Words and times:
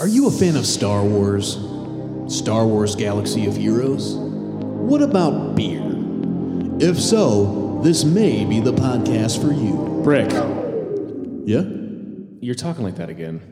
Are 0.00 0.08
you 0.08 0.26
a 0.28 0.30
fan 0.30 0.56
of 0.56 0.64
Star 0.64 1.04
Wars? 1.04 1.58
Star 2.26 2.66
Wars 2.66 2.96
Galaxy 2.96 3.44
of 3.46 3.54
Heroes? 3.56 4.14
What 4.14 5.02
about 5.02 5.54
beer? 5.54 5.82
If 6.80 6.98
so, 6.98 7.80
this 7.84 8.02
may 8.04 8.46
be 8.46 8.60
the 8.60 8.72
podcast 8.72 9.42
for 9.42 9.52
you. 9.52 10.00
Brick, 10.02 10.30
Yeah? 11.46 11.64
you're 12.40 12.54
talking 12.54 12.82
like 12.82 12.96
that 12.96 13.10
again. 13.10 13.42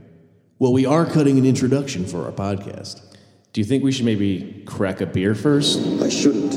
Well, 0.59 0.73
we 0.73 0.87
are 0.87 1.05
cutting 1.05 1.37
an 1.39 1.45
introduction 1.45 2.07
for 2.07 2.25
our 2.25 2.33
podcast. 2.33 3.03
Do 3.53 3.61
you 3.61 3.67
think 3.67 3.85
we 3.85 3.93
should 3.93 4.07
maybe 4.07 4.63
crack 4.67 5.03
a 5.03 5.07
beer 5.07 5.35
first? 5.35 5.79
I 6.03 6.09
shouldn't. 6.09 6.48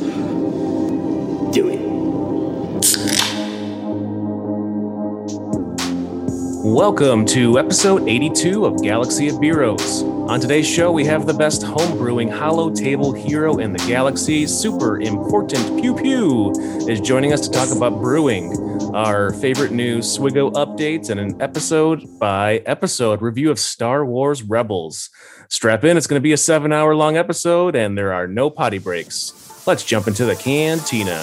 Welcome 6.72 7.26
to 7.26 7.60
episode 7.60 8.08
82 8.08 8.66
of 8.66 8.82
Galaxy 8.82 9.28
of 9.28 9.42
Heroes. 9.42 10.04
On 10.04 10.40
today's 10.40 10.66
show, 10.66 10.90
we 10.90 11.04
have 11.04 11.26
the 11.26 11.34
best 11.34 11.64
homebrewing 11.64 12.32
holotable 12.32 13.16
hero 13.16 13.58
in 13.58 13.74
the 13.74 13.86
galaxy. 13.90 14.48
Super 14.48 15.02
important 15.02 15.82
Pew 15.82 15.94
Pew 15.94 16.54
is 16.88 17.02
joining 17.02 17.34
us 17.34 17.42
to 17.42 17.52
talk 17.52 17.76
about 17.76 18.00
brewing, 18.00 18.56
our 18.96 19.34
favorite 19.34 19.74
new 19.74 19.98
SWGOH 19.98 20.54
updates, 20.54 21.10
and 21.10 21.20
an 21.20 21.42
episode 21.42 22.18
by 22.18 22.60
episode 22.60 23.22
review 23.22 23.52
of 23.52 23.60
Star 23.60 24.06
Wars 24.06 24.42
Rebels. 24.42 25.10
Strap 25.50 25.84
in, 25.84 25.98
it's 25.98 26.08
going 26.08 26.22
to 26.22 26.24
be 26.24 26.32
a 26.32 26.38
seven 26.38 26.72
hour 26.72 26.96
long 26.96 27.18
episode, 27.18 27.76
and 27.76 27.98
there 27.98 28.14
are 28.14 28.28
no 28.28 28.50
potty 28.50 28.80
breaks. 28.80 29.68
Let's 29.68 29.84
jump 29.84 30.08
into 30.08 30.24
the 30.24 30.38
cantina. 30.38 31.20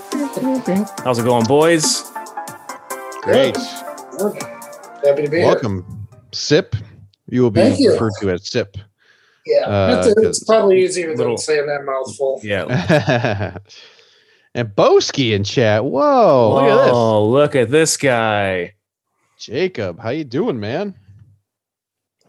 How's 1.04 1.18
it 1.18 1.24
going, 1.24 1.44
boys? 1.44 2.10
Great. 3.22 3.56
Happy 5.04 5.22
to 5.24 5.28
be 5.30 5.42
Welcome, 5.42 6.08
Sip. 6.32 6.74
You 7.28 7.42
will 7.42 7.50
be 7.50 7.60
Thank 7.60 7.78
you. 7.80 7.92
referred 7.92 8.12
to 8.20 8.30
as 8.30 8.48
Sip. 8.48 8.76
Yeah, 9.44 9.60
Uh, 9.66 9.86
that's- 9.88 10.06
it's 10.06 10.20
'cause- 10.20 10.44
probably 10.44 10.82
easier 10.82 11.14
than 11.14 11.36
saying 11.36 11.66
that 11.66 11.84
mouthful. 11.84 12.40
Yeah. 12.42 13.58
and 14.54 14.68
Boski 14.74 15.32
in 15.34 15.44
chat. 15.44 15.84
Whoa, 15.84 16.54
look 16.54 16.64
at 16.70 16.84
this. 16.84 16.92
Oh, 16.94 17.28
look 17.28 17.54
at 17.56 17.70
this 17.70 17.96
guy. 17.98 18.72
Jacob, 19.38 20.00
how 20.00 20.08
you 20.10 20.24
doing, 20.24 20.58
man? 20.58 20.94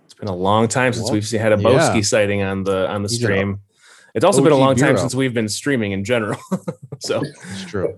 It's 0.03 0.13
been 0.15 0.27
a 0.27 0.35
long 0.35 0.67
time 0.67 0.91
since 0.91 1.05
Well, 1.05 1.13
we've 1.13 1.31
had 1.31 1.53
a 1.53 1.61
yeah. 1.61 2.01
Sighting 2.01 2.41
on 2.43 2.65
the 2.65 2.87
on 2.89 3.03
the 3.03 3.09
He's 3.09 3.19
stream. 3.19 3.61
It's 4.17 4.25
also 4.25 4.41
been 4.41 4.51
a 4.51 4.55
OG 4.55 4.59
long 4.59 4.75
time 4.75 4.87
bureau. 4.89 4.99
since 4.99 5.13
we've 5.13 5.33
been 5.33 5.47
streaming 5.47 5.91
in 5.91 6.03
general. 6.03 6.39
so 6.99 7.21
It's 7.23 7.65
true. 7.65 7.95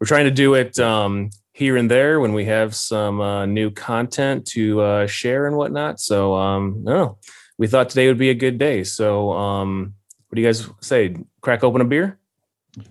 we're 0.00 0.06
trying 0.06 0.24
to 0.24 0.32
do 0.32 0.54
it 0.54 0.76
um, 0.80 1.30
here 1.52 1.76
and 1.76 1.88
there 1.88 2.18
when 2.18 2.32
we 2.32 2.44
have 2.46 2.74
some 2.74 3.20
uh, 3.20 3.46
new 3.46 3.70
content 3.70 4.46
to 4.48 4.80
uh, 4.80 5.06
share 5.06 5.46
and 5.46 5.56
whatnot. 5.56 6.00
So 6.00 6.34
um, 6.34 6.82
I. 6.84 7.18
We 7.56 7.68
thought 7.68 7.88
today 7.88 8.08
would 8.08 8.18
be 8.18 8.30
a 8.30 8.34
good 8.34 8.58
day. 8.58 8.82
So 8.82 9.30
um, 9.32 9.94
what 10.28 10.34
do 10.34 10.42
you 10.42 10.48
guys 10.48 10.68
say? 10.80 11.16
Crack 11.40 11.62
open 11.62 11.82
a 11.82 11.84
beer? 11.84 12.18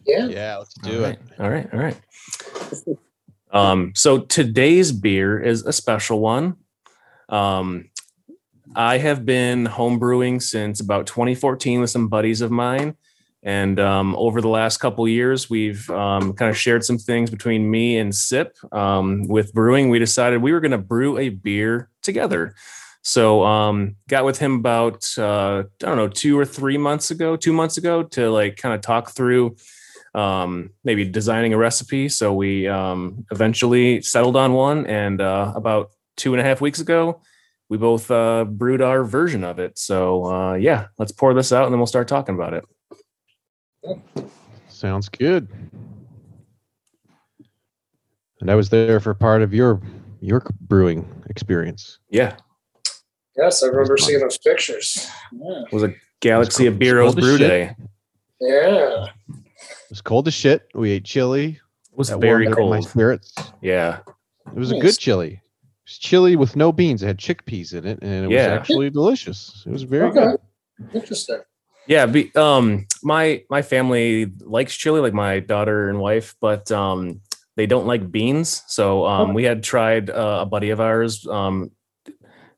Yeah. 0.06 0.28
Yeah, 0.28 0.58
let's 0.58 0.74
do 0.76 1.00
All 1.04 1.06
it. 1.12 1.20
right, 1.40 1.40
All 1.42 1.50
right. 1.50 1.74
All 1.74 1.80
right. 1.80 1.98
Um, 3.52 3.92
so 3.94 4.20
today's 4.20 4.92
beer 4.94 5.38
is 5.38 5.66
a 5.66 5.74
special 5.74 6.20
one. 6.22 6.56
Um, 7.30 7.90
I 8.76 8.98
have 8.98 9.26
been 9.26 9.66
homebrewing 9.66 10.42
since 10.42 10.80
about 10.80 11.08
2014 11.08 11.82
with 11.82 11.90
some 11.90 12.08
buddies 12.08 12.42
of 12.42 12.52
mine. 12.52 12.96
And 13.44 13.80
um, 13.80 14.16
over 14.18 14.42
the 14.42 14.50
last 14.50 14.78
couple 14.78 15.08
years, 15.08 15.50
we've 15.50 15.90
um, 15.90 16.34
kind 16.34 16.50
of 16.50 16.58
shared 16.58 16.84
some 16.84 16.98
things 16.98 17.30
between 17.30 17.70
me 17.70 17.98
and 17.98 18.14
Sip. 18.14 18.58
Um, 18.72 19.28
with 19.28 19.54
brewing, 19.54 19.90
we 19.90 20.00
decided 20.00 20.42
we 20.42 20.52
were 20.52 20.60
going 20.60 20.72
to 20.72 20.78
brew 20.78 21.18
a 21.18 21.30
beer 21.30 21.90
together. 22.02 22.56
So 23.04 23.46
um, 23.46 23.96
got 24.10 24.26
with 24.26 24.38
him 24.38 24.56
about 24.56 25.06
uh, 25.18 25.64
I 25.64 25.86
don't 25.86 25.96
know 25.96 26.10
two 26.10 26.38
or 26.38 26.46
three 26.46 26.78
months 26.78 27.10
ago, 27.10 27.38
two 27.38 27.54
months 27.54 27.78
ago, 27.78 28.04
to 28.04 28.30
like 28.30 28.58
kind 28.58 28.76
of 28.76 28.82
talk 28.82 29.12
through 29.12 29.56
um, 30.14 30.72
maybe 30.84 31.06
designing 31.06 31.54
a 31.54 31.58
recipe. 31.58 32.10
So 32.10 32.34
we 32.34 32.68
um, 32.68 33.26
eventually 33.32 34.02
settled 34.02 34.36
on 34.36 34.54
one, 34.54 34.86
and 34.88 35.22
uh, 35.22 35.54
about 35.56 35.92
two 36.18 36.34
and 36.34 36.42
a 36.42 36.44
half 36.44 36.60
weeks 36.60 36.82
ago, 36.82 37.22
we 37.70 37.78
both 37.78 38.10
uh, 38.12 38.46
brewed 38.46 38.82
our 38.82 39.04
version 39.04 39.44
of 39.44 39.60
it. 39.60 39.78
So 39.78 40.26
uh, 40.26 40.54
yeah, 40.56 40.88
let's 40.98 41.12
pour 41.12 41.34
this 41.34 41.52
out, 41.52 41.66
and 41.66 41.74
then 41.74 41.80
we'll 41.80 41.88
start 41.88 42.08
talking 42.08 42.36
about 42.36 42.54
it. 42.54 42.66
Sounds 44.68 45.10
good. 45.10 45.48
And 48.42 48.52
I 48.52 48.56
was 48.56 48.70
there 48.70 49.00
for 49.00 49.14
part 49.14 49.42
of 49.42 49.54
your 49.54 49.82
your 50.22 50.46
brewing 50.62 51.06
experience. 51.30 52.00
Yeah, 52.10 52.36
Yes, 53.38 53.62
I 53.64 53.68
remember 53.68 53.98
seeing 53.98 54.20
those 54.20 54.38
pictures. 54.40 55.08
Yeah. 55.32 55.62
it 55.68 55.72
was 55.74 55.84
a 55.84 55.94
Galaxy 56.22 56.64
cold- 56.64 56.74
of 56.74 56.80
Beeros 56.80 57.08
as 57.10 57.16
brew 57.16 57.38
shit. 57.38 57.48
day. 57.48 57.76
Yeah. 58.42 59.06
It 59.30 59.90
was 59.92 60.02
cold 60.02 60.28
as 60.28 60.34
shit. 60.34 60.68
We 60.74 60.92
ate 60.92 61.06
chili. 61.06 61.50
It 61.92 61.98
was 61.98 62.10
That 62.10 62.20
very 62.20 62.46
warmed 62.48 62.54
up 62.54 62.70
My 62.70 62.78
cold. 62.80 62.90
spirits. 62.90 63.36
Yeah, 63.62 64.00
It 64.48 64.56
was 64.58 64.72
a 64.72 64.80
good 64.80 64.98
chili. 64.98 65.42
It 65.88 65.92
was 65.92 65.98
chili 66.00 66.36
with 66.36 66.58
no 66.58 66.74
beans. 66.74 67.02
It 67.02 67.08
had 67.08 67.18
chickpeas 67.18 67.74
in 67.74 67.88
it, 67.88 68.00
and 68.02 68.26
it 68.26 68.28
was 68.28 68.46
actually 68.46 68.90
delicious. 68.90 69.64
It 69.66 69.72
was 69.72 69.84
very 69.84 70.10
okay. 70.10 70.20
good. 70.20 70.40
Interesting. 70.94 71.40
Yeah, 71.88 72.06
be, 72.06 72.36
um, 72.36 72.86
my 73.04 73.44
my 73.50 73.62
family 73.62 74.26
likes 74.42 74.76
chili, 74.76 75.00
like 75.00 75.14
my 75.14 75.40
daughter 75.40 75.88
and 75.88 76.00
wife, 76.00 76.36
but 76.42 76.70
um, 76.74 77.22
they 77.56 77.66
don't 77.68 77.88
like 77.88 78.12
beans. 78.12 78.64
So 78.68 79.06
um, 79.06 79.34
we 79.34 79.46
had 79.46 79.64
tried 79.64 80.10
uh, 80.10 80.40
a 80.42 80.46
buddy 80.46 80.72
of 80.72 80.82
ours 80.82 81.26
um, 81.26 81.72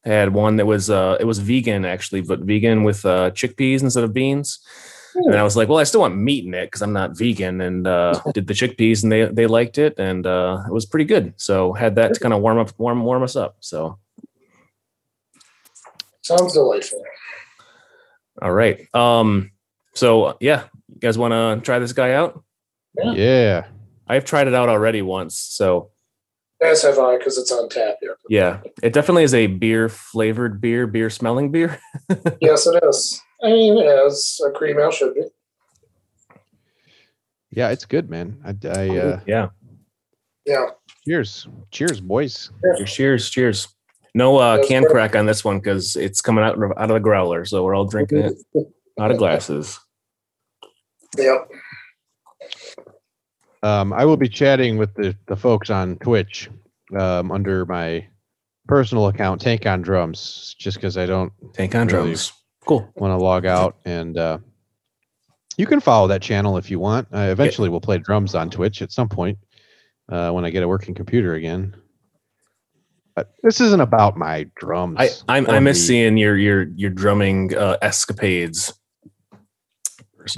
had 0.04 0.34
one 0.34 0.56
that 0.56 0.66
was 0.66 0.90
uh, 0.90 1.18
it 1.20 1.26
was 1.26 1.38
vegan 1.38 1.86
actually, 1.86 2.22
but 2.22 2.40
vegan 2.40 2.84
with 2.84 3.06
uh, 3.06 3.30
chickpeas 3.32 3.84
instead 3.84 4.04
of 4.04 4.12
beans. 4.12 4.60
And 5.26 5.36
I 5.36 5.44
was 5.44 5.56
like, 5.58 5.68
well, 5.70 5.78
I 5.80 5.84
still 5.84 6.02
want 6.02 6.16
meat 6.18 6.46
in 6.46 6.54
it 6.54 6.68
because 6.68 6.82
I'm 6.82 6.94
not 6.94 7.18
vegan, 7.18 7.62
and 7.62 7.86
uh, 7.88 8.20
did 8.34 8.48
the 8.48 8.54
chickpeas, 8.54 9.04
and 9.04 9.12
they 9.12 9.26
they 9.26 9.48
liked 9.48 9.78
it, 9.78 10.00
and 10.00 10.26
uh, 10.26 10.64
it 10.68 10.72
was 10.72 10.86
pretty 10.86 11.06
good. 11.06 11.34
So 11.38 11.74
had 11.74 11.96
that 11.96 12.14
to 12.14 12.20
kind 12.20 12.34
of 12.34 12.42
warm 12.42 12.58
up 12.60 12.72
warm 12.78 13.04
warm 13.04 13.24
us 13.24 13.36
up. 13.36 13.58
So 13.60 13.98
Sounds 16.22 16.54
delightful. 16.54 17.04
all 18.42 18.52
right, 18.52 18.88
um, 18.94 19.52
so 19.94 20.38
yeah, 20.40 20.66
you 20.88 21.00
guys 21.00 21.18
want 21.18 21.32
to 21.32 21.64
try 21.66 21.80
this 21.80 21.94
guy 21.94 22.14
out? 22.14 22.44
Yeah. 22.98 23.14
Yeah. 23.14 23.66
I've 24.08 24.26
tried 24.26 24.48
it 24.48 24.54
out 24.56 24.70
already 24.70 25.02
once, 25.02 25.38
so 25.38 25.92
As 26.62 26.82
have 26.84 26.98
I, 27.00 27.18
because 27.18 27.38
it's 27.38 27.52
on 27.52 27.70
tap 27.70 27.98
here. 28.02 28.18
yeah, 28.30 28.62
it 28.82 28.92
definitely 28.94 29.24
is 29.24 29.34
a 29.34 29.48
beer 29.48 29.88
flavored 29.90 30.60
beer, 30.62 30.88
beer 30.88 31.10
smelling 31.10 31.52
beer. 31.52 31.80
Yes, 32.42 32.66
it 32.68 32.84
is. 32.84 33.22
I 33.44 33.48
mean, 33.48 33.78
as 33.78 34.40
a 34.46 34.52
cream 34.52 34.80
ale 34.80 34.92
should 34.92 35.14
be. 35.16 35.24
Yeah, 37.52 37.70
it's 37.70 37.86
good, 37.86 38.10
man. 38.10 38.38
I, 38.46 38.50
I 38.68 38.90
uh, 38.98 39.20
yeah. 39.26 39.50
Yeah. 40.46 40.68
cheers, 41.06 41.48
cheers, 41.72 42.00
boys. 42.00 42.52
Cheers, 42.86 43.30
cheers. 43.30 43.68
No 44.16 44.38
uh, 44.38 44.58
can 44.66 44.84
perfect. 44.84 44.92
crack 44.92 45.16
on 45.16 45.26
this 45.26 45.44
one 45.46 45.60
because 45.60 45.96
it's 45.96 46.22
coming 46.22 46.44
out 46.44 46.56
of- 46.62 46.72
out 46.78 46.90
of 46.90 46.96
the 46.96 47.00
growler, 47.00 47.46
so 47.46 47.64
we're 47.64 47.76
all 47.76 47.86
drinking 47.86 48.18
it 48.20 48.34
out 49.00 49.12
of 49.12 49.18
glasses. 49.18 49.80
Yep. 51.18 51.50
Um, 53.62 53.94
I 53.94 54.06
will 54.06 54.18
be 54.18 54.30
chatting 54.30 54.78
with 54.78 54.94
the 54.96 55.16
the 55.28 55.36
folks 55.36 55.70
on 55.70 55.98
Twitch 55.98 56.50
um, 56.98 57.32
under 57.32 57.66
my 57.66 58.06
personal 58.68 59.08
account, 59.08 59.42
Tank 59.42 59.66
on 59.66 59.82
Drums, 59.82 60.56
just 60.60 60.78
because 60.78 60.98
I 60.98 61.06
don't 61.06 61.32
Tank 61.54 61.76
on 61.76 61.88
Really? 61.88 62.04
drums. 62.12 62.34
Cool. 62.70 62.88
want 62.98 63.18
to 63.18 63.24
log 63.24 63.48
out. 63.48 63.78
And 63.84 64.16
uh, 64.16 64.38
you 65.58 65.66
can 65.66 65.80
follow 65.80 66.08
that 66.10 66.22
channel 66.22 66.56
if 66.56 66.70
you 66.70 66.78
want. 66.78 67.08
Uh, 67.12 67.30
eventually, 67.32 67.68
we'll 67.68 67.82
play 67.82 67.98
drums 67.98 68.36
on 68.36 68.52
Twitch 68.52 68.84
at 68.84 68.92
some 68.92 69.10
point 69.10 69.40
uh, 70.08 70.30
when 70.30 70.46
I 70.46 70.52
get 70.52 70.62
a 70.62 70.68
working 70.68 70.94
computer 70.94 71.34
again. 71.34 71.76
But 73.16 73.34
this 73.42 73.60
isn't 73.60 73.82
about 73.82 74.18
my 74.18 74.46
drums. 74.56 74.98
I 75.00 75.10
I'm, 75.28 75.50
I 75.50 75.60
miss 75.60 75.86
seeing 75.86 76.16
your 76.16 76.38
your 76.38 76.68
your 76.76 76.92
drumming 76.92 77.56
uh, 77.58 77.78
escapades. 77.82 78.72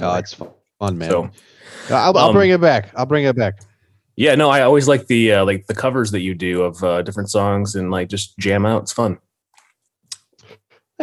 Oh, 0.00 0.14
it's 0.14 0.32
fun, 0.32 0.50
fun 0.78 0.96
man. 0.96 1.10
so 1.10 1.30
I'll, 1.90 2.16
I'll 2.16 2.28
um, 2.28 2.32
bring 2.32 2.48
it 2.48 2.62
back. 2.62 2.88
I'll 2.96 3.04
bring 3.04 3.24
it 3.24 3.36
back. 3.36 3.60
yeah, 4.16 4.34
no, 4.36 4.48
I 4.48 4.62
always 4.62 4.88
like 4.88 5.06
the 5.06 5.32
uh, 5.32 5.44
like 5.44 5.66
the 5.66 5.74
covers 5.74 6.12
that 6.12 6.20
you 6.20 6.34
do 6.34 6.62
of 6.62 6.82
uh, 6.82 7.02
different 7.02 7.30
songs 7.30 7.74
and 7.74 7.90
like 7.90 8.08
just 8.08 8.38
jam 8.38 8.64
out. 8.64 8.84
It's 8.84 8.92
fun. 8.92 9.18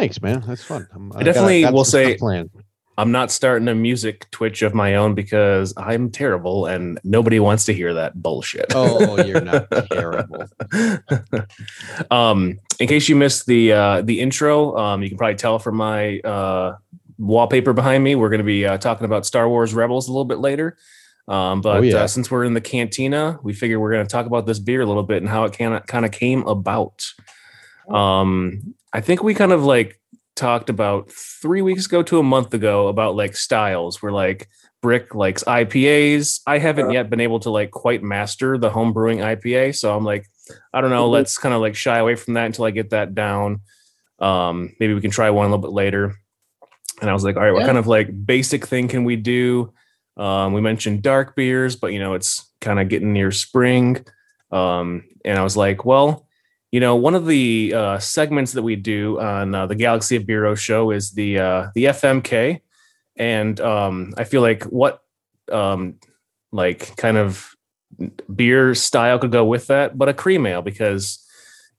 Thanks, 0.00 0.22
man. 0.22 0.42
That's 0.46 0.64
fun. 0.64 0.88
I'm, 0.94 1.12
I 1.14 1.22
definitely 1.22 1.62
will 1.66 1.84
some 1.84 2.00
stuff 2.00 2.12
say- 2.12 2.16
planned. 2.16 2.50
I'm 2.98 3.12
not 3.12 3.30
starting 3.30 3.66
a 3.68 3.74
music 3.74 4.30
Twitch 4.30 4.60
of 4.60 4.74
my 4.74 4.94
own 4.96 5.14
because 5.14 5.72
I'm 5.76 6.10
terrible 6.10 6.66
and 6.66 6.98
nobody 7.02 7.40
wants 7.40 7.64
to 7.66 7.72
hear 7.74 7.94
that 7.94 8.20
bullshit. 8.20 8.66
Oh, 8.74 9.22
you're 9.24 9.40
not 9.40 9.68
terrible. 9.90 10.44
um, 12.10 12.58
in 12.78 12.88
case 12.88 13.08
you 13.08 13.16
missed 13.16 13.46
the 13.46 13.72
uh, 13.72 14.02
the 14.02 14.20
intro, 14.20 14.76
um, 14.76 15.02
you 15.02 15.08
can 15.08 15.16
probably 15.16 15.36
tell 15.36 15.58
from 15.58 15.76
my 15.76 16.18
uh, 16.20 16.76
wallpaper 17.18 17.72
behind 17.72 18.04
me. 18.04 18.16
We're 18.16 18.28
going 18.28 18.38
to 18.38 18.44
be 18.44 18.66
uh, 18.66 18.76
talking 18.76 19.06
about 19.06 19.24
Star 19.24 19.48
Wars 19.48 19.72
Rebels 19.72 20.08
a 20.08 20.10
little 20.12 20.24
bit 20.26 20.38
later. 20.38 20.76
Um, 21.28 21.60
but 21.62 21.76
Oh, 21.78 21.80
yeah. 21.82 21.96
uh, 21.98 22.06
since 22.06 22.30
we're 22.30 22.44
in 22.44 22.52
the 22.54 22.60
cantina, 22.60 23.38
we 23.42 23.52
figure 23.54 23.78
we're 23.80 23.92
going 23.92 24.06
to 24.06 24.10
talk 24.10 24.26
about 24.26 24.46
this 24.46 24.58
beer 24.58 24.80
a 24.82 24.86
little 24.86 25.04
bit 25.04 25.18
and 25.22 25.28
how 25.28 25.44
it 25.44 25.56
kind 25.56 25.74
of 25.74 25.86
kind 25.86 26.04
of 26.04 26.10
came 26.12 26.46
about. 26.46 27.06
Um, 27.88 28.74
I 28.92 29.00
think 29.00 29.22
we 29.22 29.34
kind 29.34 29.52
of 29.52 29.64
like 29.64 30.00
talked 30.36 30.70
about 30.70 31.10
three 31.10 31.62
weeks 31.62 31.86
ago 31.86 32.02
to 32.04 32.18
a 32.18 32.22
month 32.22 32.54
ago 32.54 32.88
about 32.88 33.16
like 33.16 33.36
styles. 33.36 34.00
We're 34.02 34.12
like 34.12 34.48
Brick 34.82 35.14
likes 35.14 35.44
IPAs. 35.44 36.40
I 36.46 36.58
haven't 36.58 36.86
Uh. 36.88 36.92
yet 36.92 37.10
been 37.10 37.20
able 37.20 37.40
to 37.40 37.50
like 37.50 37.70
quite 37.70 38.02
master 38.02 38.56
the 38.56 38.70
home 38.70 38.92
brewing 38.92 39.18
IPA, 39.18 39.76
so 39.76 39.94
I'm 39.94 40.04
like, 40.04 40.26
I 40.72 40.80
don't 40.80 40.90
know. 40.90 41.08
Mhm. 41.08 41.12
Let's 41.12 41.36
kind 41.38 41.54
of 41.54 41.60
like 41.60 41.76
shy 41.76 41.98
away 41.98 42.14
from 42.14 42.34
that 42.34 42.46
until 42.46 42.64
I 42.64 42.70
get 42.70 42.90
that 42.90 43.14
down. 43.14 43.60
Um, 44.18 44.72
maybe 44.80 44.94
we 44.94 45.00
can 45.00 45.10
try 45.10 45.30
one 45.30 45.46
a 45.46 45.48
little 45.50 45.62
bit 45.62 45.72
later. 45.72 46.14
And 47.00 47.08
I 47.08 47.12
was 47.12 47.24
like, 47.24 47.36
all 47.36 47.42
right, 47.42 47.52
what 47.52 47.64
kind 47.66 47.78
of 47.78 47.86
like 47.86 48.08
basic 48.26 48.66
thing 48.66 48.88
can 48.88 49.04
we 49.04 49.16
do? 49.16 49.72
Um, 50.16 50.52
we 50.52 50.60
mentioned 50.60 51.02
dark 51.02 51.34
beers, 51.36 51.76
but 51.76 51.92
you 51.92 51.98
know, 51.98 52.14
it's 52.14 52.50
kind 52.60 52.78
of 52.80 52.88
getting 52.88 53.12
near 53.12 53.30
spring. 53.30 54.04
Um, 54.50 55.04
and 55.24 55.38
I 55.38 55.42
was 55.42 55.56
like, 55.56 55.84
well, 55.86 56.26
you 56.70 56.80
know, 56.80 56.96
one 56.96 57.14
of 57.14 57.26
the 57.26 57.74
uh, 57.74 57.98
segments 57.98 58.52
that 58.52 58.62
we 58.62 58.76
do 58.76 59.20
on 59.20 59.54
uh, 59.54 59.66
the 59.66 59.74
Galaxy 59.74 60.16
of 60.16 60.26
Bureau 60.26 60.54
show 60.54 60.90
is 60.90 61.10
the 61.12 61.38
uh, 61.38 61.66
the 61.74 61.86
FMK, 61.86 62.60
and 63.16 63.60
um, 63.60 64.14
I 64.16 64.24
feel 64.24 64.40
like 64.40 64.64
what 64.64 65.02
um, 65.50 65.96
like 66.52 66.96
kind 66.96 67.16
of 67.16 67.54
beer 68.34 68.74
style 68.74 69.18
could 69.18 69.32
go 69.32 69.44
with 69.44 69.66
that, 69.66 69.98
but 69.98 70.08
a 70.08 70.14
cream 70.14 70.46
ale 70.46 70.62
because 70.62 71.24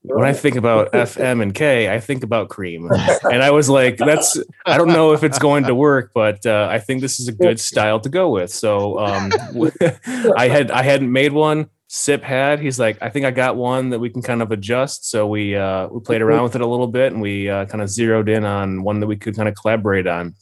when 0.04 0.26
I 0.26 0.34
think 0.34 0.56
about 0.56 0.92
FM 0.92 1.42
and 1.42 1.54
K, 1.54 1.94
I 1.94 2.00
think 2.00 2.24
about 2.24 2.50
cream, 2.50 2.90
and 3.32 3.44
I 3.44 3.52
was 3.52 3.70
like, 3.70 3.98
that's 3.98 4.38
I 4.66 4.78
don't 4.78 4.90
know 4.90 5.14
if 5.14 5.24
it's 5.24 5.40
going 5.40 5.66
to 5.66 5.76
work, 5.76 6.12
but 6.14 6.46
uh, 6.46 6.68
I 6.70 6.80
think 6.80 7.02
this 7.02 7.20
is 7.20 7.28
a 7.28 7.32
good 7.32 7.60
style 7.60 8.00
to 8.02 8.10
go 8.10 8.30
with. 8.30 8.52
So 8.52 9.00
um, 9.00 9.32
I 10.36 10.48
had 10.48 10.72
I 10.72 10.84
hadn't 10.84 11.12
made 11.12 11.34
one. 11.34 11.70
Sip 11.94 12.24
had. 12.24 12.62
He's 12.62 12.80
like, 12.80 12.98
I 13.02 13.10
think 13.10 13.26
I 13.26 13.32
got 13.32 13.58
one 13.58 13.90
that 13.90 14.00
we 14.00 14.10
can 14.10 14.22
kind 14.22 14.42
of 14.42 14.50
adjust. 14.54 15.10
So 15.10 15.28
we 15.28 15.58
uh, 15.58 15.90
we 15.90 16.00
played 16.00 16.22
around 16.22 16.44
with 16.44 16.56
it 16.56 16.62
a 16.62 16.66
little 16.66 16.88
bit, 16.88 17.12
and 17.12 17.22
we 17.22 17.50
uh, 17.50 17.66
kind 17.66 17.82
of 17.82 17.90
zeroed 17.90 18.30
in 18.30 18.46
on 18.46 18.84
one 18.84 19.02
that 19.02 19.08
we 19.08 19.18
could 19.18 19.36
kind 19.36 19.50
of 19.50 19.56
collaborate 19.56 20.08
on. 20.08 20.34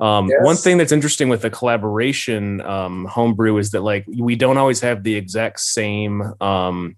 Um, 0.00 0.30
One 0.42 0.56
thing 0.56 0.76
that's 0.76 0.92
interesting 0.92 1.30
with 1.30 1.40
the 1.40 1.48
collaboration 1.48 2.60
um, 2.60 3.06
homebrew 3.06 3.56
is 3.56 3.70
that 3.70 3.80
like 3.80 4.04
we 4.06 4.36
don't 4.36 4.58
always 4.58 4.80
have 4.80 5.02
the 5.02 5.14
exact 5.14 5.60
same 5.60 6.34
um, 6.42 6.96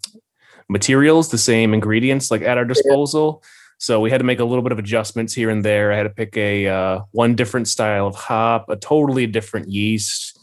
materials, 0.69 1.31
the 1.31 1.39
same 1.39 1.73
ingredients 1.73 2.33
like 2.33 2.43
at 2.43 2.59
our 2.59 2.65
disposal. 2.65 3.45
So 3.79 4.01
we 4.01 4.11
had 4.11 4.19
to 4.19 4.25
make 4.25 4.41
a 4.41 4.45
little 4.45 4.63
bit 4.63 4.73
of 4.73 4.81
adjustments 4.81 5.33
here 5.33 5.51
and 5.51 5.65
there. 5.65 5.93
I 5.93 5.97
had 5.97 6.03
to 6.03 6.11
pick 6.11 6.37
a 6.37 6.67
uh, 6.67 7.01
one 7.13 7.37
different 7.37 7.69
style 7.69 8.09
of 8.09 8.17
hop, 8.17 8.69
a 8.69 8.75
totally 8.75 9.29
different 9.29 9.69
yeast. 9.69 10.41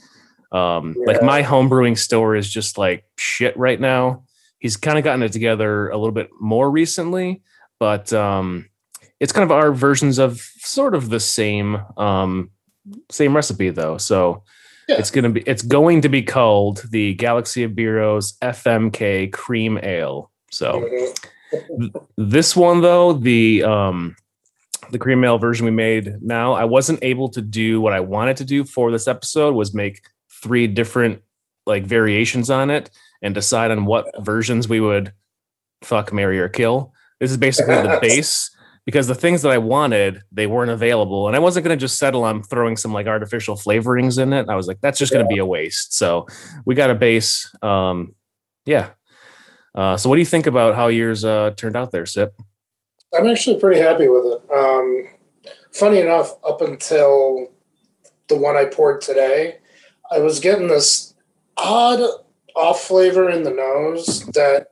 Um, 0.51 0.95
Like 1.05 1.21
my 1.23 1.43
homebrewing 1.43 1.97
store 1.97 2.35
is 2.35 2.49
just 2.49 2.77
like 2.77 3.05
shit 3.17 3.55
right 3.57 3.79
now. 3.79 4.23
He's 4.59 4.77
kind 4.77 4.97
of 4.97 5.03
gotten 5.03 5.23
it 5.23 5.31
together 5.31 5.89
a 5.89 5.97
little 5.97 6.11
bit 6.11 6.29
more 6.39 6.69
recently, 6.69 7.41
but 7.79 8.11
um, 8.13 8.69
it's 9.19 9.31
kind 9.31 9.43
of 9.43 9.51
our 9.51 9.71
versions 9.71 10.19
of 10.19 10.39
sort 10.59 10.93
of 10.93 11.09
the 11.09 11.19
same 11.19 11.81
um, 11.97 12.51
same 13.09 13.35
recipe 13.35 13.69
though. 13.69 13.97
So 13.97 14.43
Yeah. 14.87 14.97
it's 14.97 15.09
gonna 15.11 15.29
be 15.29 15.41
it's 15.41 15.61
going 15.63 16.01
to 16.01 16.09
be 16.09 16.21
called 16.21 16.83
the 16.91 17.13
Galaxy 17.15 17.63
of 17.63 17.75
Bureaus 17.75 18.33
FMK 18.41 19.31
Cream 19.31 19.79
Ale. 19.81 20.29
So 20.51 20.87
this 22.17 22.55
one 22.55 22.81
though, 22.81 23.13
the 23.13 23.63
um 23.63 24.15
the 24.91 24.97
cream 24.99 25.23
ale 25.23 25.37
version 25.37 25.65
we 25.65 25.71
made 25.71 26.21
now, 26.21 26.53
I 26.53 26.65
wasn't 26.65 26.99
able 27.03 27.29
to 27.29 27.41
do 27.41 27.79
what 27.79 27.93
I 27.93 27.99
wanted 28.01 28.37
to 28.37 28.45
do 28.45 28.63
for 28.65 28.91
this 28.91 29.07
episode 29.07 29.55
was 29.55 29.73
make 29.73 30.01
three 30.41 30.67
different 30.67 31.21
like 31.65 31.85
variations 31.85 32.49
on 32.49 32.69
it 32.69 32.89
and 33.21 33.33
decide 33.33 33.71
on 33.71 33.85
what 33.85 34.07
versions 34.19 34.67
we 34.67 34.79
would 34.79 35.13
fuck, 35.83 36.11
marry, 36.11 36.39
or 36.39 36.49
kill. 36.49 36.93
This 37.19 37.31
is 37.31 37.37
basically 37.37 37.75
the 37.75 37.99
base 38.01 38.49
because 38.85 39.07
the 39.07 39.15
things 39.15 39.43
that 39.43 39.51
I 39.51 39.57
wanted, 39.57 40.21
they 40.31 40.47
weren't 40.47 40.71
available. 40.71 41.27
And 41.27 41.35
I 41.35 41.39
wasn't 41.39 41.63
gonna 41.63 41.77
just 41.77 41.97
settle 41.97 42.23
on 42.23 42.43
throwing 42.43 42.77
some 42.77 42.93
like 42.93 43.07
artificial 43.07 43.55
flavorings 43.55 44.21
in 44.21 44.33
it. 44.33 44.49
I 44.49 44.55
was 44.55 44.67
like, 44.67 44.81
that's 44.81 44.97
just 44.97 45.13
gonna 45.13 45.27
be 45.27 45.37
a 45.37 45.45
waste. 45.45 45.93
So 45.93 46.27
we 46.65 46.75
got 46.75 46.89
a 46.89 46.95
base. 46.95 47.53
Um 47.61 48.15
yeah. 48.65 48.91
Uh, 49.73 49.95
so 49.95 50.09
what 50.09 50.15
do 50.15 50.19
you 50.19 50.25
think 50.25 50.47
about 50.47 50.75
how 50.75 50.87
yours 50.87 51.23
uh, 51.23 51.51
turned 51.55 51.77
out 51.77 51.91
there, 51.91 52.05
Sip? 52.05 52.33
I'm 53.17 53.27
actually 53.27 53.59
pretty 53.59 53.79
happy 53.79 54.07
with 54.07 54.25
it. 54.25 54.51
Um, 54.51 55.07
funny 55.71 55.99
enough, 55.99 56.33
up 56.43 56.61
until 56.61 57.47
the 58.27 58.35
one 58.35 58.57
I 58.57 58.65
poured 58.65 59.01
today, 59.01 59.59
I 60.11 60.19
was 60.19 60.39
getting 60.39 60.67
this 60.67 61.13
odd 61.57 62.01
off 62.55 62.81
flavor 62.81 63.29
in 63.29 63.43
the 63.43 63.51
nose 63.51 64.25
that 64.33 64.67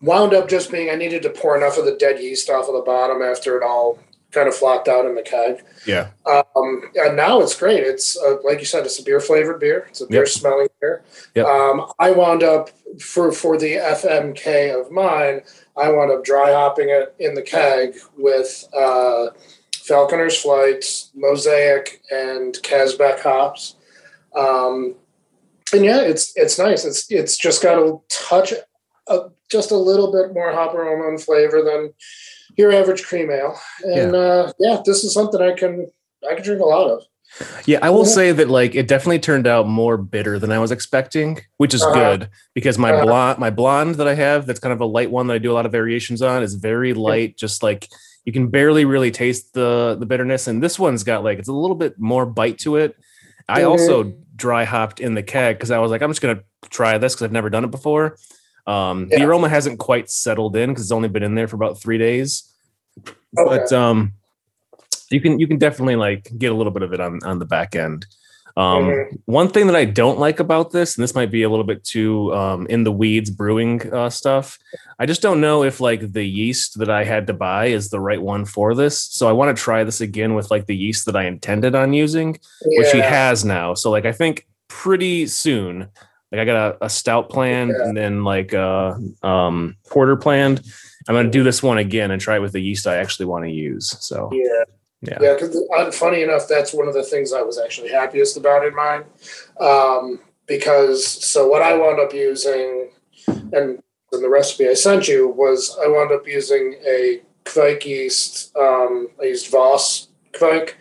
wound 0.00 0.34
up 0.34 0.48
just 0.48 0.70
being 0.70 0.90
I 0.90 0.96
needed 0.96 1.22
to 1.22 1.30
pour 1.30 1.56
enough 1.56 1.78
of 1.78 1.84
the 1.84 1.96
dead 1.96 2.20
yeast 2.20 2.50
off 2.50 2.68
of 2.68 2.74
the 2.74 2.82
bottom 2.82 3.22
after 3.22 3.56
it 3.56 3.62
all 3.64 3.98
kind 4.32 4.48
of 4.48 4.54
flocked 4.54 4.88
out 4.88 5.04
in 5.06 5.14
the 5.14 5.22
keg. 5.22 5.62
Yeah. 5.86 6.08
Um, 6.26 6.90
and 6.94 7.16
now 7.16 7.40
it's 7.40 7.58
great. 7.58 7.82
It's 7.84 8.16
uh, 8.18 8.36
like 8.44 8.58
you 8.58 8.64
said, 8.64 8.84
it's 8.84 8.98
a 8.98 9.02
beer 9.04 9.20
flavored 9.20 9.60
beer. 9.60 9.86
It's 9.88 10.00
a 10.00 10.06
beer 10.06 10.20
Yep. 10.20 10.28
smelling 10.28 10.68
beer. 10.80 11.02
Yep. 11.34 11.46
Um, 11.46 11.92
I 11.98 12.10
wound 12.10 12.42
up 12.42 12.70
for 13.00 13.32
for 13.32 13.56
the 13.58 13.74
FMK 13.74 14.78
of 14.78 14.90
mine. 14.90 15.42
I 15.76 15.90
wound 15.90 16.10
up 16.10 16.24
dry 16.24 16.52
hopping 16.52 16.88
it 16.90 17.14
in 17.18 17.34
the 17.34 17.42
keg 17.42 17.94
with 18.18 18.66
uh, 18.76 19.28
Falconer's 19.76 20.36
Flight, 20.40 20.84
Mosaic, 21.14 22.02
and 22.10 22.54
Casbeck 22.62 23.20
hops. 23.20 23.76
Um, 24.36 24.94
and 25.72 25.84
yeah, 25.84 26.00
it's 26.02 26.32
it's 26.36 26.58
nice. 26.58 26.84
It's 26.84 27.10
it's 27.10 27.36
just 27.36 27.62
got 27.62 27.78
a 27.78 27.98
touch, 28.10 28.52
just 29.50 29.70
a 29.70 29.76
little 29.76 30.12
bit 30.12 30.34
more 30.34 30.52
hop 30.52 30.74
aroma 30.74 31.08
and 31.08 31.20
flavor 31.22 31.62
than 31.62 31.92
your 32.56 32.72
average 32.72 33.02
cream 33.04 33.30
ale. 33.30 33.58
And 33.84 34.12
yeah. 34.12 34.18
Uh, 34.18 34.52
yeah, 34.58 34.82
this 34.84 35.04
is 35.04 35.14
something 35.14 35.40
I 35.40 35.52
can 35.52 35.90
I 36.28 36.34
can 36.34 36.44
drink 36.44 36.60
a 36.60 36.64
lot 36.66 36.90
of. 36.90 37.02
Yeah, 37.64 37.78
I 37.80 37.88
will 37.88 38.04
Yeah. 38.06 38.12
say 38.12 38.32
that 38.32 38.50
like 38.50 38.74
it 38.74 38.86
definitely 38.86 39.18
turned 39.18 39.46
out 39.46 39.66
more 39.66 39.96
bitter 39.96 40.38
than 40.38 40.52
I 40.52 40.58
was 40.58 40.70
expecting, 40.70 41.40
which 41.56 41.72
is 41.72 41.82
Uh-huh. 41.82 41.94
good 41.94 42.28
because 42.54 42.76
my 42.76 42.92
Uh-huh. 42.92 43.04
blonde 43.06 43.38
my 43.38 43.48
blonde 43.50 43.94
that 43.94 44.06
I 44.06 44.14
have 44.14 44.44
that's 44.46 44.60
kind 44.60 44.72
of 44.74 44.80
a 44.82 44.86
light 44.86 45.10
one 45.10 45.26
that 45.28 45.34
I 45.34 45.38
do 45.38 45.50
a 45.50 45.54
lot 45.54 45.64
of 45.64 45.72
variations 45.72 46.20
on 46.20 46.42
is 46.42 46.54
very 46.54 46.92
light, 46.92 47.38
just 47.38 47.62
like 47.62 47.88
you 48.26 48.32
can 48.34 48.48
barely 48.48 48.84
really 48.84 49.10
taste 49.10 49.54
the 49.54 49.96
the 49.98 50.04
bitterness 50.04 50.46
and 50.46 50.62
this 50.62 50.78
one's 50.78 51.02
got 51.04 51.24
like 51.24 51.38
it's 51.38 51.48
a 51.48 51.52
little 51.54 51.76
bit 51.76 51.98
more 51.98 52.26
bite 52.26 52.58
to 52.58 52.76
it. 52.76 52.96
I 53.48 53.62
also 53.62 54.12
dry 54.36 54.64
hopped 54.64 55.00
in 55.00 55.14
the 55.14 55.22
keg 55.22 55.56
because 55.56 55.70
I 55.70 55.78
was 55.78 55.90
like 55.90 56.02
I'm 56.02 56.10
just 56.10 56.22
going 56.22 56.36
to 56.36 56.44
try 56.68 56.98
this 56.98 57.14
cuz 57.14 57.22
I've 57.22 57.32
never 57.32 57.50
done 57.50 57.64
it 57.64 57.70
before. 57.70 58.16
Um 58.66 59.08
the 59.08 59.22
aroma 59.24 59.48
hasn't 59.48 59.78
quite 59.78 60.10
settled 60.10 60.56
in 60.56 60.74
cuz 60.74 60.84
it's 60.84 60.92
only 60.92 61.08
been 61.08 61.22
in 61.22 61.34
there 61.34 61.48
for 61.48 61.56
about 61.56 61.80
3 61.80 61.98
days. 61.98 62.52
Okay. 63.06 63.16
But 63.34 63.72
um 63.72 64.12
you 65.10 65.20
can 65.20 65.38
you 65.38 65.46
can 65.46 65.58
definitely 65.58 65.96
like 65.96 66.30
get 66.38 66.52
a 66.52 66.54
little 66.54 66.72
bit 66.72 66.82
of 66.82 66.92
it 66.92 67.00
on 67.00 67.20
on 67.24 67.38
the 67.38 67.44
back 67.44 67.74
end. 67.74 68.06
Um, 68.56 68.84
Mhm. 68.84 69.18
One 69.26 69.48
thing 69.48 69.66
that 69.68 69.76
I 69.76 69.84
don't 69.84 70.18
like 70.18 70.40
about 70.40 70.70
this, 70.72 70.96
and 70.96 71.02
this 71.02 71.14
might 71.14 71.30
be 71.30 71.42
a 71.42 71.48
little 71.48 71.64
bit 71.64 71.82
too 71.84 72.34
um, 72.34 72.66
in 72.68 72.84
the 72.84 72.92
weeds 72.92 73.30
brewing 73.30 73.90
uh, 73.92 74.10
stuff, 74.10 74.58
I 74.98 75.06
just 75.06 75.22
don't 75.22 75.40
know 75.40 75.62
if 75.64 75.80
like 75.80 76.12
the 76.12 76.24
yeast 76.26 76.78
that 76.78 76.90
I 76.90 77.04
had 77.04 77.26
to 77.28 77.32
buy 77.32 77.66
is 77.66 77.88
the 77.88 78.00
right 78.00 78.20
one 78.20 78.44
for 78.44 78.74
this. 78.74 78.98
So 79.00 79.28
I 79.28 79.32
want 79.32 79.56
to 79.56 79.62
try 79.62 79.84
this 79.84 80.00
again 80.00 80.34
with 80.34 80.50
like 80.50 80.66
the 80.66 80.76
yeast 80.76 81.06
that 81.06 81.16
I 81.16 81.24
intended 81.24 81.74
on 81.74 81.92
using, 81.92 82.38
which 82.64 82.90
he 82.92 82.98
has 83.00 83.44
now. 83.44 83.74
So 83.74 83.90
like 83.90 84.04
I 84.04 84.12
think 84.12 84.46
pretty 84.68 85.26
soon, 85.26 85.88
like 86.30 86.40
I 86.40 86.44
got 86.44 86.76
a, 86.80 86.84
a 86.86 86.90
stout 86.90 87.30
planned 87.30 87.72
Yeah. 87.76 87.84
and 87.88 87.96
then 87.96 88.24
like 88.24 88.52
a 88.52 88.98
um, 89.22 89.76
porter 89.88 90.16
planned. 90.16 90.62
I'm 91.08 91.14
gonna 91.14 91.30
do 91.30 91.42
this 91.42 91.62
one 91.62 91.78
again 91.78 92.10
and 92.10 92.20
try 92.20 92.36
it 92.36 92.42
with 92.42 92.52
the 92.52 92.60
yeast 92.60 92.86
I 92.86 92.96
actually 92.96 93.26
want 93.26 93.44
to 93.44 93.50
use. 93.50 93.96
So 94.00 94.30
Yeah. 94.32 94.64
Yeah. 95.02 95.18
Yeah. 95.20 95.34
Because 95.34 95.96
funny 95.96 96.22
enough, 96.22 96.48
that's 96.48 96.72
one 96.72 96.88
of 96.88 96.94
the 96.94 97.02
things 97.02 97.32
I 97.32 97.42
was 97.42 97.58
actually 97.58 97.90
happiest 97.90 98.36
about 98.36 98.64
in 98.64 98.74
mine. 98.74 99.04
Um, 99.60 100.20
because 100.46 101.06
so 101.06 101.46
what 101.48 101.62
I 101.62 101.76
wound 101.76 102.00
up 102.00 102.14
using, 102.14 102.90
and 103.26 103.82
in 104.12 104.20
the 104.20 104.28
recipe 104.28 104.68
I 104.68 104.74
sent 104.74 105.08
you 105.08 105.28
was 105.28 105.76
I 105.82 105.88
wound 105.88 106.12
up 106.12 106.26
using 106.26 106.76
a 106.86 107.22
Kveik 107.44 107.84
yeast. 107.84 108.56
Um, 108.56 109.08
I 109.20 109.24
used 109.24 109.50
Voss 109.50 110.08
Kveik, 110.32 110.74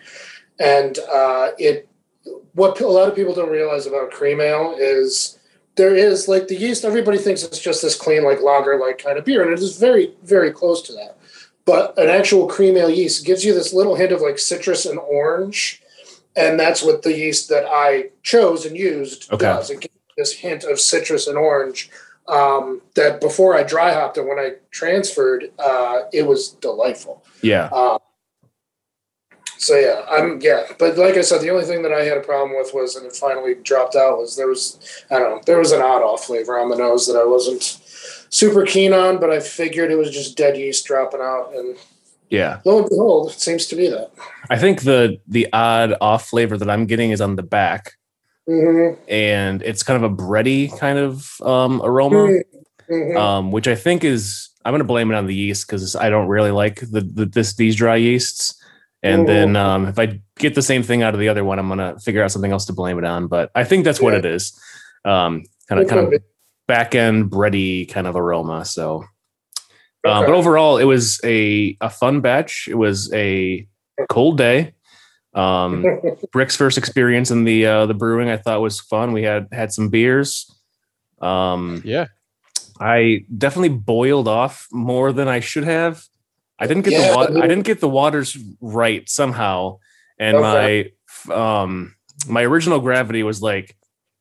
and 0.59 0.97
uh, 1.11 1.51
it. 1.57 1.87
What 2.53 2.79
a 2.81 2.87
lot 2.87 3.07
of 3.07 3.15
people 3.15 3.33
don't 3.33 3.49
realize 3.49 3.87
about 3.87 4.11
cream 4.11 4.41
ale 4.41 4.75
is 4.77 5.39
there 5.75 5.95
is 5.95 6.27
like 6.27 6.47
the 6.47 6.55
yeast. 6.55 6.85
Everybody 6.85 7.17
thinks 7.17 7.43
it's 7.43 7.59
just 7.59 7.81
this 7.81 7.95
clean 7.95 8.23
like 8.23 8.41
lager 8.41 8.77
like 8.77 8.97
kind 8.97 9.17
of 9.17 9.25
beer, 9.25 9.41
and 9.41 9.51
it 9.51 9.59
is 9.59 9.77
very 9.77 10.13
very 10.23 10.51
close 10.51 10.81
to 10.83 10.93
that 10.93 11.17
but 11.65 11.98
an 11.98 12.10
actual 12.10 12.48
cream 12.48 12.77
ale 12.77 12.89
yeast 12.89 13.25
gives 13.25 13.44
you 13.46 13.53
this 13.53 13.74
little 13.74 13.96
hint 13.96 14.12
of 14.12 14.22
like 14.22 14.39
citrus 14.39 14.86
and 14.86 15.00
orange 15.00 15.82
and 16.36 16.60
that's 16.60 16.84
what 16.84 17.01
the 17.03 17.18
yeast 17.18 17.50
that 17.50 17.65
i 17.68 18.10
chose 18.24 18.65
and 18.65 18.77
used 18.77 19.32
Okay. 19.32 19.46
does 19.46 19.70
it 19.70 19.82
gives 19.82 19.94
this 20.18 20.34
hint 20.34 20.63
of 20.63 20.80
citrus 20.80 21.27
and 21.27 21.38
orange 21.38 21.89
um, 22.27 22.82
that 22.96 23.20
before 23.20 23.56
i 23.58 23.63
dry 23.63 23.94
hopped 23.94 24.18
it 24.18 24.25
when 24.25 24.39
i 24.39 24.53
transferred 24.72 25.51
uh, 25.60 26.01
it 26.13 26.25
was 26.25 26.50
delightful 26.50 27.24
yeah. 27.41 27.70
uh, 27.72 27.98
so 29.62 29.77
yeah, 29.77 30.03
I'm 30.10 30.41
yeah, 30.41 30.63
but 30.80 30.98
like 30.98 31.18
I 31.18 31.22
said, 31.22 31.41
the 31.41 31.51
only 31.51 31.65
thing 31.65 31.84
that 31.84 31.94
I 31.94 32.03
had 32.03 32.18
a 32.18 32.22
problem 32.22 32.58
with 32.58 32.74
was, 32.74 32.96
and 32.96 33.06
it 33.06 33.15
finally 33.15 33.53
dropped 33.53 33.96
out, 33.96 34.18
was 34.18 34.36
there 34.36 34.48
was 34.48 34.80
I 35.12 35.20
don't 35.20 35.30
know, 35.30 35.41
there 35.46 35.60
was 35.60 35.72
an 35.72 35.84
odd 35.84 36.01
off 36.01 36.25
flavor 36.25 36.58
on 36.58 36.70
the 36.70 36.75
nose 36.75 37.06
that 37.06 37.15
I 37.15 37.24
wasn't 37.24 37.62
super 38.31 38.65
keen 38.65 38.93
on, 38.93 39.19
but 39.19 39.29
I 39.29 39.39
figured 39.39 39.91
it 39.91 39.97
was 39.97 40.09
just 40.09 40.35
dead 40.38 40.57
yeast 40.57 40.85
dropping 40.85 41.21
out, 41.21 41.51
and 41.55 41.77
Yeah. 42.29 42.59
lo 42.65 42.79
and 42.79 42.89
behold, 42.89 43.31
it 43.31 43.39
seems 43.39 43.67
to 43.67 43.75
be 43.75 43.88
that. 43.89 44.09
I 44.50 44.57
think 44.57 44.81
the 44.81 45.19
the 45.27 45.47
odd 45.53 45.93
off 46.01 46.27
flavor 46.29 46.57
that 46.57 46.69
I'm 46.69 46.85
getting 46.85 47.11
is 47.11 47.21
on 47.21 47.35
the 47.35 47.43
back, 47.43 47.93
hmm 48.47 48.93
and 49.07 49.61
it's 49.61 49.83
kind 49.83 50.03
of 50.03 50.11
a 50.11 50.15
bready 50.15 50.75
kind 50.79 50.97
of 50.97 51.29
um, 51.41 51.81
aroma, 51.83 52.41
hmm 52.88 53.17
um, 53.17 53.51
which 53.51 53.67
I 53.67 53.75
think 53.75 54.03
is 54.03 54.50
I'm 54.63 54.71
going 54.71 54.79
to 54.79 54.85
blame 54.85 55.11
it 55.11 55.15
on 55.15 55.25
the 55.27 55.35
yeast 55.35 55.67
because 55.67 55.95
I 55.95 56.09
don't 56.09 56.27
really 56.27 56.51
like 56.51 56.79
the, 56.79 57.01
the 57.01 57.25
this 57.25 57.55
these 57.55 57.75
dry 57.75 57.95
yeasts. 57.97 58.57
And 59.03 59.27
then 59.27 59.55
um, 59.55 59.88
if 59.88 59.97
I 59.97 60.21
get 60.38 60.53
the 60.53 60.61
same 60.61 60.83
thing 60.83 61.01
out 61.01 61.15
of 61.15 61.19
the 61.19 61.27
other 61.27 61.43
one, 61.43 61.57
I'm 61.57 61.67
gonna 61.67 62.00
figure 62.00 62.23
out 62.23 62.31
something 62.31 62.51
else 62.51 62.65
to 62.65 62.73
blame 62.73 63.00
it 63.00 63.03
on. 63.03 63.25
But 63.25 63.50
I 63.55 63.63
think 63.63 63.83
that's 63.83 64.00
what 64.00 64.13
Yeah. 64.13 64.19
it 64.19 64.25
is. 64.25 64.53
Um, 65.03 65.43
kind 65.67 65.81
of 65.81 65.89
kind 65.89 66.13
of 66.13 66.21
back 66.71 66.95
end 66.95 67.29
bready 67.29 67.89
kind 67.91 68.07
of 68.07 68.15
aroma. 68.15 68.63
So, 68.63 69.03
uh, 70.05 70.19
Okay. 70.19 70.27
but 70.27 70.33
overall, 70.33 70.77
it 70.77 70.85
was 70.85 71.19
a 71.25 71.75
a 71.81 71.89
fun 71.89 72.21
batch. 72.21 72.67
It 72.69 72.75
was 72.75 73.11
a 73.13 73.67
cold 74.09 74.37
day. 74.37 74.73
Um, 75.33 75.85
Brick's 76.31 76.55
first 76.55 76.77
experience 76.77 77.29
in 77.29 77.43
the 77.43 77.65
uh, 77.65 77.85
the 77.87 77.93
brewing, 77.93 78.29
I 78.29 78.37
thought 78.37 78.61
was 78.61 78.79
fun. 78.79 79.11
We 79.11 79.23
had 79.23 79.47
had 79.51 79.73
some 79.73 79.89
beers. 79.89 80.49
Um, 81.21 81.81
Yeah. 81.83 82.05
I 82.79 83.25
definitely 83.37 83.69
boiled 83.77 84.27
off 84.27 84.65
more 84.71 85.11
than 85.13 85.27
I 85.27 85.39
should 85.41 85.65
have. 85.65 86.01
I 86.57 86.67
didn't 86.67 86.83
get 86.85 86.93
Yeah. 86.93 87.09
the 87.09 87.15
water. 87.15 87.37
I 87.43 87.47
didn't 87.47 87.65
get 87.65 87.79
the 87.81 87.89
waters 87.89 88.35
right 88.61 89.07
somehow, 89.09 89.77
and 90.17 90.37
Okay. 90.37 90.91
my 91.27 91.35
um 91.35 91.95
my 92.27 92.43
original 92.43 92.79
gravity 92.79 93.23
was 93.23 93.41
like 93.41 93.75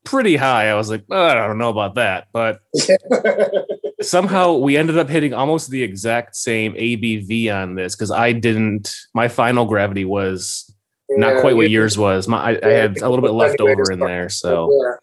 pretty 0.04 0.36
high. 0.36 0.68
I 0.68 0.74
was 0.74 0.90
like, 0.90 1.04
"Oh, 1.10 1.22
I 1.26 1.34
don't 1.34 1.58
know 1.58 1.70
about 1.70 1.94
that, 1.96 2.28
but 2.32 2.60
somehow 4.02 4.54
we 4.56 4.76
ended 4.76 4.98
up 4.98 5.08
hitting 5.08 5.34
almost 5.34 5.70
the 5.70 5.82
exact 5.82 6.36
same 6.36 6.74
ABV 6.74 7.52
on 7.54 7.74
this 7.74 7.94
because 7.94 8.10
I 8.10 8.32
didn't. 8.32 8.94
My 9.14 9.28
final 9.28 9.66
gravity 9.66 10.04
was 10.04 10.72
not 11.10 11.34
Yeah, 11.36 11.40
quite 11.40 11.56
what 11.56 11.68
you- 11.70 11.78
yours 11.80 11.98
was. 11.98 12.28
My 12.28 12.38
I, 12.52 12.60
I 12.62 12.70
had 12.70 12.98
a 12.98 13.08
little 13.08 13.24
bit 13.24 13.32
left 13.32 13.60
over 13.60 13.90
in 13.92 13.98
there, 14.00 14.28
so 14.28 14.70
Yeah. 14.72 14.96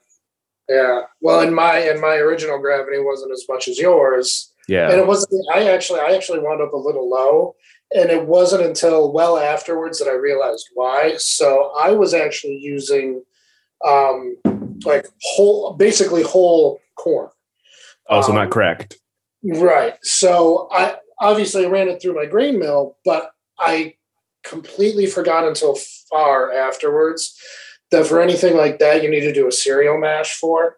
Yeah. 0.70 1.02
Well, 1.22 1.40
and 1.42 1.56
my 1.56 1.78
and 1.78 2.02
my 2.02 2.16
original 2.16 2.60
gravity 2.60 3.00
wasn't 3.00 3.32
as 3.32 3.46
much 3.48 3.68
as 3.68 3.80
yours. 3.80 4.52
Yeah. 4.68 4.90
And 4.92 5.00
it 5.00 5.08
wasn't 5.08 5.46
I 5.54 5.70
actually 5.70 6.02
I 6.02 6.14
actually 6.16 6.40
wound 6.40 6.62
up 6.62 6.74
a 6.74 6.78
little 6.78 7.10
low. 7.10 7.56
And 7.96 8.10
it 8.10 8.26
wasn't 8.28 8.66
until 8.66 9.14
well 9.14 9.38
afterwards 9.38 9.98
that 10.00 10.10
I 10.10 10.14
realized 10.16 10.68
why. 10.74 11.16
So 11.20 11.72
I 11.80 11.92
was 11.92 12.14
actually 12.14 12.58
using 12.58 13.24
um 13.86 14.38
like 14.86 15.08
whole 15.22 15.74
basically 15.74 16.24
whole 16.24 16.80
corn. 16.96 17.30
also 18.10 18.32
um, 18.32 18.38
not 18.38 18.50
cracked. 18.50 18.98
Right. 19.44 19.96
So 20.02 20.68
I 20.72 20.98
obviously 21.20 21.66
ran 21.68 21.90
it 21.90 22.02
through 22.02 22.16
my 22.16 22.26
grain 22.26 22.60
mill, 22.60 22.98
but 23.06 23.32
I 23.60 23.96
completely 24.44 25.06
forgot 25.06 25.48
until 25.48 25.78
far 26.10 26.52
afterwards 26.52 27.40
that 27.92 28.06
for 28.06 28.22
anything 28.22 28.56
like 28.56 28.80
that, 28.80 29.04
you 29.04 29.10
need 29.10 29.22
to 29.22 29.34
do 29.34 29.48
a 29.48 29.52
cereal 29.52 29.98
mash 29.98 30.36
for 30.36 30.78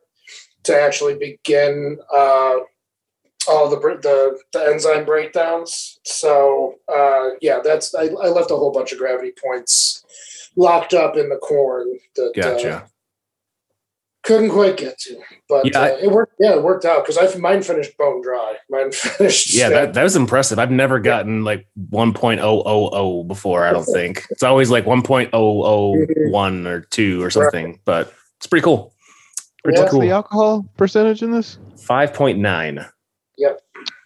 to 0.63 0.79
actually 0.79 1.15
begin 1.15 1.98
uh, 2.13 2.60
all 3.48 3.70
the, 3.70 3.77
the 3.77 4.39
the 4.53 4.65
enzyme 4.68 5.06
breakdowns. 5.06 6.00
So 6.03 6.75
uh, 6.94 7.32
yeah, 7.41 7.60
that's 7.63 7.96
I, 7.96 8.03
I 8.03 8.27
left 8.27 8.51
a 8.51 8.56
whole 8.56 8.72
bunch 8.72 8.91
of 8.91 9.00
gravity 9.00 9.34
points 9.44 10.03
locked 10.60 10.94
up 10.94 11.16
in 11.16 11.30
the 11.30 11.38
corn 11.38 11.88
that 12.16 12.34
uh, 12.66 12.86
couldn't 14.24 14.50
quite 14.50 14.75
get 14.78 15.00
to, 15.00 15.18
but 15.48 15.66
Yeah, 15.66 15.80
I- 15.80 15.92
uh, 15.94 15.98
it 15.98 16.12
worked. 16.12 16.34
Yeah, 16.39 16.56
it 16.58 16.62
worked 16.63 16.84
out 16.86 17.06
because 17.06 17.18
I 17.18 17.39
mine 17.39 17.63
finished 17.63 17.98
bone 17.98 18.22
dry. 18.22 18.56
Mine 18.70 18.92
finished. 19.18 19.54
Yeah, 19.54 19.70
that, 19.70 19.94
that 19.94 20.04
was 20.04 20.16
impressive. 20.18 20.60
I've 20.60 20.72
never 20.72 21.00
gotten 21.00 21.44
like 21.46 21.68
1.000 21.92 23.28
before, 23.28 23.66
I 23.66 23.72
don't 23.72 23.86
think. 23.94 24.25
It's 24.30 24.44
always 24.44 24.70
like 24.70 24.86
1.001 24.86 26.66
or 26.68 26.82
2 26.82 27.24
or 27.24 27.30
something, 27.30 27.80
but 27.86 28.13
it's 28.38 28.48
pretty 28.48 28.63
cool. 28.63 28.94
Pretty 29.63 29.78
Yeah. 29.78 29.82
What's 29.84 29.92
cool. 29.92 30.01
the 30.01 30.12
alcohol 30.12 30.66
percentage 30.78 31.22
in 31.24 31.32
this? 31.32 31.58
5.9. 31.78 32.89
Yep. 33.38 33.62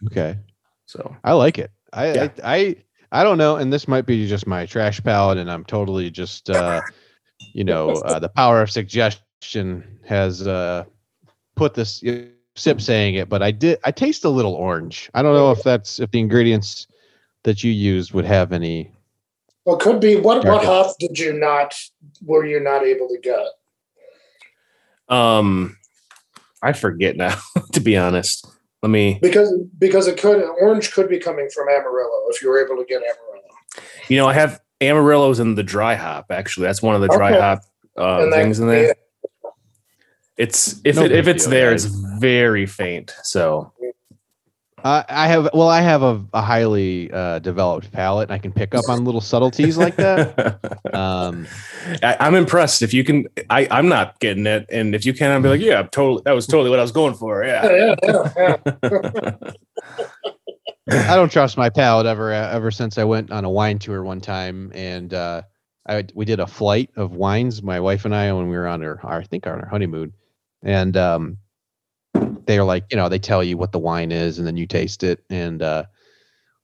Okay. 0.08 0.38
So, 0.86 1.16
I 1.24 1.34
like 1.34 1.58
it. 1.58 1.72
I, 1.92 2.14
Yeah. 2.14 2.28
I 2.44 2.56
I 2.56 2.76
I 3.13 3.24
don't 3.24 3.38
know, 3.38 3.58
and 3.58 3.72
this 3.72 3.88
might 3.88 4.08
be 4.08 4.27
just 4.27 4.48
my 4.48 4.65
trash 4.65 5.01
palate, 5.01 5.38
and 5.38 5.50
I'm 5.50 5.63
totally 5.63 6.10
just 6.10 6.50
uh, 6.50 6.82
you 7.53 7.63
know, 7.63 7.91
uh, 8.05 8.17
the 8.17 8.27
power 8.27 8.62
of 8.62 8.72
suggestion 8.72 10.00
has 10.03 10.48
uh, 10.48 10.84
put 11.55 11.75
this 11.75 12.01
you 12.01 12.12
know, 12.13 12.27
sip 12.55 12.82
saying 12.82 13.15
it, 13.15 13.29
but 13.29 13.43
I 13.43 13.51
did 13.51 13.77
I 13.84 13.91
taste 13.91 14.25
a 14.25 14.29
little 14.29 14.55
orange. 14.55 15.12
I 15.13 15.22
don't 15.22 15.36
know 15.36 15.51
if 15.51 15.62
that's 15.62 16.00
if 16.00 16.10
the 16.10 16.20
ingredients 16.20 16.88
that 17.43 17.63
you 17.63 17.72
used 17.72 18.13
would 18.13 18.25
have 18.25 18.51
any. 18.51 18.91
Well, 19.65 19.77
could 19.77 20.01
be. 20.01 20.15
What 20.15 20.38
what 20.46 20.63
Dark. 20.63 20.63
hop 20.63 20.96
did 21.00 21.17
you 21.17 21.34
not? 21.34 21.75
Were 22.25 22.46
you 22.46 22.60
not 22.60 22.84
able 22.84 23.08
to 23.10 23.20
get? 23.22 23.46
um, 25.08 25.77
I 26.63 26.74
forget 26.74 27.15
now, 27.15 27.38
to 27.74 27.79
be 27.79 27.96
honest. 27.96 28.48
Let 28.84 28.90
me, 28.90 29.18
Because 29.22 29.52
because 29.80 30.08
it 30.08 30.18
could 30.20 30.44
orange 30.62 30.92
could 30.92 31.08
be 31.10 31.18
coming 31.18 31.50
from 31.50 31.70
Amarillo 31.70 32.28
if 32.30 32.42
you 32.42 32.50
were 32.50 32.63
able 32.63 32.75
to 32.75 32.84
get 32.86 32.98
Amarillo. 32.98 33.42
you 34.10 34.18
know, 34.18 34.28
I 34.28 34.34
have 34.34 34.60
Amarillos 34.82 35.40
in 35.40 35.56
the 35.56 35.63
dry 35.63 35.96
hop, 35.96 36.25
actually. 36.30 36.66
That's 36.68 36.82
one 36.82 36.94
of 36.94 37.00
the 37.02 37.08
dry 37.08 37.32
Okay. 37.32 37.40
hop 37.40 37.60
uh, 37.98 38.24
And 38.24 38.34
that 38.34 38.36
things 38.44 38.60
in 38.60 38.68
there. 38.68 38.92
it. 38.92 38.98
It's 40.36 40.82
if 40.84 40.98
No 40.98 41.06
it 41.06 41.12
if 41.13 41.28
it's 41.30 41.44
deal, 41.46 41.52
there, 41.52 41.72
guys. 41.72 41.86
it's 41.86 41.96
very 42.20 42.66
faint. 42.66 43.16
So 43.24 43.72
Uh, 44.84 45.02
I 45.08 45.28
have 45.28 45.50
well, 45.54 45.70
I 45.70 45.80
have 45.80 46.04
a, 46.04 46.22
a 46.34 46.42
highly 46.42 47.10
uh, 47.12 47.40
developed 47.40 47.92
palate, 47.94 48.30
and 48.30 48.36
I 48.36 48.38
can 48.38 48.52
pick 48.52 48.75
up 48.75 48.90
on 48.90 49.06
little 49.06 49.22
subtleties 49.22 49.78
like 49.78 49.96
that. 49.96 50.60
Um, 50.94 51.48
I, 52.04 52.18
I'm 52.20 52.36
impressed. 52.36 52.84
If 52.84 52.94
you 52.94 53.04
can, 53.04 53.28
I 53.50 53.68
I'm 53.72 53.90
not 53.90 54.20
getting 54.20 54.46
it, 54.46 54.68
and 54.70 54.94
if 54.94 55.08
you 55.08 55.13
can, 55.13 55.32
I'll 55.32 55.42
be 55.42 55.50
like, 55.50 55.60
yeah, 55.60 55.80
I'm 55.80 55.88
totally. 55.88 56.22
That 56.24 56.34
was 56.34 56.46
totally 56.46 56.70
what 56.70 56.78
I 56.78 56.84
was 56.84 56.92
going 56.92 57.16
for. 57.16 57.44
Yeah. 57.44 57.96
Yeah, 58.04 58.28
yeah, 58.38 58.58
yeah. 58.84 59.32
I 60.90 61.16
don't 61.16 61.32
trust 61.32 61.58
my 61.58 61.70
palate 61.70 62.06
ever 62.06 62.32
ever 62.32 62.70
since 62.70 62.98
I 62.98 63.06
went 63.06 63.32
on 63.32 63.46
a 63.46 63.50
wine 63.50 63.80
tour 63.80 64.04
one 64.04 64.20
time 64.22 64.72
and 64.75 65.13
uh 65.13 65.44
I 65.88 66.06
we 66.13 66.25
did 66.25 66.40
a 66.40 66.48
flight 66.48 66.90
of 66.96 67.16
wines 67.16 67.63
my 67.63 67.80
wife 67.80 68.06
and 68.06 68.13
I 68.13 68.32
when 68.34 68.50
we 68.50 68.58
were 68.58 68.68
on 68.68 68.84
our, 68.84 69.00
our 69.04 69.22
I 69.22 69.24
think 69.24 69.48
on 69.48 69.62
our 69.62 69.68
honeymoon 69.68 70.13
and 70.62 70.96
um 70.98 71.38
they're 72.46 72.63
like 72.63 72.86
you 72.91 72.98
know 72.98 73.10
they 73.10 73.20
tell 73.20 73.43
you 73.43 73.58
what 73.58 73.72
the 73.72 73.79
wine 73.79 74.12
is 74.12 74.38
and 74.38 74.48
then 74.48 74.58
you 74.58 74.65
taste 74.65 75.03
it 75.03 75.24
and 75.29 75.62
uh 75.62 75.84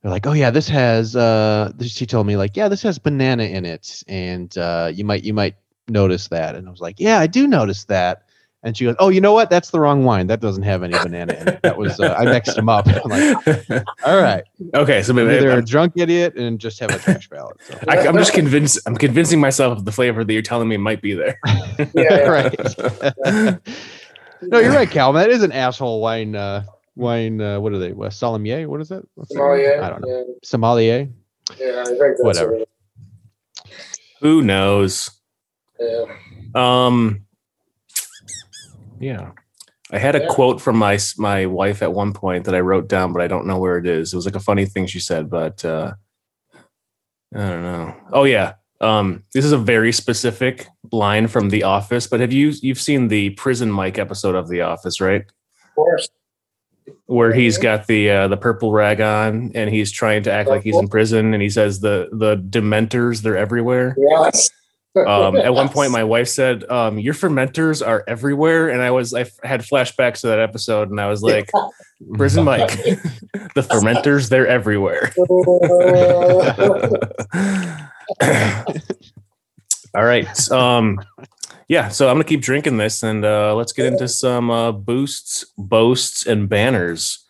they're 0.02 0.12
like 0.12 0.28
oh 0.28 0.34
yeah 0.34 0.50
this 0.50 0.68
has 0.68 1.16
uh 1.16 1.72
this, 1.76 1.92
she 1.92 2.06
told 2.06 2.28
me 2.28 2.36
like 2.36 2.56
yeah 2.56 2.68
this 2.68 2.82
has 2.82 3.00
banana 3.00 3.44
in 3.44 3.66
it 3.66 4.04
and 4.08 4.58
uh 4.58 4.92
you 4.94 5.04
might 5.04 5.24
you 5.24 5.34
might 5.34 5.56
notice 5.88 6.28
that 6.28 6.56
and 6.56 6.68
I 6.68 6.72
was 6.72 6.82
like 6.82 7.00
yeah 7.00 7.20
I 7.20 7.28
do 7.28 7.48
notice 7.48 7.86
that 7.86 8.24
and 8.62 8.78
she 8.78 8.86
goes 8.86 8.96
oh 9.00 9.10
you 9.10 9.22
know 9.22 9.34
what 9.34 9.50
that's 9.50 9.72
the 9.72 9.80
wrong 9.80 10.04
wine 10.04 10.28
that 10.28 10.40
doesn't 10.40 10.64
have 10.64 10.84
any 10.84 10.94
banana 10.94 11.34
in 11.34 11.48
it 11.48 11.62
that 11.64 11.78
was 11.78 12.00
uh, 12.00 12.16
I 12.18 12.26
mixed 12.26 12.56
them 12.56 12.70
up 12.70 12.88
I'm 13.06 13.10
like 13.10 13.86
all 14.06 14.22
right 14.22 14.44
okay, 14.74 15.04
so 15.04 15.14
maybe 15.14 15.36
either 15.36 15.52
a 15.52 15.58
I'm, 15.58 15.66
drunk 15.66 15.94
idiot 15.96 16.36
and 16.36 16.60
just 16.60 16.80
have 16.80 16.92
a 16.92 17.00
trash 17.00 17.30
ballot. 17.30 17.58
So. 17.68 17.80
I, 17.88 18.08
I'm 18.08 18.18
just 18.18 18.34
convinced. 18.34 18.80
I'm 18.86 18.96
convincing 18.96 19.40
myself 19.40 19.78
of 19.78 19.86
the 19.86 19.92
flavor 19.92 20.24
that 20.24 20.34
you're 20.34 20.42
telling 20.42 20.68
me 20.68 20.78
might 20.78 21.02
be 21.02 21.14
there. 21.14 21.40
Yeah, 21.78 21.86
yeah. 21.96 22.18
right. 23.26 23.60
no, 24.44 24.60
you're 24.60 24.74
right, 24.74 24.90
Cal. 24.90 25.14
That 25.14 25.30
is 25.30 25.44
an 25.44 25.52
asshole 25.52 26.02
wine. 26.02 26.36
Uh, 26.36 26.64
wine. 26.96 27.42
Uh, 27.42 27.60
what 27.60 27.74
are 27.74 27.80
they? 27.80 27.92
What, 27.94 28.14
sommelier? 28.14 28.68
What 28.70 28.82
is 28.82 28.90
that? 28.90 29.04
What's 29.16 29.34
that? 29.34 29.42
I 29.84 29.90
don't 29.90 30.02
know. 30.02 30.08
Yeah, 30.28 30.34
Sommelier. 30.44 31.10
yeah, 31.60 31.82
I 31.82 31.86
think 31.86 32.00
that's 32.00 32.22
Whatever. 32.22 32.56
it. 32.56 32.70
Who 34.22 34.42
knows? 34.42 35.10
Yeah. 35.80 36.06
Um. 36.56 37.26
Yeah, 39.00 39.32
I 39.92 39.98
had 39.98 40.16
a 40.16 40.20
Yeah. 40.20 40.28
quote 40.28 40.60
from 40.62 40.78
my 40.78 41.00
my 41.18 41.46
wife 41.46 41.82
at 41.82 41.94
one 41.94 42.12
point 42.14 42.44
that 42.46 42.56
I 42.56 42.60
wrote 42.60 42.90
down, 42.90 43.14
but 43.14 43.22
I 43.22 43.28
don't 43.28 43.48
know 43.48 43.58
where 43.58 43.78
it 43.78 43.86
is. 43.88 44.12
It 44.12 44.16
was 44.18 44.26
like 44.26 44.36
a 44.36 44.40
funny 44.42 44.66
thing 44.66 44.88
she 44.88 45.00
said, 45.00 45.30
but 45.30 45.64
uh, 45.64 45.94
I 47.34 47.40
don't 47.40 47.62
know. 47.64 47.96
Oh 48.12 48.24
yeah. 48.26 48.56
Um, 48.82 49.24
this 49.34 49.44
is 49.46 49.52
a 49.52 49.58
very 49.58 49.92
specific 49.92 50.68
line 50.92 51.28
from 51.28 51.50
The 51.50 51.64
Office, 51.64 52.08
but 52.08 52.20
have 52.22 52.32
you 52.32 52.54
you've 52.62 52.80
seen 52.80 53.10
the 53.10 53.32
prison 53.32 53.70
Mike 53.72 53.98
episode 53.98 54.36
of 54.36 54.48
The 54.50 54.62
Office, 54.62 55.02
right? 55.02 55.22
Of 55.22 55.76
course. 55.76 56.10
where 57.06 57.34
he's 57.34 57.58
got 57.58 57.88
the 57.88 58.10
uh, 58.10 58.28
the 58.30 58.38
purple 58.38 58.72
rag 58.72 59.02
on 59.02 59.52
and 59.56 59.70
he's 59.70 59.92
trying 59.92 60.24
to 60.24 60.32
act 60.32 60.50
like 60.50 60.64
he's 60.64 60.76
in 60.78 60.88
prison 60.88 61.34
and 61.34 61.42
he 61.44 61.50
says 61.50 61.80
the 61.82 62.10
the 62.14 62.36
dementors 62.38 63.22
they're 63.22 63.38
everywhere 63.38 63.96
Yes. 63.98 64.50
um, 65.08 65.36
at 65.38 65.54
one 65.54 65.70
point 65.70 65.92
my 66.00 66.04
wife 66.04 66.28
said 66.28 66.64
um, 66.72 66.98
your 67.00 67.14
fermenters 67.14 67.86
are 67.86 68.04
everywhere 68.08 68.70
and 68.70 68.82
i 68.82 68.90
was 68.92 69.14
i 69.14 69.26
had 69.44 69.62
flashbacks 69.62 70.22
to 70.22 70.28
that 70.28 70.40
episode 70.40 70.90
and 70.90 71.00
i 71.00 71.08
was 71.08 71.22
like 71.22 71.50
prison 72.16 72.44
mike 72.44 72.70
the 73.56 73.62
fermenters 73.62 74.30
they're 74.30 74.48
everywhere 74.48 75.12
All 79.96 80.04
right. 80.04 80.52
Um, 80.52 81.00
yeah. 81.68 81.90
So 81.90 82.08
I'm 82.08 82.16
gonna 82.16 82.24
keep 82.24 82.42
drinking 82.42 82.78
this, 82.78 83.04
and 83.04 83.26
uh, 83.26 83.56
let's 83.56 83.72
get 83.72 83.86
into 83.86 84.08
some 84.08 84.52
uh, 84.52 84.72
boosts, 84.72 85.46
boasts, 85.58 86.26
and 86.26 86.48
banners. 86.48 87.26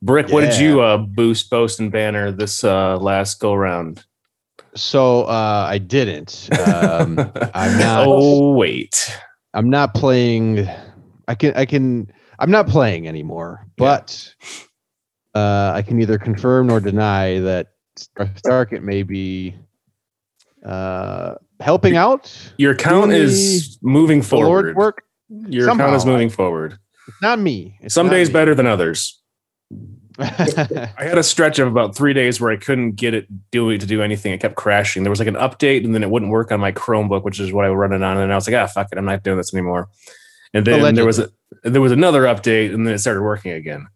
Brick, 0.00 0.28
what 0.28 0.42
did 0.42 0.58
you 0.58 0.80
uh, 0.80 0.98
boost, 0.98 1.50
boast, 1.50 1.80
and 1.80 1.90
banner 1.90 2.30
this 2.30 2.62
uh, 2.62 2.96
last 2.98 3.40
go 3.40 3.54
round? 3.54 4.04
So 4.74 5.24
uh, 5.24 5.66
I 5.68 5.78
didn't. 5.78 6.48
Um, 6.66 7.18
I'm 7.54 7.78
not. 7.78 8.04
oh 8.06 8.52
wait. 8.52 9.16
I'm 9.54 9.70
not 9.70 9.94
playing. 9.94 10.68
I 11.26 11.34
can. 11.34 11.54
I 11.54 11.64
can. 11.64 12.12
I'm 12.38 12.50
not 12.50 12.68
playing 12.68 13.08
anymore. 13.08 13.66
But 13.76 14.34
uh, 15.34 15.72
I 15.74 15.82
can 15.82 15.96
neither 15.96 16.18
confirm 16.18 16.68
nor 16.68 16.80
deny 16.80 17.40
that 17.40 17.68
Star- 17.96 18.26
Starkit 18.26 18.82
may 18.82 19.02
be 19.02 19.56
uh, 20.64 21.34
helping 21.60 21.96
out 21.96 22.32
Your 22.56 22.72
account 22.72 23.12
is 23.12 23.78
moving 23.82 24.22
forward. 24.22 24.76
work. 24.76 25.02
Your 25.28 25.70
account 25.70 25.94
is 25.94 26.06
moving 26.06 26.30
forward. 26.30 26.78
It's 27.06 27.22
not 27.22 27.38
me. 27.38 27.78
It's 27.80 27.94
Some 27.94 28.06
not 28.06 28.12
days 28.12 28.28
me. 28.28 28.32
better 28.34 28.54
than 28.54 28.66
others. 28.66 29.20
I 30.20 30.90
had 30.98 31.16
a 31.16 31.22
stretch 31.22 31.58
of 31.60 31.68
about 31.68 31.94
three 31.94 32.12
days 32.12 32.40
where 32.40 32.50
I 32.50 32.56
couldn't 32.56 32.92
get 32.92 33.14
it 33.14 33.28
doing 33.52 33.78
to 33.78 33.86
do 33.86 34.02
anything. 34.02 34.32
It 34.32 34.40
kept 34.40 34.56
crashing. 34.56 35.04
There 35.04 35.10
was 35.10 35.20
like 35.20 35.28
an 35.28 35.36
update, 35.36 35.84
and 35.84 35.94
then 35.94 36.02
it 36.02 36.10
wouldn't 36.10 36.32
work 36.32 36.50
on 36.50 36.58
my 36.58 36.72
Chromebook, 36.72 37.22
which 37.22 37.38
is 37.38 37.52
what 37.52 37.64
I 37.64 37.70
was 37.70 37.76
running 37.76 38.02
on. 38.02 38.18
And 38.18 38.32
I 38.32 38.34
was 38.34 38.48
like, 38.48 38.56
ah, 38.56 38.66
fuck 38.66 38.88
it, 38.90 38.98
I'm 38.98 39.04
not 39.04 39.22
doing 39.22 39.36
this 39.36 39.54
anymore. 39.54 39.88
And 40.52 40.66
then 40.66 40.94
there 40.94 41.04
was 41.06 41.18
a 41.20 41.30
there 41.62 41.80
was 41.80 41.92
another 41.92 42.22
update, 42.24 42.74
and 42.74 42.86
then 42.86 42.94
it 42.94 42.98
started 42.98 43.22
working 43.22 43.52
again. 43.52 43.86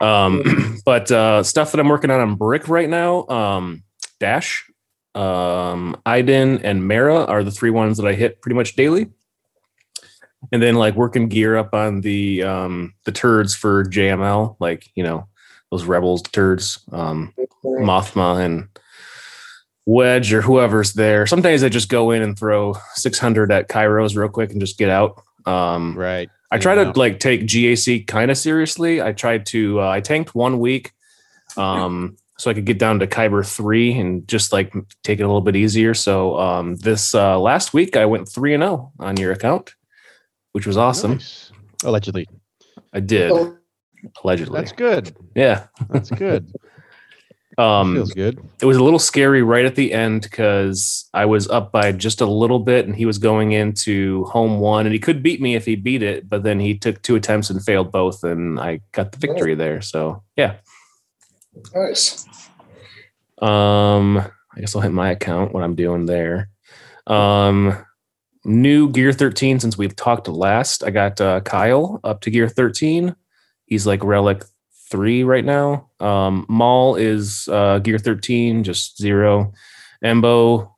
Um, 0.00 0.78
but 0.84 1.10
uh, 1.12 1.42
stuff 1.42 1.72
that 1.72 1.80
I'm 1.80 1.88
working 1.88 2.10
on 2.10 2.20
on 2.20 2.34
Brick 2.34 2.68
right 2.68 2.88
now, 2.88 3.26
um, 3.28 3.84
Dash, 4.18 4.67
um, 5.18 6.00
Iden, 6.06 6.64
and 6.64 6.86
Mara 6.86 7.24
are 7.24 7.42
the 7.42 7.50
three 7.50 7.70
ones 7.70 7.96
that 7.98 8.06
I 8.06 8.14
hit 8.14 8.40
pretty 8.40 8.54
much 8.54 8.76
daily. 8.76 9.10
And 10.52 10.62
then 10.62 10.76
like 10.76 10.94
working 10.94 11.28
gear 11.28 11.56
up 11.56 11.74
on 11.74 12.00
the 12.00 12.44
um, 12.44 12.94
the 13.04 13.10
turds 13.10 13.56
for 13.56 13.84
JML, 13.84 14.56
like 14.60 14.88
you 14.94 15.02
know 15.02 15.26
those 15.70 15.84
rebels 15.84 16.22
turds, 16.22 16.78
um, 16.92 17.34
Mothma 17.64 18.44
and 18.44 18.68
Wedge 19.84 20.32
or 20.32 20.42
whoever's 20.42 20.92
there. 20.92 21.26
Sometimes 21.26 21.64
I 21.64 21.68
just 21.68 21.88
go 21.88 22.12
in 22.12 22.22
and 22.22 22.38
throw 22.38 22.76
600 22.94 23.50
at 23.50 23.68
Kairos 23.68 24.16
real 24.16 24.28
quick 24.28 24.52
and 24.52 24.60
just 24.60 24.78
get 24.78 24.90
out. 24.90 25.22
Um, 25.44 25.96
right. 25.96 26.30
I 26.50 26.58
try 26.58 26.76
to 26.76 26.92
like 26.92 27.20
take 27.20 27.42
GAC 27.42 28.06
kind 28.06 28.30
of 28.30 28.38
seriously. 28.38 29.02
I 29.02 29.12
tried 29.12 29.46
to, 29.46 29.80
uh, 29.80 29.88
I 29.88 30.00
tanked 30.00 30.34
one 30.34 30.58
week 30.58 30.92
um, 31.56 32.16
so 32.38 32.50
I 32.50 32.54
could 32.54 32.64
get 32.66 32.78
down 32.78 33.00
to 33.00 33.06
Kyber 33.06 33.44
three 33.46 33.98
and 33.98 34.26
just 34.28 34.52
like 34.52 34.72
take 35.02 35.18
it 35.20 35.24
a 35.24 35.26
little 35.26 35.40
bit 35.40 35.56
easier. 35.56 35.92
So 35.94 36.38
um, 36.38 36.76
this 36.76 37.14
uh, 37.14 37.38
last 37.38 37.74
week 37.74 37.96
I 37.96 38.06
went 38.06 38.28
three 38.28 38.54
and 38.54 38.62
zero 38.62 38.92
on 39.00 39.16
your 39.16 39.32
account, 39.32 39.74
which 40.52 40.66
was 40.66 40.76
awesome. 40.76 41.12
Nice. 41.14 41.50
Allegedly. 41.84 42.26
I 42.92 43.00
did 43.00 43.30
Oh, 43.32 43.56
allegedly. 44.22 44.58
That's 44.60 44.72
good. 44.72 45.14
yeah. 45.34 45.66
That's 45.90 46.10
good. 46.10 46.52
Um, 47.56 47.94
Feels 47.96 48.12
good. 48.12 48.38
it 48.62 48.66
was 48.66 48.76
a 48.76 48.84
little 48.84 49.00
scary 49.00 49.42
right 49.42 49.64
at 49.64 49.74
the 49.74 49.92
end 49.92 50.22
because 50.22 51.08
I 51.12 51.24
was 51.24 51.48
up 51.48 51.72
by 51.72 51.90
just 51.90 52.20
a 52.20 52.26
little 52.26 52.60
bit 52.60 52.86
and 52.86 52.94
he 52.94 53.04
was 53.04 53.18
going 53.18 53.50
into 53.50 54.26
home 54.26 54.60
one 54.60 54.86
and 54.86 54.92
he 54.92 55.00
could 55.00 55.24
beat 55.24 55.40
me 55.40 55.56
if 55.56 55.64
he 55.66 55.74
beat 55.74 56.04
it, 56.04 56.28
but 56.28 56.44
then 56.44 56.60
he 56.60 56.78
took 56.78 57.02
two 57.02 57.16
attempts 57.16 57.50
and 57.50 57.60
failed 57.60 57.90
both 57.90 58.22
and 58.22 58.60
I 58.60 58.78
got 58.92 59.10
the 59.10 59.18
victory 59.18 59.56
there. 59.56 59.80
So 59.80 60.22
yeah. 60.36 60.54
Nice. 61.74 62.26
Um 63.38 64.18
I 64.18 64.60
guess 64.60 64.74
I'll 64.74 64.82
hit 64.82 64.92
my 64.92 65.10
account 65.10 65.52
what 65.52 65.62
I'm 65.62 65.74
doing 65.74 66.06
there. 66.06 66.48
Um 67.06 67.76
new 68.44 68.90
gear 68.90 69.12
13 69.12 69.60
since 69.60 69.78
we've 69.78 69.94
talked 69.94 70.28
last. 70.28 70.82
I 70.82 70.90
got 70.90 71.20
uh, 71.20 71.40
Kyle 71.40 72.00
up 72.02 72.20
to 72.22 72.30
gear 72.30 72.48
13. 72.48 73.14
He's 73.66 73.86
like 73.86 74.02
relic 74.02 74.42
three 74.90 75.22
right 75.22 75.44
now. 75.44 75.90
Um, 76.00 76.46
Maul 76.48 76.96
is 76.96 77.48
uh, 77.48 77.78
gear 77.80 77.98
13, 77.98 78.64
just 78.64 78.96
zero. 78.98 79.52
Embo, 80.02 80.70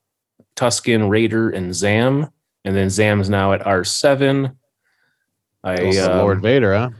Tusken, 0.57 1.09
Raider, 1.09 1.51
and 1.51 1.75
Zam. 1.75 2.29
And 2.65 2.77
then 2.77 2.91
Zam's 2.91 3.31
now 3.31 3.53
at 3.53 3.63
R7. 3.63 4.55
I 5.63 5.85
Also 5.85 6.13
um, 6.13 6.19
Lord 6.19 6.43
Vader, 6.43 6.75
huh? 6.75 6.91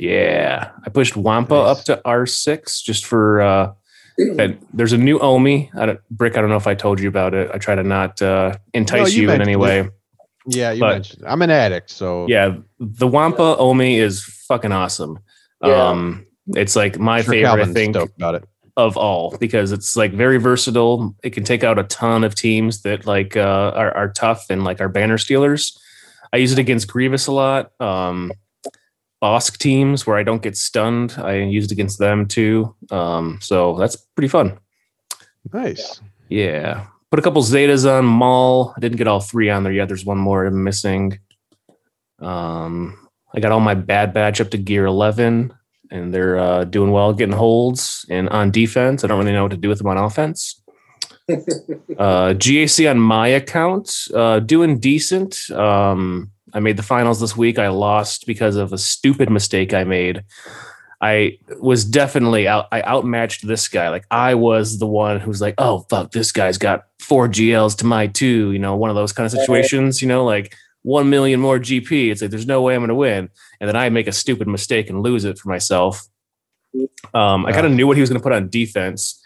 Yeah, 0.00 0.70
I 0.84 0.90
pushed 0.90 1.16
Wampa 1.16 1.54
Nice. 1.54 1.78
up 1.78 1.84
to 1.84 2.02
R6 2.06 2.82
just 2.82 3.04
for 3.06 3.40
uh 3.42 3.72
that 4.36 4.58
there's 4.72 4.92
a 4.92 4.98
new 4.98 5.18
Omi. 5.20 5.70
I 5.74 5.86
don't 5.86 6.00
Brick, 6.10 6.36
I 6.36 6.40
don't 6.40 6.50
know 6.50 6.56
if 6.56 6.66
I 6.66 6.74
told 6.74 7.00
you 7.00 7.08
about 7.08 7.34
it. 7.34 7.50
I 7.54 7.58
try 7.58 7.74
to 7.74 7.82
not 7.82 8.20
uh 8.22 8.56
entice 8.74 9.14
you 9.14 9.22
you, 9.24 9.30
in 9.30 9.40
any 9.42 9.56
way. 9.56 9.88
Yeah, 10.46 10.72
you 10.72 10.80
but- 10.80 10.92
mentioned. 10.94 11.22
I'm 11.26 11.42
an 11.42 11.50
addict, 11.50 11.90
so 11.90 12.26
Yeah, 12.28 12.56
the 12.78 13.06
Wampa 13.06 13.56
Omi 13.58 13.98
is 13.98 14.24
fucking 14.48 14.72
awesome. 14.72 15.18
Yeah. 15.64 15.88
Um 15.88 16.26
it's 16.56 16.74
like 16.74 16.98
my 16.98 17.20
sure 17.22 17.34
favorite, 17.34 17.48
I 17.48 17.56
Calvin's 17.56 17.74
think, 17.74 17.96
about 17.96 18.34
it. 18.36 18.44
of 18.76 18.96
all 18.96 19.36
because 19.38 19.70
it's 19.70 19.94
like 19.96 20.12
very 20.12 20.38
versatile. 20.38 21.14
It 21.22 21.30
can 21.30 21.44
take 21.44 21.62
out 21.62 21.78
a 21.78 21.84
ton 21.84 22.24
of 22.24 22.34
teams 22.34 22.82
that 22.82 23.06
like 23.06 23.36
uh, 23.36 23.72
are, 23.76 23.92
are 23.96 24.08
tough 24.12 24.46
and 24.50 24.64
like 24.64 24.80
are 24.80 24.88
banner 24.88 25.18
stealers. 25.18 25.78
I 26.32 26.38
use 26.38 26.52
it 26.52 26.58
against 26.58 26.88
Grievous 26.88 27.26
a 27.28 27.32
lot. 27.32 27.72
Um, 27.80 28.32
Bossk 29.22 29.58
teams 29.58 30.06
where 30.06 30.16
I 30.16 30.22
don't 30.22 30.42
get 30.42 30.56
stunned, 30.56 31.14
I 31.18 31.36
use 31.36 31.66
it 31.66 31.72
against 31.72 31.98
them 31.98 32.26
too. 32.26 32.74
Um, 32.90 33.38
so 33.42 33.76
that's 33.76 33.96
pretty 33.96 34.28
fun. 34.28 34.58
Nice. 35.52 36.00
Yeah. 36.28 36.86
Put 37.10 37.18
a 37.18 37.22
couple 37.22 37.42
Zetas 37.42 37.90
on 37.90 38.04
Maul. 38.04 38.72
I 38.76 38.80
didn't 38.80 38.98
get 38.98 39.08
all 39.08 39.20
three 39.20 39.50
on 39.50 39.62
there 39.62 39.72
yet. 39.72 39.88
There's 39.88 40.04
one 40.04 40.18
more 40.18 40.44
I'm 40.44 40.62
missing. 40.64 41.18
Um, 42.20 43.08
I 43.34 43.40
got 43.40 43.52
all 43.52 43.60
my 43.60 43.74
bad 43.74 44.12
batch 44.12 44.40
up 44.40 44.50
to 44.50 44.58
gear 44.58 44.86
11 44.86 45.52
and 45.90 46.14
they're 46.14 46.38
uh, 46.38 46.64
doing 46.64 46.92
well, 46.92 47.12
getting 47.12 47.34
holds 47.34 48.06
and 48.08 48.28
on 48.28 48.50
defense. 48.50 49.02
I 49.02 49.08
don't 49.08 49.18
really 49.18 49.32
know 49.32 49.42
what 49.42 49.50
to 49.50 49.56
do 49.56 49.68
with 49.68 49.78
them 49.78 49.88
on 49.88 49.98
offense. 49.98 50.62
uh, 51.30 52.34
GAC 52.34 52.90
on 52.90 52.98
my 52.98 53.28
account, 53.28 54.08
uh, 54.14 54.40
doing 54.40 54.78
decent. 54.78 55.50
Um, 55.50 56.30
I 56.52 56.60
made 56.60 56.76
the 56.76 56.82
finals 56.82 57.20
this 57.20 57.36
week. 57.36 57.58
I 57.58 57.68
lost 57.68 58.26
because 58.26 58.56
of 58.56 58.72
a 58.72 58.78
stupid 58.78 59.30
mistake 59.30 59.74
I 59.74 59.84
made. 59.84 60.24
I 61.00 61.38
was 61.60 61.84
definitely 61.84 62.46
out. 62.46 62.68
I 62.72 62.82
outmatched 62.82 63.46
this 63.46 63.68
guy. 63.68 63.88
Like 63.88 64.04
I 64.10 64.34
was 64.34 64.78
the 64.78 64.86
one 64.86 65.18
who's 65.18 65.40
like, 65.40 65.54
oh 65.56 65.86
fuck, 65.88 66.12
this 66.12 66.30
guy's 66.30 66.58
got 66.58 66.84
four 66.98 67.26
GLs 67.26 67.76
to 67.78 67.86
my 67.86 68.06
two. 68.06 68.52
You 68.52 68.58
know, 68.58 68.76
one 68.76 68.90
of 68.90 68.96
those 68.96 69.12
kind 69.12 69.24
of 69.24 69.32
situations. 69.32 70.02
You 70.02 70.08
know, 70.08 70.24
like 70.24 70.54
one 70.82 71.08
million 71.08 71.40
more 71.40 71.58
GP. 71.58 72.10
It's 72.10 72.20
like 72.20 72.30
there's 72.30 72.46
no 72.46 72.60
way 72.62 72.74
I'm 72.74 72.80
going 72.80 72.88
to 72.88 72.94
win, 72.94 73.30
and 73.60 73.68
then 73.68 73.76
I 73.76 73.88
make 73.88 74.06
a 74.06 74.12
stupid 74.12 74.46
mistake 74.46 74.90
and 74.90 75.02
lose 75.02 75.24
it 75.24 75.38
for 75.38 75.48
myself. 75.48 76.06
Um, 77.14 77.46
I 77.46 77.52
kind 77.52 77.66
of 77.66 77.72
knew 77.72 77.86
what 77.86 77.96
he 77.96 78.00
was 78.00 78.10
going 78.10 78.20
to 78.20 78.22
put 78.22 78.32
on 78.32 78.48
defense. 78.48 79.20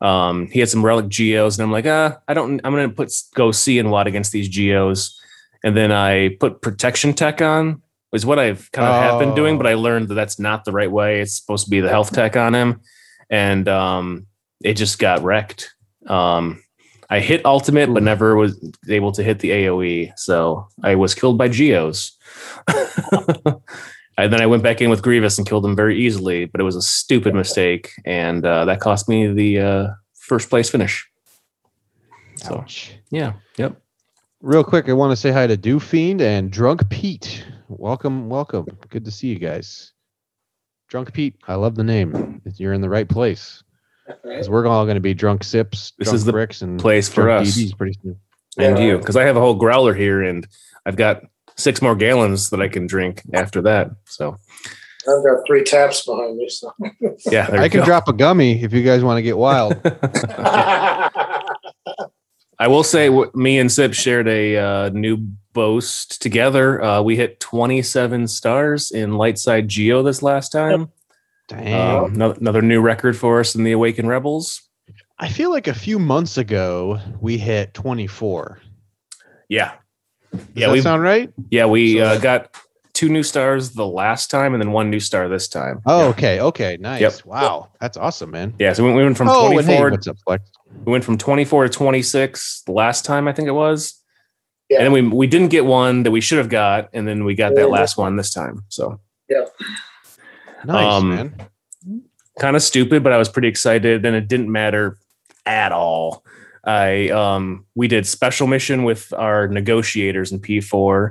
Um, 0.00 0.48
he 0.48 0.58
had 0.58 0.68
some 0.68 0.84
relic 0.84 1.08
geos, 1.08 1.56
and 1.56 1.64
I'm 1.64 1.72
like, 1.72 1.86
ah, 1.86 2.18
I 2.26 2.34
don't. 2.34 2.60
I'm 2.64 2.72
going 2.74 2.88
to 2.88 2.94
put 2.94 3.12
go 3.34 3.52
C 3.52 3.78
and 3.78 3.92
Wat 3.92 4.08
against 4.08 4.32
these 4.32 4.48
geos, 4.48 5.20
and 5.62 5.76
then 5.76 5.92
I 5.92 6.36
put 6.40 6.62
protection 6.62 7.14
tech 7.14 7.40
on. 7.40 7.82
Is 8.12 8.26
what 8.26 8.38
I've 8.38 8.70
kind 8.72 8.86
of 8.86 8.94
have 8.94 9.18
been 9.18 9.34
doing, 9.34 9.56
but 9.56 9.66
I 9.66 9.72
learned 9.72 10.08
that 10.08 10.14
that's 10.14 10.38
not 10.38 10.66
the 10.66 10.72
right 10.72 10.90
way. 10.90 11.22
It's 11.22 11.34
supposed 11.34 11.64
to 11.64 11.70
be 11.70 11.80
the 11.80 11.88
health 11.88 12.12
tech 12.12 12.36
on 12.36 12.54
him, 12.54 12.82
and 13.30 13.66
um, 13.68 14.26
it 14.62 14.74
just 14.74 14.98
got 14.98 15.22
wrecked. 15.22 15.74
Um, 16.06 16.62
I 17.08 17.20
hit 17.20 17.44
ultimate, 17.46 17.92
but 17.92 18.02
never 18.02 18.36
was 18.36 18.58
able 18.88 19.12
to 19.12 19.22
hit 19.22 19.38
the 19.38 19.50
AOE, 19.50 20.12
so 20.16 20.68
I 20.82 20.94
was 20.94 21.14
killed 21.14 21.38
by 21.38 21.48
geos. 21.48 22.16
and 24.16 24.32
then 24.32 24.40
I 24.40 24.46
went 24.46 24.62
back 24.62 24.80
in 24.80 24.90
with 24.90 25.02
Grievous 25.02 25.38
and 25.38 25.46
killed 25.46 25.64
him 25.64 25.76
very 25.76 25.98
easily, 25.98 26.46
but 26.46 26.60
it 26.60 26.64
was 26.64 26.76
a 26.76 26.82
stupid 26.82 27.34
mistake, 27.34 27.92
and 28.04 28.44
uh, 28.44 28.64
that 28.66 28.80
cost 28.80 29.08
me 29.08 29.26
the 29.26 29.58
uh, 29.60 29.88
first 30.14 30.50
place 30.50 30.70
finish. 30.70 31.06
So 32.36 32.58
Ouch. 32.58 32.92
yeah. 33.10 33.34
Real 34.42 34.64
quick, 34.64 34.88
I 34.88 34.92
want 34.92 35.12
to 35.12 35.16
say 35.16 35.30
hi 35.30 35.46
to 35.46 35.56
Do 35.56 35.78
Fiend 35.78 36.20
and 36.20 36.50
Drunk 36.50 36.88
Pete. 36.90 37.44
Welcome, 37.68 38.28
welcome. 38.28 38.66
Good 38.88 39.04
to 39.04 39.10
see 39.12 39.28
you 39.28 39.38
guys. 39.38 39.92
Drunk 40.88 41.12
Pete, 41.12 41.36
I 41.46 41.54
love 41.54 41.76
the 41.76 41.84
name. 41.84 42.42
You're 42.56 42.72
in 42.72 42.80
the 42.80 42.88
right 42.88 43.08
place. 43.08 43.62
Because 44.24 44.50
we're 44.50 44.66
all 44.66 44.84
going 44.84 44.96
to 44.96 45.00
be 45.00 45.14
drunk 45.14 45.44
sips, 45.44 45.92
This 45.96 46.06
drunk 46.06 46.16
is 46.16 46.24
the 46.24 46.32
bricks, 46.32 46.60
and 46.60 46.78
place 46.80 47.08
for 47.08 47.30
us. 47.30 47.56
DDs 47.56 47.76
pretty 47.78 47.96
soon. 48.02 48.16
and 48.58 48.76
Yeah. 48.78 48.84
you 48.84 48.98
because 48.98 49.16
I 49.16 49.22
have 49.22 49.36
a 49.36 49.40
whole 49.40 49.54
growler 49.54 49.94
here 49.94 50.22
and 50.22 50.46
I've 50.84 50.96
got 50.96 51.22
six 51.56 51.80
more 51.80 51.94
gallons 51.94 52.50
that 52.50 52.60
I 52.60 52.66
can 52.66 52.88
drink 52.88 53.22
after 53.32 53.62
that. 53.62 53.90
So 54.06 54.36
I've 55.08 55.24
got 55.24 55.46
three 55.46 55.62
taps 55.62 56.04
behind 56.04 56.36
me. 56.36 56.48
So. 56.48 56.72
yeah, 57.30 57.48
I 57.52 57.68
can 57.68 57.80
go. 57.80 57.86
drop 57.86 58.08
a 58.08 58.12
gummy 58.12 58.60
if 58.62 58.72
you 58.72 58.82
guys 58.82 59.04
want 59.04 59.18
to 59.18 59.22
get 59.22 59.38
wild. 59.38 59.74
I 62.62 62.68
will 62.68 62.84
say 62.84 63.10
me 63.34 63.58
and 63.58 63.72
Sip 63.72 63.92
shared 63.92 64.28
a 64.28 64.56
uh, 64.56 64.88
new 64.90 65.16
boast 65.52 66.22
together. 66.22 66.80
Uh, 66.80 67.02
we 67.02 67.16
hit 67.16 67.40
27 67.40 68.28
stars 68.28 68.92
in 68.92 69.14
light 69.14 69.36
side 69.36 69.66
geo 69.66 70.04
this 70.04 70.22
last 70.22 70.52
time. 70.52 70.88
Damn. 71.48 72.04
Um, 72.04 72.12
no- 72.12 72.30
another 72.30 72.62
new 72.62 72.80
record 72.80 73.16
for 73.16 73.40
us 73.40 73.56
in 73.56 73.64
the 73.64 73.72
Awakened 73.72 74.06
Rebels. 74.06 74.62
I 75.18 75.28
feel 75.28 75.50
like 75.50 75.66
a 75.66 75.74
few 75.74 75.98
months 75.98 76.38
ago 76.38 77.00
we 77.20 77.36
hit 77.36 77.74
24. 77.74 78.60
Yeah. 79.48 79.72
Does 80.30 80.40
Yeah, 80.54 80.68
that 80.68 80.72
we 80.72 80.82
sound 80.82 81.02
right? 81.02 81.32
yeah 81.50 81.66
we 81.66 82.00
uh, 82.00 82.18
got 82.18 82.56
two 82.92 83.08
new 83.08 83.24
stars 83.24 83.70
the 83.70 83.86
last 83.86 84.30
time, 84.30 84.54
and 84.54 84.62
then 84.62 84.70
one 84.70 84.88
new 84.88 85.00
star 85.00 85.28
this 85.28 85.48
time. 85.48 85.80
Oh, 85.86 86.02
yeah. 86.02 86.08
okay. 86.10 86.40
Okay. 86.40 86.76
Nice. 86.78 87.00
Yep. 87.00 87.24
Wow. 87.24 87.70
That's 87.80 87.96
awesome, 87.96 88.30
man. 88.30 88.54
Yeah, 88.60 88.72
so 88.72 88.84
we 88.84 88.92
we 88.92 89.02
went 89.02 89.16
from 89.16 89.28
oh, 89.28 89.46
and 89.46 89.66
hey, 89.66 89.78
24 89.78 89.90
what's 89.90 90.06
up, 90.06 90.18
Flex? 90.24 90.50
We 90.84 90.92
went 90.92 91.04
from 91.04 91.16
24 91.18 91.64
to 91.64 91.68
26 91.70 92.62
the 92.66 92.72
last 92.72 93.04
time 93.04 93.28
I 93.28 93.32
think 93.32 93.48
it 93.48 93.52
was. 93.52 94.00
Yeah. 94.68 94.78
And 94.78 94.86
then 94.86 94.92
we 94.92 95.16
we 95.16 95.26
didn't 95.26 95.48
get 95.48 95.64
one 95.66 96.02
that 96.04 96.10
we 96.10 96.20
should 96.20 96.38
have 96.38 96.48
got, 96.48 96.88
and 96.92 97.06
then 97.06 97.24
we 97.24 97.34
got 97.34 97.54
that 97.56 97.68
last 97.70 97.96
one 97.98 98.16
this 98.16 98.32
time. 98.32 98.64
So 98.68 99.00
yeah, 99.28 99.44
Nice, 100.64 100.92
Um, 100.92 101.08
man. 101.10 101.48
kind 102.38 102.56
of 102.56 102.62
stupid, 102.62 103.02
but 103.02 103.12
I 103.12 103.18
was 103.18 103.28
pretty 103.28 103.48
excited, 103.48 104.06
and 104.06 104.16
it 104.16 104.28
didn't 104.28 104.50
matter 104.50 104.98
at 105.44 105.72
all. 105.72 106.24
I 106.64 107.08
um 107.10 107.66
we 107.74 107.86
did 107.88 108.06
special 108.06 108.46
mission 108.46 108.84
with 108.84 109.12
our 109.12 109.48
negotiators 109.48 110.32
in 110.32 110.38
P4, 110.40 111.10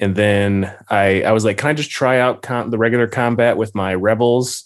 and 0.00 0.16
then 0.16 0.74
I 0.90 1.22
I 1.22 1.32
was 1.32 1.44
like, 1.44 1.58
can 1.58 1.68
I 1.70 1.74
just 1.74 1.90
try 1.90 2.18
out 2.18 2.42
com- 2.42 2.70
the 2.70 2.78
regular 2.78 3.06
combat 3.06 3.56
with 3.56 3.74
my 3.74 3.94
rebels? 3.94 4.64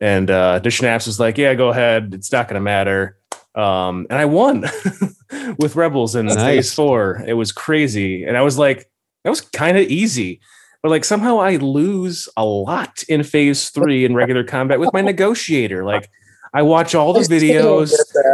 And 0.00 0.30
uh 0.30 0.60
Dishnaps 0.60 1.06
was 1.06 1.20
like, 1.20 1.36
yeah, 1.36 1.54
go 1.54 1.68
ahead. 1.68 2.14
It's 2.14 2.32
not 2.32 2.48
gonna 2.48 2.60
matter. 2.60 3.18
Um, 3.54 4.06
and 4.08 4.18
I 4.18 4.24
won 4.24 4.64
with 5.58 5.76
rebels 5.76 6.14
in 6.14 6.26
Nice. 6.26 6.36
phase 6.36 6.74
four. 6.74 7.22
It 7.26 7.34
was 7.34 7.52
crazy, 7.52 8.24
and 8.24 8.36
I 8.36 8.42
was 8.42 8.58
like, 8.58 8.90
that 9.24 9.30
was 9.30 9.40
kind 9.40 9.76
of 9.76 9.84
easy. 9.88 10.40
But 10.82 10.90
like 10.90 11.04
somehow 11.04 11.38
I 11.38 11.56
lose 11.56 12.28
a 12.36 12.44
lot 12.44 13.04
in 13.08 13.22
phase 13.22 13.68
three 13.70 14.04
in 14.04 14.14
regular 14.14 14.42
combat 14.42 14.80
with 14.80 14.92
my 14.92 15.00
negotiator. 15.00 15.84
Like 15.84 16.10
I 16.54 16.62
watch 16.62 16.94
all 16.94 17.12
the 17.12 17.20
I 17.20 17.22
still 17.22 17.38
don't 17.40 17.86
videos. 17.86 17.92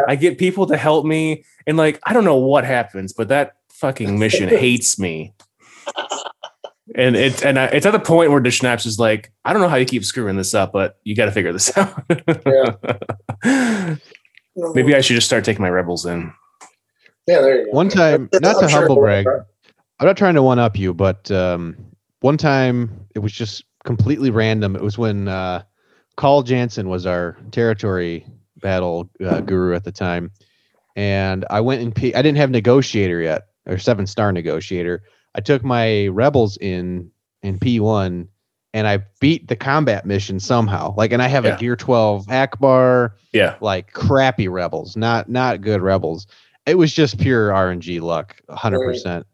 I 0.08 0.16
get 0.16 0.38
people 0.38 0.66
to 0.66 0.76
help 0.76 1.04
me, 1.04 1.44
and 1.66 1.76
like 1.76 2.00
I 2.04 2.12
don't 2.12 2.24
know 2.24 2.36
what 2.36 2.64
happens, 2.64 3.12
but 3.12 3.28
that 3.28 3.56
fucking 3.70 4.18
mission 4.18 4.48
hates 4.64 4.98
me. 4.98 5.34
And 6.94 7.16
it's 7.16 7.42
and 7.42 7.58
I, 7.58 7.66
it's 7.66 7.84
at 7.84 7.90
the 7.92 7.98
point 8.00 8.30
where 8.30 8.40
Dishnaps 8.40 8.86
is 8.86 8.98
like, 8.98 9.30
I 9.44 9.52
don't 9.52 9.60
know 9.60 9.68
how 9.68 9.76
you 9.76 9.84
keep 9.84 10.04
screwing 10.04 10.36
this 10.36 10.54
up, 10.54 10.72
but 10.72 10.96
you 11.04 11.14
got 11.14 11.26
to 11.26 11.32
figure 11.32 11.52
this 11.52 11.70
out. 11.76 11.92
Maybe 14.74 14.94
I 14.94 15.00
should 15.00 15.14
just 15.14 15.26
start 15.26 15.44
taking 15.44 15.62
my 15.62 15.70
rebels 15.70 16.04
in. 16.06 16.32
Yeah, 17.26 17.40
there 17.42 17.58
you 17.58 17.64
go. 17.66 17.70
One 17.72 17.88
time, 17.88 18.28
not 18.40 18.58
to 18.58 18.68
sure 18.68 18.80
humble 18.80 18.96
it'll 18.96 19.02
brag. 19.02 19.26
I'm 20.00 20.06
not 20.06 20.16
trying 20.16 20.34
to 20.34 20.42
one 20.42 20.58
up 20.58 20.78
you, 20.78 20.94
but 20.94 21.30
um, 21.30 21.76
one 22.20 22.36
time 22.36 23.06
it 23.14 23.20
was 23.20 23.32
just 23.32 23.64
completely 23.84 24.30
random. 24.30 24.76
It 24.76 24.82
was 24.82 24.96
when 24.96 25.28
uh, 25.28 25.62
Carl 26.16 26.42
Jansen 26.42 26.88
was 26.88 27.06
our 27.06 27.36
territory 27.50 28.26
battle 28.56 29.10
uh, 29.24 29.40
guru 29.40 29.74
at 29.74 29.84
the 29.84 29.92
time, 29.92 30.30
and 30.96 31.44
I 31.50 31.60
went 31.60 31.82
and 31.82 31.94
P- 31.94 32.14
I 32.14 32.22
didn't 32.22 32.38
have 32.38 32.50
negotiator 32.50 33.20
yet 33.20 33.48
or 33.66 33.78
seven 33.78 34.06
star 34.06 34.32
negotiator. 34.32 35.02
I 35.34 35.40
took 35.40 35.64
my 35.64 36.06
rebels 36.08 36.56
in 36.56 37.10
in 37.42 37.58
P 37.58 37.78
one, 37.78 38.28
and 38.74 38.86
I 38.86 38.98
beat 39.20 39.48
the 39.48 39.56
combat 39.56 40.04
mission 40.06 40.40
somehow. 40.40 40.94
Like, 40.96 41.12
and 41.12 41.22
I 41.22 41.28
have 41.28 41.44
Yeah. 41.44 41.56
a 41.56 41.58
Gear 41.58 41.76
twelve 41.76 42.26
Ackbar 42.26 43.12
Yeah, 43.32 43.56
like 43.60 43.92
crappy 43.92 44.48
rebels, 44.48 44.96
not 44.96 45.28
not 45.28 45.60
good 45.60 45.80
rebels. 45.80 46.26
It 46.66 46.76
was 46.76 46.92
just 46.92 47.18
pure 47.18 47.50
RNG 47.50 48.00
luck, 48.00 48.36
hundred 48.50 48.80
percent. 48.84 49.26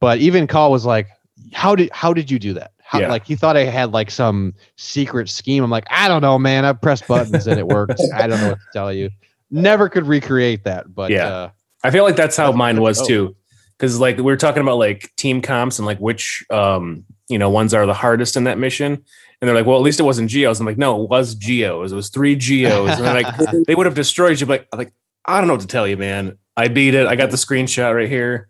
But 0.00 0.18
even 0.18 0.46
Call 0.46 0.70
was 0.70 0.84
like, 0.84 1.08
"How 1.52 1.74
did 1.74 1.90
how 1.92 2.12
did 2.12 2.30
you 2.30 2.38
do 2.38 2.52
that?" 2.54 2.72
How, 2.82 3.00
Yeah. 3.00 3.08
Like 3.08 3.26
he 3.26 3.34
thought 3.36 3.56
I 3.56 3.64
had 3.64 3.92
like 3.92 4.10
some 4.10 4.52
secret 4.76 5.30
scheme. 5.30 5.64
I'm 5.64 5.70
like, 5.70 5.86
I 5.90 6.08
don't 6.08 6.20
know, 6.20 6.38
man. 6.38 6.64
I 6.66 6.74
pressed 6.74 7.08
buttons 7.08 7.46
and 7.46 7.58
it 7.58 7.66
worked. 7.66 7.98
I 8.14 8.26
don't 8.26 8.40
know 8.40 8.48
what 8.50 8.58
to 8.58 8.66
tell 8.74 8.92
you. 8.92 9.08
Never 9.50 9.88
could 9.88 10.06
recreate 10.06 10.64
that, 10.64 10.94
but 10.94 11.10
Yeah. 11.10 11.26
uh, 11.28 11.50
I 11.84 11.90
feel 11.90 12.04
like 12.04 12.16
that's 12.16 12.36
how 12.36 12.46
That's 12.48 12.58
mine 12.58 12.80
was 12.82 13.00
Oh. 13.00 13.06
too. 13.06 13.36
Because 13.76 13.98
like 13.98 14.16
we 14.16 14.22
were 14.22 14.36
talking 14.36 14.62
about 14.62 14.78
like 14.78 15.10
team 15.16 15.42
comps 15.42 15.78
and 15.78 15.86
like 15.86 15.98
which 15.98 16.44
um 16.50 17.04
you 17.28 17.38
know 17.38 17.50
ones 17.50 17.74
are 17.74 17.86
the 17.86 17.94
hardest 17.94 18.36
in 18.36 18.44
that 18.44 18.58
mission, 18.58 18.92
and 18.92 19.48
they're 19.48 19.54
like, 19.54 19.66
well, 19.66 19.76
at 19.76 19.82
least 19.82 20.00
it 20.00 20.04
wasn't 20.04 20.30
geos. 20.30 20.60
I'm 20.60 20.66
like, 20.66 20.78
no, 20.78 21.02
it 21.02 21.10
was 21.10 21.34
geos. 21.34 21.92
It 21.92 21.96
was 21.96 22.10
three 22.10 22.36
geos, 22.36 22.90
and 22.90 23.02
like, 23.02 23.26
they 23.66 23.74
would 23.74 23.86
have 23.86 23.94
destroyed 23.94 24.40
you. 24.40 24.46
But 24.46 24.66
like, 24.76 24.92
I 25.24 25.38
don't 25.38 25.48
know 25.48 25.54
what 25.54 25.62
to 25.62 25.66
tell 25.66 25.88
you, 25.88 25.96
man. 25.96 26.38
I 26.56 26.68
beat 26.68 26.94
it. 26.94 27.06
I 27.06 27.16
got 27.16 27.30
the 27.30 27.36
screenshot 27.36 27.94
right 27.94 28.08
here. 28.08 28.48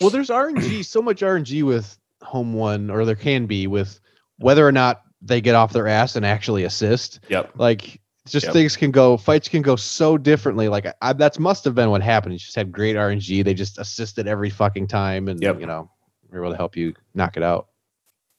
well, 0.00 0.10
there's 0.10 0.30
RNG, 0.30 0.84
so 0.84 1.02
much 1.02 1.20
RNG 1.20 1.62
with 1.62 1.98
home 2.22 2.54
one, 2.54 2.90
or 2.90 3.04
there 3.04 3.14
can 3.14 3.46
be 3.46 3.66
with 3.66 4.00
whether 4.38 4.66
or 4.66 4.72
not 4.72 5.02
they 5.20 5.40
get 5.40 5.54
off 5.54 5.72
their 5.72 5.88
ass 5.88 6.16
and 6.16 6.24
actually 6.24 6.64
assist. 6.64 7.20
Yep. 7.28 7.52
like 7.56 8.00
just 8.30 8.46
Yep. 8.46 8.52
things 8.52 8.76
can 8.76 8.90
go 8.90 9.16
fights 9.16 9.48
can 9.48 9.62
go 9.62 9.76
so 9.76 10.16
differently 10.18 10.68
like 10.68 10.86
I, 11.02 11.12
that's 11.12 11.38
must 11.38 11.64
have 11.64 11.74
been 11.74 11.90
what 11.90 12.02
happened 12.02 12.32
you 12.34 12.38
just 12.38 12.54
had 12.56 12.70
great 12.72 12.96
rng 12.96 13.44
they 13.44 13.54
just 13.54 13.78
assisted 13.78 14.26
every 14.26 14.50
fucking 14.50 14.86
time 14.88 15.28
and 15.28 15.42
Yep. 15.42 15.60
you 15.60 15.66
know 15.66 15.90
were 16.30 16.40
able 16.42 16.50
to 16.52 16.56
help 16.56 16.76
you 16.76 16.94
knock 17.14 17.36
it 17.36 17.42
out 17.42 17.68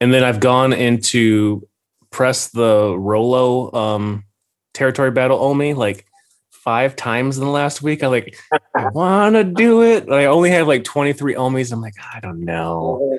And 0.02 0.14
then 0.14 0.24
I've 0.24 0.40
gone 0.40 0.72
into 0.74 1.68
press 2.12 2.50
the 2.50 2.96
Rolo 2.98 3.72
um 3.74 4.24
territory 4.74 5.12
battle 5.12 5.40
only 5.42 5.74
like 5.74 6.06
five 6.52 6.96
times 6.96 7.38
in 7.38 7.44
the 7.46 7.50
last 7.50 7.82
week. 7.82 8.04
I 8.04 8.08
like 8.08 8.38
I 8.76 8.90
wanna 8.94 9.44
do 9.44 9.82
it. 9.82 10.06
But 10.06 10.20
I 10.20 10.26
only 10.26 10.52
have 10.52 10.68
like 10.68 10.84
23 10.84 11.34
Omis. 11.36 11.72
I'm 11.72 11.82
like, 11.82 11.96
I 12.16 12.20
don't 12.20 12.46
know. 12.46 13.18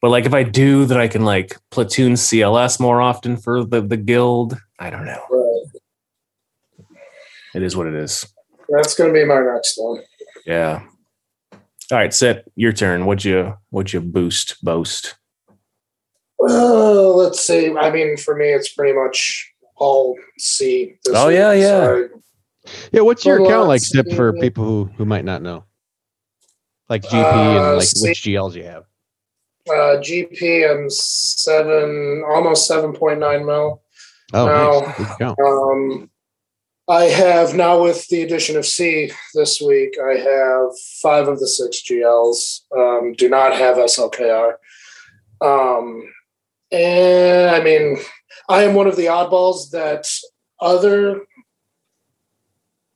But 0.00 0.10
like 0.10 0.26
if 0.26 0.32
I 0.34 0.44
do 0.44 0.84
that 0.86 0.98
I 1.00 1.08
can 1.08 1.24
like 1.24 1.56
platoon 1.70 2.12
CLS 2.14 2.78
more 2.78 3.00
often 3.02 3.36
for 3.36 3.64
the, 3.64 3.80
the 3.80 3.96
guild. 3.96 4.56
I 4.78 4.90
don't 4.90 5.04
know. 5.06 5.22
Right. 7.54 7.62
It 7.62 7.66
is 7.66 7.76
what 7.76 7.86
it 7.86 7.94
is. 7.94 8.26
That's 8.68 8.94
going 8.94 9.12
to 9.12 9.18
be 9.18 9.24
my 9.24 9.40
next 9.40 9.74
one. 9.78 10.02
Yeah. 10.46 10.82
All 11.90 11.96
right, 11.98 12.12
Set, 12.12 12.44
your 12.54 12.72
turn. 12.72 13.06
What'd 13.06 13.24
you 13.24 13.54
what'd 13.70 13.92
you 13.94 14.00
boost, 14.00 14.62
boast? 14.62 15.14
Well, 16.38 17.16
let's 17.16 17.40
see. 17.40 17.74
I 17.76 17.90
mean, 17.90 18.16
for 18.16 18.36
me, 18.36 18.46
it's 18.50 18.72
pretty 18.72 18.92
much 18.96 19.50
all 19.76 20.16
C. 20.38 20.96
this 21.04 21.14
Oh, 21.16 21.28
week, 21.28 21.36
yeah, 21.36 21.52
yeah. 21.52 21.80
so 21.84 22.08
yeah 22.92 23.00
what's 23.00 23.24
your 23.24 23.36
account 23.42 23.62
like 23.68 23.80
let's 23.80 23.88
Sip, 23.90 24.12
for 24.14 24.34
people 24.34 24.62
who 24.64 24.84
who 24.98 25.06
might 25.06 25.24
not 25.24 25.40
know 25.40 25.64
like 26.90 27.00
gp 27.02 27.14
Uh, 27.14 27.68
and 27.70 27.76
like 27.78 27.86
see- 27.86 28.06
which 28.10 28.22
gls 28.24 28.54
you 28.54 28.64
have 28.64 28.84
uh, 29.70 30.00
GP, 30.00 30.70
I'm 30.70 30.88
seven, 30.90 32.24
almost 32.28 32.66
seven 32.66 32.92
point 32.94 33.20
nine 33.20 33.44
mil. 33.46 33.82
oh 34.34 34.46
No. 34.46 34.80
nice. 34.80 35.16
Good. 35.18 35.34
Um, 35.46 36.10
I 36.88 37.04
have 37.04 37.54
now 37.54 37.82
with 37.82 38.08
the 38.08 38.22
addition 38.22 38.56
of 38.56 38.64
C 38.64 39.12
this 39.34 39.60
week. 39.60 39.96
I 40.02 40.16
have 40.16 40.70
five 41.02 41.28
of 41.28 41.38
the 41.38 41.46
six 41.46 41.82
GLs. 41.82 42.62
Um, 42.74 43.12
do 43.12 43.28
not 43.28 43.54
have 43.54 43.76
SLKR. 43.76 44.54
Um, 45.42 46.02
and 46.72 47.50
I 47.50 47.62
mean, 47.62 47.98
I 48.48 48.62
am 48.62 48.74
one 48.74 48.86
of 48.86 48.96
the 48.96 49.06
oddballs 49.06 49.70
that 49.72 50.08
other. 50.60 51.26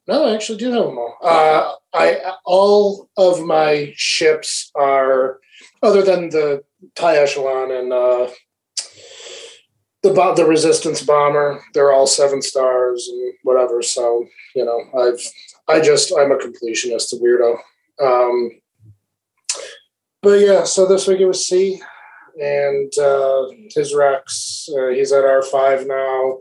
No, 0.09 0.25
I 0.25 0.35
actually 0.35 0.59
do 0.59 0.73
have 0.73 0.87
them 0.87 0.99
all. 0.99 1.19
Uh, 1.23 1.75
I 1.93 2.33
all 2.47 3.11
of 3.19 3.45
my 3.45 3.93
ships 3.95 4.71
are, 4.75 5.39
other 5.83 6.03
than 6.03 6.31
the 6.31 6.65
Tie 6.95 7.17
Echelon 7.17 7.71
and 7.71 7.93
uh, 7.93 8.31
the 10.03 10.33
the 10.37 10.45
resistance 10.45 11.03
bomber 11.03 11.63
they're 11.75 11.93
all 11.93 12.07
seven 12.07 12.43
stars 12.43 13.09
and 13.09 13.35
whatever 13.43 13.83
so 13.83 14.27
you 14.55 14.65
know 14.65 14.81
i've 15.01 15.21
i 15.69 15.81
just 15.81 16.13
i'm 16.19 16.33
a 16.33 16.37
completionist 16.37 17.13
a 17.13 17.17
weirdo. 17.17 17.57
Um 18.03 18.51
but 20.23 20.41
yeah 20.41 20.65
so 20.65 20.87
this 20.87 21.07
week 21.07 21.21
it 21.21 21.27
was 21.27 21.47
c 21.47 21.81
and 22.41 22.93
uh 22.99 23.47
his 23.75 23.95
rex 23.95 24.69
uh, 24.77 24.89
he's 24.89 25.13
at 25.13 25.25
r5 25.25 25.87
now. 25.87 26.39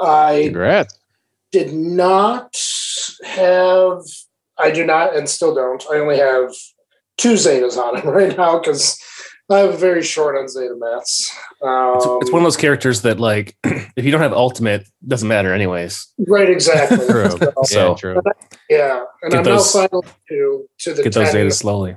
I 0.00 0.42
congrats. 0.44 0.98
did 1.52 1.72
not 1.72 2.56
have 3.24 4.00
i 4.58 4.70
do 4.70 4.84
not 4.84 5.14
and 5.16 5.28
still 5.28 5.54
don't 5.54 5.84
i 5.90 5.96
only 5.96 6.18
have 6.18 6.52
two 7.16 7.34
zetas 7.34 7.76
on 7.76 8.00
him 8.00 8.08
right 8.20 8.36
now 8.36 8.58
because 8.58 9.00
i 9.50 9.58
have 9.58 9.74
a 9.74 9.76
very 9.76 10.02
short 10.02 10.36
on 10.36 10.48
zeta 10.48 10.74
mats 10.76 11.34
um, 11.62 11.94
It's, 11.96 12.06
it's 12.22 12.32
one 12.32 12.42
of 12.42 12.46
those 12.46 12.56
characters 12.56 13.02
that 13.02 13.18
like 13.20 13.56
if 13.96 14.04
you 14.04 14.10
don't 14.10 14.20
have 14.20 14.32
ultimate, 14.32 14.86
doesn't 15.06 15.28
matter 15.28 15.52
anyways. 15.54 16.06
right 16.26 16.50
exactly 16.50 16.98
true 17.10 17.30
So- 17.64 17.88
yeah 17.90 17.94
true 17.94 18.20
Yeah, 18.68 19.04
and 19.22 19.30
Get 19.32 19.38
I'm 19.38 19.44
those- 19.44 19.74
now 19.74 19.80
final 19.82 20.02
to 20.28 20.68
to 20.80 20.94
the 20.94 21.02
Get 21.04 21.14
those 21.14 21.30
10, 21.30 21.46
Zetas 21.46 21.54
slowly. 21.54 21.96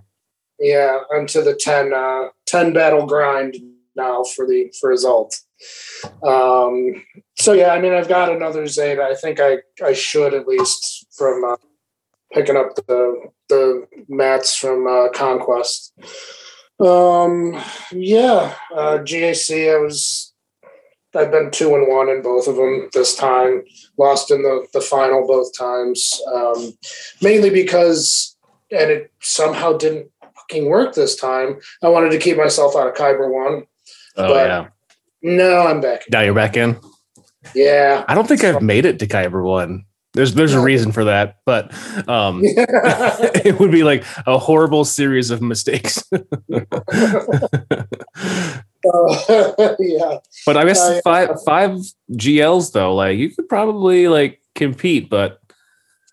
Yeah, 0.60 1.00
I'm 1.14 1.26
to 1.28 1.42
the 1.42 1.56
10, 1.56 1.94
uh, 1.94 2.30
10 2.46 2.74
battle 2.74 3.06
grind 3.08 3.56
now 3.96 4.24
for 4.24 4.46
the 4.46 4.72
for 4.80 4.92
his 4.92 5.04
ult. 5.06 5.40
Um, 6.24 7.04
so 7.38 7.54
yeah, 7.54 7.70
I 7.74 7.80
mean, 7.82 7.94
I've 7.94 8.08
got 8.10 8.32
another 8.32 8.68
Zeta. 8.68 9.04
I 9.04 9.16
think 9.16 9.40
I 9.40 9.60
I 9.84 9.94
should 9.94 10.34
at 10.34 10.48
least 10.48 11.08
from 11.18 11.44
uh, 11.46 11.56
picking 12.34 12.56
up 12.58 12.76
the 12.76 13.30
the 13.50 13.88
mats 14.08 14.56
from 14.56 14.86
uh, 14.88 15.10
Conquest. 15.14 15.94
Um, 16.80 17.62
yeah, 17.92 18.56
uh, 18.74 19.00
GAC. 19.00 19.74
I 19.74 19.78
was 19.80 20.34
I've 21.16 21.32
been 21.32 21.52
two 21.52 21.76
and 21.76 21.88
one 21.88 22.08
in 22.10 22.22
both 22.22 22.48
of 22.48 22.56
them 22.56 22.90
this 22.94 23.16
time. 23.16 23.64
Lost 23.98 24.32
in 24.32 24.44
the 24.44 24.66
the 24.74 24.82
final 24.82 25.28
both 25.28 25.58
times, 25.58 26.22
um, 26.34 26.74
mainly 27.22 27.50
because 27.50 28.38
and 28.72 28.92
it 28.92 29.12
somehow 29.22 29.74
didn't 29.78 30.10
fucking 30.36 30.70
work 30.70 30.94
this 30.94 31.16
time. 31.16 31.60
I 31.84 31.90
wanted 31.90 32.12
to 32.12 32.20
keep 32.20 32.38
myself 32.38 32.76
out 32.76 32.88
of 32.88 32.94
Kyber 32.94 33.30
one. 33.32 33.66
Oh 34.16 34.34
But- 34.34 34.48
yeah. 34.48 34.68
No, 35.22 35.68
I'm 35.68 35.82
back. 35.82 36.04
Now 36.10 36.22
you're 36.22 36.34
back 36.34 36.56
in. 36.56 36.80
Yeah. 37.54 38.06
I 38.08 38.16
don't 38.16 38.26
think 38.28 38.42
I've 38.44 38.62
made 38.62 38.86
it 38.86 39.00
to 39.00 39.08
Kyber 39.08 39.44
one. 39.44 39.84
There's 40.14 40.34
there's 40.34 40.56
a 40.56 40.60
reason 40.60 40.92
for 40.92 41.04
that, 41.06 41.38
but 41.46 41.72
um, 42.10 42.42
it 42.44 43.60
would 43.60 43.72
be 43.72 43.84
like 43.84 44.04
a 44.26 44.40
horrible 44.40 44.84
series 44.86 45.30
of 45.30 45.40
mistakes. 45.42 46.04
Uh, 46.12 46.20
yeah. 49.80 50.18
but 50.46 50.58
I 50.58 50.66
guess 50.66 50.80
Uh, 50.80 50.94
yeah. 50.96 51.02
five 51.04 51.30
five 51.46 51.72
GLs 52.14 52.72
though, 52.72 52.96
like 52.96 53.18
you 53.18 53.30
could 53.30 53.50
probably 53.50 54.08
like 54.08 54.42
compete, 54.56 55.10
but 55.10 55.40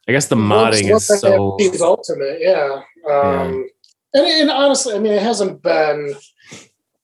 I 0.08 0.12
guess 0.12 0.26
the 0.28 0.36
modding 0.36 0.84
is 0.84 0.90
Once- 0.90 1.10
once 1.10 1.24
I 1.24 1.28
have 1.30 1.36
so 1.36 1.56
These 1.58 1.80
ultimate, 1.80 2.38
yeah. 2.40 2.82
Um, 3.10 3.68
and, 4.14 4.26
and 4.26 4.50
honestly, 4.50 4.94
I 4.94 4.98
mean, 4.98 5.12
it 5.12 5.22
hasn't 5.22 5.62
been. 5.62 6.14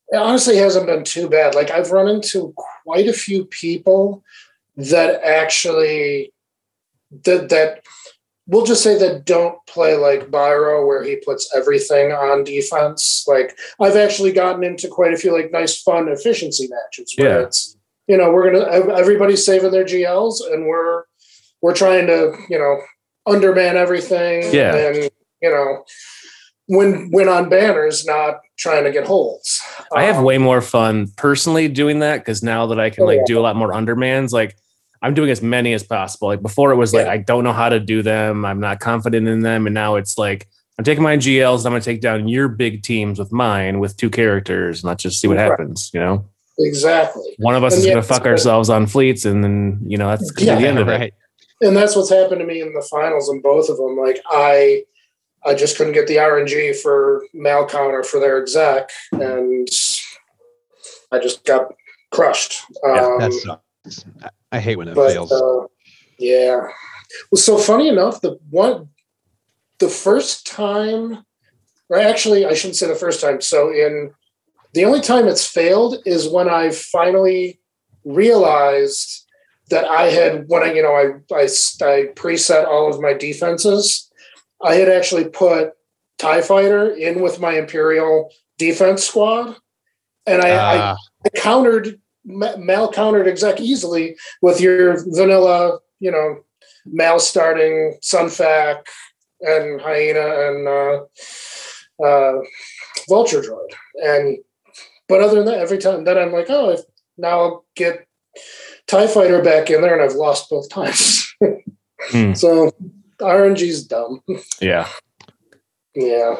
It 0.09 0.17
honestly 0.17 0.57
hasn't 0.57 0.87
been 0.87 1.05
too 1.05 1.29
bad. 1.29 1.55
Like 1.55 1.71
I've 1.71 1.91
run 1.91 2.09
into 2.09 2.53
quite 2.85 3.09
a 3.09 3.13
few 3.15 3.45
people 3.47 4.23
that 4.77 5.23
actually 5.23 6.32
that 7.25 7.49
that 7.51 7.83
we'll 8.47 8.65
just 8.67 8.83
say 8.83 8.99
that 8.99 9.25
don't 9.25 9.57
play 9.67 9.97
like 9.97 10.31
Byro, 10.31 10.87
where 10.87 11.03
he 11.05 11.17
puts 11.17 11.51
everything 11.55 12.13
on 12.13 12.45
defense. 12.45 13.25
Like 13.29 13.57
I've 13.81 13.97
actually 13.97 14.33
gotten 14.33 14.65
into 14.65 14.89
quite 14.89 15.13
a 15.13 15.17
few 15.17 15.33
like 15.33 15.53
nice, 15.53 15.81
fun 15.81 16.09
efficiency 16.09 16.69
matches 16.69 17.15
where 17.17 17.41
Yeah. 17.41 17.47
it's 17.47 17.77
you 18.09 18.17
know 18.17 18.31
we're 18.33 18.51
gonna 18.53 18.93
everybody's 18.95 19.45
saving 19.47 19.71
their 19.71 19.85
GLs 19.85 20.41
and 20.53 20.67
we're 20.67 21.05
we're 21.63 21.75
trying 21.75 22.07
to 22.09 22.35
you 22.49 22.59
know 22.59 22.81
underman 23.27 23.77
everything 23.77 24.43
Yeah. 24.53 24.75
and 24.75 24.97
you 25.41 25.51
know 25.51 25.85
when 26.67 27.11
when 27.11 27.29
on 27.29 27.49
banners, 27.49 28.05
not 28.07 28.41
trying 28.59 28.85
to 28.85 28.91
get 28.93 29.07
holds. 29.07 29.61
I 29.95 30.05
have 30.05 30.17
Um, 30.19 30.25
way 30.25 30.39
more 30.39 30.61
fun 30.61 31.09
personally 31.17 31.69
doing 31.69 31.99
that 32.01 32.19
because 32.19 32.43
now 32.43 32.67
that 32.67 32.81
I 32.81 32.89
can 32.91 33.03
Oh, 33.05 33.07
like 33.07 33.19
yeah. 33.19 33.25
do 33.27 33.39
a 33.39 33.43
lot 33.43 33.57
more 33.57 33.73
undermans, 33.73 34.33
like 34.33 34.57
I'm 35.03 35.15
doing 35.15 35.31
as 35.31 35.43
many 35.43 35.73
as 35.75 35.83
possible. 35.83 36.29
Like 36.29 36.43
before, 36.43 36.71
it 36.73 36.77
was 36.77 36.95
like 36.95 37.07
I 37.09 37.19
don't 37.19 37.45
know 37.45 37.53
how 37.53 37.69
to 37.69 37.81
do 37.81 38.03
them. 38.03 38.45
I'm 38.45 38.61
not 38.61 38.81
confident 38.81 39.27
in 39.29 39.41
them, 39.41 39.67
and 39.67 39.75
now 39.75 39.97
it's 39.97 40.17
like 40.17 40.49
I'm 40.79 40.85
taking 40.85 41.03
my 41.03 41.17
GLs 41.17 41.59
and 41.59 41.67
I'm 41.67 41.73
going 41.73 41.83
to 41.83 41.85
take 41.85 42.01
down 42.01 42.29
your 42.29 42.49
big 42.49 42.83
teams 42.83 43.19
with 43.19 43.33
mine 43.33 43.79
with 43.81 43.97
two 43.97 44.09
characters, 44.11 44.83
and 44.83 44.89
let's 44.89 45.03
just 45.03 45.21
see 45.21 45.29
what 45.29 45.37
Right. 45.39 45.51
happens. 45.51 45.91
You 45.93 46.01
know, 46.01 46.25
exactly. 46.59 47.35
one 47.39 47.55
of 47.57 47.65
us 47.65 47.73
And 47.75 47.81
is 47.81 47.87
yeah, 47.87 47.93
going 47.95 48.03
to 48.03 48.09
fuck 48.09 48.27
ourselves 48.27 48.71
on 48.71 48.87
fleets, 48.87 49.25
and 49.25 49.43
then 49.43 49.81
you 49.85 49.99
know 49.99 50.09
that's 50.09 50.31
gonna 50.31 50.57
be 50.57 50.63
the 50.63 50.69
end 50.69 50.79
of 50.79 50.89
it. 50.89 50.93
right. 50.93 51.15
and 51.61 51.77
that's 51.77 51.95
what's 51.97 52.11
happened 52.11 52.41
to 52.41 52.47
me 52.47 52.61
in 52.61 52.73
the 52.73 52.83
finals 52.91 53.29
in 53.29 53.41
both 53.43 53.69
of 53.69 53.77
them. 53.77 53.97
Like 53.99 54.21
I, 54.31 54.85
I 55.45 55.55
just 55.55 55.77
couldn't 55.77 55.95
get 55.95 56.07
the 56.07 56.17
RNG 56.17 56.77
for 56.81 57.25
Mal 57.35 57.67
counter 57.67 58.03
for 58.05 58.21
their 58.21 58.41
exec, 58.41 58.89
and 59.13 59.69
I 61.11 61.19
just 61.19 61.45
got 61.45 61.75
crushed. 62.13 62.63
Yeah, 62.85 63.05
Um, 63.07 63.19
That 63.19 63.33
sucks. 63.33 64.05
I- 64.53 64.59
I 64.59 64.61
hate 64.61 64.77
when 64.77 64.89
it 64.89 64.95
but 64.95 65.13
fails. 65.13 65.33
uh, 65.33 65.67
yeah, 66.19 66.69
well, 67.31 67.41
so 67.41 67.59
funny 67.59 67.89
enough, 67.89 68.21
the 68.21 68.39
one, 68.51 68.91
the 69.79 69.89
first 69.89 70.47
time, 70.47 71.25
or 71.89 71.99
actually, 71.99 72.45
I 72.45 72.55
shouldn't 72.55 72.77
say 72.77 72.87
the 72.87 72.95
first 72.95 73.21
time. 73.21 73.41
So 73.41 73.71
in 73.73 74.13
the 74.75 74.85
only 74.85 75.01
time 75.01 75.27
it's 75.29 75.47
failed 75.47 75.97
is 76.07 76.29
when 76.29 76.49
I 76.49 76.71
finally 76.71 77.61
realized 78.05 79.27
that 79.71 79.85
I 79.87 80.11
had 80.11 80.45
when 80.49 80.63
I 80.63 80.73
you 80.73 80.83
know 80.83 80.93
I 80.95 81.35
I, 81.35 81.45
I 81.45 82.07
preset 82.15 82.67
all 82.67 82.93
of 82.93 83.01
my 83.01 83.15
defenses. 83.15 84.11
I 84.63 84.75
had 84.75 84.89
actually 84.89 85.25
put 85.29 85.73
Tie 86.19 86.43
Fighter 86.43 86.91
in 86.95 87.21
with 87.21 87.41
my 87.41 87.55
Imperial 87.59 88.31
defense 88.59 89.05
squad, 89.05 89.57
and 90.27 90.41
I, 90.43 90.49
I 90.49 90.77
Ah, 90.79 90.97
I 91.25 91.29
countered 91.31 91.87
Ma- 91.87 91.93
Mal 92.25 92.93
countered 92.93 93.27
exec 93.27 93.61
easily 93.61 94.17
with 94.41 94.61
your 94.61 95.05
vanilla, 95.13 95.79
you 96.01 96.11
know, 96.11 96.45
Mal 96.87 97.19
starting 97.21 97.99
Sunfac 98.03 98.83
and 99.41 99.81
Hyena 99.81 100.49
and 100.49 100.69
uh, 100.69 102.05
uh, 102.05 102.41
Vulture 103.09 103.41
Droid, 103.41 103.73
and 103.97 104.39
but 105.09 105.21
other 105.21 105.37
than 105.37 105.47
that, 105.47 105.59
every 105.59 105.79
time 105.79 106.05
then 106.05 106.19
I'm 106.19 106.33
like, 106.33 106.47
oh, 106.49 106.71
if, 106.71 106.81
now 107.19 107.41
I'll 107.41 107.65
get 107.77 108.07
Tie 108.87 109.07
Fighter 109.07 109.43
back 109.43 109.71
in 109.71 109.81
there, 109.83 109.95
and 109.95 110.03
I've 110.03 110.17
lost 110.17 110.51
both 110.51 110.69
times. 110.71 111.33
Hmm. 111.41 112.33
So 112.35 112.73
RNG's 113.21 113.85
dumb. 113.85 114.23
Yeah, 114.61 114.89
Yeah. 115.95 116.37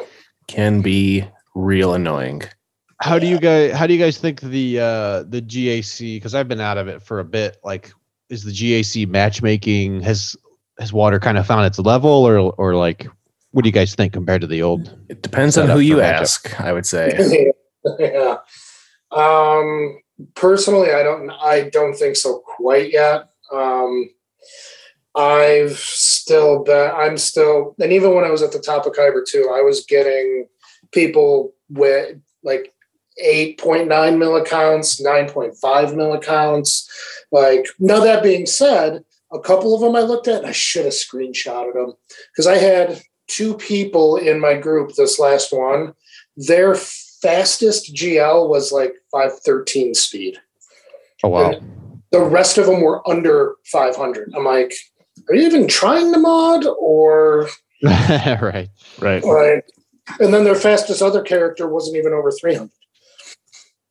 can 0.47 0.81
be 0.81 1.25
real 1.55 1.93
annoying. 1.93 2.43
How 3.03 3.19
do 3.19 3.27
you 3.27 3.37
guys 3.37 3.73
how 3.73 3.85
do 3.85 3.93
you 3.93 3.99
guys 3.99 4.17
think 4.17 4.39
the 4.39 4.79
uh 4.79 5.23
the 5.23 5.41
GAC 5.41 6.15
because 6.15 6.33
I've 6.33 6.47
been 6.47 6.61
out 6.61 6.77
of 6.77 6.87
it 6.87 7.01
for 7.01 7.19
a 7.19 7.25
bit 7.25 7.57
like 7.61 7.91
is 8.29 8.45
the 8.45 8.51
GAC 8.51 9.07
matchmaking 9.09 9.99
has 10.01 10.37
has 10.79 10.93
water 10.93 11.19
kind 11.19 11.37
of 11.37 11.45
found 11.45 11.65
its 11.65 11.79
level 11.79 12.09
or 12.09 12.37
or 12.57 12.75
like 12.75 13.05
what 13.51 13.63
do 13.63 13.67
you 13.67 13.73
guys 13.73 13.93
think 13.93 14.13
compared 14.13 14.39
to 14.39 14.47
the 14.47 14.63
old 14.63 14.97
It 15.09 15.21
depends 15.21 15.57
on 15.57 15.67
who 15.69 15.79
you 15.79 15.97
for 15.97 16.01
matchup. 16.01 16.21
ask. 16.21 16.61
I 16.61 16.71
would 16.71 16.85
say. 16.85 17.51
yeah. 17.99 18.37
Um, 19.11 20.01
personally, 20.33 20.91
I 20.91 21.03
don't. 21.03 21.29
I 21.29 21.69
don't 21.69 21.93
think 21.95 22.15
so 22.15 22.39
quite 22.39 22.91
yet. 22.91 23.29
Um, 23.51 24.09
I've 25.13 25.77
still 25.77 26.63
been. 26.63 26.91
I'm 26.95 27.19
still, 27.19 27.75
and 27.79 27.93
even 27.93 28.15
when 28.15 28.23
I 28.23 28.31
was 28.31 28.41
at 28.41 28.53
the 28.53 28.59
top 28.59 28.87
of 28.87 28.93
Kyber 28.93 29.23
two, 29.23 29.51
I 29.53 29.61
was 29.61 29.85
getting 29.85 30.47
people 30.91 31.53
with 31.69 32.17
like 32.43 32.72
8.9 33.23 34.17
mil 34.17 34.35
accounts, 34.35 35.01
9.5 35.01 35.95
mil 35.95 36.13
accounts. 36.13 36.89
Like 37.31 37.67
now, 37.79 37.99
that 37.99 38.23
being 38.23 38.45
said, 38.45 39.03
a 39.31 39.39
couple 39.39 39.73
of 39.75 39.81
them 39.81 39.95
I 39.95 40.01
looked 40.01 40.27
at, 40.27 40.37
and 40.39 40.47
I 40.47 40.51
should 40.51 40.85
have 40.85 40.93
screenshotted 40.93 41.73
them 41.73 41.93
because 42.31 42.47
I 42.47 42.57
had 42.57 43.01
two 43.27 43.55
people 43.57 44.17
in 44.17 44.39
my 44.39 44.53
group 44.55 44.93
this 44.93 45.17
last 45.19 45.51
one. 45.51 45.93
Their 46.37 46.75
fastest 46.75 47.93
GL 47.95 48.49
was 48.49 48.71
like 48.71 48.93
513 49.11 49.93
speed. 49.93 50.37
oh 51.23 51.29
wow 51.29 51.53
The 52.11 52.19
rest 52.21 52.57
of 52.57 52.65
them 52.65 52.81
were 52.81 53.07
under 53.09 53.55
500. 53.71 54.33
I'm 54.35 54.43
like, 54.45 54.73
are 55.29 55.35
you 55.35 55.43
even 55.47 55.67
trying 55.67 56.11
to 56.13 56.19
mod 56.19 56.65
or 56.79 57.47
right 57.83 58.69
Right. 58.99 59.23
like? 59.23 59.65
And 60.19 60.33
then 60.33 60.43
their 60.43 60.55
fastest 60.55 61.01
other 61.01 61.21
character 61.21 61.67
wasn't 61.67 61.95
even 61.97 62.11
over 62.13 62.29
300. 62.31 62.69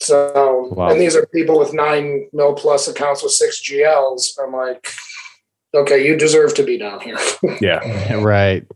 So, 0.03 0.69
Wow. 0.77 0.91
and 0.91 1.01
these 1.01 1.15
are 1.17 1.27
people 1.27 1.59
with 1.59 1.73
nine 1.73 2.29
mil 2.33 2.55
plus 2.55 2.89
accounts 2.89 3.23
with 3.23 3.33
six 3.33 3.61
GLs. 3.63 4.39
I'm 4.43 4.53
like, 4.53 4.89
okay, 5.75 6.07
you 6.07 6.17
deserve 6.17 6.55
to 6.55 6.63
be 6.63 6.77
down 6.79 7.01
here. 7.01 7.19
Yeah. 7.61 8.15
right 8.23 8.67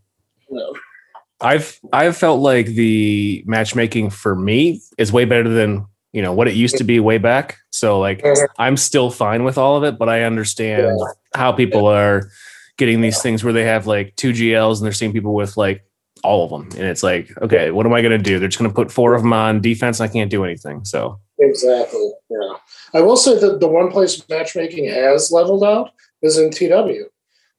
I've 1.40 1.78
I've 1.92 2.16
felt 2.16 2.40
like 2.40 2.66
the 2.66 3.42
matchmaking 3.46 4.10
for 4.10 4.34
me 4.34 4.80
is 4.96 5.12
way 5.12 5.24
better 5.26 5.48
than 5.50 5.84
you 6.12 6.22
know 6.22 6.32
what 6.32 6.48
it 6.48 6.54
used 6.54 6.78
to 6.78 6.84
be 6.84 6.98
way 6.98 7.18
back. 7.18 7.58
So 7.70 8.00
like 8.00 8.22
Mhm. 8.22 8.46
I'm 8.58 8.76
still 8.78 9.10
fine 9.10 9.44
with 9.44 9.58
all 9.58 9.76
of 9.76 9.84
it, 9.84 9.98
but 9.98 10.08
I 10.08 10.22
understand 10.22 10.98
how 11.34 11.52
people 11.52 11.86
are 11.86 12.30
getting 12.78 13.00
these 13.02 13.20
things 13.20 13.44
where 13.44 13.52
they 13.52 13.64
have 13.64 13.86
like 13.86 14.14
two 14.16 14.32
GLs 14.32 14.76
and 14.78 14.84
they're 14.86 14.92
seeing 14.92 15.12
people 15.12 15.34
with 15.34 15.56
like 15.58 15.82
all 16.26 16.44
of 16.44 16.50
them, 16.50 16.78
and 16.78 16.88
it's 16.88 17.02
like, 17.02 17.30
okay, 17.40 17.70
what 17.70 17.86
am 17.86 17.92
I 17.92 18.02
going 18.02 18.16
to 18.16 18.18
do? 18.18 18.38
They're 18.38 18.48
just 18.48 18.58
going 18.58 18.70
to 18.70 18.74
put 18.74 18.90
four 18.90 19.14
of 19.14 19.22
them 19.22 19.32
on 19.32 19.60
defense. 19.60 20.00
And 20.00 20.10
I 20.10 20.12
can't 20.12 20.30
do 20.30 20.44
anything. 20.44 20.84
So 20.84 21.20
Exactly. 21.38 22.10
Yeah. 22.30 22.54
I 22.94 23.00
will 23.02 23.16
say 23.16 23.38
that 23.38 23.60
the 23.60 23.68
one 23.68 23.90
place 23.90 24.26
matchmaking 24.28 24.86
has 24.88 25.30
leveled 25.30 25.64
out 25.64 25.90
is 26.22 26.38
in 26.38 26.50
TW. 26.50 27.10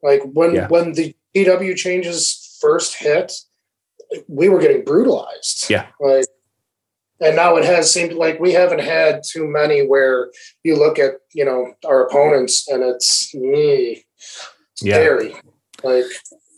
Like 0.03 0.21
when 0.23 0.55
Yeah. 0.55 0.67
when 0.67 0.93
the 0.93 1.15
TW 1.35 1.75
changes 1.75 2.57
first 2.59 2.95
hit, 2.95 3.33
we 4.27 4.49
were 4.49 4.59
getting 4.59 4.83
brutalized. 4.83 5.69
Yeah. 5.69 5.87
Like 5.99 6.25
and 7.19 7.35
now 7.35 7.55
it 7.57 7.65
has 7.65 7.91
seemed 7.91 8.13
like 8.13 8.39
we 8.39 8.53
haven't 8.53 8.81
had 8.81 9.23
too 9.23 9.47
many 9.47 9.85
where 9.85 10.31
you 10.63 10.75
look 10.75 10.99
at, 10.99 11.13
you 11.33 11.43
know, 11.45 11.73
our 11.85 12.05
opponents 12.05 12.67
and 12.67 12.83
it's 12.83 13.33
me 13.33 14.05
yeah, 14.81 14.95
scary. 14.95 15.35
Like 15.83 16.05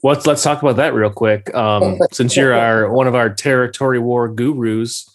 Well, 0.01 0.13
let's 0.13 0.25
let's 0.25 0.43
talk 0.43 0.61
about 0.61 0.77
that 0.77 0.93
real 0.93 1.09
quick. 1.09 1.53
Um, 1.53 1.99
since 2.11 2.37
you're 2.37 2.53
our 2.53 2.91
one 2.91 3.07
of 3.07 3.15
our 3.15 3.29
territory 3.29 3.99
war 3.99 4.29
gurus, 4.29 5.09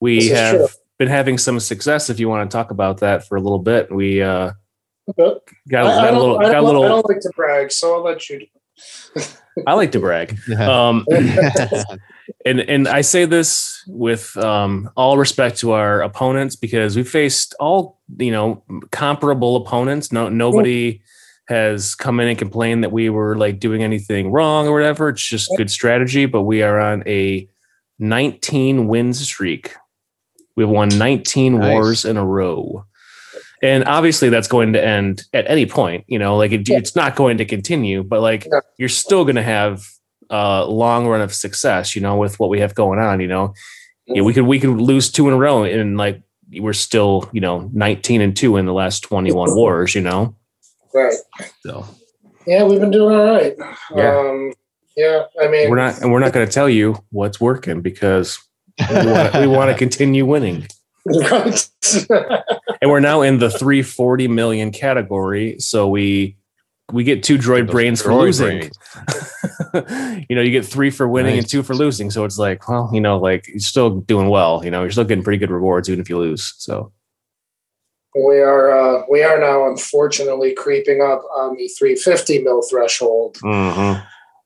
we 0.00 0.28
have 0.28 0.56
true. 0.56 0.66
been 0.98 1.08
having 1.08 1.38
some 1.38 1.58
success. 1.60 2.08
If 2.08 2.20
you 2.20 2.28
want 2.28 2.48
to 2.48 2.54
talk 2.54 2.70
about 2.70 2.98
that 2.98 3.26
for 3.26 3.36
a 3.36 3.40
little 3.40 3.58
bit, 3.58 3.92
we 3.92 4.22
uh, 4.22 4.52
but 5.16 5.42
got, 5.68 5.86
I, 5.86 5.90
I 5.90 6.02
got 6.02 6.08
a 6.08 6.10
don't, 6.12 6.20
little 6.20 6.38
I, 6.38 6.42
got 6.42 6.50
a 6.50 6.52
don't, 6.52 6.84
I 6.84 6.88
don't 6.88 7.08
like 7.08 7.20
to 7.20 7.32
brag, 7.34 7.72
so 7.72 7.94
I'll 7.94 8.04
let 8.04 8.28
you 8.28 8.46
I 9.66 9.74
like 9.74 9.92
to 9.92 10.00
brag. 10.00 10.38
Um, 10.58 11.06
and 12.46 12.60
and 12.60 12.88
I 12.88 13.00
say 13.00 13.24
this 13.24 13.82
with 13.86 14.36
um, 14.36 14.90
all 14.96 15.16
respect 15.18 15.58
to 15.58 15.72
our 15.72 16.02
opponents 16.02 16.56
because 16.56 16.96
we 16.96 17.02
faced 17.02 17.54
all 17.58 18.00
you 18.18 18.30
know 18.30 18.62
comparable 18.90 19.56
opponents. 19.56 20.12
No, 20.12 20.28
nobody 20.28 21.00
has 21.48 21.94
come 21.94 22.20
in 22.20 22.28
and 22.28 22.38
complained 22.38 22.84
that 22.84 22.92
we 22.92 23.08
were 23.10 23.36
like 23.36 23.58
doing 23.58 23.82
anything 23.82 24.30
wrong 24.30 24.68
or 24.68 24.72
whatever. 24.72 25.08
It's 25.08 25.26
just 25.26 25.50
good 25.56 25.70
strategy. 25.70 26.26
But 26.26 26.42
we 26.42 26.62
are 26.62 26.78
on 26.78 27.02
a 27.06 27.48
19 27.98 28.86
win 28.88 29.12
streak. 29.14 29.74
We've 30.56 30.68
won 30.68 30.88
19 30.90 31.58
Nice. 31.58 31.70
wars 31.72 32.04
in 32.04 32.16
a 32.16 32.24
row. 32.24 32.84
And 33.62 33.84
obviously 33.86 34.28
that's 34.28 34.46
going 34.46 34.72
to 34.74 34.84
end 34.84 35.24
at 35.32 35.50
any 35.50 35.66
point, 35.66 36.04
you 36.06 36.18
know, 36.18 36.36
like 36.36 36.52
it, 36.52 36.68
Yeah. 36.68 36.76
it's 36.78 36.94
not 36.94 37.16
going 37.16 37.38
to 37.38 37.44
continue, 37.44 38.02
but 38.04 38.20
like 38.20 38.44
Yeah. 38.50 38.60
you're 38.78 38.88
still 38.88 39.24
going 39.24 39.36
to 39.36 39.42
have 39.42 39.84
a 40.30 40.64
long 40.66 41.06
run 41.06 41.20
of 41.20 41.32
success, 41.34 41.96
you 41.96 42.02
know, 42.02 42.16
with 42.16 42.38
what 42.38 42.50
we 42.50 42.60
have 42.60 42.74
going 42.74 42.98
on, 42.98 43.20
you 43.20 43.26
know. 43.26 43.54
Yeah, 44.06 44.22
we 44.22 44.32
could 44.32 44.44
we 44.46 44.58
could 44.60 44.80
lose 44.80 45.10
two 45.10 45.26
in 45.28 45.34
a 45.34 45.36
row 45.36 45.64
and 45.64 45.96
like 45.96 46.22
we're 46.60 46.72
still, 46.72 47.28
you 47.32 47.40
know, 47.40 47.68
19 47.72 48.20
and 48.20 48.36
2 48.36 48.56
in 48.56 48.64
the 48.66 48.72
last 48.72 49.00
21 49.00 49.54
wars, 49.54 49.94
you 49.94 50.00
know. 50.02 50.34
Right. 50.94 51.14
So 51.64 51.86
Yeah, 52.46 52.64
we've 52.64 52.80
been 52.80 52.90
doing 52.90 53.14
all 53.14 53.26
right. 53.26 53.54
Yeah. 53.94 54.18
Um, 54.18 54.52
yeah, 54.96 55.24
I 55.40 55.46
mean, 55.46 55.70
we're 55.70 55.76
not 55.76 56.02
and 56.02 56.10
we're 56.10 56.18
not 56.18 56.32
going 56.32 56.46
to 56.46 56.52
tell 56.52 56.68
you 56.68 56.96
what's 57.10 57.40
working 57.40 57.82
because 57.82 58.38
we 58.90 59.46
want, 59.46 59.70
to 59.70 59.74
continue 59.76 60.26
winning. 60.26 60.66
right. 61.06 61.68
And 62.80 62.92
we're 62.92 63.00
now 63.00 63.22
in 63.22 63.40
the 63.40 63.50
340 63.50 64.28
million 64.28 64.70
category, 64.70 65.58
so 65.58 65.88
we 65.88 66.36
we 66.92 67.02
get 67.04 67.22
two 67.22 67.36
droid 67.36 67.66
Those 67.66 67.72
brains 67.72 68.02
for 68.02 68.14
losing. 68.14 68.58
brains. 68.58 68.78
you 70.28 70.36
know, 70.36 70.42
you 70.42 70.50
get 70.50 70.64
three 70.64 70.90
for 70.90 71.08
winning 71.08 71.38
and 71.38 71.48
two 71.48 71.62
for 71.62 71.74
losing. 71.74 72.10
So 72.10 72.24
it's 72.24 72.38
like, 72.38 72.68
well, 72.68 72.88
you 72.92 73.00
know, 73.00 73.18
like 73.18 73.48
you're 73.48 73.58
still 73.58 74.00
doing 74.00 74.28
well. 74.28 74.64
You 74.64 74.70
know, 74.70 74.82
you're 74.82 74.90
still 74.90 75.04
getting 75.04 75.24
pretty 75.24 75.38
good 75.38 75.50
rewards 75.50 75.88
even 75.88 76.00
if 76.00 76.08
you 76.08 76.18
lose. 76.18 76.54
So 76.58 76.92
we 78.14 78.38
are 78.40 78.70
uh, 78.70 79.02
we 79.10 79.22
are 79.22 79.38
now 79.38 79.68
unfortunately 79.68 80.54
creeping 80.54 81.00
up 81.02 81.22
on 81.36 81.56
the 81.56 81.68
350 81.68 82.42
mil 82.42 82.62
threshold, 82.62 83.36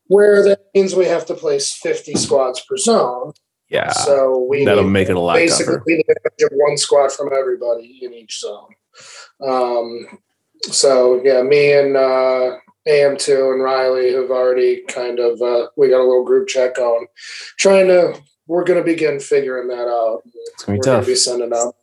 where 0.07 0.43
that 0.45 0.61
means 0.75 0.95
we 0.95 1.07
have 1.07 1.27
to 1.27 1.35
place 1.35 1.73
50 1.75 2.15
squads 2.15 2.61
per 2.61 2.77
zone. 2.77 3.33
yeah, 3.69 3.91
so 3.93 4.47
we 4.49 4.65
that'll 4.65 4.85
make 4.85 5.09
it 5.09 5.17
a 5.17 5.21
lot 5.21 5.35
basically 5.37 5.75
tougher. 5.75 5.85
we 5.87 5.95
need 5.97 6.05
to 6.05 6.17
have 6.41 6.51
one 6.55 6.77
squad 6.77 7.13
from 7.13 7.31
everybody 7.33 8.01
in 8.03 8.13
each 8.13 8.41
zone. 8.41 8.75
Um, 9.41 10.19
so 10.63 11.21
yeah, 11.25 11.43
me 11.43 11.73
and 11.73 11.97
uh, 11.97 12.57
AM2 12.87 13.53
and 13.55 13.63
Riley 13.63 14.13
have 14.13 14.31
already 14.31 14.83
kind 14.89 15.19
of 15.19 15.41
uh, 15.41 15.69
we 15.77 15.89
got 15.89 16.01
a 16.01 16.07
little 16.07 16.25
group 16.25 16.49
chat 16.49 16.75
going, 16.75 17.07
trying 17.59 17.87
to 17.87 18.21
we're 18.49 18.65
going 18.65 18.79
to 18.79 18.85
begin 18.85 19.21
figuring 19.21 19.69
that 19.69 19.89
out. 19.89 20.23
It's 20.27 20.65
gonna 20.65 20.77
we're 20.77 20.83
be 20.83 20.85
going 20.85 20.97
tough. 20.99 21.05
to 21.05 21.11
be 21.11 21.15
sending 21.15 21.53
out. 21.55 21.75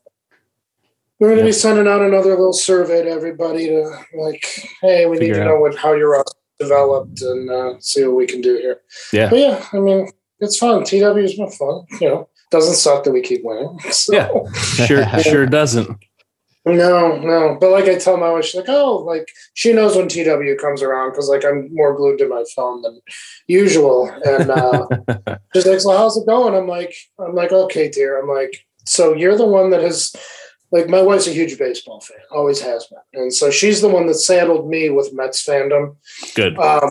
We're 1.20 1.28
going 1.30 1.40
to 1.40 1.44
Yeah. 1.44 1.50
be 1.50 1.54
sending 1.54 1.88
out 1.88 2.02
another 2.02 2.30
little 2.32 2.54
survey 2.54 3.04
to 3.04 3.10
everybody 3.10 3.68
to 3.68 3.92
like, 4.14 4.46
hey, 4.82 5.06
we 5.06 5.18
need 5.18 5.34
to 5.34 5.44
know 5.44 5.58
what 5.60 5.76
how 5.76 5.94
your 5.94 6.12
roster 6.12 6.38
developed 6.60 7.22
and 7.22 7.50
uh, 7.50 7.74
see 7.80 8.04
what 8.06 8.16
we 8.16 8.26
can 8.26 8.42
do 8.42 8.56
here. 8.58 8.82
Yeah. 9.14 9.30
But 9.30 9.40
yeah, 9.40 9.66
I 9.74 9.80
mean, 9.80 10.10
it's 10.40 10.58
fun. 10.58 10.84
TW 10.86 11.18
has 11.22 11.34
been 11.36 11.52
fun. 11.52 11.84
You 12.00 12.08
know, 12.10 12.30
doesn't 12.52 12.76
suck 12.76 13.04
that 13.04 13.12
we 13.12 13.22
keep 13.22 13.42
winning. 13.44 13.78
So. 13.92 14.14
Yeah. 14.14 14.30
Sure, 14.86 15.20
sure 15.24 15.46
doesn't. 15.46 15.90
No, 16.66 17.18
no. 17.18 17.58
But 17.60 17.72
like 17.72 17.86
I 17.86 17.96
tell 17.98 18.18
my 18.18 18.30
wife, 18.32 18.46
she's 18.46 18.56
like, 18.60 18.70
oh, 18.70 18.98
like 18.98 19.28
she 19.54 19.74
knows 19.74 19.96
when 19.96 20.08
TW 20.08 20.60
comes 20.60 20.82
around 20.82 21.12
because 21.12 21.28
like 21.30 21.44
I'm 21.46 21.74
more 21.74 21.96
glued 21.96 22.18
to 22.20 22.28
my 22.28 22.44
phone 22.56 22.82
than 22.82 23.00
usual. 23.48 24.10
And 24.26 24.52
uh, 24.52 24.86
she's 25.54 25.66
like, 25.66 25.80
so 25.80 25.98
how's 25.98 26.18
it 26.18 26.28
going? 26.28 26.56
I'm 26.56 26.68
like, 26.68 26.94
I'm 27.20 27.34
like, 27.34 27.52
okay, 27.52 27.90
dear. 27.90 28.22
I'm 28.22 28.28
like, 28.30 28.66
so 28.86 29.14
you're 29.16 29.38
the 29.38 29.48
one 29.48 29.70
that 29.72 29.82
has, 29.82 30.14
like, 30.72 30.88
my 30.88 31.02
wife's 31.02 31.28
a 31.28 31.32
huge 31.32 31.58
baseball 31.58 32.02
fan, 32.02 32.18
always 32.32 32.62
has 32.62 32.86
been, 32.88 33.22
and 33.22 33.34
so 33.34 33.52
she's 33.52 33.82
the 33.82 33.90
one 33.90 34.08
that 34.08 34.16
saddled 34.16 34.70
me 34.70 34.90
with 34.90 35.14
Mets 35.14 35.46
fandom. 35.46 35.96
Good. 36.36 36.58
Um, 36.58 36.90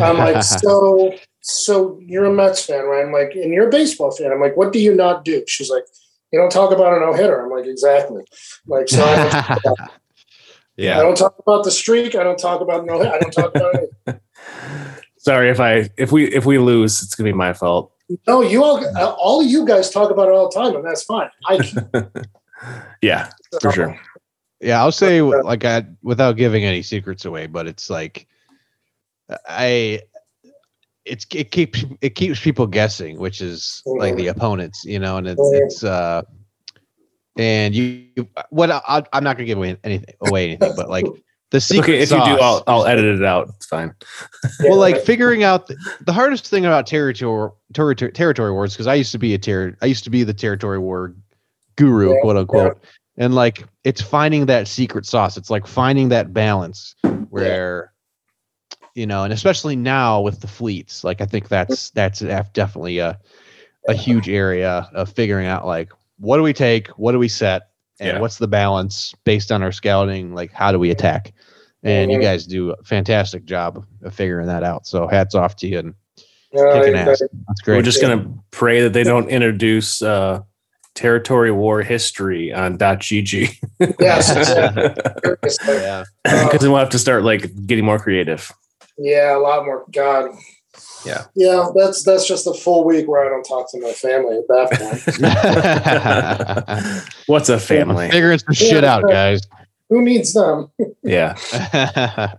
I'm 0.00 0.18
like, 0.18 0.42
so, 0.62 1.14
so 1.40 1.98
you're 2.02 2.26
a 2.26 2.32
Mets 2.32 2.64
fan, 2.64 2.84
right? 2.84 3.04
I'm 3.04 3.12
like, 3.12 3.32
and 3.34 3.52
you're 3.52 3.68
a 3.68 3.70
baseball 3.70 4.10
fan. 4.10 4.32
I'm 4.32 4.40
like, 4.40 4.56
what 4.56 4.72
do 4.72 4.78
you 4.78 4.94
not 4.94 5.24
do? 5.24 5.42
She's 5.46 5.70
like, 5.70 5.84
you 6.32 6.38
don't 6.38 6.52
talk 6.52 6.72
about 6.72 6.96
a 6.96 7.00
no 7.00 7.14
hitter. 7.14 7.44
I'm 7.44 7.50
like, 7.50 7.66
exactly. 7.66 8.22
Like, 8.66 8.88
so 8.88 9.02
I 9.02 9.58
don't, 9.64 9.80
I 10.78 11.02
don't 11.02 11.16
talk 11.16 11.36
about 11.38 11.64
the 11.64 11.70
streak. 11.70 12.14
I 12.14 12.22
don't 12.22 12.38
talk 12.38 12.60
about 12.60 12.84
no. 12.84 13.00
I 13.00 13.18
don't 13.18 13.32
talk 13.32 13.54
about 13.54 13.74
it. 13.74 14.20
Sorry 15.16 15.50
if 15.50 15.58
I 15.58 15.90
if 15.96 16.12
we 16.12 16.26
if 16.32 16.46
we 16.46 16.58
lose, 16.58 17.02
it's 17.02 17.14
gonna 17.14 17.30
be 17.30 17.34
my 17.34 17.52
fault. 17.52 17.92
No, 18.26 18.40
you 18.40 18.64
all, 18.64 18.82
all 18.96 19.42
of 19.42 19.46
you 19.46 19.66
guys 19.66 19.90
talk 19.90 20.10
about 20.10 20.28
it 20.28 20.34
all 20.34 20.48
the 20.48 20.54
time, 20.54 20.76
and 20.76 20.84
that's 20.84 21.02
fine. 21.02 21.28
I 21.46 21.56
Yeah, 23.02 23.30
for 23.60 23.72
sure. 23.72 24.00
Yeah, 24.60 24.80
I'll 24.80 24.92
say 24.92 25.20
uh, 25.20 25.42
like 25.44 25.64
I 25.64 25.84
without 26.02 26.36
giving 26.36 26.64
any 26.64 26.82
secrets 26.82 27.24
away, 27.24 27.46
but 27.46 27.66
it's 27.66 27.88
like 27.88 28.26
I 29.48 30.00
it's 31.04 31.26
it 31.32 31.50
keeps 31.50 31.84
it 32.00 32.10
keeps 32.10 32.40
people 32.40 32.66
guessing, 32.66 33.18
which 33.18 33.40
is 33.40 33.82
like 33.86 34.16
the 34.16 34.26
mm. 34.26 34.30
opponents, 34.30 34.84
you 34.84 34.98
know, 34.98 35.16
and 35.16 35.28
it's 35.28 35.50
Yeah. 35.52 35.58
it's 35.62 35.84
uh 35.84 36.22
and 37.36 37.74
you 37.74 38.04
you- 38.16 38.28
what 38.50 38.70
I, 38.70 39.04
I'm 39.12 39.22
not 39.22 39.36
gonna 39.36 39.46
give 39.46 39.58
away 39.58 39.76
anything 39.84 40.14
away 40.20 40.46
anything, 40.46 40.74
but 40.76 40.88
like 40.88 41.06
the 41.50 41.60
secret 41.60 41.94
Okay, 41.94 42.02
if 42.02 42.10
you 42.10 42.16
do, 42.16 42.40
I'll 42.42 42.62
I'll 42.66 42.84
edit 42.84 43.04
it 43.04 43.24
out. 43.24 43.48
It's 43.56 43.66
fine. 43.66 43.94
Well, 44.60 44.76
like 44.76 45.00
figuring 45.02 45.44
out 45.44 45.68
the, 45.68 45.76
the 46.04 46.12
hardest 46.12 46.46
thing 46.48 46.66
about 46.66 46.86
territory 46.86 47.50
territory, 47.72 48.12
territory 48.12 48.52
wars 48.52 48.74
because 48.74 48.86
I 48.86 48.94
used 48.94 49.12
to 49.12 49.18
be 49.18 49.34
a 49.34 49.38
ter- 49.38 49.76
I 49.80 49.86
used 49.86 50.04
to 50.04 50.10
be 50.10 50.24
the 50.24 50.34
territory 50.34 50.78
war 50.78 51.14
guru, 51.78 52.14
Yeah, 52.14 52.20
quote 52.20 52.36
unquote, 52.36 52.78
and 53.16 53.34
like 53.34 53.64
it's 53.84 54.02
finding 54.02 54.46
that 54.46 54.68
secret 54.68 55.06
sauce. 55.06 55.36
It's 55.36 55.48
like 55.50 55.66
finding 55.66 56.08
that 56.10 56.32
balance 56.34 56.94
where 57.30 57.92
you 58.94 59.06
know, 59.06 59.22
and 59.24 59.32
especially 59.32 59.76
now 59.76 60.20
with 60.20 60.40
the 60.40 60.48
fleets, 60.48 61.04
like 61.04 61.20
I 61.20 61.26
think 61.26 61.48
that's 61.48 61.90
that's 61.90 62.18
definitely 62.52 62.98
a 62.98 63.18
a 63.88 63.94
huge 63.94 64.28
area 64.28 64.90
of 64.92 65.08
figuring 65.10 65.46
out 65.46 65.64
like 65.66 65.90
what 66.18 66.36
do 66.36 66.42
we 66.42 66.52
take, 66.52 66.88
what 66.98 67.12
do 67.12 67.18
we 67.18 67.28
set, 67.28 67.70
and 68.00 68.14
Yeah. 68.16 68.20
what's 68.20 68.36
the 68.38 68.48
balance 68.48 69.14
based 69.24 69.52
on 69.52 69.62
our 69.62 69.72
scouting, 69.72 70.34
like 70.34 70.52
how 70.52 70.72
do 70.72 70.78
we 70.78 70.90
attack. 70.90 71.32
And 71.84 72.10
you 72.10 72.18
Mhm. 72.18 72.22
guys 72.22 72.44
do 72.44 72.70
a 72.72 72.82
fantastic 72.82 73.44
job 73.44 73.84
of 74.02 74.12
figuring 74.12 74.48
that 74.48 74.64
out. 74.64 74.84
So 74.86 75.06
hats 75.06 75.36
off 75.36 75.54
to 75.56 75.68
you 75.68 75.78
and 75.78 75.94
Yeah, 76.52 76.72
kicking 76.72 76.96
I- 76.96 76.98
ass. 77.02 77.20
That's 77.46 77.66
We're 77.66 77.82
just 77.82 78.00
gonna 78.02 78.30
pray 78.50 78.80
that 78.82 78.92
they 78.92 79.04
don't 79.04 79.28
introduce 79.28 80.02
uh, 80.02 80.40
territory 80.98 81.52
war 81.52 81.80
history 81.82 82.52
on 82.52 82.76
.gg 82.76 83.56
Yes, 84.00 84.36
exactly. 84.36 84.90
It's 85.44 85.60
like, 85.64 85.78
yeah. 85.78 86.04
because 86.24 86.60
then 86.60 86.72
we'll 86.72 86.80
have 86.80 86.90
to 86.90 86.98
start 86.98 87.22
like 87.22 87.48
getting 87.66 87.84
more 87.84 88.00
creative. 88.00 88.50
yeah, 88.98 89.36
a 89.36 89.38
lot 89.38 89.64
more. 89.64 89.84
God. 89.92 90.30
Yeah. 91.06 91.26
Yeah, 91.36 91.68
that's 91.76 92.02
that's 92.02 92.26
just 92.26 92.48
a 92.48 92.52
full 92.52 92.84
week 92.84 93.06
where 93.06 93.24
I 93.24 93.28
don't 93.28 93.44
talk 93.44 93.70
to 93.70 93.80
my 93.80 93.92
family 93.92 94.38
at 94.38 94.48
that 94.48 94.66
point. 96.82 97.16
What's 97.28 97.48
a 97.48 97.60
family? 97.60 98.10
Figuring 98.10 98.40
some 98.40 98.54
shit 98.54 98.82
out, 98.82 99.04
guys. 99.08 99.40
Who 99.90 100.02
needs 100.02 100.32
them? 100.34 100.70
Yeah. 101.04 101.36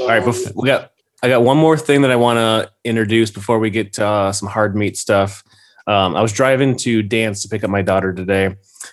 All 0.00 0.08
right, 0.08 0.22
bef- 0.22 0.52
we 0.54 0.68
got. 0.68 0.92
I 1.22 1.28
got 1.28 1.42
one 1.42 1.56
more 1.56 1.76
thing 1.76 2.02
that 2.02 2.10
I 2.12 2.16
want 2.16 2.36
to 2.36 2.70
introduce 2.84 3.30
before 3.32 3.58
we 3.58 3.70
get 3.70 3.94
to 3.94 4.06
uh, 4.06 4.32
some 4.32 4.48
hard 4.48 4.76
meat 4.76 4.96
stuff. 4.96 5.42
Um, 5.86 6.16
I 6.16 6.22
was 6.22 6.32
driving 6.32 6.76
to 6.78 7.02
dance 7.02 7.42
to 7.42 7.48
pick 7.48 7.62
up 7.62 7.70
my 7.70 7.82
daughter 7.82 8.12
today, 8.12 8.46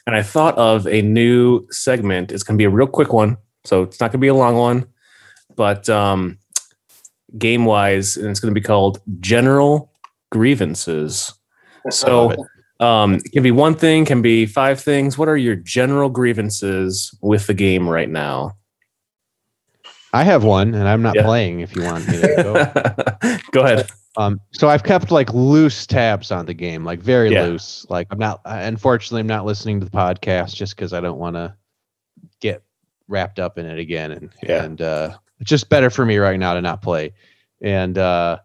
and 0.05 0.15
I 0.15 0.21
thought 0.21 0.57
of 0.57 0.85
a 0.87 1.01
new 1.01 1.67
segment. 1.71 2.31
It's 2.31 2.43
going 2.43 2.55
to 2.57 2.61
be 2.61 2.65
a 2.65 2.69
real 2.69 2.87
quick 2.87 3.11
one, 3.13 3.37
so 3.63 3.83
it's 3.83 3.99
not 3.99 4.07
going 4.11 4.19
to 4.19 4.25
be 4.25 4.27
a 4.27 4.33
long 4.35 4.55
one, 4.55 4.85
but 5.55 5.89
um, 5.89 6.37
game 7.37 7.65
wise, 7.65 8.15
and 8.15 8.29
it's 8.29 8.39
going 8.39 8.53
to 8.53 8.59
be 8.59 8.65
called 8.65 8.99
General 9.19 9.91
Grievances. 10.31 11.33
So 11.89 12.33
um, 12.79 13.15
it 13.15 13.31
can 13.33 13.43
be 13.43 13.51
one 13.51 13.75
thing, 13.75 14.05
can 14.05 14.21
be 14.21 14.45
five 14.45 14.79
things. 14.79 15.17
What 15.17 15.27
are 15.27 15.35
your 15.35 15.57
general 15.57 16.07
grievances 16.09 17.13
with 17.21 17.45
the 17.47 17.53
game 17.53 17.89
right 17.89 18.09
now? 18.09 18.53
I 20.13 20.23
have 20.23 20.45
one, 20.45 20.73
and 20.75 20.87
I'm 20.87 21.01
not 21.01 21.15
Yeah. 21.15 21.23
playing. 21.23 21.59
If 21.59 21.75
you 21.75 21.83
want 21.83 22.07
me 22.07 22.21
to 22.21 22.35
go. 22.41 23.37
Go 23.51 23.63
ahead. 23.63 23.85
Um, 24.15 24.39
so 24.51 24.69
I've 24.69 24.83
kept 24.83 25.11
like 25.11 25.33
loose 25.33 25.87
tabs 25.87 26.31
on 26.31 26.45
the 26.45 26.53
game, 26.53 26.83
like 26.85 26.99
very 26.99 27.31
Yeah. 27.31 27.45
loose. 27.45 27.85
Like 27.89 28.07
I'm 28.11 28.19
not, 28.19 28.41
unfortunately, 28.45 29.21
I'm 29.21 29.27
not 29.27 29.45
listening 29.45 29.79
to 29.79 29.85
the 29.85 29.91
podcast 29.91 30.53
just 30.55 30.75
because 30.75 30.93
I 30.93 31.01
don't 31.01 31.17
want 31.17 31.35
to 31.35 31.55
get 32.39 32.63
wrapped 33.07 33.39
up 33.39 33.57
in 33.57 33.65
it 33.65 33.79
again. 33.79 34.11
And 34.11 34.29
Yeah. 34.43 34.63
and 34.63 34.81
uh, 34.81 35.17
it's 35.39 35.49
just 35.49 35.69
better 35.69 35.89
for 35.89 36.05
me 36.05 36.17
right 36.17 36.39
now 36.39 36.53
to 36.53 36.61
not 36.61 36.81
play. 36.81 37.13
And 37.61 37.97
uh, 37.97 38.39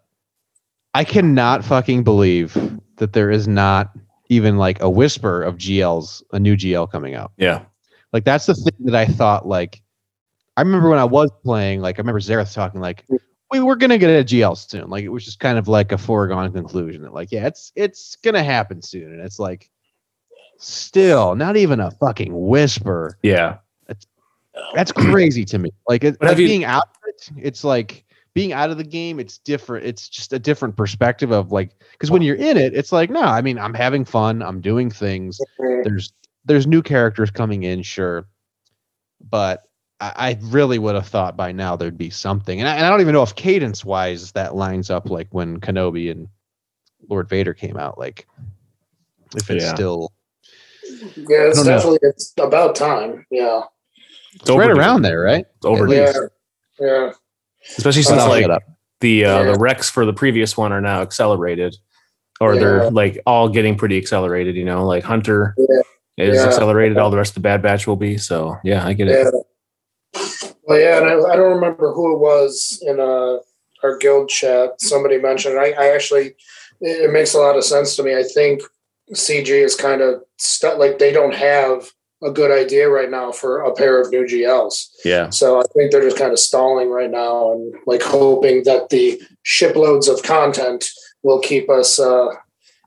I 0.95 1.05
cannot 1.05 1.64
fucking 1.64 2.03
believe 2.03 2.57
that 2.97 3.12
there 3.12 3.31
is 3.31 3.47
not 3.47 3.91
even 4.31 4.57
like 4.57 4.81
a 4.83 4.89
whisper 4.91 5.43
of 5.43 5.57
GLs, 5.57 6.23
a 6.33 6.41
new 6.41 6.57
GL 6.57 6.91
coming 6.91 7.14
out. 7.14 7.33
Yeah. 7.37 7.62
Like 8.12 8.25
that's 8.25 8.47
the 8.47 8.55
thing 8.55 8.87
that 8.87 8.95
I 8.95 9.05
thought 9.05 9.47
like 9.47 9.83
I 10.57 10.62
remember 10.62 10.89
when 10.89 10.99
I 10.99 11.05
was 11.05 11.31
playing, 11.45 11.83
like 11.83 11.99
I 11.99 12.01
remember 12.01 12.21
Zareth 12.21 12.53
talking 12.55 12.81
like 12.81 13.05
we 13.51 13.61
were 13.61 13.77
gonna 13.77 13.99
get 13.99 14.11
a 14.11 14.25
GL 14.25 14.57
soon. 14.57 14.91
Like 14.91 15.05
it 15.05 15.09
was 15.09 15.25
just 15.25 15.41
kind 15.41 15.59
of 15.59 15.69
like 15.69 15.93
a 15.93 15.99
foregone 15.99 16.53
conclusion 16.53 17.03
that 17.03 17.15
like, 17.15 17.33
yeah, 17.33 17.47
it's 17.47 17.73
it's 17.75 18.17
gonna 18.17 18.43
happen 18.43 18.83
soon. 18.83 19.13
And 19.13 19.21
it's 19.21 19.39
like 19.39 19.71
still 20.59 21.35
not 21.35 21.57
even 21.57 21.81
a 21.81 21.91
fucking 21.93 22.33
whisper. 22.33 23.19
Yeah. 23.23 23.59
That's 23.87 24.07
that's 24.75 24.93
crazy 24.93 25.45
to 25.47 25.59
me. 25.59 25.71
Like, 25.89 26.05
it, 26.05 26.21
like 26.21 26.37
you- 26.39 26.47
being 26.47 26.65
out 26.65 26.85
of 26.89 27.09
it, 27.09 27.31
it's 27.37 27.65
like 27.65 28.05
being 28.35 28.53
out 28.53 28.71
of 28.71 28.77
the 28.77 28.85
game, 28.85 29.19
it's 29.19 29.39
different. 29.39 29.87
It's 29.87 30.09
just 30.09 30.33
a 30.33 30.39
different 30.39 30.77
perspective 30.77 31.31
of 31.31 31.51
like 31.53 31.71
because 31.93 32.11
when 32.11 32.23
you're 32.23 32.37
in 32.37 32.57
it, 32.57 32.75
it's 32.75 32.93
like, 32.93 33.11
no, 33.11 33.23
I 33.23 33.41
mean, 33.41 33.59
I'm 33.59 33.75
having 33.75 34.05
fun, 34.05 34.43
I'm 34.43 34.61
doing 34.61 34.91
things. 34.91 35.41
There's 35.59 36.13
there's 36.45 36.67
new 36.67 36.83
characters 36.83 37.31
coming 37.31 37.63
in, 37.65 37.83
sure. 37.83 38.27
But 39.21 39.68
I, 40.01 40.13
I 40.17 40.39
really 40.43 40.79
would 40.79 40.95
have 40.95 41.07
thought 41.09 41.37
by 41.37 41.53
now 41.53 41.77
there'd 41.77 41.99
be 41.99 42.11
something. 42.11 42.61
And 42.61 42.69
I, 42.69 42.77
and 42.77 42.87
I 42.87 42.91
don't 42.91 43.01
even 43.01 43.15
know 43.15 43.23
if 43.23 43.35
cadence 43.35 43.85
wise 43.85 44.33
that 44.33 44.55
lines 44.55 44.91
up 44.91 45.11
like 45.11 45.29
when 45.31 45.61
Kenobi 45.61 46.11
and 46.11 46.29
Lord 47.09 47.29
Vader 47.29 47.55
came 47.55 47.77
out. 47.77 47.99
Like 47.99 48.27
if 49.37 49.51
it's 49.51 49.65
Yeah. 49.65 49.75
still 49.75 50.13
Yeah, 51.17 51.43
it's 51.49 51.57
don't 51.57 51.67
know. 51.67 51.77
definitely 51.77 51.99
it's 52.03 52.33
about 52.39 52.75
time. 52.75 53.27
Yeah, 53.31 53.63
It's 54.35 54.51
right 54.51 54.71
around 54.71 55.03
there, 55.03 55.21
right? 55.21 55.45
It's 55.57 55.67
overdue. 55.67 55.95
yeah, 55.95 56.13
yeah. 56.81 57.13
Especially 57.77 58.03
since 58.03 58.23
I'll 58.23 58.29
like 58.29 58.63
the 59.01 59.25
uh, 59.25 59.43
Yeah. 59.43 59.53
the 59.53 59.59
Rex 59.59 59.91
for 59.91 60.07
the 60.07 60.13
previous 60.13 60.57
one 60.57 60.73
are 60.73 60.81
now 60.81 61.03
accelerated, 61.03 61.77
or 62.41 62.55
Yeah. 62.55 62.61
they're 62.61 62.91
like 62.91 63.21
all 63.27 63.49
getting 63.49 63.77
pretty 63.77 63.99
accelerated. 63.99 64.55
You 64.57 64.65
know, 64.65 64.87
like 64.87 65.05
Hunter 65.05 65.55
Yeah. 65.59 65.83
is 66.17 66.37
Yeah. 66.37 66.47
accelerated. 66.47 66.99
All 66.99 67.11
the 67.11 67.17
rest 67.17 67.31
of 67.33 67.35
the 67.35 67.41
Bad 67.41 67.63
Batch 67.63 67.87
will 67.87 67.97
be. 67.97 68.17
So 68.17 68.57
yeah, 68.65 68.87
I 68.87 68.93
get 68.95 69.09
it. 69.09 69.35
Yeah. 70.69 70.75
Well, 70.75 70.81
yeah, 70.81 70.99
and 70.99 71.27
I, 71.27 71.33
I 71.33 71.37
don't 71.37 71.55
remember 71.55 71.93
who 71.93 72.14
it 72.14 72.19
was 72.19 72.83
in 72.87 73.01
uh, 73.01 73.39
our 73.83 73.97
guild 73.99 74.29
chat. 74.29 74.81
Somebody 74.81 75.19
mentioned. 75.19 75.55
it. 75.55 75.59
I, 75.79 75.85
I 75.85 75.95
actually, 75.95 76.35
it, 76.81 77.05
it 77.05 77.12
makes 77.12 77.35
a 77.35 77.39
lot 77.39 77.57
of 77.57 77.64
sense 77.64 77.97
to 77.97 78.03
me. 78.03 78.16
I 78.16 78.23
think 78.23 78.62
CG 79.14 79.49
is 79.49 79.75
kind 79.75 80.01
of 80.03 80.23
stuck. 80.37 80.79
Like 80.79 80.99
they 80.99 81.12
don't 81.12 81.35
have 81.35 81.91
a 82.23 82.31
good 82.31 82.51
idea 82.51 82.89
right 82.89 83.11
now 83.11 83.31
for 83.31 83.61
a 83.61 83.73
pair 83.75 84.01
of 84.01 84.11
new 84.11 84.25
GLs. 84.25 84.89
Yeah, 85.05 85.31
So 85.31 85.61
I 85.61 85.64
think 85.75 85.93
they're 85.93 86.03
just 86.03 86.19
kind 86.19 86.33
of 86.33 86.39
stalling 86.39 86.91
right 86.91 87.11
now 87.11 87.53
and 87.53 87.75
like 87.87 88.03
hoping 88.03 88.64
that 88.64 88.91
the 88.91 89.23
shiploads 89.45 90.09
of 90.09 90.23
content 90.23 90.89
will 91.23 91.41
keep 91.41 91.71
us. 91.71 91.99
Uh, 91.99 92.29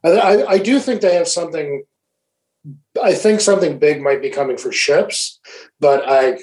I, 0.04 0.44
I 0.46 0.58
do 0.58 0.80
think 0.80 1.02
they 1.02 1.16
have 1.16 1.28
something. 1.28 1.84
I 3.02 3.14
think 3.14 3.40
something 3.40 3.80
big 3.80 4.02
might 4.02 4.22
be 4.22 4.30
coming 4.30 4.58
for 4.58 4.72
ships, 4.72 5.40
but 5.82 6.08
I 6.08 6.38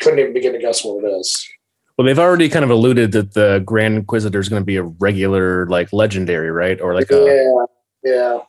couldn't 0.00 0.18
even 0.18 0.32
begin 0.32 0.54
to 0.54 0.58
guess 0.58 0.84
what 0.84 1.04
it 1.04 1.06
is. 1.08 1.48
well, 1.96 2.06
they've 2.06 2.18
already 2.18 2.48
kind 2.48 2.64
of 2.64 2.70
alluded 2.70 3.12
that 3.12 3.34
the 3.34 3.62
Grand 3.64 3.94
Inquisitor 3.94 4.40
is 4.40 4.48
going 4.48 4.62
to 4.62 4.66
be 4.66 4.76
a 4.76 4.82
regular 4.82 5.66
like 5.66 5.92
legendary, 5.92 6.50
right? 6.50 6.80
Or 6.80 6.94
like 6.94 7.10
a 7.12 7.66
yeah, 8.02 8.40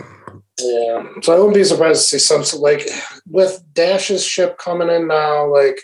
yeah, 0.00 0.02
yeah. 0.60 1.02
So 1.22 1.34
I 1.34 1.38
wouldn't 1.38 1.54
be 1.54 1.64
surprised 1.64 2.08
to 2.08 2.18
see 2.18 2.18
some 2.18 2.60
like 2.60 2.88
with 3.26 3.62
Dash's 3.74 4.24
ship 4.24 4.58
coming 4.58 4.88
in 4.88 5.08
now. 5.08 5.52
Like, 5.52 5.80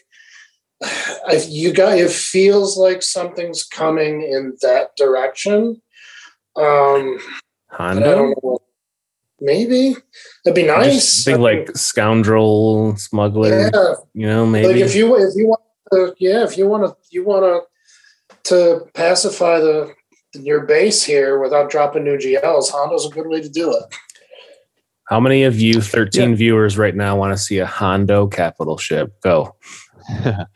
I, 0.83 1.45
you 1.49 1.72
got 1.72 1.99
it 1.99 2.11
feels 2.12 2.79
like 2.79 3.03
something's 3.03 3.64
coming 3.64 4.22
in 4.22 4.57
that 4.62 4.95
direction. 4.97 5.83
Um, 6.57 7.18
but 7.70 7.81
I 7.81 7.95
Hondo. 7.95 8.14
don't 8.14 8.45
know. 8.45 8.59
Maybe 9.45 9.95
that'd 10.45 10.55
be 10.55 10.66
nice. 10.66 10.95
just 10.95 11.24
think 11.24 11.34
I 11.34 11.38
mean, 11.38 11.66
like 11.66 11.76
scoundrel 11.76 12.97
smuggler. 12.97 13.70
yeah, 13.72 13.95
You 14.14 14.26
know, 14.26 14.47
maybe. 14.47 14.68
like 14.68 14.76
if 14.76 14.95
you 14.95 15.14
if 15.16 15.34
you 15.36 15.47
want 15.49 15.61
to, 15.92 16.14
yeah, 16.18 16.45
if 16.45 16.57
you 16.57 16.66
want 16.66 16.84
to, 16.86 16.97
you 17.11 17.24
want 17.24 17.45
to 17.45 18.51
to 18.51 18.86
pacify 18.95 19.61
the 19.61 19.95
your 20.34 20.64
base 20.66 21.03
here 21.05 21.38
without 21.40 21.70
dropping 21.70 22.05
new 22.05 22.16
GLs. 22.16 22.70
Hondo's 22.70 23.07
a 23.07 23.11
good 23.11 23.26
way 23.28 23.40
to 23.40 23.49
do 23.49 23.70
it. 23.70 23.95
How 25.09 25.20
many 25.20 25.45
of 25.45 25.61
you 25.61 25.82
13 25.82 26.34
viewers 26.34 26.78
right 26.78 26.97
now 26.97 27.16
want 27.16 27.32
to 27.34 27.38
see 27.38 27.59
a 27.59 27.66
Hondo 27.66 28.26
capital 28.26 28.78
ship? 28.78 29.12
Go. 29.22 29.55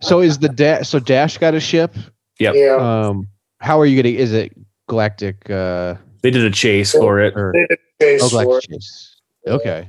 So 0.00 0.20
is 0.20 0.38
the 0.38 0.48
dash? 0.48 0.88
So 0.88 0.98
Dash 1.00 1.38
got 1.38 1.54
a 1.54 1.60
ship. 1.60 1.94
Yep. 2.38 2.54
Yeah. 2.56 2.76
Um, 2.76 3.26
how 3.58 3.80
are 3.80 3.86
you 3.86 3.96
getting? 3.96 4.14
Is 4.14 4.32
it 4.32 4.52
Galactic? 4.88 5.48
Uh, 5.50 5.96
They 6.22 6.30
did 6.30 6.44
a 6.44 6.50
chase 6.50 6.92
for 6.92 7.20
it. 7.20 7.34
or 7.36 7.52
They 7.52 7.66
did 7.66 7.78
chase 8.00 8.22
oh, 8.24 8.28
for 8.28 8.44
Galactic 8.44 8.70
it. 8.70 8.74
Chase. 8.74 9.16
Okay. 9.46 9.88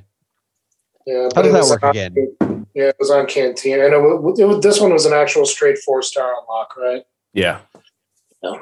Yeah, 1.06 1.30
How 1.36 1.42
does 1.42 1.50
it 1.50 1.54
that 1.54 1.60
was 1.60 1.70
work 1.70 1.84
on- 1.84 1.90
again? 1.92 2.16
Yeah, 2.76 2.86
it 2.86 2.96
was 3.00 3.12
on 3.12 3.28
Cantina, 3.28 3.86
and 3.86 3.94
it, 3.94 4.00
wa- 4.00 4.56
it, 4.56 4.62
this 4.64 4.82
one 4.82 4.92
was 4.92 5.06
an 5.06 5.14
actual 5.14 5.46
straight 5.46 5.78
four 5.78 6.02
star 6.02 6.34
unlock, 6.42 6.76
right? 6.76 7.04
Yeah. 7.34 7.60
Yeah. 8.42 8.54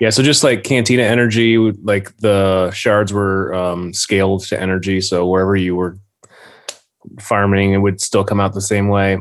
Yeah. 0.00 0.10
So 0.10 0.22
just 0.22 0.44
like 0.44 0.62
Cantina 0.62 1.02
Energy, 1.02 1.58
like 1.58 2.16
the 2.18 2.70
shards 2.70 3.12
were 3.12 3.52
um, 3.54 3.92
scaled 3.92 4.44
to 4.46 4.60
energy. 4.60 5.00
So 5.00 5.26
wherever 5.26 5.56
you 5.56 5.74
were 5.74 5.98
farming, 7.20 7.72
it 7.72 7.78
would 7.78 8.00
still 8.00 8.22
come 8.24 8.38
out 8.40 8.52
the 8.52 8.60
same 8.60 8.88
way. 8.88 9.18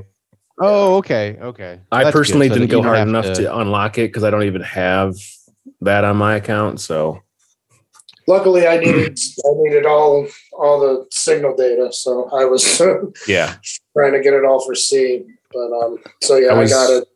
Oh, 0.59 0.97
okay, 0.97 1.37
okay. 1.41 1.79
I 1.91 2.03
That's 2.03 2.13
personally 2.15 2.47
so 2.47 2.55
didn't 2.55 2.69
go 2.69 2.81
hard 2.83 2.97
have 2.97 3.07
enough 3.07 3.33
to, 3.37 3.57
unlock 3.57 3.97
it 3.97 4.09
because 4.09 4.23
I 4.23 4.29
don't 4.29 4.43
even 4.43 4.61
have 4.61 5.15
that 5.81 6.03
on 6.05 6.17
my 6.17 6.35
account. 6.35 6.79
So 6.79 7.21
Luckily, 8.27 8.65
I 8.67 8.77
needed 8.77 9.17
I 9.45 9.49
needed 9.57 9.85
all 9.85 10.27
all 10.57 10.79
the 10.79 11.05
signal 11.11 11.55
data, 11.55 11.89
so 11.91 12.29
I 12.33 12.45
was 12.45 12.81
yeah, 13.27 13.55
trying 13.95 14.13
to 14.13 14.21
get 14.21 14.33
it 14.33 14.43
all 14.45 14.65
for 14.65 14.73
C. 14.75 15.23
But 15.53 15.71
um, 15.85 15.97
so 16.23 16.35
yeah, 16.37 16.49
I 16.49 16.55
I, 16.55 16.59
was- 16.59 16.71
got 16.71 16.89
it. 16.91 17.07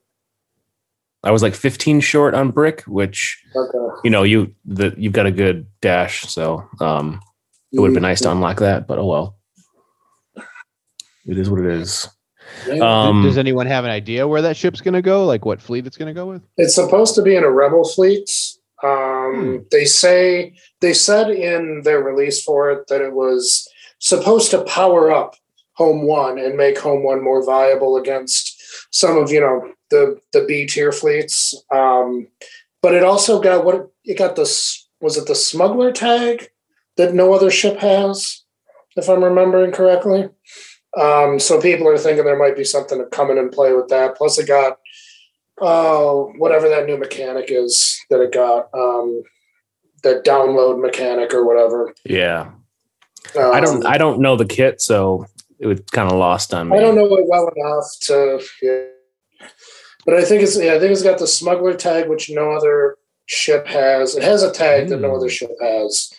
I 1.22 1.32
was 1.32 1.41
like 1.43 1.53
15 1.53 1.99
short 1.99 2.34
on 2.34 2.51
brick, 2.51 2.84
which 2.84 3.43
Okay. 3.55 3.78
you 4.05 4.10
know 4.10 4.24
you 4.24 4.53
the 4.66 4.93
you've 4.97 5.12
got 5.14 5.26
a 5.26 5.32
good 5.32 5.66
dash, 5.82 6.22
so 6.28 6.64
um, 6.80 7.20
it 7.74 7.80
would 7.80 7.88
have 7.89 7.93
been 7.95 8.03
nice 8.03 8.22
to 8.22 8.32
unlock 8.32 8.60
that. 8.60 8.88
But 8.88 8.99
oh 8.99 9.05
well, 9.07 9.38
it 11.26 11.38
is 11.38 11.49
what 11.49 11.60
it 11.60 11.66
is. 11.66 12.07
Um, 12.82 13.24
Does 13.24 13.38
anyone 13.38 13.68
have 13.68 13.84
an 13.86 13.91
idea 13.91 14.28
where 14.28 14.41
that 14.43 14.57
ship's 14.57 14.82
going 14.82 14.93
to 14.95 15.01
go? 15.01 15.26
Like 15.26 15.45
what 15.45 15.62
fleet 15.62 15.86
it's 15.86 15.97
going 15.97 16.07
to 16.07 16.14
go 16.14 16.26
with? 16.26 16.41
It's 16.57 16.74
supposed 16.76 17.16
to 17.16 17.22
be 17.22 17.36
in 17.36 17.43
a 17.43 17.49
rebel 17.51 17.88
fleet. 17.88 18.30
Hmm. 18.82 18.88
Um, 18.88 19.65
They 19.71 19.86
say 19.86 20.53
they 20.80 20.93
said 20.93 21.30
in 21.30 21.82
their 21.84 22.01
release 22.01 22.43
for 22.43 22.71
it 22.71 22.88
that 22.88 23.01
it 23.01 23.13
was 23.13 23.67
supposed 23.99 24.51
to 24.51 24.63
power 24.63 25.11
up 25.11 25.36
Home 25.73 26.03
One 26.03 26.39
and 26.39 26.57
make 26.57 26.80
Home 26.80 27.03
One 27.03 27.23
more 27.23 27.45
viable 27.45 27.97
against 27.97 28.57
some 28.91 29.17
of 29.17 29.32
you 29.32 29.41
know 29.41 29.73
the 29.89 30.19
the 30.34 30.45
B 30.45 30.65
tier 30.65 30.91
fleets. 30.91 31.55
Um, 31.71 32.27
but 32.82 32.93
it 32.93 33.03
also 33.03 33.41
got 33.41 33.65
what 33.65 33.89
it 34.05 34.17
got 34.17 34.36
this 34.36 34.88
was 35.01 35.17
it 35.17 35.27
the 35.27 35.36
smuggler 35.36 35.91
tag 35.91 36.49
that 36.97 37.13
no 37.13 37.34
other 37.34 37.49
ship 37.49 37.77
has, 37.80 38.43
if 38.97 39.09
I'm 39.09 39.23
remembering 39.23 39.71
correctly. 39.71 40.30
Um, 40.99 41.39
so 41.39 41.61
people 41.61 41.88
are 41.88 41.97
thinking 41.97 42.25
there 42.25 42.38
might 42.38 42.57
be 42.57 42.63
something 42.63 42.97
to 42.97 43.05
come 43.05 43.32
in 43.32 43.38
and 43.38 43.51
play 43.51 43.73
with 43.73 43.88
that. 43.89 44.17
Plus, 44.17 44.38
it 44.39 44.47
got 44.47 44.80
oh, 45.62 46.34
whatever 46.38 46.68
that 46.70 46.86
new 46.86 46.97
mechanic 46.97 47.45
is 47.49 47.99
that 48.10 48.22
it 48.22 48.32
got, 48.34 48.70
um, 48.74 49.24
that 50.03 50.24
download 50.26 50.82
mechanic 50.82 51.34
or 51.34 51.45
whatever. 51.45 51.93
yeah, 52.05 52.51
Um, 53.38 53.51
I 53.53 53.60
don't 53.60 53.86
I 53.86 53.97
don't 53.97 54.20
know 54.22 54.36
the 54.36 54.45
kit, 54.45 54.82
so 54.82 55.26
it 55.60 55.68
was 55.68 55.82
kind 55.91 56.10
of 56.12 56.18
lost 56.18 56.53
on 56.53 56.70
me. 56.70 56.78
I 56.78 56.82
don't 56.82 56.95
know 56.95 57.05
it 57.18 57.28
well 57.28 57.49
enough 57.55 57.86
to, 58.03 58.41
yeah. 58.62 59.47
but 60.05 60.16
I 60.16 60.24
think 60.24 60.41
it's 60.43 60.57
yeah, 60.57 60.74
I 60.76 60.80
think 60.80 60.91
it's 60.91 61.03
got 61.03 61.20
the 61.20 61.28
smuggler 61.28 61.74
tag, 61.74 62.07
which 62.10 62.30
no 62.30 62.51
other 62.51 62.95
ship 63.26 63.68
has. 63.68 64.16
It 64.16 64.24
has 64.24 64.41
a 64.41 64.51
tag 64.51 64.88
that 64.89 65.01
no 65.01 65.10
Hmm. 65.10 65.16
other 65.16 65.30
ship 65.30 65.51
has, 65.62 66.12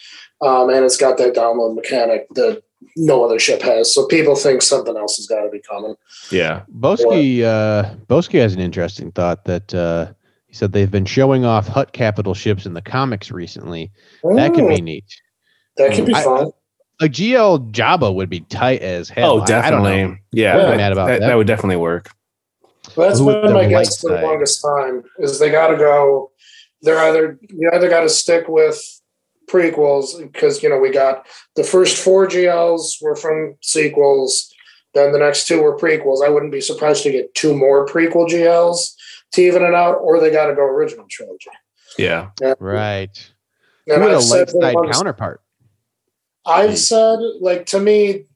um, 0.43 0.69
and 0.71 0.85
it's 0.85 0.97
got 0.99 1.17
that 1.19 1.35
download 1.35 1.75
mechanic 1.75 2.27
that 2.35 2.63
no 2.97 3.25
other 3.25 3.39
ship 3.39 3.63
has. 3.63 3.93
So 3.95 4.07
people 4.07 4.35
think 4.37 4.63
something 4.63 4.97
else 4.97 5.17
has 5.17 5.27
got 5.27 5.43
to 5.43 5.51
be 5.51 5.61
coming. 5.61 5.95
Yeah, 6.31 6.63
Boski 6.79 7.43
uh 7.43 7.95
Boski 8.09 8.41
has 8.41 8.55
an 8.55 8.61
interesting 8.61 9.13
thought 9.13 9.45
that 9.45 9.73
uh 9.75 10.13
he 10.47 10.55
said 10.55 10.73
they've 10.73 10.91
been 10.91 11.05
showing 11.05 11.45
off 11.45 11.69
Hutt 11.69 11.93
capital 11.93 12.35
ships 12.35 12.67
in 12.67 12.75
the 12.75 12.83
comics 12.83 13.31
recently. 13.31 13.91
That 14.25 14.53
could 14.55 14.65
Mm, 14.65 14.75
be 14.77 14.81
neat. 14.81 15.05
that 15.77 15.95
could 15.95 16.07
be 16.07 16.15
I- 16.15 16.23
fun. 16.25 16.51
A 17.03 17.09
GL 17.09 17.71
Jabba 17.73 18.15
would 18.15 18.29
be 18.29 18.41
tight 18.41 18.83
as 18.83 19.09
hell. 19.09 19.37
oh, 19.37 19.39
I- 19.41 19.43
I 19.67 19.71
don't 19.71 19.83
know. 19.83 19.89
definitely. 19.89 20.19
Yeah, 20.33 20.57
Yeah. 20.59 20.63
that, 20.67 20.77
Mad 20.77 20.93
about 20.93 21.07
that, 21.07 21.21
that. 21.21 21.27
that 21.29 21.35
would 21.37 21.47
definitely 21.47 21.77
work. 21.77 22.11
Well, 22.95 23.09
that's 23.09 23.21
Who 23.21 23.27
would 23.27 23.43
been 23.43 23.53
my 23.55 23.63
light 23.63 23.71
guess 23.87 24.01
for 24.03 24.11
the 24.11 24.21
longest 24.21 24.61
time. 24.63 25.05
Is 25.19 25.39
they 25.39 25.51
got 25.51 25.69
to 25.69 25.77
go. 25.77 26.31
They're 26.83 26.99
either 26.99 27.39
you 27.49 27.71
either 27.73 27.89
got 27.89 28.01
to 28.01 28.09
stick 28.11 28.49
with 28.49 29.00
prequels 29.51 30.19
because 30.21 30.63
you 30.63 30.69
know 30.69 30.79
we 30.79 30.91
got 30.91 31.27
the 31.57 31.65
first 31.65 31.97
four 32.03 32.27
GLs 32.27 33.03
were 33.03 33.17
from 33.17 33.57
sequels, 33.63 34.53
then 34.95 35.13
the 35.13 35.19
next 35.19 35.47
two 35.47 35.63
were 35.63 35.77
prequels. 35.77 36.25
I 36.25 36.29
wouldn't 36.29 36.53
be 36.53 36.61
surprised 36.61 37.03
to 37.05 37.13
get 37.13 37.35
two 37.35 37.57
more 37.57 37.87
prequel 37.87 38.29
GLs 38.29 38.95
to 39.33 39.43
even 39.43 39.63
it 39.63 39.75
out, 39.75 39.97
or 39.97 40.21
they 40.21 40.31
got 40.31 40.47
to 40.47 40.55
go 40.55 40.63
original 40.63 41.07
trilogy. 41.11 41.51
Yeah, 41.99 42.31
Yeah. 42.41 42.55
Right. 42.59 43.33
And 43.87 44.03
Who 44.03 44.09
would 44.09 44.13
a 44.13 44.17
I've 44.17 44.23
said 44.23 44.53
light 44.55 44.75
side 44.75 44.93
counterpart? 44.93 45.41
I've 46.47 46.71
hmm. 46.71 46.77
said 46.77 47.19
like 47.41 47.67
to 47.67 47.81
me, 47.81 48.27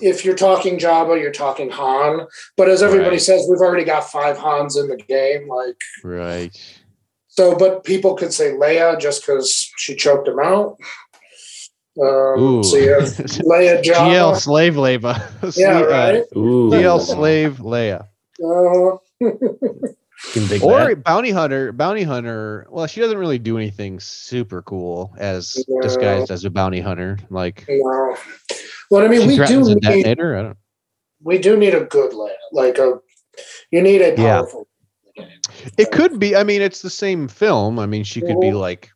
if 0.00 0.24
you're 0.24 0.36
talking 0.36 0.78
Jabba, 0.78 1.20
you're 1.20 1.32
talking 1.32 1.70
Han. 1.70 2.26
But 2.56 2.68
as 2.68 2.82
everybody 2.82 3.16
Right. 3.16 3.20
says, 3.22 3.46
we've 3.48 3.60
already 3.60 3.84
got 3.84 4.10
five 4.10 4.38
Hans 4.38 4.76
in 4.76 4.88
the 4.88 4.96
game. 4.96 5.48
Like 5.48 5.76
Right. 6.04 6.56
So, 7.36 7.56
but 7.56 7.84
people 7.84 8.14
could 8.14 8.32
say 8.32 8.52
Leia 8.52 8.98
just 9.00 9.22
because 9.22 9.70
she 9.76 9.94
choked 9.94 10.28
him 10.28 10.38
out. 10.38 10.76
Um, 12.00 12.38
Ooh. 12.40 12.62
so 12.64 12.76
yeah, 12.76 12.96
Leia 13.00 13.82
GL 13.82 13.94
Jabba. 13.94 14.36
slave 14.36 14.74
Leia. 14.74 15.02
Yeah, 15.56 15.80
Sle- 15.80 15.82
uh, 15.82 15.88
right. 15.88 16.24
Ooh, 16.36 16.70
GL 16.70 17.00
slave 17.00 17.56
Leia. 17.58 18.08
Uh, 18.42 18.98
Or 20.62 20.88
that. 20.94 21.02
bounty 21.04 21.30
hunter, 21.30 21.72
bounty 21.72 22.02
hunter. 22.02 22.66
Well, 22.70 22.86
she 22.86 23.00
doesn't 23.00 23.16
really 23.18 23.38
do 23.38 23.56
anything 23.58 24.00
super 24.00 24.60
cool 24.62 25.14
as 25.18 25.62
No. 25.68 25.80
disguised 25.82 26.30
as 26.30 26.44
a 26.44 26.50
bounty 26.50 26.80
hunter. 26.80 27.18
Like 27.30 27.64
no. 27.68 28.16
Well, 28.90 29.04
I 29.04 29.08
mean, 29.08 29.26
we 29.26 29.36
do 29.36 29.36
threatens 29.36 29.68
need. 29.68 30.06
I 30.06 30.14
don't. 30.14 30.56
we 31.22 31.38
do 31.38 31.56
need 31.56 31.74
a 31.74 31.84
good 31.84 32.12
Leia. 32.12 32.30
Like 32.52 32.78
a 32.78 32.98
you 33.70 33.82
need 33.82 34.00
a 34.02 34.10
Yeah. 34.10 34.40
powerful. 34.40 34.65
It 35.78 35.90
could 35.92 36.18
be. 36.18 36.36
I 36.36 36.42
mean, 36.44 36.62
it's 36.62 36.82
the 36.82 36.90
same 36.90 37.28
film. 37.28 37.78
I 37.78 37.86
mean, 37.86 38.04
she 38.04 38.20
could 38.20 38.40
be 38.40 38.52
like, 38.52 38.90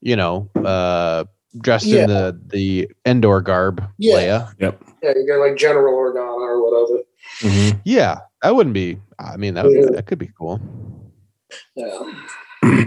you 0.00 0.16
know, 0.16 0.48
uh, 0.64 1.24
dressed 1.60 1.86
Yeah. 1.86 2.02
in 2.02 2.08
the 2.08 2.40
the 2.46 2.88
Endor 3.06 3.40
garb. 3.40 3.82
Yeah. 3.98 4.14
Leia. 4.16 4.54
Yep. 4.58 4.82
Yeah, 5.02 5.12
you 5.16 5.26
got 5.26 5.38
like 5.46 5.56
General 5.56 5.94
Organa 5.94 6.40
or 6.40 6.62
whatever. 6.62 7.02
Mhm. 7.40 7.80
Yeah, 7.84 8.18
that 8.42 8.54
wouldn't 8.54 8.74
be. 8.74 8.98
I 9.18 9.36
mean, 9.36 9.54
that 9.54 9.64
would, 9.64 9.74
Yeah. 9.76 9.90
that 9.92 10.06
could 10.06 10.18
be 10.18 10.30
cool. 10.38 10.60
Yeah. 11.74 12.12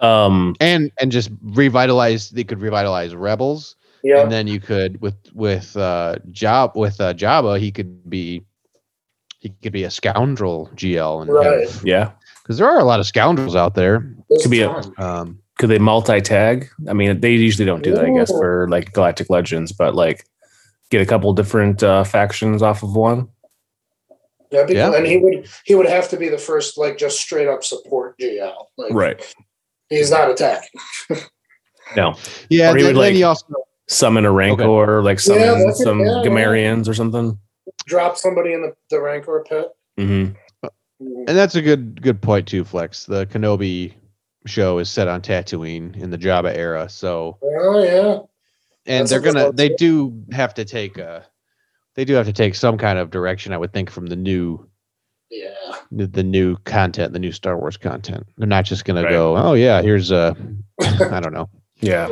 Um, 0.00 0.54
And 0.60 0.90
and 1.00 1.10
just 1.10 1.30
revitalize. 1.42 2.28
They 2.30 2.44
could 2.44 2.60
revitalize 2.60 3.14
rebels. 3.14 3.76
Yeah. 4.02 4.20
and 4.20 4.30
then 4.30 4.46
you 4.46 4.60
could 4.60 5.00
with 5.00 5.14
with 5.32 5.74
uh 5.78 6.16
job 6.30 6.72
with 6.76 7.00
uh 7.00 7.14
Jabba 7.14 7.58
he 7.58 7.72
could 7.72 8.10
be 8.10 8.44
he 9.44 9.50
could 9.62 9.72
be 9.72 9.84
a 9.84 9.90
scoundrel 9.90 10.70
GL 10.74 11.22
and 11.22 11.30
Right. 11.30 11.68
yeah. 11.84 12.10
because 12.42 12.58
there 12.58 12.66
are 12.68 12.78
a 12.80 12.84
lot 12.84 12.98
of 12.98 13.06
scoundrels 13.06 13.54
out 13.54 13.74
there. 13.74 14.04
This 14.28 14.42
Could 14.42 14.50
be 14.50 14.62
a- 14.62 14.82
Um, 14.98 15.38
Could 15.58 15.68
they 15.70 15.78
multi-tag? 15.78 16.68
I 16.88 16.92
mean, 16.94 17.20
they 17.20 17.32
usually 17.32 17.64
don't 17.64 17.82
do 17.84 17.92
that, 17.94 18.04
I 18.04 18.10
guess, 18.10 18.30
for 18.32 18.66
like 18.68 18.92
Galactic 18.92 19.30
Legends, 19.30 19.70
but 19.70 19.94
like 19.94 20.24
get 20.90 21.00
a 21.00 21.06
couple 21.06 21.32
different 21.32 21.82
uh, 21.82 22.02
factions 22.04 22.60
off 22.62 22.82
of 22.82 22.96
one. 22.96 23.28
Yeah, 24.50 24.64
because, 24.64 24.92
Yeah. 24.92 24.96
and 24.96 25.06
he 25.06 25.16
would 25.18 25.46
he 25.64 25.74
would 25.74 25.86
have 25.86 26.08
to 26.10 26.16
be 26.16 26.28
the 26.28 26.38
first 26.38 26.76
like 26.78 26.98
just 26.98 27.18
straight 27.20 27.46
up 27.48 27.62
support 27.64 28.18
GL. 28.18 28.66
Like 28.76 28.92
Right. 28.92 29.34
he's 29.90 30.10
not 30.10 30.30
attacking. 30.30 30.80
No. 31.96 32.14
yeah, 32.48 32.72
Or 32.72 32.76
he 32.76 32.82
then, 32.82 32.94
would, 32.94 32.96
then 32.96 32.96
like- 32.96 33.14
he 33.14 33.22
also 33.22 33.46
Summon 33.86 34.24
a 34.24 34.32
Rancor, 34.32 34.64
or 34.64 35.02
like 35.02 35.20
summon 35.20 35.42
Yeah, 35.42 35.70
some 35.72 36.00
yeah, 36.00 36.06
yeah. 36.22 36.28
Gamorreans 36.30 36.88
or 36.88 36.94
something. 36.94 37.38
Drop 37.86 38.16
somebody 38.16 38.52
in 38.52 38.62
the, 38.62 38.74
the 38.90 39.00
Rancor 39.00 39.44
pit. 39.48 39.68
hmm 39.98 40.26
and 41.00 41.36
that's 41.36 41.54
a 41.56 41.60
good 41.62 42.00
good 42.00 42.22
point 42.22 42.46
too. 42.48 42.64
Flex 42.64 43.04
the 43.04 43.26
Kenobi 43.26 43.94
show 44.46 44.78
is 44.78 44.88
set 44.88 45.08
on 45.08 45.20
Tatooine 45.20 45.96
in 46.00 46.10
the 46.10 46.16
Jabba 46.18 46.54
era, 46.56 46.88
so 46.88 47.36
Oh 47.42 47.82
yeah. 47.84 48.18
and 48.86 49.00
That's 49.02 49.10
they're 49.10 49.20
gonna 49.20 49.52
they 49.52 49.70
too. 49.70 49.76
do 49.78 50.24
have 50.32 50.54
to 50.54 50.64
take 50.64 50.96
a 50.98 51.26
they 51.94 52.04
do 52.04 52.14
have 52.14 52.26
to 52.26 52.32
take 52.32 52.54
some 52.54 52.78
kind 52.78 52.98
of 52.98 53.10
direction. 53.10 53.52
I 53.52 53.58
would 53.58 53.72
think 53.72 53.90
from 53.90 54.06
the 54.06 54.16
new 54.16 54.66
Yeah. 55.30 55.50
the 55.90 56.06
the 56.06 56.22
new 56.22 56.56
content, 56.64 57.12
the 57.12 57.18
new 57.18 57.32
Star 57.32 57.58
Wars 57.58 57.76
content. 57.76 58.26
They're 58.38 58.46
not 58.48 58.64
just 58.64 58.84
gonna 58.84 59.02
Right. 59.02 59.10
go, 59.10 59.36
oh 59.36 59.54
yeah, 59.54 59.82
here's 59.82 60.10
a 60.10 60.36
I 60.80 61.20
don't 61.20 61.34
know. 61.34 61.50
Yeah. 61.80 62.08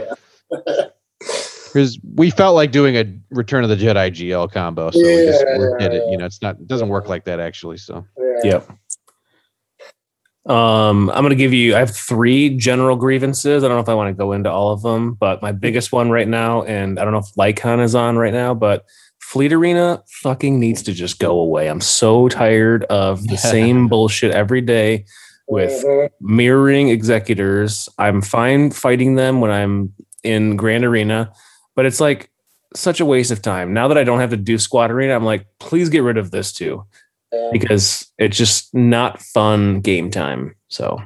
Because 1.73 1.99
we 2.15 2.31
felt 2.31 2.55
like 2.55 2.71
doing 2.71 2.97
a 2.97 3.05
Return 3.31 3.65
of 3.65 3.71
the 3.71 3.77
Jedi 3.77 4.11
GL 4.11 4.53
combo, 4.53 4.91
so 4.91 5.01
we 5.01 5.25
just 5.25 5.43
Yeah, 5.49 5.57
worked 5.59 5.83
at 5.83 5.95
it. 5.95 6.03
You 6.09 6.19
know, 6.19 6.27
it's 6.27 6.43
not 6.43 6.57
it 6.57 6.67
doesn't 6.69 6.89
work 6.89 7.09
like 7.09 7.25
that 7.25 7.41
actually. 7.41 7.79
So 7.79 8.05
Yeah. 8.45 8.61
Yep. 8.61 8.69
Um, 10.45 11.09
I'm 11.11 11.23
gonna 11.23 11.35
give 11.37 11.53
you. 11.53 11.75
I 11.77 11.79
have 11.79 11.95
three 11.95 12.51
general 12.57 12.97
grievances. 12.97 13.63
I 13.63 13.69
don't 13.69 13.77
know 13.77 13.83
if 13.83 13.89
I 13.89 13.95
want 13.95 14.09
to 14.09 14.19
go 14.19 14.33
into 14.33 14.51
all 14.51 14.73
of 14.73 14.83
them, 14.83 15.15
but 15.15 15.41
my 15.41 15.53
biggest 15.53 15.93
one 15.93 16.11
right 16.11 16.27
now, 16.27 16.63
and 16.65 16.99
I 16.99 17.05
don't 17.05 17.13
know 17.13 17.21
if 17.21 17.33
Lycon 17.39 17.81
is 17.81 17.95
on 17.95 18.17
right 18.19 18.33
now, 18.33 18.53
but 18.53 18.85
Fleet 19.21 19.53
Arena 19.53 20.03
fucking 20.23 20.59
needs 20.59 20.83
to 20.83 20.93
just 20.93 21.21
go 21.21 21.39
away. 21.39 21.69
I'm 21.69 21.81
so 21.81 22.29
tired 22.29 22.85
of 22.85 23.27
the 23.29 23.37
same 23.39 23.87
bullshit 23.89 24.33
every 24.33 24.61
day 24.61 25.05
with 25.49 25.85
Mhm. 25.85 26.09
mirroring 26.21 26.89
executors. 26.89 27.89
I'm 27.99 28.21
fine 28.21 28.73
fighting 28.73 29.15
them 29.15 29.41
when 29.41 29.53
I'm 29.53 29.93
in 30.25 30.57
Grand 30.57 30.85
Arena, 30.85 31.33
but 31.75 31.87
it's 31.87 32.01
like 32.01 32.31
such 32.75 33.01
a 33.01 33.05
waste 33.07 33.31
of 33.31 33.43
time. 33.43 33.73
Now 33.75 33.89
that 33.89 33.99
I 33.99 34.05
don't 34.05 34.21
have 34.21 34.31
to 34.31 34.37
do 34.37 34.59
Squad 34.59 34.91
Arena, 34.91 35.15
I'm 35.15 35.25
like, 35.25 35.47
please 35.59 35.89
get 35.89 36.03
rid 36.03 36.17
of 36.19 36.31
this 36.31 36.53
too 36.53 36.85
Yeah. 37.33 37.51
because 37.53 38.11
it's 38.19 38.37
just 38.37 38.75
not 38.75 39.21
fun 39.21 39.81
game 39.81 40.11
time. 40.11 40.57
So 40.69 41.03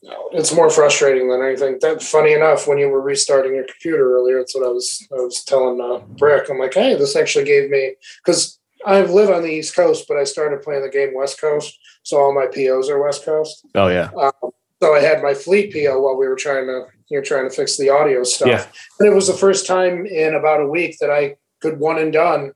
No, 0.00 0.30
it's 0.32 0.54
more 0.54 0.70
frustrating 0.70 1.28
than 1.28 1.42
anything. 1.42 1.78
That 1.80 2.02
funny 2.02 2.32
enough, 2.32 2.66
when 2.68 2.78
you 2.78 2.88
were 2.88 3.00
restarting 3.00 3.54
your 3.54 3.64
computer 3.64 4.14
earlier, 4.16 4.38
that's 4.38 4.54
what 4.54 4.64
I 4.64 4.68
was 4.70 5.06
I 5.12 5.16
was 5.20 5.42
telling 5.44 5.80
uh, 5.80 5.98
Brick. 6.16 6.48
I'm 6.48 6.58
like, 6.58 6.74
hey, 6.74 6.94
this 6.94 7.16
actually 7.16 7.44
gave 7.44 7.68
me 7.70 7.94
because 8.24 8.58
I 8.86 9.00
live 9.02 9.28
on 9.30 9.42
the 9.42 9.50
East 9.50 9.74
Coast, 9.74 10.06
but 10.08 10.16
I 10.16 10.24
started 10.24 10.62
playing 10.62 10.82
the 10.82 10.88
game 10.88 11.14
West 11.14 11.40
Coast, 11.40 11.76
so 12.04 12.16
all 12.18 12.34
my 12.34 12.46
POs 12.46 12.88
are 12.88 13.02
West 13.02 13.24
Coast. 13.24 13.64
oh 13.74 13.88
yeah. 13.88 14.10
Um, 14.16 14.50
so 14.80 14.94
I 14.94 15.00
had 15.00 15.22
my 15.22 15.34
fleet 15.34 15.72
PO 15.72 16.00
while 16.00 16.16
we 16.16 16.28
were 16.28 16.36
trying 16.36 16.66
to 16.66 16.84
you 17.10 17.18
know 17.18 17.24
trying 17.24 17.48
to 17.48 17.54
fix 17.54 17.76
the 17.76 17.90
audio 17.90 18.22
stuff. 18.22 18.48
Yeah. 18.48 18.66
And 18.98 19.08
it 19.08 19.14
was 19.14 19.26
the 19.26 19.32
first 19.32 19.66
time 19.66 20.06
in 20.06 20.34
about 20.34 20.60
a 20.60 20.66
week 20.66 20.96
that 21.00 21.10
I 21.10 21.36
could 21.60 21.78
one 21.78 21.98
and 21.98 22.12
done 22.12 22.52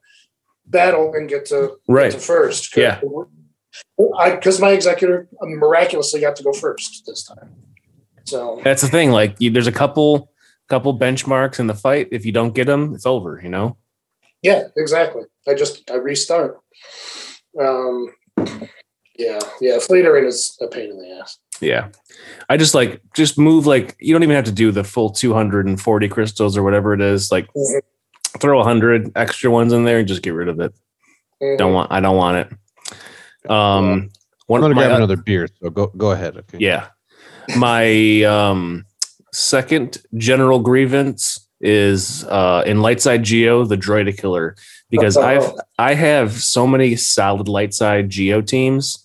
battle 0.67 1.13
and 1.15 1.29
get 1.29 1.47
to 1.47 1.77
Right. 1.89 2.13
to 2.13 2.19
first. 2.19 2.77
Yeah. 2.77 3.01
Because 3.97 4.61
my 4.61 4.71
executor 4.71 5.29
miraculously 5.41 6.21
got 6.21 6.37
to 6.37 6.43
go 6.43 6.53
first 6.53 7.05
this 7.07 7.25
time. 7.25 7.55
So 8.25 8.61
That's 8.63 8.83
the 8.83 8.89
thing. 8.89 9.11
Like 9.11 9.37
you, 9.39 9.51
there's 9.51 9.67
a 9.67 9.73
couple 9.73 10.31
couple 10.69 10.97
benchmarks 10.99 11.59
in 11.59 11.67
the 11.67 11.75
fight. 11.75 12.09
If 12.13 12.25
you 12.25 12.33
don't 12.33 12.55
get 12.55 12.67
them, 12.67 12.95
it's 12.95 13.07
over, 13.07 13.41
you 13.43 13.49
know? 13.49 13.77
yeah, 14.43 14.65
exactly. 14.77 15.23
I 15.49 15.55
just 15.55 15.91
I 15.91 15.95
restart. 15.95 16.61
Um 17.61 18.13
yeah, 19.19 19.39
yeah, 19.61 19.79
Fleet 19.79 20.07
Arena 20.07 20.29
is 20.29 20.57
a 20.61 20.69
pain 20.69 20.91
in 20.91 20.99
the 20.99 21.21
ass. 21.21 21.39
Yeah. 21.61 21.89
I 22.49 22.57
just 22.57 22.75
like 22.75 23.01
just 23.15 23.39
move 23.39 23.67
like 23.67 23.97
you 24.01 24.13
don't 24.15 24.23
even 24.23 24.35
have 24.37 24.45
to 24.47 24.53
do 24.53 24.71
the 24.73 24.85
full 24.85 25.11
240 25.11 26.09
crystals 26.09 26.57
or 26.57 26.63
whatever 26.63 26.93
it 26.95 27.01
is. 27.01 27.31
Like 27.31 27.49
Mhm. 27.55 27.81
throw 28.41 28.61
a 28.61 28.65
hundred 28.65 29.13
extra 29.17 29.51
ones 29.51 29.73
in 29.73 29.85
there 29.85 29.99
and 29.99 30.09
just 30.09 30.23
get 30.23 30.35
rid 30.35 30.49
of 30.49 30.59
it. 30.61 30.73
Mhm. 31.43 31.59
Don't 31.59 31.73
want 31.73 31.93
I 31.93 32.01
don't 32.01 32.17
want 32.17 32.37
it. 32.39 33.51
Um 33.51 34.11
I'm 34.51 34.61
gonna 34.61 34.75
my 34.75 34.83
grab 34.83 34.97
another 34.97 35.17
beer. 35.17 35.49
So 35.63 35.71
go 35.71 35.87
go 35.97 36.11
ahead. 36.11 36.37
Okay. 36.37 36.59
Yeah. 36.61 36.89
My 37.57 38.23
um 38.25 38.85
second 39.33 40.03
general 40.17 40.59
grievance 40.61 41.49
is 41.61 42.25
uh 42.25 42.63
in 42.67 42.79
Lightside 42.79 43.23
Geo, 43.23 43.65
the 43.65 43.77
Droideka, 43.77 44.53
because 44.91 45.17
I've 45.17 45.51
I 45.79 45.95
have 45.95 46.33
so 46.33 46.67
many 46.67 46.97
solid 46.97 47.47
Lightside 47.47 48.09
Geo 48.09 48.41
teams 48.43 49.02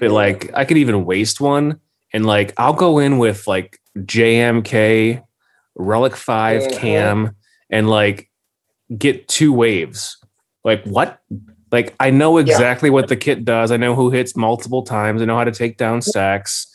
that 0.00 0.10
like 0.10 0.50
I 0.54 0.64
could 0.64 0.76
even 0.78 1.04
waste 1.04 1.40
one 1.40 1.80
and 2.12 2.26
like 2.26 2.52
I'll 2.56 2.72
go 2.72 2.98
in 2.98 3.18
with 3.18 3.46
like 3.46 3.78
JMK, 3.98 5.22
Relic 5.76 6.16
5 6.16 6.62
Mhm. 6.62 6.72
cam, 6.78 7.36
and 7.70 7.88
like 7.88 8.28
get 8.96 9.28
two 9.28 9.52
waves. 9.52 10.16
Like 10.64 10.84
what? 10.84 11.20
Like 11.72 11.94
I 12.00 12.10
know 12.10 12.38
exactly 12.38 12.90
what 12.90 13.08
the 13.08 13.16
kit 13.16 13.44
does. 13.44 13.70
I 13.70 13.76
know 13.76 13.94
who 13.94 14.10
hits 14.10 14.36
multiple 14.36 14.82
times. 14.82 15.22
I 15.22 15.24
know 15.24 15.36
how 15.36 15.44
to 15.44 15.52
take 15.52 15.76
down 15.76 16.02
stacks. 16.02 16.66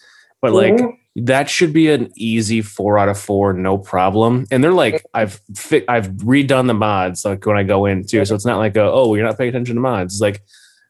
But 0.41 0.53
like 0.53 0.73
Mhm. 0.75 0.93
that 1.17 1.49
should 1.49 1.73
be 1.73 1.89
an 1.89 2.11
easy 2.15 2.61
four 2.61 2.97
out 2.97 3.09
of 3.09 3.17
four, 3.19 3.51
no 3.53 3.77
problem. 3.77 4.45
And 4.51 4.63
they're 4.63 4.71
like, 4.73 5.03
I've 5.13 5.39
fi- 5.55 5.83
I've 5.87 6.09
redone 6.17 6.67
the 6.67 6.73
mods 6.73 7.25
like 7.25 7.45
when 7.45 7.57
I 7.57 7.63
go 7.63 7.85
in 7.85 8.05
too, 8.05 8.23
so 8.25 8.35
it's 8.35 8.45
not 8.45 8.57
like 8.57 8.75
a, 8.77 8.83
oh 8.83 9.15
you're 9.15 9.25
not 9.25 9.37
paying 9.37 9.49
attention 9.49 9.75
to 9.75 9.81
mods. 9.81 10.15
It's 10.15 10.21
like, 10.21 10.41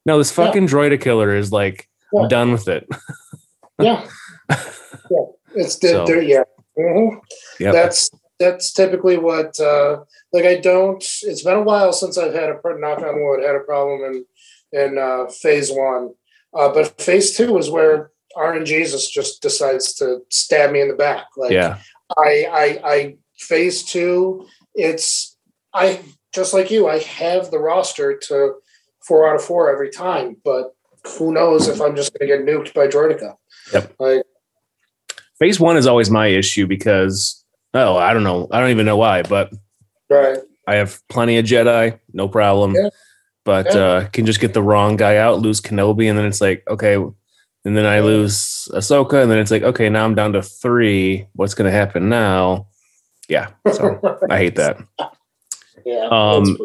no, 0.05 0.17
this 0.17 0.35
Yeah. 0.37 0.45
fucking 0.45 0.67
droideka 0.67 1.37
is 1.37 1.51
like, 1.51 1.87
Yeah. 2.15 2.21
I'm 2.23 2.27
done 2.29 2.51
with 2.51 2.67
it. 2.67 2.87
yeah. 3.79 4.07
yeah. 4.49 5.25
It's 5.55 5.77
the, 5.79 5.87
So- 5.89 6.19
yeah. 6.19 6.43
Mhm. 6.77 7.21
Yep. 7.59 7.73
That's 7.73 8.09
that's 8.37 8.73
typically 8.73 9.17
what 9.17 9.57
uh 9.59 10.03
like 10.33 10.43
I 10.45 10.55
don't 10.55 11.01
it's 11.23 11.43
been 11.43 11.55
a 11.57 11.61
while 11.61 11.93
since 11.93 12.17
I've 12.17 12.33
had 12.33 12.49
a 12.49 12.59
knock 12.77 12.99
on 12.99 13.23
wood 13.23 13.43
had 13.43 13.55
a 13.55 13.61
problem 13.61 14.01
in 14.03 14.25
in 14.77 14.97
uh 14.97 15.27
phase 15.27 15.71
one. 15.71 16.13
Uh 16.53 16.69
but 16.73 16.99
phase 17.01 17.35
two 17.37 17.57
is 17.57 17.69
where 17.69 18.11
RNG 18.35 18.65
Jesus 18.65 19.09
just 19.09 19.41
decides 19.41 19.93
to 19.95 20.19
stab 20.29 20.71
me 20.71 20.81
in 20.81 20.89
the 20.89 20.95
back. 20.95 21.27
Like 21.37 21.51
yeah, 21.51 21.77
I 22.17 22.45
I 22.51 22.79
I 22.83 23.15
phase 23.39 23.83
two, 23.83 24.47
it's 24.73 25.37
I 25.73 26.01
just 26.33 26.53
like 26.53 26.69
you, 26.71 26.89
I 26.89 26.99
have 26.99 27.51
the 27.51 27.59
roster 27.59 28.17
to 28.27 28.55
four 29.07 29.29
out 29.29 29.35
of 29.37 29.43
four 29.43 29.71
every 29.71 29.89
time, 29.89 30.35
but 30.43 30.74
who 31.17 31.33
knows 31.33 31.67
if 31.67 31.81
I'm 31.81 31.95
just 31.95 32.17
gonna 32.17 32.27
get 32.27 32.45
nuked 32.45 32.73
by 32.73 32.87
Droideka. 32.87 33.35
Yep. 33.73 33.93
Like 33.99 34.23
phase 35.39 35.59
one 35.59 35.77
is 35.77 35.87
always 35.87 36.09
my 36.09 36.27
issue 36.27 36.67
because 36.67 37.43
oh 37.73 37.97
I 37.97 38.13
don't 38.13 38.23
know 38.23 38.47
I 38.51 38.59
don't 38.59 38.71
even 38.71 38.85
know 38.85 38.97
why, 38.97 39.21
but 39.23 39.51
right. 40.09 40.39
I 40.67 40.75
have 40.75 41.01
plenty 41.09 41.37
of 41.37 41.45
Jedi, 41.45 41.99
no 42.13 42.27
problem. 42.27 42.75
Yeah. 42.75 42.89
But 43.43 43.67
Yeah. 43.67 43.81
uh, 43.81 44.07
can 44.07 44.25
just 44.25 44.39
get 44.39 44.53
the 44.53 44.63
wrong 44.63 44.95
guy 44.95 45.17
out, 45.17 45.39
lose 45.39 45.61
Kenobi, 45.61 46.09
and 46.09 46.17
then 46.17 46.25
it's 46.25 46.41
like, 46.41 46.63
okay, 46.67 46.95
and 46.95 47.77
then 47.77 47.85
I 47.85 47.99
lose 47.99 48.67
Ahsoka, 48.73 49.21
and 49.21 49.29
then 49.29 49.37
it's 49.37 49.51
like, 49.51 49.61
okay, 49.61 49.87
now 49.89 50.03
I'm 50.05 50.15
down 50.15 50.33
to 50.33 50.41
three. 50.41 51.27
What's 51.33 51.53
going 51.53 51.71
to 51.71 51.77
happen 51.77 52.09
now? 52.09 52.67
Yeah, 53.29 53.49
so 53.71 53.99
I 54.31 54.37
hate 54.37 54.55
that. 54.55 54.79
Yeah. 55.85 56.07
Um. 56.11 56.57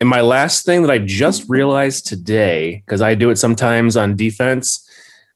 And 0.00 0.08
my 0.08 0.20
last 0.20 0.66
thing 0.66 0.82
that 0.82 0.90
I 0.90 0.98
just 0.98 1.48
realized 1.48 2.06
today, 2.06 2.82
because 2.84 3.00
I 3.00 3.14
do 3.14 3.30
it 3.30 3.36
sometimes 3.36 3.96
on 3.96 4.16
defense. 4.16 4.82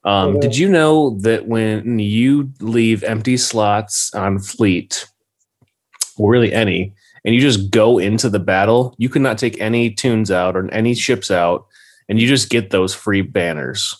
Um, 0.03 0.39
Did 0.39 0.57
you 0.57 0.69
know 0.69 1.17
that 1.21 1.47
when 1.47 1.99
you 1.99 2.51
leave 2.59 3.03
empty 3.03 3.37
slots 3.37 4.13
on 4.13 4.39
fleet, 4.39 5.07
or 6.17 6.31
really 6.31 6.53
any, 6.53 6.93
and 7.23 7.33
you 7.35 7.41
just 7.41 7.71
go 7.71 7.97
into 7.99 8.29
the 8.29 8.39
battle, 8.39 8.95
you 8.97 9.09
cannot 9.09 9.37
take 9.37 9.59
any 9.61 9.91
tunes 9.91 10.31
out 10.31 10.55
or 10.55 10.69
any 10.71 10.93
ships 10.95 11.31
out, 11.31 11.65
and 12.09 12.19
you 12.19 12.27
just 12.27 12.49
get 12.49 12.69
those 12.71 12.93
free 12.93 13.21
banners 13.21 13.95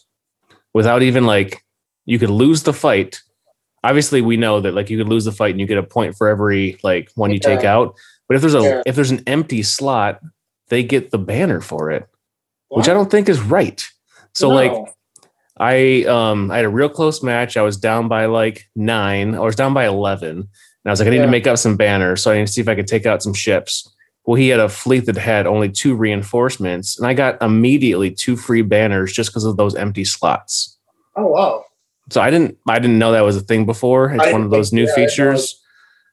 without 0.73 1.01
even 1.01 1.25
like 1.25 1.63
you 2.05 2.17
could 2.19 2.29
lose 2.31 2.63
the 2.63 2.73
fight. 2.73 3.21
Obviously, 3.83 4.21
we 4.21 4.37
know 4.37 4.59
that 4.61 4.73
like 4.73 4.89
you 4.89 4.97
could 4.97 5.09
lose 5.09 5.25
the 5.25 5.31
fight 5.31 5.51
and 5.51 5.59
you 5.59 5.65
get 5.65 5.77
a 5.77 5.83
point 5.83 6.15
for 6.15 6.27
every 6.29 6.79
like 6.83 7.11
one 7.15 7.31
you 7.31 7.39
take 7.39 7.63
out. 7.63 7.95
But 8.27 8.35
if 8.35 8.41
there's 8.41 8.55
a 8.55 8.61
Yeah. 8.61 8.83
if 8.85 8.95
there's 8.95 9.11
an 9.11 9.23
empty 9.27 9.63
slot, 9.63 10.19
they 10.71 10.81
get 10.83 11.11
the 11.11 11.19
banner 11.19 11.59
for 11.61 11.91
it, 11.91 12.07
which 12.69 12.87
I 12.87 12.93
don't 12.93 13.11
think 13.11 13.27
is 13.29 13.41
right. 13.41 13.85
So 14.33 14.49
like 14.49 14.71
I 15.57 16.03
um 16.05 16.49
I 16.49 16.55
had 16.55 16.65
a 16.65 16.69
real 16.69 16.89
close 16.89 17.21
match. 17.21 17.57
I 17.57 17.61
was 17.61 17.77
down 17.77 18.07
by 18.07 18.25
like 18.25 18.69
nine. 18.75 19.35
I 19.35 19.39
was 19.39 19.55
down 19.55 19.73
by 19.73 19.85
eleven. 19.85 20.37
And 20.39 20.47
I 20.87 20.89
was 20.89 20.99
like, 20.99 21.07
I 21.07 21.11
need 21.11 21.17
Yeah. 21.17 21.25
to 21.25 21.31
make 21.31 21.45
up 21.45 21.59
some 21.59 21.77
banners. 21.77 22.23
So 22.23 22.31
I 22.31 22.37
need 22.37 22.47
to 22.47 22.53
see 22.53 22.61
if 22.61 22.67
I 22.69 22.73
could 22.73 22.87
take 22.87 23.05
out 23.05 23.21
some 23.21 23.33
ships. 23.35 23.93
Well, 24.25 24.35
he 24.35 24.47
had 24.47 24.59
a 24.59 24.69
fleet 24.69 25.05
that 25.07 25.17
had 25.17 25.45
only 25.45 25.69
two 25.69 25.93
reinforcements, 25.95 26.97
and 26.97 27.07
I 27.07 27.13
got 27.13 27.41
immediately 27.41 28.11
two 28.11 28.37
free 28.37 28.61
banners 28.61 29.11
just 29.13 29.29
because 29.31 29.43
of 29.45 29.57
those 29.57 29.75
empty 29.75 30.05
slots. 30.05 30.77
Oh 31.15 31.27
wow. 31.27 31.65
So 32.09 32.21
I 32.21 32.31
didn't 32.31 32.57
I 32.67 32.79
didn't 32.79 32.97
know 32.97 33.11
that 33.11 33.25
was 33.25 33.35
a 33.35 33.41
thing 33.41 33.65
before. 33.65 34.11
It's 34.11 34.25
I 34.25 34.31
one 34.31 34.43
of 34.43 34.51
those 34.51 34.71
new 34.71 34.85
yeah, 34.85 34.95
features. 34.95 35.61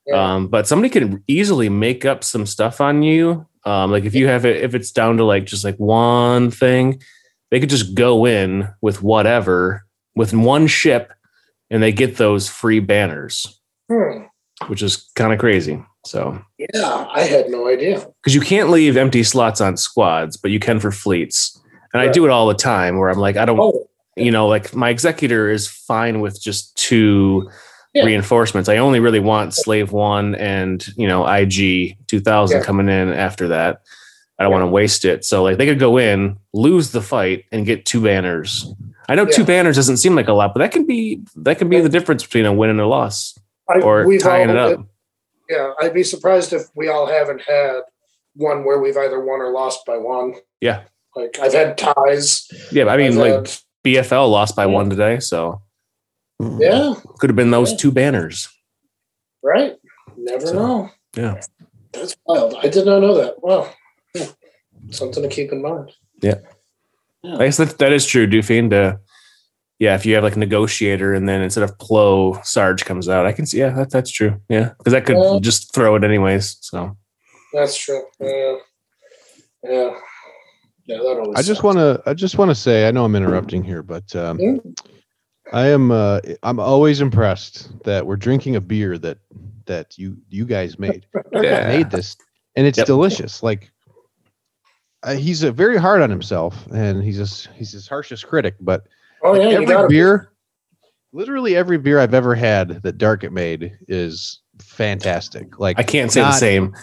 Yeah. 0.07 0.35
Um, 0.35 0.49
but 0.49 0.67
somebody 0.67 0.89
can 0.91 1.23
easily 1.29 1.69
make 1.69 2.05
up 2.05 2.25
some 2.25 2.47
stuff 2.47 2.81
on 2.81 3.03
you. 3.03 3.47
Um, 3.65 3.91
like 3.91 4.05
if 4.05 4.15
you 4.15 4.29
have 4.29 4.45
it, 4.47 4.63
if 4.63 4.75
it's 4.75 4.91
down 4.93 5.17
to 5.19 5.25
like 5.25 5.45
just 5.45 5.65
like 5.65 5.77
one 5.77 6.51
thing, 6.51 7.03
they 7.51 7.61
could 7.61 7.71
just 7.71 7.95
go 7.95 8.25
in 8.27 8.69
with 8.81 9.03
whatever 9.03 9.85
with 10.15 10.33
one 10.35 10.67
ship, 10.67 11.13
and 11.71 11.83
they 11.83 11.93
get 11.93 12.17
those 12.17 12.49
free 12.49 12.81
banners, 12.81 13.61
Hmm. 13.91 14.25
which 14.69 14.83
is 14.83 15.09
kind 15.15 15.33
of 15.33 15.39
crazy. 15.39 15.83
So 16.07 16.41
Yeah, 16.59 17.07
I 17.13 17.23
had 17.23 17.49
no 17.51 17.69
idea. 17.69 18.07
because 18.23 18.35
you 18.35 18.41
can't 18.41 18.71
leave 18.71 18.97
empty 18.97 19.23
slots 19.23 19.61
on 19.61 19.77
squads, 19.77 20.37
but 20.37 20.51
you 20.51 20.59
can 20.59 20.81
for 20.81 20.91
fleets, 20.91 21.61
and 21.93 22.01
I 22.03 22.09
do 22.09 22.25
it 22.25 22.31
all 22.31 22.47
the 22.49 22.55
time. 22.55 22.99
Where 22.99 23.11
I'm 23.11 23.19
like, 23.19 23.37
I 23.37 23.45
don't, 23.45 23.59
Oh, 23.61 23.89
you 24.17 24.31
know, 24.31 24.49
like 24.49 24.75
my 24.75 24.89
executor 24.91 25.51
is 25.51 25.69
fine 25.69 26.21
with 26.21 26.41
just 26.41 26.77
two 26.77 27.49
Yeah. 27.95 28.05
reinforcements. 28.05 28.69
I 28.69 28.77
only 28.77 29.01
really 29.01 29.21
want 29.21 29.55
slave 29.55 29.93
one 29.93 30.35
and 30.35 30.87
you 30.97 31.09
know 31.09 31.27
IG 31.27 31.97
two 32.07 32.21
thousand 32.21 32.59
Yeah. 32.61 32.65
coming 32.65 32.89
in 32.89 33.09
after 33.13 33.49
that. 33.49 33.81
I 34.39 34.45
don't 34.45 34.53
Yeah. 34.53 34.59
want 34.59 34.69
to 34.69 34.73
waste 34.73 35.05
it. 35.05 35.25
So 35.25 35.43
like 35.43 35.57
they 35.59 35.67
could 35.67 35.79
go 35.81 35.97
in, 35.97 36.37
lose 36.53 36.93
the 36.93 37.01
fight, 37.03 37.45
and 37.51 37.67
get 37.67 37.85
two 37.87 38.01
banners. 38.03 38.73
I 39.09 39.15
know 39.15 39.25
two 39.25 39.45
banners 39.45 39.75
doesn't 39.77 39.97
seem 39.97 40.15
like 40.15 40.29
a 40.29 40.33
lot, 40.35 40.53
but 40.55 40.61
that 40.61 40.71
can 40.71 40.85
be 40.87 41.23
that 41.37 41.59
can 41.59 41.69
be 41.69 41.81
the 41.81 41.89
difference 41.89 42.23
between 42.23 42.45
a 42.47 42.53
win 42.53 42.71
and 42.71 42.81
a 42.81 42.87
loss, 42.87 43.39
I, 43.69 43.81
or 43.81 44.05
tying 44.19 44.51
it 44.51 44.57
up. 44.57 44.81
Yeah, 45.49 45.73
I'd 45.81 45.95
be 45.95 46.03
surprised 46.05 46.53
if 46.53 46.65
we 46.77 46.89
all 46.89 47.07
haven't 47.07 47.41
had 47.41 47.81
one 48.37 48.65
where 48.65 48.79
we've 48.79 48.97
either 48.99 49.19
won 49.19 49.41
or 49.41 49.51
lost 49.51 49.87
by 49.87 49.97
one. 49.97 50.35
Yeah, 50.61 50.83
Like 51.17 51.39
I've 51.41 51.55
had 51.55 51.79
ties. 51.79 52.47
yeah. 52.71 52.85
but 52.85 52.91
I 52.91 52.97
mean, 52.99 53.13
I've 53.13 53.17
like 53.17 53.33
had- 53.33 53.51
BFL 53.83 54.31
lost 54.31 54.55
by 54.55 54.67
one 54.67 54.91
today, 54.91 55.19
so 55.21 55.63
yeah, 56.41 56.95
could 57.19 57.31
have 57.31 57.37
been 57.37 57.51
those 57.51 57.73
Yeah. 57.73 57.77
two 57.79 57.93
banners. 57.93 58.49
right. 59.43 59.75
Never 60.17 60.47
So, 60.47 60.53
know. 60.55 60.91
yeah. 61.17 61.41
that's 61.93 62.17
wild. 62.27 62.55
I 62.63 62.69
did 62.69 62.85
not 62.87 63.01
know 63.01 63.15
that. 63.15 63.43
Wow, 63.43 63.71
something 64.91 65.23
to 65.23 65.29
keep 65.29 65.53
in 65.53 65.63
mind. 65.63 65.93
Yeah. 66.23 66.39
I 67.25 67.45
guess 67.45 67.57
that, 67.59 67.79
that 67.79 67.93
is 67.93 68.05
true, 68.07 68.27
Dufine. 68.27 68.71
To 68.71 68.99
yeah, 69.79 69.95
if 69.95 70.05
you 70.05 70.15
have 70.17 70.25
like 70.25 70.37
negotiator 70.37 71.15
and 71.15 71.29
then 71.29 71.41
instead 71.41 71.63
of 71.63 71.77
Plo, 71.79 72.45
Sarge 72.45 72.85
comes 72.85 73.09
out, 73.09 73.27
I 73.27 73.33
can 73.33 73.47
see. 73.47 73.59
Yeah, 73.59 73.71
that, 73.71 73.91
that's 73.91 74.11
true. 74.11 74.41
Yeah, 74.49 74.71
because 74.79 74.93
that 74.93 75.07
could 75.07 75.17
Yeah. 75.17 75.39
just 75.41 75.73
throw 75.75 75.95
it 75.95 76.03
anyways. 76.05 76.57
So 76.61 76.97
That's 77.53 77.77
true. 77.77 78.03
Yeah, 78.21 78.57
yeah, 79.65 79.91
yeah. 80.87 80.97
That. 80.99 81.33
I 81.37 81.43
just 81.43 81.63
want 81.63 81.79
to. 81.79 82.03
I 82.07 82.15
just 82.15 82.39
want 82.39 82.51
to 82.51 82.55
say. 82.57 82.89
I 82.89 82.91
know 82.91 83.05
I'm 83.05 83.15
interrupting 83.17 83.63
here, 83.63 83.83
but 83.85 84.15
um? 84.17 84.39
I 85.53 85.67
am. 85.69 85.91
Uh, 85.91 86.21
I'm 86.43 86.61
always 86.61 87.01
impressed 87.01 87.71
that 87.85 88.07
we're 88.07 88.17
drinking 88.17 88.57
a 88.57 88.61
beer 88.61 88.99
that 88.99 89.19
that 89.67 89.99
you 89.99 90.17
you 90.29 90.45
guys 90.45 90.79
made. 90.79 91.07
Yeah. 91.33 91.69
Made 91.69 91.91
this, 91.91 92.17
and 92.57 92.67
it's 92.67 92.79
Yep. 92.79 92.87
delicious. 92.87 93.43
Like 93.43 93.71
uh, 95.03 95.15
he's 95.15 95.43
a 95.43 95.53
very 95.53 95.77
hard 95.77 96.03
on 96.03 96.11
himself, 96.11 96.67
and 96.69 97.03
he's 97.05 97.17
his 97.17 97.49
he's 97.55 97.73
his 97.73 97.87
harshest 97.89 98.27
critic. 98.27 98.57
But 98.61 98.87
Oh 99.23 99.35
yeah, 99.35 99.49
every 99.55 99.67
got 99.67 99.89
beer, 99.89 100.33
literally 101.13 101.55
every 101.57 101.79
beer 101.79 101.99
I've 102.01 102.15
ever 102.15 102.35
had 102.35 102.83
that 102.83 102.99
Dark 102.99 103.31
made 103.31 103.77
is 103.89 104.41
fantastic. 104.61 105.59
Like 105.61 105.79
I 105.79 105.83
can't 105.83 106.11
say 106.11 106.21
not- 106.23 106.33
the 106.33 106.39
same. 106.39 106.75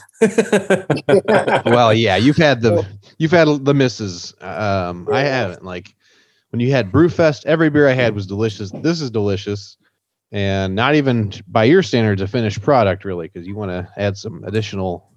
well, 1.65 1.93
yeah, 1.93 2.15
you've 2.15 2.37
had 2.37 2.61
the 2.61 2.85
you've 3.17 3.31
had 3.31 3.47
the 3.65 3.73
misses. 3.73 4.33
Um, 4.41 5.07
I 5.11 5.21
haven't. 5.21 5.63
Like 5.65 5.95
when 6.55 6.61
you 6.61 6.71
had 6.71 6.89
Brewfest, 6.89 7.45
every 7.45 7.69
beer 7.69 7.89
I 7.89 7.91
had 7.91 8.15
was 8.15 8.25
delicious. 8.25 8.71
This 8.71 9.01
is 9.01 9.11
delicious, 9.11 9.75
and 10.31 10.73
not 10.73 10.95
even 10.95 11.33
by 11.49 11.65
your 11.65 11.83
standards 11.83 12.21
a 12.21 12.29
finished 12.29 12.61
product, 12.61 13.03
really, 13.03 13.27
because 13.27 13.45
you 13.45 13.55
want 13.55 13.71
to 13.71 13.85
add 13.97 14.15
some 14.15 14.41
additional 14.45 15.11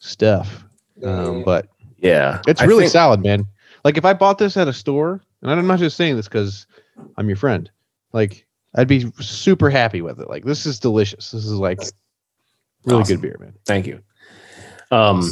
stuff. 0.00 0.64
Um, 1.04 1.44
but 1.44 1.68
yeah, 1.98 2.42
it's 2.48 2.60
really 2.62 2.82
think- 2.82 2.90
solid, 2.94 3.22
man. 3.22 3.46
Like 3.84 3.96
if 3.96 4.04
I 4.04 4.12
bought 4.12 4.38
this 4.38 4.56
at 4.56 4.66
a 4.66 4.72
store, 4.72 5.22
and 5.40 5.52
I'm 5.52 5.68
not 5.68 5.78
just 5.78 5.96
saying 5.96 6.16
this 6.16 6.26
because 6.26 6.66
I'm 7.16 7.28
your 7.28 7.36
friend, 7.36 7.70
like 8.12 8.44
I'd 8.74 8.88
be 8.88 9.12
super 9.20 9.70
happy 9.70 10.02
with 10.02 10.18
it. 10.18 10.28
Like 10.28 10.44
this 10.44 10.66
is 10.66 10.80
delicious. 10.80 11.30
This 11.30 11.44
is 11.44 11.52
like 11.52 11.78
really 12.86 13.02
Awesome. 13.02 13.20
good 13.20 13.22
beer, 13.22 13.36
man. 13.38 13.54
Thank 13.66 13.86
you. 13.86 14.00
Um, 14.90 15.30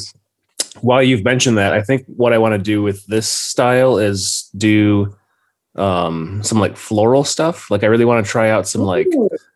while 0.80 1.02
you've 1.02 1.24
mentioned 1.24 1.58
that, 1.58 1.72
I 1.72 1.82
think 1.82 2.04
what 2.06 2.32
I 2.32 2.38
want 2.38 2.52
to 2.52 2.58
do 2.58 2.82
with 2.82 3.04
this 3.06 3.28
style 3.28 3.98
is 3.98 4.48
do 4.56 5.16
um 5.76 6.42
some 6.42 6.58
like 6.58 6.76
floral 6.76 7.24
stuff. 7.24 7.70
Like 7.70 7.82
I 7.82 7.86
really 7.86 8.04
want 8.04 8.24
to 8.24 8.30
try 8.30 8.50
out 8.50 8.68
some 8.68 8.82
like 8.82 9.08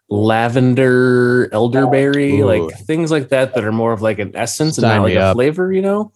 lavender, 0.09 1.49
elderberry, 1.53 2.41
Ooh. 2.41 2.47
like 2.47 2.79
things 2.81 3.11
like 3.11 3.29
that 3.29 3.55
that 3.55 3.65
are 3.65 3.73
more 3.73 3.93
of 3.93 4.03
like 4.03 4.19
an 4.19 4.35
essence 4.35 4.79
and 4.79 4.87
not 4.87 5.03
like 5.03 5.15
a 5.15 5.21
up. 5.21 5.37
flavor, 5.37 5.73
you 5.73 5.83
know. 5.83 6.13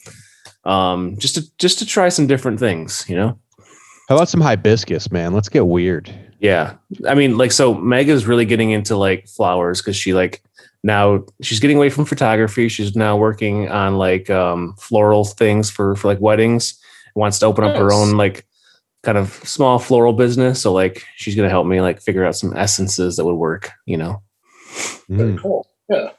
Um, 0.64 1.16
just 1.18 1.34
to 1.34 1.57
just 1.59 1.78
to 1.80 1.86
try 1.86 2.09
some 2.09 2.26
different 2.26 2.59
things, 2.59 3.05
you 3.09 3.16
know. 3.16 3.38
How 4.09 4.16
about 4.16 4.28
some 4.28 4.40
hibiscus, 4.40 5.11
man? 5.11 5.32
Let's 5.32 5.48
get 5.48 5.66
weird. 5.66 6.12
Yeah. 6.40 6.74
I 7.09 7.14
mean, 7.14 7.38
like, 7.38 7.53
so 7.53 7.74
Mega's 7.74 8.26
really 8.26 8.44
getting 8.44 8.72
into 8.72 8.96
like 8.96 9.28
flowers 9.28 9.80
because 9.80 9.96
she 9.96 10.12
like 10.12 10.42
now 10.82 11.24
she's 11.40 11.61
getting 11.61 11.76
away 11.76 11.88
from 11.88 12.05
photography. 12.05 12.68
She's 12.68 12.96
now 12.96 13.16
working 13.16 13.68
on 13.68 13.98
like 13.98 14.28
um 14.30 14.74
floral 14.78 15.24
things 15.24 15.70
for 15.70 15.94
for 15.96 16.09
like 16.09 16.20
weddings. 16.20 16.78
Wants 17.14 17.38
to 17.40 17.46
open 17.46 17.64
up 17.64 17.76
her 17.76 17.92
own 17.92 18.16
like 18.16 18.46
kind 19.03 19.18
of 19.18 19.32
small 19.44 19.78
floral 19.78 20.12
business. 20.12 20.61
So 20.62 20.72
like 20.72 21.05
she's 21.16 21.34
gonna 21.34 21.48
help 21.50 21.66
me 21.66 21.80
like 21.80 22.00
figure 22.00 22.24
out 22.24 22.36
some 22.36 22.57
essences 22.57 23.16
that 23.16 23.24
would 23.24 23.34
work, 23.34 23.70
you 23.86 23.96
know. 23.96 24.22
Very 25.09 25.32
Mm. 25.34 25.40
cool. 25.42 25.66
Yeah. 25.88 26.11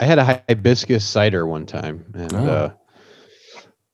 I 0.00 0.04
had 0.06 0.18
a 0.18 0.42
hibiscus 0.48 1.04
cider 1.06 1.46
one 1.46 1.66
time, 1.66 2.04
and 2.14 2.34
Oh. 2.34 2.38
uh, 2.38 2.70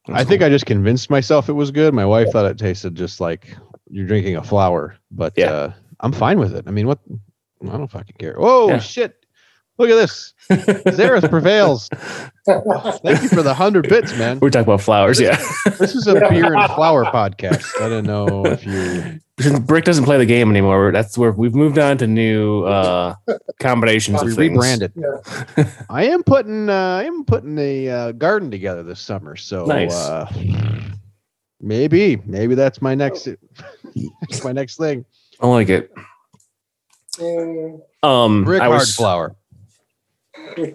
I 0.07 0.23
think 0.23 0.41
I 0.41 0.49
just 0.49 0.65
convinced 0.65 1.09
myself 1.11 1.49
it 1.49 1.53
was 1.53 1.69
good. 1.69 1.93
My 1.93 2.05
wife 2.05 2.31
thought 2.31 2.45
it 2.45 2.57
tasted 2.57 2.95
just 2.95 3.19
like 3.19 3.55
you're 3.91 4.07
drinking 4.07 4.35
a 4.37 4.43
flower, 4.43 4.95
but 5.11 5.33
Yeah. 5.37 5.51
uh, 5.51 5.73
I'm 5.99 6.11
fine 6.13 6.39
with 6.39 6.55
it. 6.55 6.65
I 6.67 6.71
mean, 6.71 6.87
what? 6.87 6.99
I 7.63 7.77
don't 7.77 7.91
fucking 7.91 8.15
care. 8.17 8.35
Oh 8.39 8.69
Yeah. 8.69 8.79
shit! 8.79 9.15
Look 9.77 9.89
at 9.89 9.95
this. 9.95 10.33
Zareth 10.49 11.29
prevails. 11.29 11.89
Thank 12.47 13.21
you 13.23 13.29
for 13.29 13.43
the 13.43 13.53
hundred 13.53 13.87
bits, 13.89 14.17
man. 14.17 14.39
We're 14.39 14.49
talking 14.49 14.63
about 14.67 14.81
flowers, 14.81 15.19
yeah. 15.19 15.37
This 15.77 15.95
is 15.95 16.07
a 16.07 16.15
beer 16.15 16.53
and 16.55 16.71
flower 16.73 17.05
podcast. 17.05 17.79
I 17.81 17.89
don't 17.89 18.05
know 18.05 18.45
if 18.45 18.65
you. 18.65 19.19
Since 19.39 19.59
Brick 19.59 19.85
doesn't 19.85 20.03
play 20.03 20.17
the 20.17 20.25
game 20.25 20.49
anymore, 20.49 20.91
that's 20.91 21.17
where 21.17 21.31
we've 21.31 21.55
moved 21.55 21.77
on 21.77 21.97
to 21.99 22.07
new 22.07 22.63
uh 22.65 23.15
combinations 23.59 24.21
We 24.23 24.31
of 24.31 24.35
things. 24.35 24.51
rebranded. 24.51 24.93
I 25.89 26.05
am 26.07 26.23
putting. 26.23 26.69
Uh, 26.69 26.73
I 27.01 27.03
am 27.03 27.23
putting 27.25 27.57
a 27.57 27.89
uh, 27.89 28.11
garden 28.13 28.51
together 28.51 28.83
this 28.83 28.99
summer. 28.99 29.35
So 29.37 29.65
Nice. 29.65 29.93
uh, 29.95 30.29
maybe, 31.61 32.17
maybe 32.25 32.55
that's 32.55 32.81
my 32.81 32.95
next. 32.95 33.27
that's 34.21 34.43
my 34.43 34.51
next 34.51 34.77
thing. 34.77 35.05
I 35.39 35.47
like 35.47 35.69
it. 35.69 35.91
Mm, 37.17 37.79
Um 38.03 38.43
Brick 38.43 38.61
I 38.61 38.65
hard 38.65 38.79
was 38.79 38.95
flower. 38.95 39.35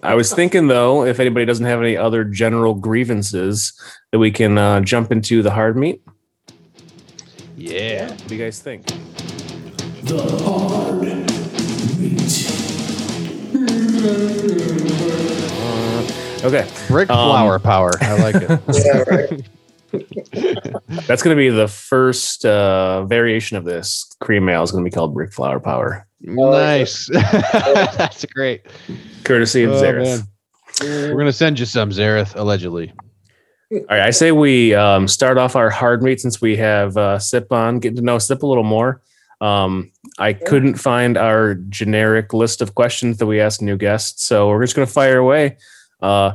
I 0.03 0.15
was 0.15 0.33
thinking 0.33 0.67
though, 0.67 1.05
if 1.05 1.19
anybody 1.19 1.45
doesn't 1.45 1.65
have 1.65 1.81
any 1.81 1.97
other 1.97 2.23
general 2.23 2.73
grievances, 2.73 3.73
that 4.11 4.19
we 4.19 4.31
can 4.31 4.57
uh, 4.57 4.81
jump 4.81 5.11
into 5.11 5.41
the 5.41 5.51
hard 5.51 5.77
meat. 5.77 6.01
Yeah. 7.57 8.09
What 8.09 8.27
do 8.27 8.35
you 8.35 8.43
guys 8.43 8.61
think? 8.61 8.85
The 10.03 10.43
hard 10.43 11.01
meat. 11.01 11.25
Okay, 16.43 16.67
Brick 16.87 17.09
Um, 17.09 17.29
flower 17.29 17.57
power. 17.57 17.91
I 18.01 18.17
like 18.21 18.35
it. 18.35 18.59
Yeah, 18.85 19.03
right. 19.07 19.47
that's 21.07 21.23
going 21.23 21.35
to 21.35 21.39
be 21.39 21.49
the 21.49 21.67
first 21.69 22.45
uh, 22.45 23.05
variation 23.05 23.55
of 23.57 23.63
this. 23.63 24.13
Cream 24.19 24.47
ale 24.49 24.61
is 24.63 24.71
going 24.71 24.83
to 24.83 24.89
be 24.89 24.93
called 24.93 25.13
Brick 25.13 25.31
Flower 25.33 25.59
Power, 25.59 26.05
nice. 26.25 27.07
That's 27.11 28.25
great. 28.25 28.65
courtesy 29.23 29.63
of 29.63 29.71
Oh, 29.71 29.81
Zareth. 29.81 30.03
man. 30.03 30.27
We're 31.11 31.17
gonna 31.17 31.31
send 31.31 31.59
you 31.59 31.65
some 31.65 31.89
Zareth, 31.91 32.35
allegedly. 32.35 32.91
All 33.71 33.79
right, 33.89 34.01
I 34.01 34.09
say 34.11 34.31
we 34.31 34.73
um, 34.75 35.07
start 35.07 35.37
off 35.37 35.55
our 35.55 35.69
hard 35.69 36.03
meat 36.03 36.19
since 36.21 36.39
we 36.41 36.55
have 36.57 36.95
uh, 36.97 37.17
Sip 37.19 37.51
on, 37.51 37.79
getting 37.79 37.95
to 37.97 38.01
know 38.03 38.19
Sip 38.19 38.43
a 38.43 38.45
little 38.47 38.63
more. 38.63 39.01
Um, 39.41 39.91
I 40.19 40.33
couldn't 40.33 40.75
find 40.75 41.17
our 41.17 41.55
generic 41.55 42.31
list 42.33 42.61
of 42.61 42.75
questions 42.75 43.17
that 43.17 43.25
we 43.25 43.41
ask 43.41 43.61
new 43.61 43.75
guests, 43.77 44.23
so 44.23 44.47
we're 44.49 44.63
just 44.63 44.75
going 44.75 44.87
to 44.87 44.93
fire 44.93 45.17
away. 45.17 45.57
Uh, 46.01 46.33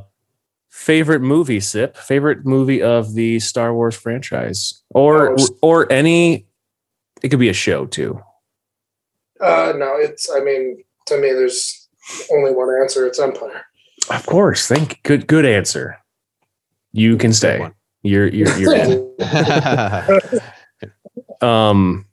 favorite 0.70 1.20
movie, 1.22 1.60
Sip? 1.60 1.96
Favorite 1.96 2.44
movie 2.44 2.82
of 2.82 3.14
the 3.14 3.38
Star 3.40 3.72
Wars 3.74 3.94
franchise, 3.94 4.82
or 4.90 5.36
Oh, 5.38 5.46
or 5.62 5.90
any? 5.92 6.46
It 7.22 7.28
could 7.28 7.38
be 7.40 7.48
a 7.48 7.54
show 7.54 7.86
too. 7.86 8.20
Uh, 9.40 9.72
no, 9.76 9.96
it's. 9.96 10.30
I 10.30 10.40
mean, 10.40 10.82
to 11.06 11.16
me, 11.16 11.32
there's 11.32 11.88
only 12.32 12.52
one 12.52 12.68
answer. 12.82 13.06
It's 13.06 13.18
Empire. 13.18 13.64
Of 14.10 14.26
course. 14.26 14.66
Thank. 14.66 15.02
Good. 15.02 15.26
Good 15.26 15.46
answer. 15.46 15.98
You 16.92 17.16
can 17.16 17.32
stay. 17.32 17.70
You're 18.02 18.28
you're 18.28 18.56
you're 18.58 18.76
in. 18.76 19.10
Um, 21.40 22.06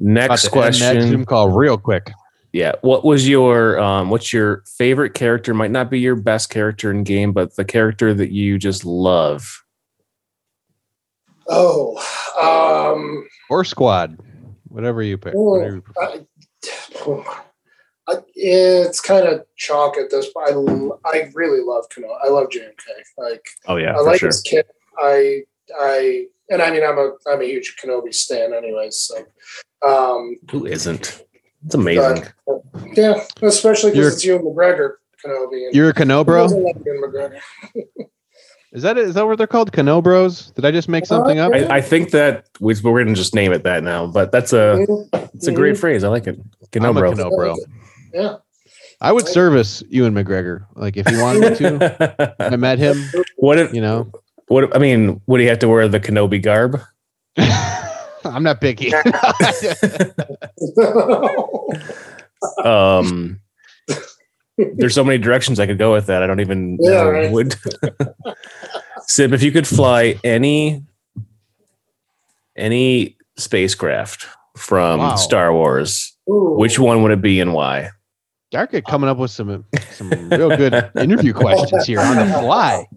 next 0.00 0.26
About 0.26 0.38
to 0.40 0.50
question. 0.50 1.02
Zoom 1.02 1.24
call 1.24 1.50
real 1.50 1.78
quick. 1.78 2.10
Yeah. 2.52 2.72
What 2.80 3.04
was 3.04 3.28
your 3.28 3.78
um 3.78 4.10
what's 4.10 4.32
your 4.32 4.64
favorite 4.78 5.14
character? 5.14 5.54
Might 5.54 5.70
not 5.70 5.90
be 5.90 6.00
your 6.00 6.16
best 6.16 6.50
character 6.50 6.90
in 6.90 7.04
game, 7.04 7.32
but 7.32 7.54
the 7.56 7.64
character 7.64 8.14
that 8.14 8.32
you 8.32 8.58
just 8.58 8.84
love. 8.84 9.62
Oh, 11.48 11.96
um, 12.40 13.28
Or 13.50 13.64
squad, 13.64 14.18
whatever 14.68 15.00
you 15.02 15.16
pick. 15.16 15.34
Oh, 15.36 15.58
Whatever 15.58 15.76
you 15.76 15.80
prefer. 15.82 16.02
I, 16.02 16.26
I, 18.08 18.16
it's 18.34 19.00
kind 19.00 19.26
of 19.26 19.44
chalk 19.56 19.96
at 19.96 20.10
this 20.10 20.30
point. 20.32 20.50
I, 21.04 21.08
I 21.08 21.30
really 21.34 21.60
love 21.60 21.88
Kano. 21.88 22.08
I 22.24 22.28
love 22.28 22.48
JMK. 22.48 22.72
Like 23.18 23.44
Oh 23.66 23.76
yeah, 23.76 23.96
I 23.96 24.00
like 24.00 24.20
sure. 24.20 24.28
this 24.28 24.42
kid. 24.42 24.66
I 24.98 25.42
I 25.80 26.26
and 26.50 26.62
I 26.62 26.70
mean 26.70 26.84
I'm 26.84 26.98
a 26.98 27.12
I'm 27.28 27.40
a 27.40 27.44
huge 27.44 27.76
Kenobi 27.82 28.14
stan 28.14 28.54
anyways. 28.54 28.96
So 28.96 29.26
um, 29.86 30.36
Who 30.50 30.66
isn't? 30.66 31.24
It's 31.64 31.74
amazing. 31.74 32.24
yeah, 32.94 33.24
especially 33.42 33.90
because 33.90 34.14
it's 34.14 34.24
Ewan 34.24 34.42
McGregor 34.42 34.94
Kenobi. 35.24 35.66
And 35.66 35.74
You're 35.74 35.90
a 35.90 35.94
Cano 35.94 36.24
Is 38.76 38.82
that 38.82 38.98
is 38.98 39.14
that 39.14 39.26
what 39.26 39.38
they're 39.38 39.46
called? 39.46 39.72
Cano 39.72 40.02
bros? 40.02 40.50
Did 40.50 40.66
I 40.66 40.70
just 40.70 40.86
make 40.86 41.06
something 41.06 41.38
up? 41.38 41.50
I, 41.54 41.76
I 41.76 41.80
think 41.80 42.10
that 42.10 42.46
we, 42.60 42.74
we're 42.84 43.02
gonna 43.02 43.16
just 43.16 43.34
name 43.34 43.54
it 43.54 43.62
that 43.64 43.82
now, 43.82 44.06
but 44.06 44.30
that's 44.30 44.52
a 44.52 44.86
it's 45.32 45.46
a 45.46 45.52
great 45.52 45.78
phrase. 45.78 46.04
I 46.04 46.08
like 46.08 46.26
it. 46.26 46.38
Good 46.72 46.84
I'm 46.84 46.94
a 46.94 47.00
bro. 47.00 47.56
Yeah. 48.12 48.36
I 49.00 49.12
would 49.12 49.26
service 49.28 49.82
Ewan 49.88 50.12
McGregor. 50.12 50.66
Like 50.74 50.98
if 50.98 51.10
you 51.10 51.22
wanted 51.22 51.52
me 51.52 51.56
to. 51.56 52.34
I 52.52 52.56
met 52.56 52.78
him, 52.78 53.02
what 53.36 53.58
if 53.58 53.72
you 53.72 53.80
know. 53.80 54.12
what 54.48 54.64
if- 54.64 54.70
I 54.74 54.78
mean, 54.78 55.22
would 55.26 55.40
he 55.40 55.46
have 55.46 55.58
to 55.60 55.68
wear 55.68 55.88
the 55.88 55.98
Kenobi 55.98 56.42
garb? 56.42 56.78
I'm 58.26 58.42
not 58.42 58.60
picky. 58.60 58.92
Um 62.62 63.40
there's 64.56 64.94
so 64.94 65.04
many 65.04 65.18
directions 65.18 65.60
I 65.60 65.66
could 65.66 65.78
go 65.78 65.92
with 65.92 66.06
that. 66.06 66.22
I 66.22 66.26
don't 66.26 66.40
even 66.40 66.78
Yeah, 66.80 66.90
know. 66.90 67.10
right. 67.10 67.30
Would 67.32 67.54
Sib, 69.06 69.32
if 69.32 69.42
you 69.42 69.52
could 69.52 69.66
fly 69.66 70.18
any 70.24 70.82
any 72.56 73.16
spacecraft 73.36 74.26
from 74.56 75.00
Wow. 75.00 75.16
Star 75.16 75.52
Wars, 75.52 76.16
Ooh. 76.30 76.54
which 76.56 76.78
one 76.78 77.02
would 77.02 77.12
it 77.12 77.20
be 77.20 77.40
and 77.40 77.52
why? 77.52 77.90
Dark 78.50 78.72
coming 78.86 79.10
up 79.10 79.18
with 79.18 79.30
some 79.30 79.64
some 79.92 80.08
real 80.30 80.56
good 80.56 80.90
interview 80.96 81.32
questions 81.34 81.84
here 81.86 82.00
on 82.00 82.16
the 82.16 82.24
fly. 82.40 82.86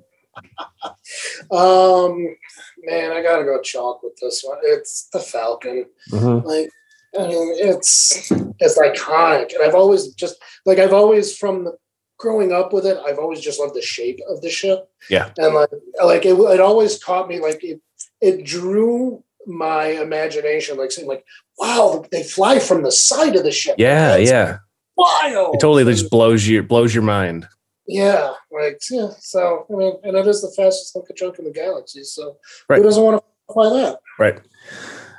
Um, 1.51 2.35
man, 2.83 3.11
I 3.11 3.21
gotta 3.21 3.43
go 3.43 3.59
chalk 3.61 4.03
with 4.03 4.15
this 4.21 4.41
one. 4.45 4.59
It's 4.63 5.09
the 5.11 5.19
Falcon. 5.19 5.85
Like, 6.11 6.69
I 7.17 7.27
mean, 7.27 7.53
it's 7.57 8.31
it's 8.59 8.77
iconic, 8.77 9.53
and 9.53 9.63
I've 9.63 9.75
always 9.75 10.09
just 10.13 10.35
like 10.65 10.77
I've 10.79 10.93
always 10.93 11.35
from 11.37 11.69
growing 12.17 12.51
up 12.51 12.73
with 12.73 12.85
it, 12.85 12.97
I've 13.05 13.17
always 13.17 13.39
just 13.39 13.59
loved 13.59 13.75
the 13.75 13.81
shape 13.81 14.19
of 14.29 14.41
the 14.41 14.49
ship. 14.49 14.89
Yeah. 15.09 15.31
and 15.37 15.55
like 15.55 15.69
like 16.03 16.25
it, 16.25 16.33
it 16.37 16.59
always 16.59 17.01
caught 17.03 17.27
me 17.29 17.39
like 17.39 17.63
it 17.63 17.81
it 18.21 18.43
drew 18.45 19.23
my 19.47 19.85
imagination 19.87 20.77
like 20.77 20.91
saying 20.91 21.07
like 21.07 21.23
wow 21.57 22.05
they 22.11 22.21
fly 22.21 22.59
from 22.59 22.83
the 22.83 22.91
side 22.91 23.35
of 23.37 23.43
the 23.43 23.51
ship 23.51 23.75
Yeah, 23.77 24.17
That's 24.17 24.29
yeah. 24.29 24.57
wild 24.97 25.55
It 25.55 25.61
totally 25.61 25.85
just 25.85 26.11
blows 26.11 26.45
you 26.45 26.61
blows 26.61 26.93
your 26.93 27.03
mind. 27.05 27.47
yeah 27.87 28.33
like 28.51 28.79
yeah 28.91 29.07
so 29.19 29.65
i 29.71 29.73
mean 29.75 29.93
and 30.03 30.17
it 30.17 30.27
is 30.27 30.41
the 30.41 30.51
fastest 30.55 30.95
looking 30.95 31.15
junk 31.15 31.39
in 31.39 31.45
the 31.45 31.51
galaxy 31.51 32.03
so 32.03 32.37
Right. 32.67 32.77
who 32.77 32.83
doesn't 32.83 33.01
want 33.03 33.23
to 33.23 33.53
fly 33.53 33.69
that 33.69 33.99
Right. 34.19 34.39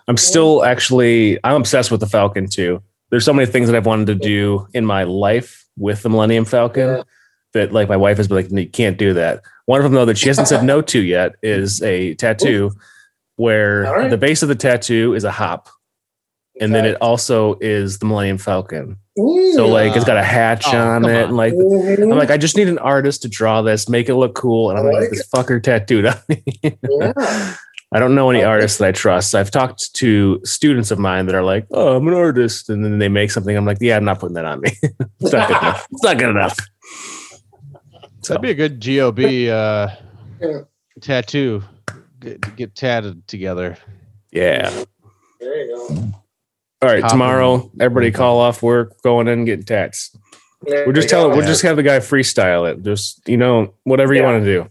I'm 0.08 0.16
still 0.16 0.64
actually 0.64 1.38
I'm 1.44 1.56
obsessed 1.56 1.90
with 1.90 2.00
the 2.00 2.06
Falcon 2.06 2.48
too. 2.48 2.82
There's 3.10 3.24
so 3.24 3.32
many 3.32 3.46
things 3.46 3.68
that 3.68 3.76
I've 3.76 3.86
wanted 3.86 4.06
to 4.08 4.14
do 4.14 4.66
in 4.74 4.84
my 4.86 5.02
life 5.04 5.66
with 5.76 6.02
the 6.02 6.10
Millennium 6.10 6.44
Falcon 6.44 6.86
Yeah. 6.88 7.02
that 7.54 7.72
like 7.72 7.88
my 7.88 7.96
wife 7.96 8.16
has 8.18 8.28
been 8.28 8.36
like, 8.36 8.50
you 8.50 8.68
can't 8.68 8.96
do 8.98 9.14
that. 9.14 9.42
One 9.66 9.80
of 9.80 9.84
them 9.84 9.94
though 9.94 10.04
that 10.04 10.18
she 10.18 10.28
hasn't 10.28 10.48
said 10.48 10.64
no 10.64 10.80
to 10.82 11.00
yet 11.00 11.34
is 11.42 11.82
a 11.82 12.14
tattoo 12.14 12.72
where 13.36 13.86
All 13.86 13.96
right. 13.96 14.10
the 14.10 14.16
base 14.18 14.42
of 14.42 14.48
the 14.48 14.54
tattoo 14.54 15.14
is 15.14 15.24
a 15.24 15.30
hop. 15.30 15.68
And 16.60 16.74
then 16.74 16.84
it 16.84 16.96
also 17.00 17.56
is 17.62 18.00
the 18.00 18.06
Millennium 18.06 18.36
Falcon. 18.36 18.96
So 19.16 19.66
like 19.66 19.96
it's 19.96 20.04
got 20.04 20.18
a 20.18 20.22
hatch 20.22 20.64
Oh, 20.66 20.76
on 20.76 21.04
it 21.06 21.08
on. 21.08 21.22
and 21.28 21.36
like 21.36 21.54
Mhm. 21.54 22.02
I'm 22.12 22.18
like, 22.18 22.30
I 22.30 22.36
just 22.36 22.54
need 22.56 22.68
an 22.68 22.78
artist 22.78 23.22
to 23.22 23.28
draw 23.28 23.62
this, 23.62 23.88
make 23.88 24.08
it 24.10 24.14
look 24.14 24.34
cool. 24.34 24.68
And 24.70 24.78
I'm 24.78 24.84
like, 24.84 25.00
like 25.02 25.10
this 25.10 25.26
fucker 25.34 25.62
tattooed 25.62 26.06
on 26.06 26.16
me. 26.28 26.42
yeah. 26.62 27.54
I 27.92 27.98
don't 27.98 28.14
know 28.14 28.30
any 28.30 28.38
Okay. 28.40 28.46
artists 28.46 28.78
that 28.78 28.88
I 28.88 28.92
trust. 28.92 29.34
I've 29.34 29.50
talked 29.50 29.92
to 29.94 30.40
students 30.44 30.90
of 30.92 30.98
mine 31.00 31.26
that 31.26 31.34
are 31.34 31.42
like, 31.42 31.66
"Oh, 31.72 31.96
I'm 31.96 32.06
an 32.06 32.14
artist," 32.14 32.68
and 32.70 32.84
then 32.84 32.98
they 32.98 33.08
make 33.08 33.30
something. 33.32 33.56
I'm 33.56 33.64
like, 33.64 33.78
"Yeah, 33.80 33.96
I'm 33.96 34.04
not 34.04 34.20
putting 34.20 34.34
that 34.34 34.44
on 34.44 34.60
me. 34.60 34.70
it's 35.20 35.32
not 35.32 35.48
good 35.48 35.56
enough. 35.58 35.86
It's 35.90 36.02
not 36.04 36.18
good 36.18 36.28
enough." 36.30 36.56
So, 38.22 38.34
That'd 38.34 38.42
be 38.42 38.50
a 38.50 38.54
good 38.54 38.80
GOB 38.80 39.48
uh, 39.48 39.88
Yeah. 40.40 40.60
tattoo. 41.00 41.62
Get, 42.20 42.56
get 42.56 42.74
tatted 42.74 43.26
together. 43.26 43.76
yeah. 44.30 44.68
there 45.40 45.56
you 45.64 45.74
go 45.88 45.94
All 46.82 46.88
right, 46.88 47.00
Top 47.00 47.10
tomorrow, 47.10 47.70
everybody 47.80 48.10
call 48.12 48.38
off 48.40 48.62
work, 48.62 49.00
going 49.02 49.26
in 49.26 49.38
and 49.38 49.46
getting 49.46 49.64
tats. 49.64 50.14
There 50.62 50.86
We're 50.86 50.92
just 50.92 51.06
you 51.06 51.10
telling. 51.10 51.30
go. 51.30 51.38
We'll 51.38 51.46
just 51.46 51.62
have 51.62 51.76
the 51.76 51.82
guy 51.82 51.98
freestyle 52.00 52.70
it. 52.70 52.82
Just 52.82 53.26
you 53.26 53.38
know, 53.38 53.72
whatever 53.84 54.12
you 54.14 54.22
want 54.22 54.44
to 54.44 54.52
do. 54.52 54.68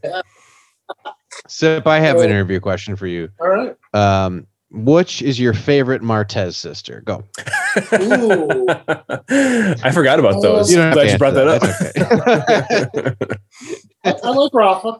Sip, 1.50 1.88
I 1.88 2.00
have 2.00 2.18
an 2.18 2.30
interview 2.30 2.60
question 2.60 2.95
for 2.95 3.08
you. 3.08 3.30
all 3.41 3.47
right 3.50 3.76
Um, 3.93 4.45
which 4.72 5.22
is 5.24 5.39
your 5.39 5.54
favorite 5.54 6.02
Martez 6.04 6.54
sister? 6.56 7.02
Go. 7.06 7.24
Ooh. 7.93 8.68
I 9.30 9.91
forgot 9.91 10.20
about 10.20 10.41
those. 10.43 10.70
You 10.70 10.78
don't 10.78 10.86
have 10.86 10.93
Glad 10.93 11.06
to 11.06 11.12
you 11.12 11.18
brought 11.18 11.34
that 11.34 11.47
answer 11.47 11.68
up. 11.68 13.18
that. 13.18 13.39
I, 14.06 14.12
I 14.24 14.30
like 14.30 14.54
Rafa 14.54 15.00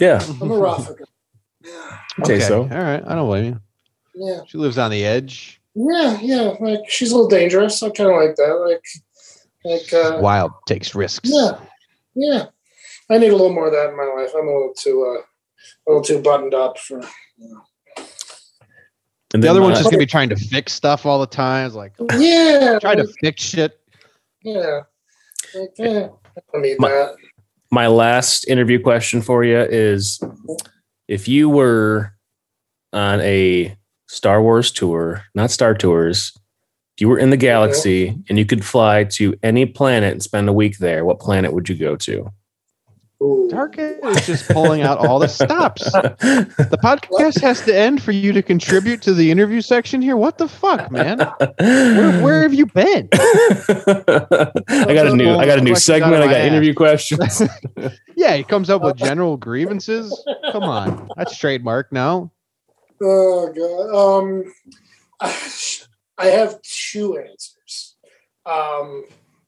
yeah, 0.00 0.20
i'm 0.40 0.50
a 0.50 0.58
Rafa 0.58 0.92
guy. 0.94 1.04
yeah 1.64 1.98
Okay, 2.20 2.40
so. 2.40 2.62
All 2.62 2.68
right. 2.68 3.00
I 3.06 3.14
don't 3.14 3.28
blame 3.28 3.44
you. 3.44 3.60
yeah 4.16 4.40
She 4.48 4.58
lives 4.58 4.76
on 4.76 4.90
the 4.90 5.04
edge. 5.04 5.60
Yeah, 5.76 6.18
yeah. 6.20 6.54
Like 6.58 6.80
she's 6.88 7.12
a 7.12 7.14
little 7.14 7.28
dangerous. 7.30 7.80
I 7.80 7.90
kind 7.90 8.10
of 8.10 8.16
like 8.16 8.34
that. 8.36 8.54
Like, 8.68 8.84
like, 9.64 9.92
uh, 9.92 10.18
Wild 10.20 10.50
takes 10.66 10.94
risks. 10.96 11.30
yeah, 11.32 11.58
yeah. 12.16 12.46
I 13.08 13.18
need 13.18 13.28
a 13.28 13.36
little 13.36 13.52
more 13.52 13.66
of 13.66 13.72
that 13.72 13.90
in 13.90 13.96
my 13.96 14.04
life. 14.20 14.30
I'm 14.36 14.48
a 14.48 14.52
little 14.52 14.74
too, 14.76 15.16
uh, 15.18 15.22
a 15.86 15.90
little 15.90 16.02
too 16.02 16.20
buttoned 16.22 16.54
up 16.54 16.78
for. 16.78 17.00
And 19.32 19.42
The 19.42 19.46
then 19.48 19.50
other 19.50 19.62
one's 19.62 19.76
uh, 19.78 19.80
just 19.80 19.90
gonna 19.90 19.98
be 19.98 20.06
trying 20.06 20.28
to 20.28 20.36
fix 20.36 20.72
stuff 20.72 21.04
all 21.06 21.18
the 21.20 21.26
time. 21.26 21.66
It's 21.66 21.74
like 21.74 21.92
Yeah, 22.16 22.78
try 22.80 22.94
to 22.94 23.06
fix 23.20 23.42
shit. 23.42 23.80
yeah, 24.42 24.80
like, 25.54 25.70
yeah. 25.76 26.08
I 26.36 26.40
don't 26.52 26.62
need 26.62 26.78
My- 26.78 26.88
that. 26.90 27.16
my 27.70 27.86
last 27.88 28.46
interview 28.48 28.80
question 28.80 29.22
for 29.22 29.42
you 29.44 29.58
is 29.58 30.20
if 31.08 31.26
you 31.28 31.48
were 31.48 32.12
on 32.92 33.20
a 33.22 33.76
Star 34.08 34.40
Wars 34.40 34.70
tour, 34.70 35.22
not 35.34 35.50
Star 35.50 35.74
Tours, 35.74 36.32
you 37.00 37.08
were 37.08 37.18
in 37.18 37.30
the 37.30 37.36
galaxy 37.36 38.16
and 38.28 38.38
you 38.38 38.46
could 38.46 38.64
fly 38.64 39.02
to 39.02 39.34
any 39.42 39.66
planet 39.66 40.12
and 40.12 40.22
spend 40.22 40.48
a 40.48 40.52
week 40.52 40.78
there, 40.78 41.04
what 41.04 41.18
planet 41.18 41.52
would 41.52 41.68
you 41.68 41.74
go 41.74 41.96
to? 41.96 42.30
Ooh. 43.22 43.48
Target 43.50 44.00
is 44.04 44.26
just 44.26 44.48
pulling 44.48 44.82
out 44.82 44.98
all 44.98 45.18
the 45.18 45.28
stops. 45.28 45.90
The 46.74 46.78
podcast 46.82 47.40
has 47.40 47.60
to 47.62 47.76
end 47.76 48.02
for 48.02 48.10
you 48.12 48.32
to 48.32 48.42
contribute 48.42 49.00
to 49.02 49.14
the 49.14 49.30
interview 49.30 49.60
section 49.60 50.02
here. 50.02 50.16
What 50.16 50.38
the 50.38 50.48
fuck, 50.48 50.90
man? 50.90 51.18
Where, 51.58 52.22
where 52.22 52.42
have 52.42 52.52
you 52.52 52.66
been? 52.66 53.08
I 53.12 54.92
got 54.94 55.06
a 55.06 55.14
new 55.14 55.30
I 55.34 55.46
got 55.46 55.58
a 55.58 55.62
new 55.62 55.76
segment. 55.76 56.14
I 56.16 56.26
my 56.26 56.32
got 56.32 56.40
ass. 56.40 56.46
interview 56.46 56.74
questions. 56.74 57.42
Yeah, 58.16 58.36
he 58.36 58.44
comes 58.44 58.70
up 58.70 58.80
with 58.82 58.96
general 58.96 59.36
grievances. 59.36 60.24
Come 60.52 60.62
on, 60.62 61.08
that's 61.16 61.36
trademark 61.36 61.92
now. 61.92 62.30
Oh 63.02 63.52
god. 63.52 64.22
Um, 64.22 64.44
I 66.18 66.26
have 66.26 66.62
two 66.62 67.18
answers. 67.18 67.96
Um, 68.46 69.04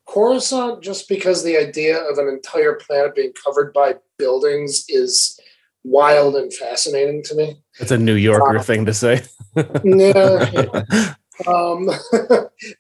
Coruscant, 0.07 0.83
just 0.83 1.09
because 1.09 1.43
the 1.43 1.57
idea 1.57 1.99
of 1.99 2.19
an 2.19 2.29
entire 2.29 2.75
planet 2.75 3.15
being 3.15 3.33
covered 3.33 3.73
by 3.73 3.97
buildings 4.19 4.85
is 4.89 5.39
wild 5.85 6.37
and 6.37 6.53
fascinating 6.53 7.23
to 7.25 7.35
me. 7.35 7.63
That's 7.79 7.91
a 7.91 7.99
New 7.99 8.15
Yorker 8.15 8.61
thing 8.61 8.87
to 8.87 8.95
say. 8.95 9.23
Yeah. 9.85 11.15
um, 11.47 11.89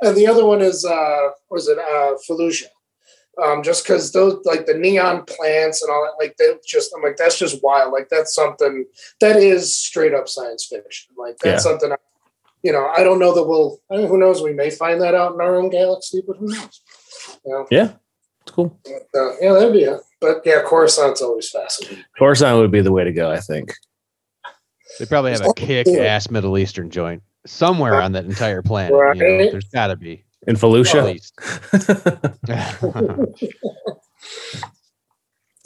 and 0.02 0.14
the 0.16 0.26
other 0.28 0.44
one 0.44 0.60
is 0.60 0.84
uh, 0.84 1.28
was 1.50 1.68
it 1.68 1.78
uh, 1.78 2.14
Fallujah? 2.28 2.66
Um, 3.42 3.62
just 3.62 3.84
because 3.84 4.12
those 4.12 4.40
like 4.44 4.66
the 4.66 4.74
neon 4.74 5.24
plants 5.24 5.82
and 5.82 5.90
all 5.90 6.04
that, 6.04 6.22
like 6.22 6.36
they 6.38 6.52
just 6.66 6.92
I'm 6.94 7.02
like 7.02 7.16
that's 7.16 7.38
just 7.38 7.62
wild. 7.62 7.92
Like 7.92 8.08
that's 8.10 8.34
something 8.34 8.84
that 9.20 9.36
is 9.36 9.74
straight 9.74 10.12
up 10.14 10.28
science 10.28 10.66
fiction. 10.66 11.14
Like 11.16 11.36
that's 11.38 11.64
Yeah. 11.64 11.70
something. 11.70 11.92
You 12.62 12.72
know, 12.72 12.86
I 12.96 13.04
don't 13.04 13.18
know 13.18 13.34
that 13.34 13.44
we'll. 13.44 13.78
I 13.90 13.96
mean, 13.98 14.08
who 14.08 14.18
knows? 14.18 14.42
We 14.42 14.52
may 14.52 14.70
find 14.70 15.00
that 15.00 15.14
out 15.14 15.34
in 15.34 15.40
our 15.40 15.54
own 15.56 15.68
galaxy, 15.70 16.22
but 16.26 16.36
who 16.38 16.48
knows? 16.48 16.80
You 17.46 17.52
know, 17.52 17.66
yeah, 17.70 17.92
it's 18.42 18.52
cool. 18.52 18.78
but, 18.84 19.20
uh, 19.20 19.36
yeah, 19.40 19.52
that'd 19.52 19.72
be 19.72 19.84
it. 19.84 20.00
But 20.20 20.42
yeah, 20.44 20.62
Coruscant's 20.62 21.22
always 21.22 21.48
fascinating. 21.50 22.04
Coruscant 22.18 22.58
would 22.58 22.70
be 22.72 22.80
the 22.80 22.92
way 22.92 23.04
to 23.04 23.12
go, 23.12 23.30
I 23.30 23.38
think. 23.38 23.72
They 24.98 25.06
probably 25.06 25.32
have 25.32 25.44
a 25.46 25.52
kick-ass 25.54 26.30
Middle 26.30 26.56
Eastern 26.58 26.90
joint 26.90 27.22
somewhere 27.46 28.00
on 28.00 28.12
that 28.12 28.24
entire 28.24 28.62
planet. 28.62 28.92
You 29.16 29.22
know? 29.22 29.50
There's 29.50 29.68
got 29.68 29.88
to 29.88 29.96
be. 29.96 30.24
In 30.46 30.54
At 30.56 30.62
Felucia. 30.62 31.04
least. 31.04 31.38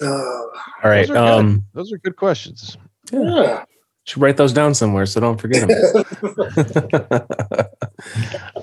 Uh, 0.02 0.06
All 0.06 0.50
right. 0.90 1.06
Those 1.06 1.10
are 1.10 1.14
good. 1.14 1.16
Um, 1.16 1.64
Those 1.74 1.92
are 1.92 1.98
good 1.98 2.16
questions. 2.16 2.76
yeah. 3.12 3.64
Should 4.11 4.20
write 4.22 4.36
those 4.36 4.52
down 4.52 4.74
somewhere 4.74 5.06
so 5.06 5.20
don't 5.20 5.40
forget 5.40 5.68
them. 5.68 7.24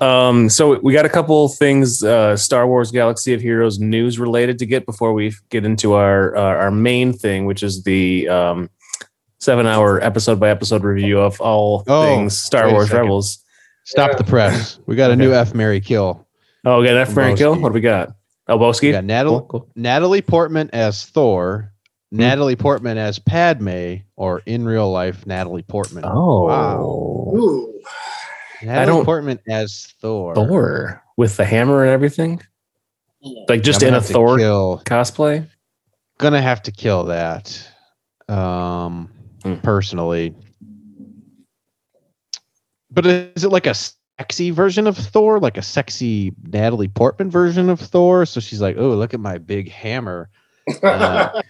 um, 0.00 0.48
so 0.48 0.78
we 0.80 0.92
got 0.92 1.04
a 1.06 1.08
couple 1.08 1.48
things, 1.48 2.02
uh, 2.02 2.36
Star 2.36 2.66
Wars 2.66 2.90
Galaxy 2.90 3.34
of 3.34 3.40
Heroes 3.40 3.78
news 3.78 4.18
related 4.18 4.58
to 4.58 4.66
get 4.66 4.86
before 4.86 5.12
we 5.12 5.32
get 5.50 5.64
into 5.64 5.94
our 5.94 6.36
uh, 6.36 6.40
our 6.42 6.70
main 6.70 7.12
thing, 7.12 7.46
which 7.46 7.62
is 7.62 7.82
the 7.84 8.28
um, 8.28 8.70
seven 9.38 9.66
hour 9.66 10.02
episode 10.02 10.38
by 10.38 10.50
episode 10.50 10.84
review 10.84 11.18
of 11.20 11.40
all 11.40 11.82
Oh, 11.86 12.04
things 12.04 12.38
Star 12.40 12.70
Wars. 12.70 12.92
Rebels. 12.92 13.42
Stop 13.84 14.10
Yeah. 14.12 14.16
the 14.18 14.24
press. 14.24 14.78
We 14.86 14.96
got 14.96 15.10
a 15.10 15.16
new 15.16 15.32
F 15.32 15.54
Mary 15.54 15.80
kill. 15.80 16.26
Oh, 16.64 16.80
we 16.80 16.86
got 16.86 16.96
F. 16.96 17.14
Mary 17.16 17.34
Kill. 17.36 17.54
What 17.58 17.68
do 17.70 17.72
we 17.74 17.80
got? 17.80 18.10
Oh, 18.48 18.58
Boski. 18.58 18.82
We 18.82 18.92
got 18.92 19.04
Natalie, 19.04 19.38
Cool, 19.38 19.46
cool. 19.48 19.68
Natalie 19.76 20.20
Portman 20.22 20.68
as 20.72 21.04
Thor, 21.06 21.72
Natalie 22.10 22.56
Portman 22.56 22.96
as 22.98 23.18
Padme, 23.18 23.96
or 24.16 24.42
in 24.46 24.64
real 24.64 24.90
life 24.90 25.26
Natalie 25.26 25.62
Portman. 25.62 26.04
Oh, 26.06 26.44
Wow. 26.46 27.32
Ooh. 27.36 27.74
Natalie 28.62 28.86
don't- 28.86 29.04
Portman 29.04 29.38
as 29.48 29.92
Thor. 30.00 30.34
Thor 30.34 31.02
with 31.16 31.36
the 31.36 31.44
hammer 31.44 31.82
and 31.82 31.90
everything, 31.92 32.40
like 33.48 33.62
just 33.62 33.82
in 33.82 33.94
a 33.94 34.00
Thor 34.00 34.38
Kill, 34.38 34.82
cosplay. 34.84 35.46
gonna 36.18 36.40
have 36.40 36.62
to 36.62 36.72
kill 36.72 37.04
that. 37.04 37.60
Um, 38.28 39.10
Hmm. 39.44 39.54
personally. 39.62 40.34
But 42.90 43.06
is 43.06 43.44
it 43.44 43.50
like 43.52 43.66
a 43.66 43.74
sexy 44.18 44.50
version 44.50 44.86
of 44.86 44.96
Thor, 44.96 45.38
like 45.38 45.56
a 45.56 45.62
sexy 45.62 46.32
Natalie 46.42 46.88
Portman 46.88 47.30
version 47.30 47.68
of 47.70 47.78
Thor? 47.80 48.26
So 48.26 48.40
she's 48.40 48.60
like, 48.60 48.76
"Oh, 48.78 48.90
look 48.94 49.14
at 49.14 49.20
my 49.20 49.38
big 49.38 49.70
hammer! 49.70 50.30
Uh, 50.82 51.42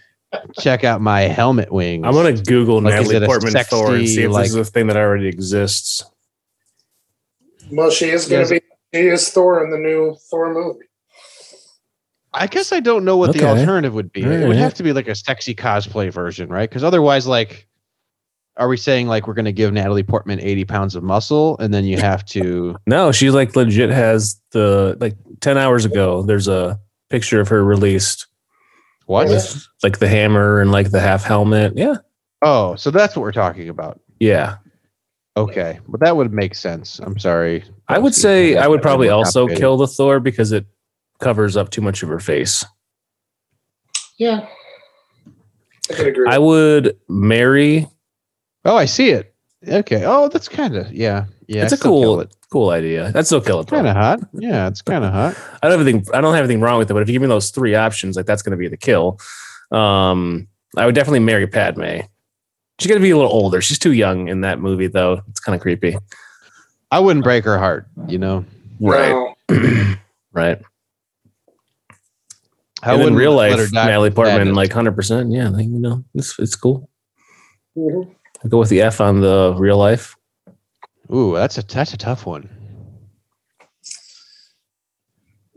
check 0.59 0.83
out 0.83 1.01
my 1.01 1.21
helmet 1.21 1.71
wings." 1.71 2.05
I'm 2.05 2.13
gonna 2.13 2.33
Google 2.33 2.81
Like, 2.81 2.93
Natalie 2.95 3.15
it 3.17 3.23
a 3.23 3.25
Portman 3.25 3.53
Thor 3.65 3.95
and 3.95 4.07
see 4.07 4.15
sexy, 4.15 4.23
if 4.25 4.31
like- 4.31 4.43
this 4.45 4.51
is 4.51 4.57
a 4.57 4.71
thing 4.71 4.87
that 4.87 4.97
already 4.97 5.27
exists. 5.27 6.03
well, 7.71 7.89
she 7.91 8.09
is 8.09 8.27
gonna 8.27 8.47
be. 8.47 8.61
She 8.93 9.01
is 9.01 9.29
Thor 9.29 9.63
in 9.63 9.69
the 9.71 9.77
new 9.77 10.15
Thor 10.29 10.51
movie. 10.53 10.85
I 12.33 12.47
guess 12.47 12.71
I 12.71 12.79
don't 12.79 13.05
know 13.05 13.17
what 13.17 13.31
Okay. 13.31 13.39
the 13.39 13.47
alternative 13.47 13.93
would 13.93 14.11
be. 14.11 14.21
It 14.21 14.47
would 14.47 14.55
have 14.57 14.73
to 14.75 14.83
be 14.83 14.93
like 14.93 15.07
a 15.07 15.15
sexy 15.15 15.55
cosplay 15.55 16.11
version, 16.11 16.47
right? 16.49 16.69
Because 16.69 16.83
otherwise, 16.83 17.25
like, 17.25 17.67
are 18.57 18.67
we 18.67 18.77
saying 18.77 19.07
like 19.07 19.27
we're 19.27 19.33
going 19.33 19.45
to 19.45 19.51
give 19.51 19.71
Natalie 19.73 20.03
Portman 20.03 20.39
80 20.39 20.65
pounds 20.65 20.95
of 20.95 21.01
muscle 21.03 21.57
and 21.59 21.73
then 21.73 21.85
you 21.85 21.97
have 21.97 22.23
to. 22.25 22.75
No, 22.87 23.11
she 23.11 23.31
like 23.31 23.55
legit 23.55 23.89
has 23.89 24.39
the 24.51 24.95
like 24.99 25.15
ten 25.39 25.57
hours 25.57 25.85
ago. 25.85 26.21
There's 26.23 26.47
a 26.47 26.79
picture 27.09 27.39
of 27.39 27.47
her 27.47 27.63
released 27.63 28.27
What? 29.09 29.27
Yeah. 29.27 29.33
with 29.37 29.67
like 29.81 29.97
the 29.97 30.07
hammer 30.07 30.61
and 30.61 30.71
like 30.71 30.91
the 30.91 30.99
half 30.99 31.23
helmet. 31.23 31.73
Yeah, 31.75 31.95
Oh, 32.43 32.75
so 32.75 32.91
that's 32.91 33.15
what 33.15 33.23
we're 33.23 33.31
talking 33.31 33.67
about. 33.67 33.99
yeah. 34.19 34.57
Okay. 35.35 35.79
But 35.87 36.01
that 36.01 36.15
would 36.15 36.31
make 36.33 36.53
sense. 36.53 36.99
I'm 36.99 37.17
sorry. 37.17 37.63
I 37.87 37.97
would 37.97 38.13
say 38.13 38.53
That- 38.53 38.63
I 38.63 38.67
would 38.67 38.81
probably 38.83 39.09
also 39.09 39.47
kill 39.47 39.77
the 39.77 39.87
Thor 39.87 40.19
because 40.19 40.51
it 40.51 40.65
covers 41.19 41.57
up 41.57 41.69
too 41.71 41.81
much 41.81 42.03
of 42.03 42.09
her 42.09 42.19
face. 42.19 42.63
Yeah, 44.17 44.45
I 45.97 46.01
agree. 46.03 46.27
I 46.29 46.37
would 46.37 46.97
marry. 47.07 47.87
Oh, 48.65 48.75
I 48.75 48.85
see 48.85 49.09
it. 49.09 49.33
Okay. 49.67 50.03
Oh, 50.05 50.29
that's 50.29 50.47
kind 50.47 50.75
of, 50.75 50.91
yeah. 50.91 51.25
Yeah. 51.47 51.63
it's 51.63 51.73
a 51.73 51.77
cool, 51.77 52.25
cool 52.51 52.69
idea. 52.69 53.11
I'd 53.15 53.25
still 53.25 53.41
kill 53.41 53.59
it. 53.59 53.67
Kind 53.67 53.87
of 53.87 53.95
hot. 53.95 54.19
Yeah, 54.33 54.67
it's 54.67 54.81
kind 54.81 55.03
of 55.03 55.11
hot. 55.13 55.35
I 55.61 55.67
don't 55.67 55.77
have 55.79 55.87
anything. 55.87 56.05
I 56.13 56.21
don't 56.21 56.33
have 56.33 56.43
anything 56.45 56.61
wrong 56.61 56.77
with 56.79 56.89
it. 56.89 56.93
But 56.93 57.01
if 57.03 57.09
you 57.09 57.13
give 57.13 57.21
me 57.21 57.27
those 57.27 57.49
three 57.49 57.75
options, 57.75 58.15
like 58.15 58.25
that's 58.25 58.41
going 58.41 58.51
to 58.51 58.57
be 58.57 58.67
the 58.67 58.77
kill. 58.77 59.19
Um, 59.71 60.47
I 60.77 60.85
would 60.85 60.95
definitely 60.95 61.19
marry 61.19 61.47
Padme. 61.47 62.01
She's 62.79 62.87
going 62.87 62.99
to 62.99 63.03
be 63.03 63.09
a 63.09 63.17
little 63.17 63.31
older. 63.31 63.61
She's 63.61 63.79
too 63.79 63.91
young 63.91 64.29
in 64.29 64.41
that 64.41 64.59
movie, 64.59 64.87
though. 64.87 65.21
It's 65.29 65.39
kind 65.41 65.55
of 65.55 65.61
creepy. 65.61 65.97
I 66.91 66.99
wouldn't 66.99 67.23
break 67.23 67.43
her 67.43 67.57
heart, 67.59 67.87
you 68.07 68.17
know? 68.17 68.45
No. 68.79 69.35
right. 70.31 70.61
I 72.81 72.93
and 72.93 72.93
in 72.93 72.99
wouldn't 72.99 73.17
real 73.17 73.33
let 73.35 73.51
life, 73.51 73.59
her 73.59 73.67
die 73.67 73.85
Natalie 73.87 74.11
Portman, 74.11 74.53
like 74.55 74.71
hundred 74.71 74.95
percent. 74.95 75.31
Yeah, 75.31 75.49
you 75.57 75.67
know, 75.67 76.03
it's 76.15 76.39
it's 76.39 76.55
cool. 76.55 76.89
Mhm. 77.77 78.15
I 78.43 78.47
go 78.47 78.59
with 78.59 78.69
the 78.69 78.81
F 78.81 79.01
on 79.01 79.21
the 79.21 79.53
real 79.57 79.77
life. 79.77 80.15
Ooh, 81.13 81.35
that's 81.35 81.57
a 81.57 81.65
that's 81.65 81.93
a 81.93 81.97
tough 81.97 82.25
one. 82.25 82.49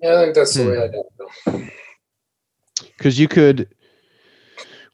Yeah, 0.03 0.15
I 0.19 0.25
think 0.25 0.35
that's 0.35 0.55
the 0.55 0.63
Hmm. 0.65 0.69
way 0.71 0.83
I 0.83 0.89
go. 0.89 1.69
because 2.97 3.19
you 3.21 3.29
could 3.29 3.69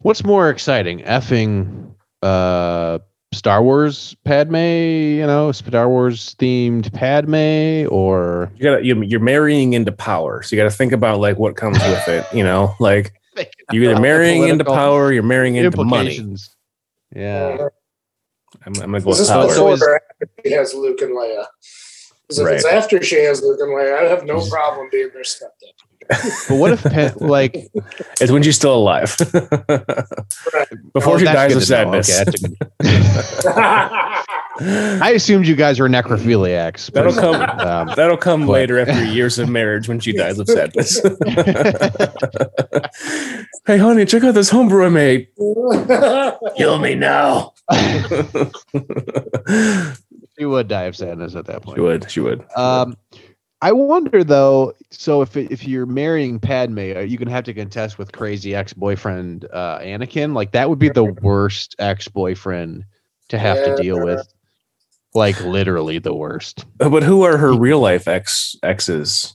what's 0.01 0.25
more 0.25 0.51
exciting 0.51 1.01
effing 1.01 1.93
uh 2.23 2.99
star 3.33 3.63
wars 3.63 4.17
padme 4.25 4.57
you 4.57 5.27
know 5.27 5.53
star 5.53 5.89
wars 5.89 6.35
themed 6.39 6.93
padme 6.93 7.87
or 7.93 8.51
You 8.57 8.63
got 8.63 8.85
you, 8.85 9.01
you're 9.03 9.21
marrying 9.21 9.73
into 9.75 9.93
power, 9.93 10.43
so 10.43 10.55
you 10.57 10.61
got 10.63 10.71
to 10.71 10.77
think 10.77 10.93
about 10.93 11.21
like 11.21 11.39
what 11.39 11.57
comes 11.57 11.79
with 11.87 12.09
it. 12.09 12.25
You 12.33 12.43
know, 12.45 12.75
like 12.81 13.13
you're 13.71 13.85
either 13.85 14.01
marrying 14.01 14.43
into 14.49 14.65
power, 14.65 15.13
you're 15.13 15.23
marrying 15.23 15.57
into 15.57 15.77
money. 15.85 16.17
implications 16.17 16.55
yeah 17.17 17.69
I'm, 18.69 18.75
I'm 18.83 18.91
gonna 18.93 19.01
go 19.01 19.11
Is 19.11 19.19
with 19.19 19.19
this 19.19 19.31
power. 19.31 19.43
so 19.49 19.49
before 19.49 19.73
is- 19.75 19.83
or 19.83 20.01
she 20.45 20.53
has 20.53 20.75
Luke 20.75 21.01
and 21.01 21.13
Leia? 21.13 21.47
Because 22.29 22.39
if 22.41 22.47
it's 22.49 22.67
after 22.67 23.03
she 23.03 23.17
has 23.25 23.41
Luke 23.43 23.59
and 23.61 23.71
Leia, 23.71 23.99
I 23.99 24.03
have 24.05 24.25
no 24.25 24.47
problem 24.51 24.89
being 24.93 25.09
their 25.15 25.23
stepdad. 25.23 25.73
But 26.09 26.57
what 26.57 26.73
if 26.73 26.83
Pa- 26.83 27.13
like 27.25 27.69
It's 28.21 28.33
when 28.33 28.43
she's 28.43 28.57
still 28.57 28.75
alive. 28.75 29.17
Before 29.19 31.15
oh, 31.15 31.19
she 31.19 31.25
dies 31.25 31.55
of 31.55 31.63
sadness. 31.65 32.21
Okay, 32.21 32.31
good- 32.41 32.57
i 34.61 35.13
assumed 35.15 35.47
you 35.47 35.55
guys 35.55 35.79
were 35.79 35.89
necrophiliacs 35.89 36.91
That'll 36.91 37.13
come- 37.13 37.41
um, 37.61 37.93
That'll 37.95 38.17
come 38.17 38.47
What? 38.47 38.55
later 38.55 38.81
after 38.81 39.05
years 39.05 39.39
of 39.39 39.49
marriage 39.49 39.89
when 39.89 40.01
she 40.01 40.13
dies 40.13 40.39
of 40.41 40.49
sadness. 40.49 41.01
hey, 43.67 43.79
honey, 43.79 44.05
check 44.05 44.25
out 44.25 44.35
this 44.35 44.51
homebrew 44.51 44.87
I 44.87 44.89
made. 44.89 45.29
Kill 46.57 46.79
me 46.79 46.95
now. 46.97 47.53
she 50.39 50.45
would 50.45 50.67
die 50.69 50.85
of 50.85 50.97
sadness 50.97 51.35
at 51.37 51.47
that 51.47 51.63
point 51.63 51.77
she 51.77 51.81
would. 51.81 52.11
She 52.11 52.21
would. 52.21 52.45
Um, 52.57 52.97
I 53.61 53.73
wonder 53.73 54.23
though. 54.23 54.73
So 54.91 55.21
if 55.23 55.37
if 55.37 55.67
you're 55.67 55.87
marrying 55.87 56.39
Padme, 56.39 56.79
are 56.79 57.03
you 57.03 57.19
gonna 57.19 57.31
have 57.33 57.45
to 57.45 57.55
contest 57.55 57.99
with 57.99 58.13
crazy 58.13 58.55
ex 58.55 58.73
boyfriend 58.73 59.47
uh, 59.53 59.81
Anakin? 59.81 60.33
Like 60.35 60.53
that 60.53 60.69
would 60.71 60.79
be 60.79 60.89
the 60.89 61.05
worst 61.05 61.75
ex 61.79 62.07
boyfriend 62.09 62.85
to 63.29 63.39
have 63.39 63.57
to 63.65 63.77
deal 63.83 64.03
with. 64.03 64.27
like 65.15 65.41
literally 65.43 65.99
the 65.99 66.15
worst. 66.15 66.65
But 66.77 67.03
who 67.03 67.23
are 67.23 67.37
her 67.37 67.53
real 67.53 67.81
life 67.81 68.07
ex 68.07 68.55
exes? 68.63 69.35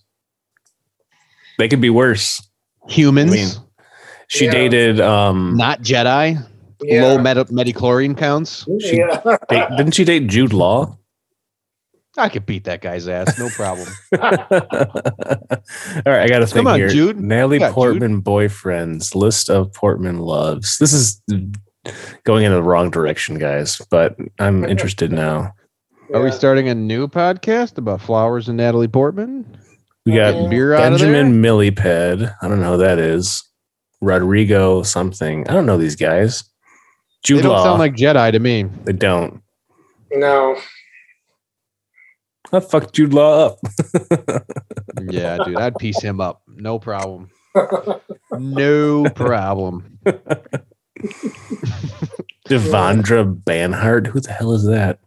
They 1.60 1.68
could 1.68 1.82
be 1.82 1.90
worse. 1.90 2.42
Humans, 2.90 3.32
I 3.32 3.36
mean, 3.36 3.50
She 4.28 4.46
Yeah. 4.46 4.52
dated 4.52 5.02
um 5.02 5.56
not 5.58 5.82
Jedi. 5.82 6.42
Yeah. 6.82 7.04
Low 7.04 7.18
meta 7.18 7.46
midichlorian 7.46 8.18
counts. 8.18 8.66
She- 8.82 8.98
yeah. 8.98 9.22
date- 9.50 9.70
didn't 9.78 9.94
she 9.94 10.04
date 10.06 10.28
Jude 10.28 10.54
Law? 10.54 10.98
I 12.18 12.30
could 12.30 12.46
beat 12.46 12.66
that 12.66 12.82
guy's 12.82 13.08
ass, 13.08 13.40
no 13.40 13.50
problem. 13.50 13.88
All 14.22 14.22
right, 16.06 16.22
I 16.22 16.28
got 16.28 16.40
to 16.40 16.48
think 16.48 16.68
on, 16.68 16.78
here. 16.78 16.90
Jude. 16.90 17.20
Natalie 17.20 17.60
Yeah, 17.60 17.68
Jude. 17.70 17.74
Portman 17.76 18.22
boyfriends 18.22 19.16
list 19.16 19.50
of 19.50 19.74
Portman 19.74 20.20
loves. 20.20 20.78
This 20.78 20.94
is 20.94 21.22
going 22.24 22.46
in 22.46 22.52
the 22.52 22.62
wrong 22.64 22.92
direction, 22.92 23.40
guys. 23.40 23.82
But 23.90 24.16
I'm 24.40 24.64
interested 24.70 25.12
now. 25.12 25.54
Are 26.14 26.22
we 26.24 26.32
starting 26.32 26.70
a 26.70 26.76
new 26.76 27.08
podcast 27.08 27.78
about 27.80 28.02
flowers 28.02 28.48
and 28.48 28.58
Natalie 28.58 28.88
Portman? 28.88 29.58
We 30.06 30.14
got 30.14 30.36
Uh, 30.36 30.48
Beer 30.50 30.74
out 30.74 30.94
of 30.94 31.00
there? 31.00 31.12
Benjamin 31.12 31.42
Millepied. 31.42 32.36
I 32.42 32.48
don't 32.48 32.60
know 32.62 32.74
who 32.74 32.78
that 32.80 33.00
is. 33.00 33.44
Rodrigo 34.02 34.84
something. 34.84 35.48
I 35.50 35.54
don't 35.54 35.66
know 35.66 35.78
these 35.78 35.96
guys. 35.96 36.44
Jude 37.24 37.40
They 37.40 37.44
don't 37.44 37.54
Law. 37.54 37.64
sound 37.64 37.80
like 37.80 37.96
Jedi 37.96 38.32
to 38.34 38.40
me. 38.40 38.64
they 38.84 38.92
don't. 38.94 39.42
No. 40.12 40.58
I 42.54 42.60
fucked 42.60 42.94
Jude 42.94 43.14
Law 43.14 43.48
up. 43.48 43.60
Yeah, 45.10 45.38
dude, 45.44 45.58
I'd 45.58 45.76
piece 45.76 46.02
him 46.02 46.22
up. 46.22 46.44
No 46.48 46.80
problem. 46.80 47.30
No 48.40 49.04
problem. 49.10 50.00
Devendra 52.48 53.26
Banhart. 53.44 54.08
Who 54.08 54.20
the 54.20 54.32
hell 54.32 54.54
is 54.54 54.66
that? 54.66 55.00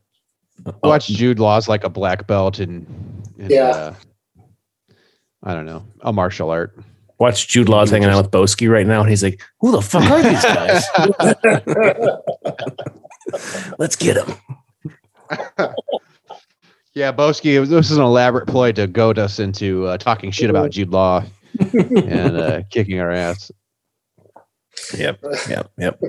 Watch 0.83 1.07
Jude 1.09 1.39
Law's 1.39 1.69
like 1.69 1.83
a 1.85 1.89
black 1.89 2.27
belt 2.27 2.59
and, 2.59 2.87
and 3.39 3.51
Yeah. 3.51 3.69
uh, 3.69 3.95
I 5.43 5.55
don't 5.55 5.67
know, 5.67 5.85
a 6.03 6.13
martial 6.13 6.51
art. 6.51 6.79
Watch 7.19 7.49
Jude 7.49 7.69
Law's 7.69 7.91
hanging 7.91 8.09
out 8.11 8.23
with 8.23 8.31
Boski 8.31 8.71
right 8.71 8.87
now, 8.87 9.01
and 9.01 9.09
he's 9.09 9.23
like, 9.23 9.41
"Who 9.61 9.73
the 9.73 9.81
fuck 9.81 10.03
are 10.11 10.23
these 10.23 10.43
guys? 10.45 10.85
Let's 13.79 13.97
get 13.97 14.15
them." 14.17 14.37
Yeah, 16.97 17.13
Boski, 17.13 17.63
this 17.69 17.91
is 17.91 17.99
an 17.99 18.03
elaborate 18.03 18.47
ploy 18.47 18.73
to 18.73 18.87
goad 18.87 19.19
us 19.19 19.39
into 19.39 19.85
uh, 19.87 19.99
talking 19.99 20.31
shit 20.31 20.49
about 20.49 20.71
Jude 20.71 20.89
Law 20.89 21.23
and 21.75 22.39
uh, 22.39 22.63
kicking 22.71 22.99
our 23.01 23.11
ass. 23.11 23.53
Yep, 24.97 25.19
yep, 25.47 25.71
yep. 25.77 26.01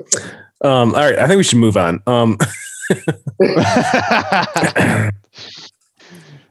Um, 0.61 0.95
all 0.95 1.01
right, 1.01 1.19
I 1.19 1.27
think 1.27 1.39
we 1.39 1.43
should 1.43 1.59
move 1.59 1.75
on. 1.75 2.01
Um, 2.07 2.37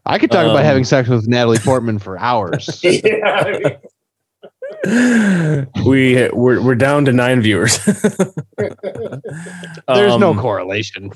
I 0.05 0.19
could 0.19 0.31
talk 0.31 0.45
Um, 0.45 0.51
about 0.51 0.65
having 0.65 0.85
sex 0.85 1.09
with 1.09 1.27
Natalie 1.27 1.57
Portman 1.59 1.99
for 1.99 2.19
hours. 2.19 2.79
yeah. 2.83 3.77
We 5.87 6.29
we're 6.35 6.61
we're 6.63 6.75
down 6.75 7.07
to 7.07 7.13
nine 7.13 7.41
viewers. 7.41 7.79
There's 7.87 8.19
no 10.19 10.31
Um, 10.33 10.39
correlation. 10.39 11.11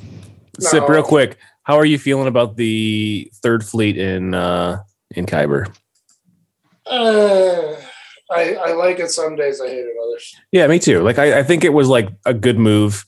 Sip, 0.58 0.82
No. 0.82 0.88
real 0.88 1.02
quick. 1.02 1.36
How 1.64 1.76
are 1.76 1.84
you 1.84 1.98
feeling 1.98 2.26
about 2.26 2.56
the 2.56 3.30
third 3.42 3.64
fleet 3.64 3.96
in 3.98 4.34
uh 4.34 4.82
in 5.12 5.26
Kyber? 5.26 5.74
uh, 6.86 7.76
I, 8.32 8.54
I 8.54 8.72
like 8.72 8.98
it 9.00 9.10
some 9.10 9.36
days, 9.36 9.60
I 9.60 9.68
hate 9.68 9.78
it 9.80 9.96
others. 10.02 10.34
Yeah, 10.52 10.66
me 10.66 10.78
too. 10.78 11.02
Like 11.02 11.18
I, 11.18 11.40
I 11.40 11.42
think 11.42 11.64
it 11.64 11.72
was 11.72 11.88
like 11.88 12.08
a 12.24 12.32
good 12.34 12.58
move, 12.58 13.04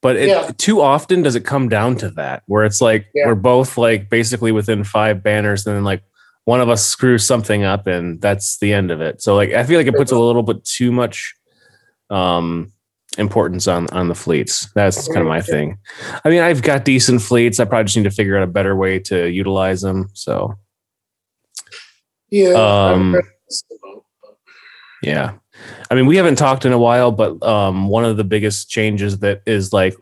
but 0.00 0.16
it, 0.16 0.28
Yeah. 0.28 0.50
too 0.58 0.80
often 0.80 1.22
does 1.22 1.34
it 1.36 1.44
come 1.44 1.68
down 1.68 1.96
to 1.96 2.10
that 2.10 2.42
where 2.46 2.64
it's 2.64 2.80
like 2.80 3.06
Yeah. 3.14 3.26
we're 3.26 3.34
both 3.34 3.76
like 3.76 4.08
basically 4.10 4.52
within 4.52 4.84
five 4.84 5.22
banners, 5.22 5.66
and 5.66 5.76
then 5.76 5.84
like 5.84 6.02
one 6.44 6.60
of 6.60 6.68
us 6.68 6.84
screws 6.86 7.24
something 7.24 7.62
up, 7.64 7.86
and 7.86 8.20
that's 8.20 8.58
the 8.58 8.72
end 8.72 8.90
of 8.90 9.00
it. 9.00 9.22
So 9.22 9.34
like 9.36 9.50
I 9.52 9.64
feel 9.64 9.78
like 9.78 9.86
it 9.86 9.94
puts 9.96 10.12
a 10.12 10.18
little 10.18 10.42
bit 10.42 10.64
too 10.64 10.90
much 10.92 11.34
um 12.08 12.72
importance 13.18 13.66
on 13.66 13.88
on 13.90 14.08
the 14.08 14.14
fleets. 14.14 14.68
That's 14.74 15.06
kind 15.08 15.20
of 15.20 15.26
my 15.26 15.40
thing. 15.40 15.78
I 16.24 16.30
mean, 16.30 16.40
I've 16.42 16.62
got 16.62 16.84
decent 16.84 17.22
fleets. 17.22 17.58
I 17.60 17.64
probably 17.64 17.84
just 17.84 17.96
need 17.96 18.04
to 18.04 18.10
figure 18.10 18.36
out 18.36 18.42
a 18.44 18.46
better 18.46 18.76
way 18.76 18.98
to 19.00 19.28
utilize 19.28 19.80
them. 19.82 20.08
So 20.14 20.54
Yeah. 22.30 22.50
Um, 22.52 23.16
Yeah. 25.02 25.32
I 25.90 25.94
mean, 25.94 26.06
we 26.06 26.16
haven't 26.16 26.36
talked 26.36 26.64
in 26.64 26.72
a 26.72 26.78
while, 26.78 27.10
but 27.10 27.42
um, 27.42 27.88
one 27.88 28.04
of 28.04 28.16
the 28.16 28.24
biggest 28.24 28.70
changes 28.70 29.18
that 29.18 29.42
is 29.46 29.72
like 29.72 29.94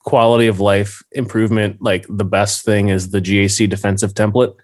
quality 0.00 0.46
of 0.48 0.58
life 0.60 1.02
improvement, 1.12 1.76
like 1.80 2.06
the 2.08 2.24
best 2.24 2.64
thing 2.64 2.88
is 2.88 3.10
the 3.10 3.20
GAC 3.20 3.68
defensive 3.68 4.14
template. 4.14 4.54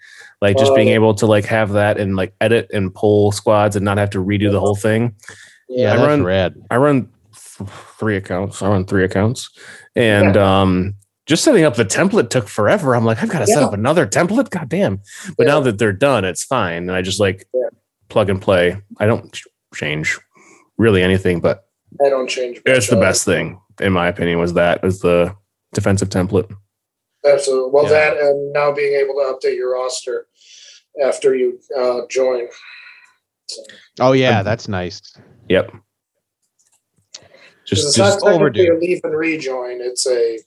Like 0.41 0.57
just 0.57 0.75
being 0.75 0.89
Oh. 0.91 0.93
able 0.95 1.15
to 1.15 1.27
like 1.27 1.45
have 1.47 1.71
that 1.73 1.99
and 1.99 2.15
like 2.17 2.33
edit 2.41 2.69
and 2.73 2.95
pull 2.95 3.33
squads 3.33 3.75
and 3.77 3.85
not 3.85 3.99
have 3.99 4.11
to 4.11 4.25
redo 4.25 4.51
the 4.53 4.61
whole 4.61 4.77
thing. 4.77 5.15
Yeah, 5.69 5.93
I 5.93 5.97
that's 5.97 6.07
run- 6.09 6.25
rad. 6.25 6.55
I 6.71 6.77
run 6.77 7.11
th- 7.35 7.69
three 7.99 8.17
accounts. 8.17 8.63
I 8.63 8.69
run 8.69 8.85
three 8.87 9.05
accounts. 9.05 9.51
And 9.97 10.37
um 10.37 10.95
just 11.27 11.45
setting 11.45 11.65
up 11.65 11.77
the 11.77 11.85
template 11.85 12.31
took 12.31 12.49
forever. 12.49 12.95
I'm 12.97 13.05
like, 13.05 13.23
I've 13.23 13.29
got 13.29 13.41
to 13.41 13.47
set 13.47 13.63
up 13.63 13.75
another 13.75 14.07
template. 14.07 14.49
God 14.49 14.71
damn. 14.71 15.03
But 15.37 15.47
Yeah. 15.47 15.53
now 15.53 15.61
that 15.61 15.79
they're 15.79 15.93
done, 15.93 16.25
it's 16.25 16.43
fine. 16.43 16.85
And 16.85 16.93
I 16.93 17.03
just 17.03 17.21
like 17.21 17.47
Yeah. 17.53 17.69
plug 18.09 18.31
and 18.31 18.41
play. 18.41 18.81
I 18.99 19.05
don't 19.07 19.39
change 19.75 20.19
really 20.79 21.03
anything, 21.03 21.41
but 21.41 21.67
I 22.03 22.09
don't 22.09 22.29
change. 22.29 22.63
it's 22.65 22.89
the 22.89 22.97
best 22.97 23.27
thing, 23.27 23.61
in 23.81 23.93
my 23.93 24.09
opinion, 24.09 24.39
was 24.39 24.55
that 24.55 24.83
was 24.83 25.01
the 25.01 25.35
defensive 25.75 26.09
template. 26.09 26.51
Absolutely. 27.27 27.73
Well, 27.73 27.85
Yeah. 27.85 27.91
that 27.91 28.17
and 28.17 28.53
now 28.55 28.73
being 28.73 28.95
able 28.95 29.15
to 29.17 29.35
update 29.35 29.57
your 29.57 29.75
roster 29.75 30.29
after 31.03 31.35
you 31.35 31.61
uh, 31.77 32.07
join. 32.09 32.47
So, 33.49 33.63
Oh 34.01 34.13
yeah, 34.13 34.43
that's 34.43 34.67
nice. 34.69 35.03
Yep. 35.49 35.71
'cause 35.71 35.81
Just, 37.65 37.87
it's 37.89 37.97
just 37.97 38.21
not 38.23 38.31
technically 38.31 38.69
overdue. 38.69 38.77
a 38.77 38.79
leave 38.79 39.01
and 39.05 39.17
rejoin. 39.17 39.81
It's 39.81 40.07
a 40.07 40.39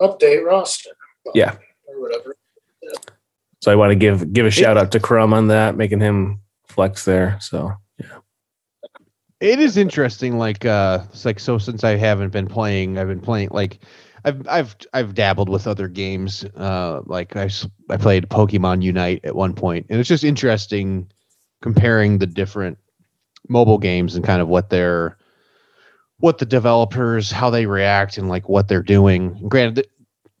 update 0.00 0.44
roster. 0.44 0.90
Yeah. 1.34 1.56
Or 1.86 2.00
whatever. 2.00 2.36
so 3.60 3.72
I 3.72 3.74
want 3.74 3.90
to 3.90 3.96
give 3.96 4.32
give 4.32 4.46
a 4.46 4.50
shout 4.50 4.76
out 4.76 4.92
to 4.92 5.00
Crumb 5.00 5.32
on 5.34 5.48
that, 5.48 5.76
making 5.76 6.00
him 6.00 6.40
flex 6.68 7.04
there. 7.04 7.38
So 7.40 7.72
yeah. 7.98 8.18
It 9.40 9.58
is 9.60 9.76
interesting. 9.76 10.38
Like, 10.38 10.64
uh, 10.64 11.00
it's 11.10 11.24
like 11.24 11.38
so 11.40 11.58
since 11.58 11.84
I 11.84 11.96
haven't 11.96 12.30
been 12.30 12.46
playing, 12.46 12.98
I've 12.98 13.08
been 13.08 13.20
playing 13.20 13.48
like, 13.52 13.80
I've 14.24 14.46
I've 14.48 14.76
I've 14.94 15.14
dabbled 15.14 15.48
with 15.48 15.66
other 15.66 15.88
games. 15.88 16.44
Uh, 16.56 17.02
like 17.06 17.36
I 17.36 17.48
I 17.90 17.96
played 17.96 18.28
Pokemon 18.28 18.82
Unite 18.82 19.24
at 19.24 19.34
one 19.34 19.54
point, 19.54 19.86
and 19.90 19.98
it's 19.98 20.08
just 20.08 20.24
interesting 20.24 21.10
comparing 21.62 22.18
the 22.18 22.26
different 22.26 22.78
mobile 23.48 23.78
games 23.78 24.14
and 24.14 24.24
kind 24.24 24.40
of 24.40 24.48
what 24.48 24.70
they're 24.70 25.16
what 26.20 26.38
the 26.38 26.46
developers 26.46 27.30
how 27.30 27.50
they 27.50 27.66
react 27.66 28.18
and 28.18 28.28
like 28.28 28.48
what 28.48 28.68
they're 28.68 28.82
doing. 28.82 29.48
Granted, 29.48 29.88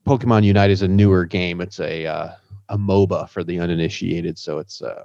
Pokemon 0.06 0.44
Unite 0.44 0.70
is 0.70 0.82
a 0.82 0.88
newer 0.88 1.24
game. 1.24 1.60
It's 1.60 1.80
a 1.80 2.06
uh, 2.06 2.30
a 2.68 2.78
MOBA 2.78 3.28
for 3.28 3.44
the 3.44 3.60
uninitiated, 3.60 4.38
so 4.38 4.58
it's 4.58 4.82
uh 4.82 5.04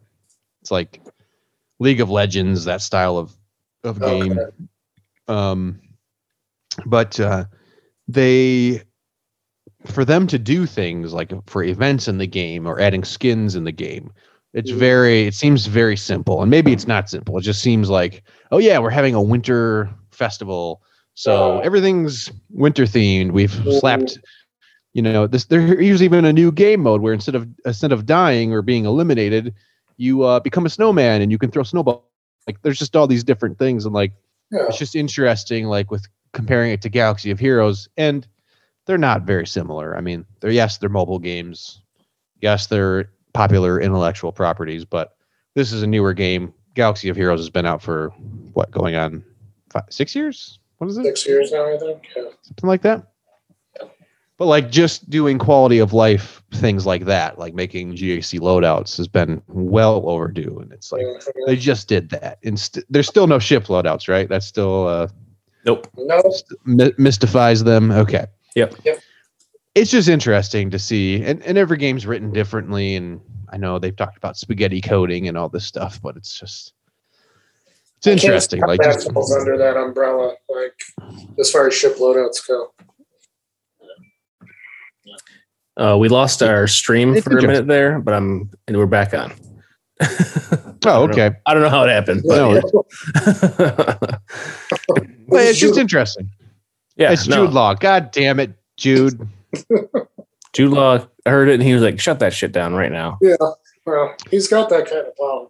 it's 0.61 0.71
like 0.71 1.01
League 1.79 2.01
of 2.01 2.09
Legends, 2.09 2.65
that 2.65 2.81
style 2.81 3.17
of 3.17 3.33
of 3.83 3.99
game. 3.99 4.39
Okay. 4.39 4.51
Um, 5.27 5.79
but 6.85 7.19
uh, 7.19 7.45
they, 8.07 8.81
for 9.85 10.05
them 10.05 10.27
to 10.27 10.39
do 10.39 10.65
things 10.65 11.13
like 11.13 11.31
for 11.47 11.63
events 11.63 12.07
in 12.07 12.17
the 12.17 12.27
game 12.27 12.67
or 12.67 12.79
adding 12.79 13.03
skins 13.03 13.55
in 13.55 13.63
the 13.63 13.71
game, 13.71 14.11
it's 14.53 14.71
very, 14.71 15.23
it 15.27 15.33
seems 15.33 15.65
very 15.65 15.97
simple. 15.97 16.41
And 16.41 16.49
maybe 16.51 16.71
it's 16.71 16.87
not 16.87 17.09
simple. 17.09 17.37
It 17.37 17.41
just 17.41 17.61
seems 17.61 17.89
like, 17.89 18.23
oh 18.51 18.59
yeah, 18.59 18.79
we're 18.79 18.89
having 18.91 19.15
a 19.15 19.21
winter 19.21 19.89
festival, 20.11 20.81
so 21.15 21.59
everything's 21.59 22.31
winter 22.49 22.83
themed. 22.83 23.31
We've 23.31 23.51
slapped. 23.79 24.19
You 24.93 25.01
know, 25.01 25.25
this 25.25 25.45
there's 25.45 26.03
even 26.03 26.23
a 26.25 26.31
new 26.33 26.51
game 26.51 26.81
mode 26.81 27.01
where 27.01 27.13
instead 27.13 27.33
of 27.35 27.47
instead 27.65 27.91
of 27.91 28.05
dying 28.05 28.53
or 28.53 28.61
being 28.61 28.85
eliminated, 28.85 29.53
you 29.97 30.21
uh, 30.23 30.39
become 30.39 30.65
a 30.65 30.69
snowman 30.69 31.21
and 31.21 31.31
you 31.31 31.37
can 31.39 31.49
throw 31.49 31.63
snowballs. 31.63 32.03
Like 32.47 32.61
there's 32.61 32.77
just 32.77 32.95
all 32.95 33.07
these 33.07 33.23
different 33.23 33.57
things, 33.57 33.85
and 33.85 33.93
like 33.93 34.11
Yeah. 34.51 34.67
it's 34.67 34.77
just 34.77 34.95
interesting 34.95 35.65
like 35.65 35.89
with 35.89 36.05
comparing 36.33 36.71
it 36.71 36.81
to 36.81 36.89
galaxy 36.89 37.31
of 37.31 37.39
heroes 37.39 37.87
and 37.95 38.27
they're 38.85 38.97
not 38.97 39.21
very 39.21 39.45
similar 39.45 39.95
i 39.95 40.01
mean 40.01 40.25
they're 40.39 40.51
yes 40.51 40.77
they're 40.79 40.89
mobile 40.89 41.19
games 41.19 41.81
yes 42.41 42.65
they're 42.67 43.09
popular 43.33 43.79
intellectual 43.81 44.31
properties 44.31 44.85
but 44.85 45.15
this 45.55 45.71
is 45.71 45.83
a 45.83 45.87
newer 45.87 46.13
game 46.13 46.53
galaxy 46.75 47.09
of 47.09 47.15
heroes 47.15 47.39
has 47.39 47.49
been 47.49 47.65
out 47.65 47.81
for 47.81 48.09
what 48.53 48.71
going 48.71 48.95
on 48.95 49.23
five, 49.71 49.83
six 49.89 50.15
years 50.15 50.59
what 50.77 50.89
is 50.89 50.97
it 50.97 51.03
Six 51.03 51.25
years 51.27 51.51
now, 51.51 51.73
I 51.73 51.77
think. 51.77 52.03
Yeah. 52.15 52.23
something 52.43 52.67
like 52.67 52.81
that 52.83 53.07
but 54.37 54.45
like 54.47 54.71
just 54.71 55.09
doing 55.09 55.37
quality 55.37 55.77
of 55.79 55.93
life 55.93 56.41
things 56.53 56.85
like 56.85 57.05
that 57.05 57.37
like 57.37 57.53
making 57.53 57.91
gac 57.91 58.23
loadouts 58.41 58.97
has 58.97 59.07
been 59.07 59.41
well 59.47 60.03
overdue 60.09 60.57
and 60.61 60.71
it's 60.71 60.91
like 60.91 61.01
Mhm. 61.03 61.31
they 61.47 61.55
just 61.55 61.87
did 61.87 62.09
that 62.09 62.39
and 62.43 62.59
st- 62.59 62.85
there's 62.89 63.07
still 63.07 63.27
no 63.27 63.39
ship 63.39 63.65
loadouts 63.65 64.07
right 64.07 64.27
that's 64.29 64.45
still 64.47 64.87
uh 64.87 65.07
nope. 65.65 65.87
No. 65.97 66.21
my- 66.65 66.93
mystifies 66.97 67.63
them. 67.63 67.89
Okay. 67.91 68.25
Yep. 68.55 68.75
Yep. 68.83 68.99
It's 69.75 69.91
just 69.91 70.07
interesting 70.07 70.69
to 70.69 70.79
see, 70.79 71.23
and, 71.23 71.41
and 71.43 71.57
every 71.57 71.77
game's 71.77 72.05
written 72.05 72.31
differently. 72.31 72.95
And 72.95 73.19
I 73.49 73.57
know 73.57 73.79
they've 73.79 73.95
talked 73.95 74.17
about 74.17 74.37
spaghetti 74.37 74.81
coding 74.81 75.27
and 75.27 75.37
all 75.37 75.49
this 75.49 75.65
stuff, 75.65 76.01
but 76.01 76.15
it's 76.15 76.39
just 76.39 76.73
it's 77.97 78.07
I 78.07 78.11
interesting. 78.11 78.61
Like, 78.61 78.81
that 78.81 79.09
falls 79.13 79.35
under 79.35 79.57
that 79.57 79.77
umbrella, 79.77 80.35
like 80.49 80.79
as 81.39 81.49
far 81.49 81.67
as 81.67 81.73
ship 81.73 81.97
loadouts 81.97 82.45
go. 82.47 82.73
Uh, 85.75 85.97
we 85.97 86.07
lost 86.07 86.43
our 86.43 86.67
stream 86.67 87.15
It's 87.15 87.23
for 87.23 87.37
a 87.37 87.41
minute 87.41 87.65
there, 87.65 87.99
but 87.99 88.13
I'm 88.13 88.51
and 88.67 88.77
we're 88.77 88.85
back 88.85 89.13
on. 89.13 89.33
oh, 90.85 91.03
okay. 91.03 91.31
I 91.45 91.53
don't 91.53 91.63
know 91.63 91.69
how 91.69 91.83
it 91.83 91.89
happened. 91.89 92.21
No, 92.25 92.61
But 93.57 94.19
Well, 95.27 95.47
it's 95.47 95.59
just 95.59 95.79
interesting. 95.79 96.29
yeah, 96.95 97.11
it's 97.11 97.27
no. 97.27 97.45
Jude 97.45 97.53
Law. 97.53 97.73
God 97.73 98.11
damn 98.11 98.39
it, 98.39 98.53
Jude. 98.77 99.27
Jude 100.53 100.71
Law 100.71 101.05
heard 101.25 101.49
it 101.49 101.55
and 101.55 101.63
he 101.63 101.73
was 101.73 101.81
like, 101.81 101.99
"Shut 101.99 102.19
that 102.19 102.33
shit 102.33 102.51
down 102.51 102.73
right 102.73 102.91
now." 102.91 103.17
Yeah, 103.21 103.35
well, 103.85 104.15
he's 104.29 104.47
got 104.47 104.69
that 104.69 104.85
kind 104.85 105.07
of 105.07 105.17
power. 105.17 105.49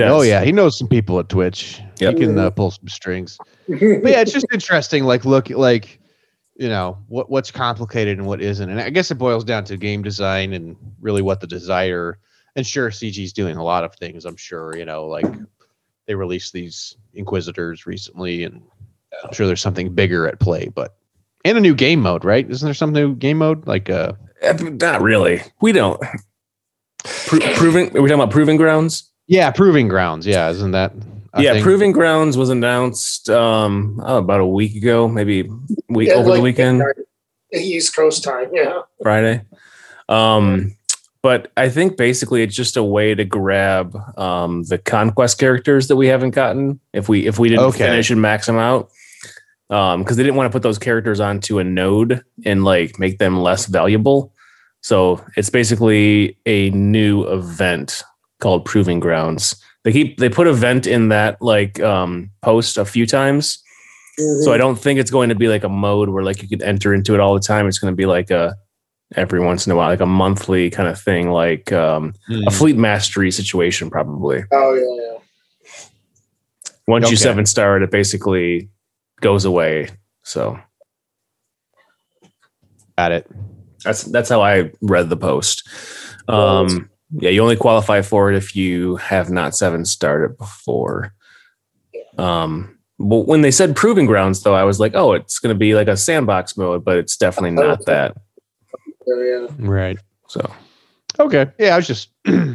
Oh 0.00 0.22
yeah, 0.22 0.44
he 0.44 0.52
knows 0.52 0.78
some 0.78 0.88
people 0.88 1.18
at 1.18 1.28
Twitch. 1.28 1.80
Yep. 1.98 2.14
He 2.14 2.20
can 2.20 2.38
uh, 2.38 2.50
pull 2.50 2.70
some 2.70 2.88
strings. 2.88 3.38
But 3.68 3.78
yeah, 3.78 4.20
it's 4.22 4.32
just 4.32 4.46
interesting. 4.50 5.04
Like, 5.04 5.26
look, 5.26 5.50
like, 5.50 6.00
you 6.56 6.68
know, 6.70 6.98
what 7.08 7.30
what's 7.30 7.50
complicated 7.50 8.16
and 8.16 8.26
what 8.26 8.40
isn't. 8.40 8.68
And 8.68 8.80
I 8.80 8.88
guess 8.88 9.10
it 9.10 9.16
boils 9.16 9.44
down 9.44 9.64
to 9.64 9.76
game 9.76 10.02
design 10.02 10.54
and 10.54 10.74
really 11.00 11.20
what 11.20 11.40
the 11.40 11.46
desire. 11.46 12.18
And 12.56 12.66
sure, 12.66 12.90
CG's 12.90 13.32
doing 13.32 13.56
a 13.58 13.62
lot 13.62 13.84
of 13.84 13.94
things. 13.94 14.24
I'm 14.24 14.36
sure, 14.36 14.74
you 14.74 14.86
know, 14.86 15.06
like 15.06 15.26
they 16.06 16.14
released 16.14 16.54
these 16.54 16.96
Inquisitors 17.12 17.86
recently, 17.86 18.44
and 18.44 18.62
I'm 19.22 19.32
sure 19.32 19.46
there's 19.46 19.60
something 19.60 19.94
bigger 19.94 20.26
at 20.26 20.40
play. 20.40 20.68
But 20.68 20.96
and 21.48 21.58
a 21.58 21.60
new 21.60 21.74
game 21.74 22.00
mode, 22.00 22.24
right? 22.24 22.48
Isn't 22.48 22.66
there 22.66 22.74
some 22.74 22.92
new 22.92 23.14
game 23.14 23.38
mode? 23.38 23.66
Like, 23.66 23.88
uh, 23.90 24.12
Eh, 24.42 24.52
not 24.52 25.02
really. 25.02 25.42
We 25.60 25.72
don't. 25.72 26.00
Pro- 27.26 27.40
proving. 27.54 27.88
Are 27.96 28.02
we 28.02 28.08
talking 28.08 28.14
about 28.22 28.30
proving 28.30 28.56
grounds? 28.56 29.10
yeah, 29.26 29.50
Proving 29.50 29.88
Grounds. 29.88 30.26
Yeah, 30.26 30.48
isn't 30.50 30.70
that? 30.72 30.92
a 31.34 31.42
yeah, 31.42 31.52
thing? 31.54 31.62
proving 31.62 31.92
grounds 31.92 32.36
was 32.38 32.48
announced 32.48 33.28
um 33.28 34.00
oh, 34.02 34.16
about 34.18 34.40
a 34.40 34.46
week 34.46 34.74
ago, 34.76 35.06
maybe 35.08 35.48
week 35.88 36.08
Yeah, 36.08 36.14
over 36.14 36.30
like- 36.30 36.38
the 36.38 36.42
weekend. 36.42 36.82
East 37.52 37.94
Coast 37.96 38.24
time, 38.24 38.46
yeah. 38.52 38.80
Friday. 39.02 39.42
Um, 40.08 40.74
but 41.22 41.50
I 41.56 41.68
think 41.68 41.96
basically 41.96 42.42
it's 42.42 42.54
just 42.54 42.76
a 42.76 42.82
way 42.82 43.14
to 43.14 43.24
grab 43.24 43.96
um, 44.18 44.62
the 44.64 44.78
conquest 44.78 45.38
characters 45.38 45.88
that 45.88 45.96
we 45.96 46.06
haven't 46.06 46.30
gotten 46.30 46.80
if 46.92 47.08
we 47.08 47.26
if 47.26 47.38
we 47.38 47.48
didn't 47.48 47.64
Okay. 47.66 47.78
finish 47.86 48.10
and 48.10 48.20
max 48.22 48.46
them 48.46 48.56
out. 48.56 48.90
Um, 49.70 50.02
because 50.02 50.16
they 50.16 50.22
didn't 50.22 50.36
want 50.36 50.50
to 50.50 50.54
put 50.56 50.62
those 50.62 50.78
characters 50.78 51.20
onto 51.20 51.58
a 51.58 51.64
node 51.64 52.22
and 52.46 52.64
like 52.64 52.98
make 52.98 53.18
them 53.18 53.38
less 53.40 53.66
valuable. 53.66 54.32
So 54.80 55.22
it's 55.36 55.50
basically 55.50 56.38
a 56.46 56.70
new 56.70 57.24
event 57.24 58.02
called 58.40 58.64
Proving 58.64 58.98
Grounds. 58.98 59.62
They 59.84 59.92
keep 59.92 60.18
they 60.18 60.28
put 60.30 60.46
event 60.46 60.86
in 60.86 61.08
that 61.10 61.42
like 61.42 61.80
um 61.80 62.30
post 62.42 62.78
a 62.78 62.84
few 62.84 63.06
times. 63.06 63.62
So 64.42 64.52
I 64.52 64.56
don't 64.56 64.74
think 64.76 64.98
it's 64.98 65.12
going 65.12 65.28
to 65.28 65.36
be 65.36 65.46
like 65.48 65.62
a 65.64 65.68
mode 65.68 66.08
where 66.08 66.24
like 66.24 66.42
you 66.42 66.48
could 66.48 66.62
enter 66.62 66.92
into 66.92 67.14
it 67.14 67.20
all 67.20 67.34
the 67.34 67.40
time. 67.40 67.68
It's 67.68 67.78
going 67.78 67.92
to 67.92 67.96
be 67.96 68.06
like 68.06 68.30
a 68.30 68.56
every 69.16 69.38
once 69.40 69.64
in 69.66 69.72
a 69.72 69.76
while, 69.76 69.88
like 69.90 70.00
a 70.00 70.06
monthly 70.06 70.70
kind 70.70 70.88
of 70.88 71.00
thing, 71.00 71.30
like 71.30 71.70
um, 71.72 72.14
Hmm. 72.26 72.46
a 72.46 72.50
fleet 72.50 72.76
mastery 72.76 73.30
situation, 73.30 73.90
probably. 73.90 74.42
Oh 74.50 74.74
yeah, 74.74 75.04
yeah. 75.12 75.18
Once 76.86 77.04
Okay. 77.04 77.12
you 77.12 77.16
seven 77.16 77.46
star 77.46 77.76
it, 77.76 77.82
it 77.82 77.90
basically 77.90 78.70
goes 79.20 79.44
away. 79.44 79.90
So 80.22 80.58
at 82.96 83.12
it. 83.12 83.30
that's 83.84 84.02
that's 84.02 84.28
how 84.28 84.42
I 84.42 84.72
read 84.80 85.08
the 85.08 85.16
post. 85.16 85.68
Um, 86.28 86.90
yeah, 87.10 87.30
you 87.30 87.42
only 87.42 87.56
qualify 87.56 88.02
for 88.02 88.30
it 88.30 88.36
if 88.36 88.54
you 88.54 88.96
have 88.96 89.30
not 89.30 89.56
seven 89.56 89.84
starred 89.84 90.30
it 90.30 90.38
before. 90.38 91.14
Um, 92.18 92.78
but 92.98 93.26
when 93.26 93.42
they 93.42 93.52
said 93.52 93.76
proving 93.76 94.06
grounds, 94.06 94.42
though, 94.42 94.54
I 94.54 94.64
was 94.64 94.80
like, 94.80 94.94
oh, 94.94 95.12
it's 95.12 95.38
going 95.38 95.54
to 95.54 95.58
be 95.58 95.74
like 95.74 95.88
a 95.88 95.96
sandbox 95.96 96.56
mode, 96.56 96.84
but 96.84 96.98
it's 96.98 97.16
definitely 97.16 97.52
not 97.52 97.86
that. 97.86 98.16
Oh, 99.08 99.22
yeah. 99.22 99.46
Right. 99.58 99.98
So 100.26 100.52
Okay. 101.18 101.46
Yeah, 101.58 101.74
I 101.74 101.76
was 101.76 101.86
just 101.86 102.10
Yeah, 102.24 102.54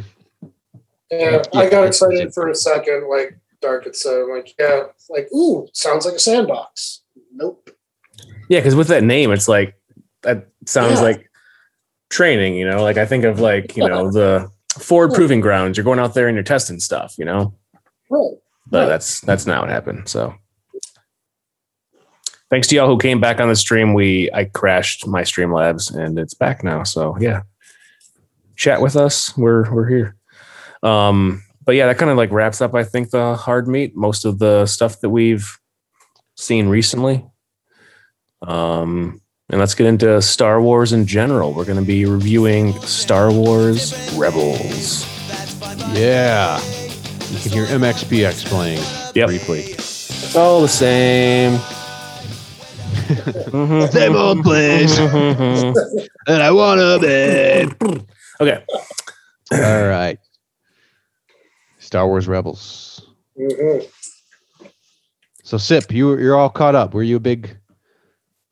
Yeah. 1.10 1.42
I 1.54 1.68
got 1.68 1.86
excited 1.86 2.32
for 2.32 2.48
a 2.48 2.54
second, 2.54 3.08
like 3.08 3.38
Dark 3.64 3.84
had 3.84 3.96
said. 3.96 4.20
I'm 4.22 4.30
like, 4.30 4.54
yeah, 4.58 4.84
like, 5.08 5.32
ooh, 5.32 5.66
sounds 5.72 6.04
like 6.04 6.14
a 6.14 6.18
sandbox. 6.18 7.00
Nope. 7.34 7.70
Yeah, 8.50 8.58
because 8.60 8.74
with 8.76 8.88
that 8.88 9.02
name, 9.02 9.32
it's 9.32 9.48
like 9.48 9.74
that 10.22 10.48
sounds 10.66 10.96
Yeah. 11.00 11.00
like 11.00 11.30
training. 12.10 12.54
You 12.56 12.68
know, 12.68 12.82
like 12.82 12.98
I 12.98 13.06
think 13.06 13.24
of 13.24 13.40
like 13.40 13.74
you 13.76 13.88
know 13.88 14.10
the 14.10 14.50
Ford 14.78 15.14
Proving 15.14 15.40
Grounds. 15.40 15.76
You're 15.78 15.84
going 15.84 15.98
out 15.98 16.12
there 16.14 16.28
and 16.28 16.36
you're 16.36 16.44
testing 16.44 16.78
stuff. 16.78 17.14
You 17.16 17.24
know, 17.24 17.54
Right. 18.10 18.34
but 18.70 18.80
Right. 18.80 18.86
that's 18.88 19.20
that's 19.20 19.46
not 19.46 19.62
what 19.62 19.70
happened. 19.70 20.08
So, 20.08 20.34
thanks 22.50 22.68
to 22.68 22.76
y'all 22.76 22.86
who 22.88 22.98
came 22.98 23.20
back 23.20 23.40
on 23.40 23.48
the 23.48 23.56
stream. 23.56 23.94
We 23.94 24.30
I 24.32 24.44
crashed 24.44 25.06
my 25.06 25.22
Streamlabs 25.22 25.94
and 25.94 26.18
it's 26.18 26.34
back 26.34 26.62
now. 26.62 26.82
So 26.82 27.16
yeah, 27.18 27.42
chat 28.56 28.80
with 28.82 28.94
us. 28.96 29.36
We're 29.36 29.72
we're 29.74 29.88
here. 29.88 30.16
Um, 30.82 31.42
but 31.64 31.74
yeah, 31.74 31.86
that 31.86 31.98
kind 31.98 32.10
of 32.10 32.16
like 32.16 32.30
wraps 32.30 32.60
up. 32.60 32.74
I 32.74 32.84
think 32.84 33.10
the 33.10 33.36
hard 33.36 33.68
meat. 33.68 33.96
Most 33.96 34.24
of 34.24 34.38
the 34.38 34.66
stuff 34.66 35.00
that 35.00 35.10
we've 35.10 35.58
seen 36.36 36.68
recently. 36.68 37.24
Um, 38.42 39.20
and 39.50 39.60
let's 39.60 39.74
get 39.74 39.86
into 39.86 40.20
Star 40.22 40.60
Wars 40.60 40.92
in 40.92 41.06
general. 41.06 41.52
We're 41.54 41.64
going 41.64 41.78
to 41.78 41.84
be 41.84 42.04
reviewing 42.06 42.72
Star 42.80 43.30
Wars 43.32 43.92
Rebels. 44.16 45.06
yeah. 45.94 46.60
You 47.30 47.40
can 47.40 47.52
hear 47.52 47.66
MXPX 47.66 48.46
playing 48.46 48.82
Yep. 49.14 49.26
briefly. 49.28 49.60
It's 49.60 50.36
all 50.36 50.60
the 50.62 50.68
same. 50.68 51.58
Same 53.90 54.16
old 54.16 54.42
place. 54.42 54.98
and 54.98 56.42
I 56.42 56.50
wanna 56.50 56.98
be. 56.98 57.68
okay. 58.40 58.64
All 59.52 59.86
right. 59.88 60.18
Star 61.94 62.08
Wars 62.08 62.26
Rebels. 62.26 63.06
hmm 63.38 63.78
So 65.44 65.56
Sip, 65.56 65.92
you 65.92 66.18
you're 66.18 66.34
all 66.34 66.50
caught 66.50 66.74
up. 66.74 66.92
Were 66.92 67.04
you 67.04 67.14
a 67.14 67.20
big 67.20 67.56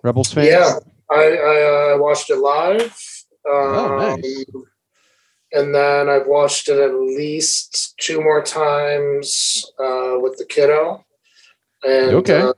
Rebels 0.04 0.32
fan? 0.32 0.44
Yeah, 0.44 0.74
I, 1.10 1.36
I 1.36 1.94
uh, 1.94 1.98
watched 1.98 2.30
it 2.30 2.36
live. 2.36 2.96
Um, 3.50 3.74
Oh, 3.74 3.96
nice. 3.98 4.44
And 5.50 5.74
then 5.74 6.08
I've 6.08 6.28
watched 6.28 6.68
it 6.68 6.78
at 6.78 6.94
least 6.94 7.94
two 7.98 8.22
more 8.22 8.44
times 8.44 9.66
uh, 9.76 10.20
with 10.20 10.38
the 10.38 10.46
kiddo. 10.48 11.04
And 11.82 12.14
Okay. 12.18 12.42
uh, 12.42 12.52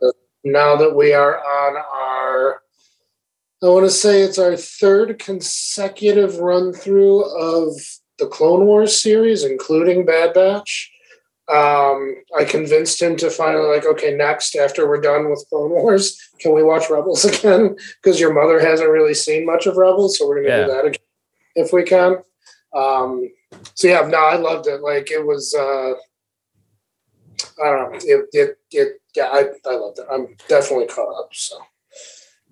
now 0.45 0.77
that 0.77 0.95
we 0.95 1.15
are 1.15 1.39
on 1.39 1.77
our, 1.79 2.61
I 3.63 3.69
want 3.69 3.87
to 3.87 3.91
say 3.91 4.21
it's 4.21 4.39
our 4.39 4.55
third 4.55 5.19
consecutive 5.19 6.41
run 6.41 6.75
through 6.75 7.25
of 7.25 7.73
the 8.19 8.27
Clone 8.27 8.67
Wars 8.67 9.01
series, 9.01 9.45
including 9.45 10.05
Bad 10.07 10.35
Batch. 10.35 10.91
Um, 11.47 12.23
I 12.39 12.45
convinced 12.45 13.03
him 13.03 13.17
to 13.17 13.29
finally 13.29 13.67
like, 13.69 13.85
okay, 13.85 14.15
next 14.15 14.57
after 14.57 14.89
we're 14.89 15.01
done 15.01 15.29
with 15.31 15.45
Clone 15.51 15.71
Wars, 15.71 16.19
can 16.41 16.55
we 16.55 16.63
watch 16.63 16.89
Rebels 16.91 17.25
again? 17.27 17.77
Because 18.03 18.19
your 18.19 18.33
mother 18.33 18.61
hasn't 18.61 18.89
really 18.89 19.15
seen 19.15 19.45
much 19.45 19.67
of 19.67 19.77
Rebels, 19.77 20.19
so 20.19 20.27
we're 20.27 20.43
gonna 20.43 20.49
Yeah. 20.57 20.67
do 20.67 20.73
that 20.73 20.85
again 20.87 21.01
if 21.57 21.73
we 21.73 21.83
can. 21.83 22.17
Um, 22.75 23.29
so 23.75 23.89
yeah, 23.89 24.01
no, 24.09 24.19
I 24.19 24.37
loved 24.37 24.67
it. 24.67 24.81
Like 24.81 25.11
it 25.11 25.25
was, 25.25 25.55
uh, 25.55 25.93
I 27.63 27.71
don't 27.71 27.93
know, 27.93 27.99
it, 28.03 28.27
it, 28.33 28.59
it 28.71 29.01
yeah, 29.15 29.27
I, 29.31 29.51
I 29.69 29.75
loved 29.75 29.99
it. 29.99 30.07
I'm 30.11 30.35
definitely 30.49 30.87
caught 30.87 31.15
up. 31.19 31.29
So 31.33 31.57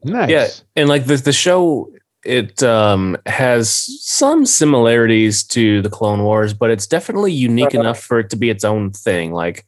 Nice. 0.04 0.30
Yeah. 0.30 0.48
And 0.76 0.88
like 0.88 1.06
the, 1.06 1.16
the 1.16 1.32
show, 1.32 1.90
it 2.24 2.62
um, 2.62 3.16
has 3.26 3.70
some 4.04 4.46
similarities 4.46 5.42
to 5.44 5.82
the 5.82 5.90
Clone 5.90 6.22
Wars, 6.22 6.54
but 6.54 6.70
it's 6.70 6.86
definitely 6.86 7.32
unique 7.32 7.68
Uh-huh. 7.74 7.80
enough 7.80 8.00
for 8.00 8.18
it 8.20 8.30
to 8.30 8.36
be 8.36 8.50
its 8.50 8.64
own 8.64 8.90
thing. 8.92 9.32
Like 9.32 9.66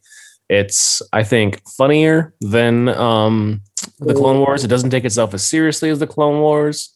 it's, 0.49 1.01
I 1.11 1.23
think, 1.23 1.61
funnier 1.67 2.33
than 2.39 2.89
um, 2.89 3.61
the 3.99 4.13
Clone 4.13 4.39
Wars. 4.39 4.63
It 4.63 4.67
doesn't 4.69 4.89
take 4.91 5.05
itself 5.05 5.33
as 5.33 5.45
seriously 5.47 5.89
as 5.89 5.99
the 5.99 6.07
Clone 6.07 6.39
Wars. 6.39 6.93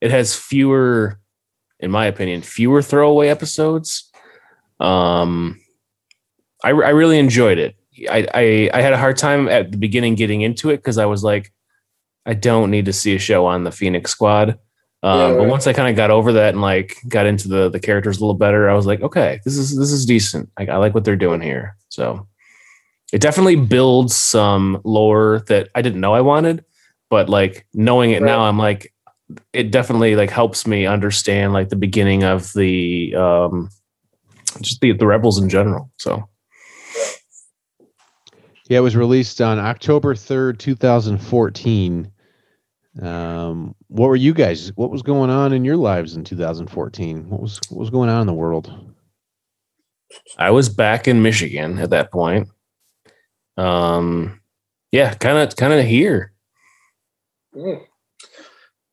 It 0.00 0.10
has 0.10 0.34
fewer, 0.36 1.18
in 1.78 1.90
my 1.90 2.06
opinion, 2.06 2.42
fewer 2.42 2.82
throwaway 2.82 3.28
episodes. 3.28 4.10
Um, 4.80 5.60
I, 6.64 6.68
I 6.70 6.90
really 6.90 7.18
enjoyed 7.18 7.58
it. 7.58 7.76
I, 8.10 8.26
I 8.34 8.70
I 8.72 8.80
had 8.80 8.92
a 8.94 8.98
hard 8.98 9.18
time 9.18 9.46
at 9.48 9.72
the 9.72 9.76
beginning 9.78 10.14
getting 10.14 10.40
into 10.40 10.70
it 10.70 10.78
because 10.78 10.96
I 10.98 11.04
was 11.06 11.22
like, 11.22 11.52
I 12.24 12.32
don't 12.34 12.70
need 12.70 12.86
to 12.86 12.92
see 12.92 13.14
a 13.14 13.18
show 13.18 13.44
on 13.46 13.64
the 13.64 13.72
Phoenix 13.72 14.10
Squad. 14.10 14.58
Um, 15.02 15.18
Yeah, 15.18 15.36
But 15.38 15.48
once 15.48 15.66
I 15.66 15.72
kind 15.72 15.88
of 15.88 15.96
got 15.96 16.10
over 16.10 16.32
that 16.34 16.50
and 16.54 16.60
like 16.60 16.96
got 17.08 17.26
into 17.26 17.48
the 17.48 17.70
the 17.70 17.80
characters 17.80 18.18
a 18.18 18.20
little 18.20 18.34
better, 18.34 18.68
I 18.68 18.74
was 18.74 18.86
like, 18.86 19.00
okay, 19.00 19.40
this 19.44 19.56
is 19.56 19.76
this 19.76 19.92
is 19.92 20.04
decent. 20.04 20.50
I, 20.58 20.66
I 20.66 20.76
like 20.76 20.94
what 20.94 21.04
they're 21.04 21.16
doing 21.16 21.40
here. 21.40 21.76
So 21.88 22.26
it 23.12 23.20
definitely 23.20 23.56
builds 23.56 24.14
some 24.14 24.80
lore 24.84 25.42
that 25.48 25.68
I 25.74 25.82
didn't 25.82 26.00
know 26.00 26.14
I 26.14 26.20
wanted, 26.20 26.64
but 27.08 27.28
like 27.28 27.66
knowing 27.74 28.12
it 28.12 28.22
now, 28.22 28.42
I'm 28.42 28.58
like, 28.58 28.92
it 29.52 29.70
definitely 29.70 30.16
like 30.16 30.30
helps 30.30 30.66
me 30.66 30.86
understand 30.86 31.52
like 31.52 31.70
the 31.70 31.76
beginning 31.76 32.24
of 32.24 32.52
the 32.52 33.14
um 33.16 33.70
just 34.60 34.80
the 34.80 34.92
the 34.92 35.06
rebels 35.06 35.38
in 35.38 35.48
general. 35.48 35.90
So 35.96 36.28
Yeah, 38.68 38.78
it 38.78 38.82
was 38.82 38.96
released 38.96 39.40
on 39.40 39.58
October 39.58 40.14
3rd, 40.14 40.58
2014. 40.58 42.12
Um, 43.00 43.74
what 43.88 44.08
were 44.08 44.16
you 44.16 44.34
guys? 44.34 44.72
What 44.76 44.90
was 44.90 45.02
going 45.02 45.30
on 45.30 45.52
in 45.52 45.64
your 45.64 45.76
lives 45.76 46.16
in 46.16 46.24
2014? 46.24 47.28
What 47.28 47.40
was 47.40 47.60
what 47.68 47.78
was 47.78 47.90
going 47.90 48.08
on 48.10 48.22
in 48.22 48.26
the 48.26 48.32
world? 48.34 48.72
I 50.38 50.50
was 50.50 50.68
back 50.68 51.06
in 51.06 51.22
Michigan 51.22 51.78
at 51.78 51.90
that 51.90 52.10
point. 52.10 52.48
Um, 53.56 54.40
yeah, 54.90 55.14
kind 55.14 55.38
of, 55.38 55.54
kind 55.54 55.72
of 55.72 55.84
here. 55.84 56.32
Mm. 57.54 57.84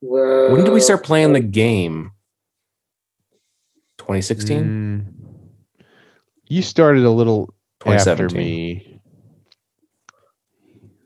When 0.02 0.64
did 0.64 0.74
we 0.74 0.80
start 0.80 1.04
playing 1.04 1.34
the 1.34 1.40
game? 1.40 2.12
2016, 3.98 4.64
Mm, 4.64 5.06
you 6.48 6.62
started 6.62 7.04
a 7.04 7.10
little 7.10 7.54
after 7.86 8.28
2017. 8.28 8.38
me. 8.38 9.02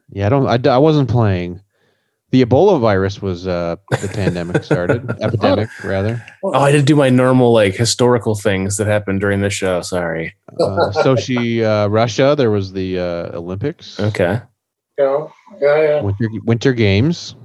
Yeah, 0.10 0.26
I 0.26 0.30
don't. 0.30 0.68
I, 0.68 0.70
I 0.70 0.78
wasn't 0.78 1.10
playing. 1.10 1.62
The 2.32 2.46
Ebola 2.46 2.80
virus 2.80 3.22
was 3.22 3.46
uh 3.46 3.76
the 3.90 4.08
pandemic 4.08 4.64
started, 4.72 5.10
epidemic 5.22 5.70
rather. 5.84 6.26
Oh, 6.44 6.54
I 6.54 6.72
didn't 6.72 6.88
do 6.88 6.96
my 6.96 7.10
normal 7.10 7.52
like 7.52 7.76
historical 7.76 8.36
things 8.36 8.78
that 8.78 8.88
happened 8.88 9.20
during 9.20 9.42
the 9.42 9.50
show. 9.50 9.82
Sorry. 9.82 10.34
Uh, 10.60 10.92
Sochi, 10.96 11.62
uh, 11.62 11.90
Russia. 11.90 12.36
There 12.38 12.52
was 12.52 12.72
the 12.72 13.00
uh, 13.00 13.38
Olympics, 13.38 14.00
Okay. 14.00 14.42
You 14.98 15.04
know, 15.06 15.34
yeah, 15.62 15.82
yeah. 15.82 16.02
Winter 16.02 16.30
Winter 16.46 16.74
Games. 16.74 17.36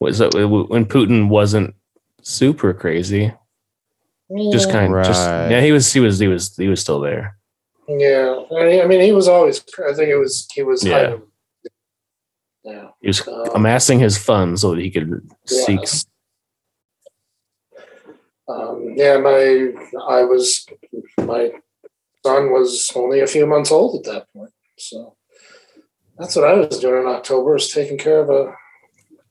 Was 0.00 0.20
it 0.20 0.34
when 0.34 0.84
Putin 0.86 1.28
wasn't 1.28 1.74
super 2.22 2.72
crazy? 2.72 3.32
Just 4.52 4.70
kind 4.70 4.94
of, 4.94 5.06
just 5.06 5.26
yeah. 5.26 5.60
He 5.62 5.72
was, 5.72 5.90
he 5.90 6.00
was, 6.00 6.18
he 6.18 6.28
was, 6.28 6.54
he 6.54 6.68
was 6.68 6.80
still 6.80 7.00
there. 7.00 7.38
Yeah, 7.88 8.42
I 8.54 8.64
mean, 8.64 8.80
I 8.82 8.86
mean, 8.86 9.00
he 9.00 9.12
was 9.12 9.26
always. 9.28 9.64
I 9.78 9.94
think 9.94 10.10
it 10.10 10.18
was 10.18 10.46
he 10.52 10.62
was. 10.62 10.84
Yeah. 10.84 10.92
hiding. 10.92 11.22
Yeah. 12.68 12.88
He 13.00 13.06
was 13.08 13.26
Um, 13.26 13.48
amassing 13.54 13.98
his 13.98 14.18
funds 14.18 14.60
so 14.60 14.74
that 14.74 14.80
he 14.80 14.90
could 14.90 15.08
Yeah. 15.50 15.64
seek. 15.64 15.80
Um, 18.48 18.92
yeah, 18.96 19.16
my 19.18 19.72
I 20.08 20.24
was 20.24 20.66
my 21.18 21.50
son 22.24 22.50
was 22.52 22.90
only 22.94 23.20
a 23.20 23.26
few 23.26 23.46
months 23.46 23.70
old 23.70 23.96
at 24.06 24.12
that 24.12 24.26
point, 24.32 24.52
so 24.78 25.14
that's 26.18 26.34
what 26.34 26.48
I 26.48 26.54
was 26.54 26.78
doing 26.78 27.02
in 27.02 27.08
October 27.08 27.56
is 27.56 27.68
taking 27.70 27.98
care 27.98 28.20
of 28.20 28.30
a 28.30 28.54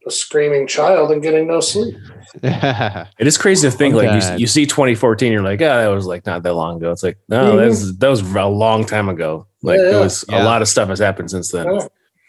a 0.05 0.11
screaming 0.11 0.67
child 0.67 1.11
and 1.11 1.21
getting 1.21 1.47
no 1.47 1.59
sleep. 1.59 1.95
It 2.43 3.25
is 3.27 3.37
crazy 3.37 3.69
to 3.69 3.75
think 3.75 3.95
like 3.95 4.11
you, 4.21 4.37
you 4.41 4.47
see 4.47 4.65
2014, 4.65 5.31
you're 5.33 5.41
like, 5.41 5.61
ah, 5.61 5.77
that 5.81 5.87
was 5.87 6.05
like 6.05 6.25
not 6.25 6.43
that 6.43 6.53
long 6.53 6.77
ago. 6.77 6.91
It's 6.91 7.03
like, 7.03 7.17
no, 7.27 7.55
Mhm. 7.55 7.57
that's 7.57 7.97
that 7.97 8.07
was 8.09 8.21
a 8.21 8.45
long 8.47 8.85
time 8.85 9.09
ago. 9.09 9.47
Like 9.63 9.79
Yeah, 9.79 9.89
there 9.89 9.99
was 9.99 10.23
Yeah. 10.29 10.43
a 10.43 10.45
lot 10.45 10.61
of 10.61 10.67
stuff 10.67 10.89
has 10.89 10.99
happened 10.99 11.29
since 11.31 11.49
then. 11.51 11.65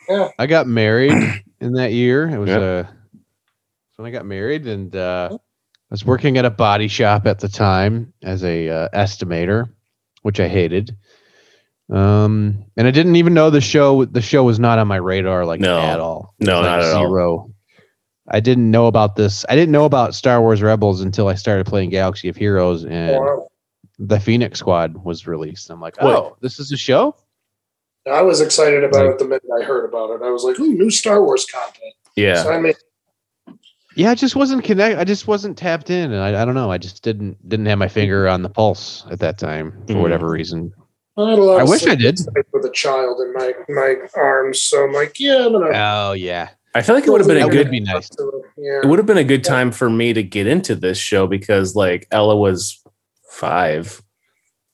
Yeah. 0.09 0.29
I 0.39 0.47
got 0.47 0.67
married 0.67 1.13
in 1.61 1.73
that 1.75 1.93
year. 1.93 2.29
It 2.29 2.39
was 2.39 2.49
Yep. 2.49 2.87
uh, 2.87 2.91
when 3.97 4.07
I 4.07 4.11
got 4.11 4.25
married, 4.27 4.67
and 4.67 4.95
uh, 4.95 5.29
I 5.33 5.37
was 5.91 6.05
working 6.05 6.39
at 6.39 6.45
a 6.45 6.51
body 6.51 6.89
shop 6.89 7.27
at 7.27 7.41
the 7.41 7.49
time 7.49 8.13
as 8.23 8.45
a 8.45 8.69
uh, 8.69 8.89
estimator, 8.95 9.69
which 10.23 10.41
I 10.41 10.49
hated. 10.49 10.97
Um, 11.91 12.65
and 12.77 12.87
I 12.87 12.91
didn't 12.91 13.17
even 13.17 13.35
know 13.35 13.51
the 13.51 13.61
show. 13.61 14.05
The 14.05 14.21
show 14.21 14.45
was 14.45 14.59
not 14.59 14.79
on 14.79 14.87
my 14.89 14.97
radar, 14.97 15.45
like 15.47 15.61
No. 15.61 15.79
at 15.79 16.01
all. 16.01 16.35
No, 16.39 16.57
Like, 16.61 16.65
not 16.65 16.79
at 16.81 16.95
all. 16.95 17.09
zero. 17.09 17.55
I 18.31 18.41
didn't 18.41 18.71
know 18.71 18.87
about 18.89 19.17
this. 19.17 19.47
I 19.49 19.55
didn't 19.57 19.73
know 19.73 19.87
about 19.87 20.15
Star 20.15 20.41
Wars 20.43 20.61
Rebels 20.61 21.01
until 21.01 21.29
I 21.29 21.35
started 21.35 21.67
playing 21.67 21.89
Galaxy 21.91 22.29
of 22.29 22.37
Heroes, 22.37 22.85
and 22.85 23.17
Wow. 23.17 23.49
the 23.99 24.21
Phoenix 24.21 24.59
Squad 24.59 25.03
was 25.03 25.27
released. 25.27 25.71
I'm 25.71 25.81
like, 25.81 26.01
What? 26.03 26.15
oh, 26.15 26.37
this 26.43 26.59
is 26.61 26.71
a 26.73 26.77
show. 26.77 27.17
I 28.11 28.23
was 28.23 28.41
excited 28.41 28.85
about 28.85 29.05
Like- 29.07 29.15
it 29.15 29.19
the 29.19 29.25
minute 29.27 29.43
I 29.61 29.65
heard 29.65 29.85
about 29.85 30.11
it. 30.11 30.23
I 30.23 30.31
was 30.31 30.45
like, 30.45 30.59
"Ooh, 30.61 30.73
new 30.75 30.91
Star 30.91 31.23
Wars 31.23 31.47
content!" 31.47 31.95
Yeah. 32.17 32.43
So 32.43 32.53
I 32.53 32.61
mean, 32.61 32.75
Yeah, 33.95 34.11
I 34.11 34.15
just 34.15 34.37
wasn't 34.37 34.63
connect. 34.63 34.97
I 34.99 35.03
just 35.05 35.27
wasn't 35.27 35.59
tapped 35.59 35.91
in, 35.91 36.13
and 36.13 36.23
I, 36.23 36.43
I 36.43 36.45
don't 36.45 36.55
know. 36.55 36.71
I 36.71 36.79
just 36.79 37.03
didn't 37.03 37.37
didn't 37.49 37.67
have 37.67 37.79
my 37.79 37.89
finger 37.89 38.29
on 38.29 38.43
the 38.43 38.49
pulse 38.49 39.05
at 39.11 39.19
that 39.21 39.39
time 39.39 39.73
for 39.89 39.95
Mhm. 39.95 40.03
whatever 40.03 40.29
reason. 40.29 40.73
I 41.17 41.31
had 41.31 41.39
a 41.41 41.43
lot. 41.43 41.59
I 41.59 41.63
of 41.63 41.69
wish 41.69 41.85
I 41.87 41.97
did. 41.97 42.21
with 42.53 42.65
a 42.65 42.71
child 42.71 43.21
in 43.21 43.33
my 43.33 43.53
my 43.69 43.97
arms, 44.15 44.63
so 44.63 44.85
I'm 44.85 44.93
like, 44.93 45.19
yeah, 45.19 45.47
I'm 45.47 45.53
gonna. 45.53 45.71
Oh 45.75 46.13
yeah, 46.13 46.51
I 46.77 46.83
feel 46.83 46.95
like 46.95 47.07
it 47.09 47.11
would 47.11 47.21
have 47.21 47.27
been 47.29 47.43
a 47.43 47.49
good 47.51 47.73
be 47.73 47.81
nice. 47.81 48.09
Yeah. 48.57 48.81
it 48.83 48.87
would 48.87 49.01
have 49.01 49.07
been 49.07 49.19
a 49.19 49.25
good 49.25 49.43
time 49.43 49.73
for 49.73 49.91
me 49.91 50.13
to 50.13 50.23
get 50.23 50.47
into 50.47 50.77
this 50.77 50.99
show 50.99 51.27
because 51.27 51.75
like 51.75 52.07
Ella 52.13 52.37
was 52.37 52.81
five. 53.31 54.01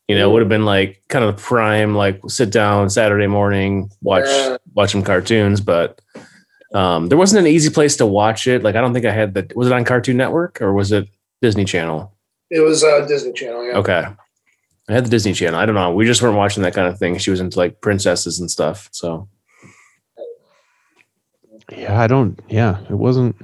You 0.09 0.17
know, 0.19 0.29
it 0.29 0.33
would 0.33 0.43
have 0.43 0.49
been 0.51 0.67
like 0.67 1.03
kind 1.09 1.25
of 1.25 1.37
prime, 1.39 1.95
like 1.95 2.21
sit 2.29 2.51
down 2.51 2.91
Saturday 2.91 3.27
morning, 3.27 3.91
watch 4.03 4.27
Yeah. 4.27 4.57
watch 4.75 4.93
some 4.93 5.03
cartoons, 5.03 5.61
but 5.61 6.01
um 6.75 7.07
there 7.09 7.17
wasn't 7.19 7.41
an 7.47 7.53
easy 7.53 7.71
place 7.71 7.97
to 7.97 8.07
watch 8.07 8.47
it. 8.47 8.63
Like 8.63 8.75
I 8.75 8.81
don't 8.81 8.93
think 8.93 9.07
I 9.07 9.13
had 9.13 9.33
the 9.35 9.51
was 9.55 9.69
it 9.69 9.73
on 9.73 9.85
Cartoon 9.85 10.17
Network 10.17 10.61
or 10.61 10.73
was 10.75 10.93
it 10.93 11.09
Disney 11.41 11.65
Channel? 11.65 12.13
It 12.51 12.61
was 12.61 12.85
uh, 12.85 13.07
Disney 13.07 13.33
Channel. 13.33 13.65
Yeah. 13.67 13.79
Okay. 13.79 14.07
I 14.89 14.93
had 14.93 15.07
the 15.07 15.11
Disney 15.11 15.33
Channel. 15.33 15.59
I 15.59 15.65
don't 15.65 15.75
know. 15.75 15.95
We 15.95 16.05
just 16.05 16.21
weren't 16.21 16.37
watching 16.37 16.63
that 16.65 16.75
kind 16.75 16.87
of 16.87 16.99
thing. 16.99 17.17
She 17.17 17.31
was 17.31 17.41
into 17.41 17.59
like 17.59 17.81
princesses 17.81 18.39
and 18.39 18.51
stuff. 18.51 18.91
So 18.93 19.29
yeah. 21.73 21.99
I 21.99 22.07
don't. 22.07 22.39
Yeah, 22.49 22.81
it 22.91 22.95
wasn't. 22.95 23.37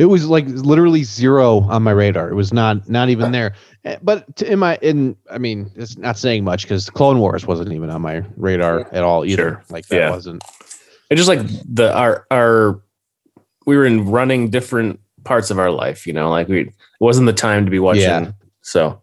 It 0.00 0.06
was 0.06 0.26
like 0.26 0.46
literally 0.48 1.04
zero 1.04 1.60
on 1.60 1.82
my 1.82 1.90
radar. 1.90 2.30
It 2.30 2.34
was 2.34 2.52
not 2.54 2.88
not 2.88 3.10
even 3.10 3.32
there. 3.32 3.54
Eh, 3.84 3.96
But 4.02 4.34
to, 4.36 4.50
in 4.50 4.58
my 4.58 4.76
in, 4.80 5.14
I 5.30 5.36
mean, 5.36 5.70
it's 5.76 5.98
not 5.98 6.16
saying 6.16 6.42
much 6.42 6.62
because 6.62 6.88
Clone 6.88 7.18
Wars 7.18 7.46
wasn't 7.46 7.72
even 7.72 7.90
on 7.90 8.00
my 8.00 8.22
radar 8.36 8.88
at 8.92 9.04
all 9.04 9.26
either. 9.26 9.36
Sure. 9.50 9.64
Like 9.68 9.86
that 9.88 9.96
Yeah. 9.96 10.10
wasn't. 10.10 10.42
it 11.10 11.16
just 11.16 11.28
like 11.28 11.40
the 11.72 11.94
our 11.94 12.26
our 12.30 12.80
we 13.66 13.76
were 13.76 13.84
in 13.84 14.06
running 14.10 14.48
different 14.48 14.98
parts 15.24 15.50
of 15.50 15.58
our 15.58 15.70
life, 15.70 16.06
you 16.06 16.14
know, 16.14 16.30
like 16.30 16.48
we 16.48 16.60
it 16.62 16.74
wasn't 16.98 17.26
the 17.26 17.32
time 17.34 17.66
to 17.66 17.70
be 17.70 17.78
watching. 17.78 18.02
Yeah. 18.02 18.32
So 18.62 19.02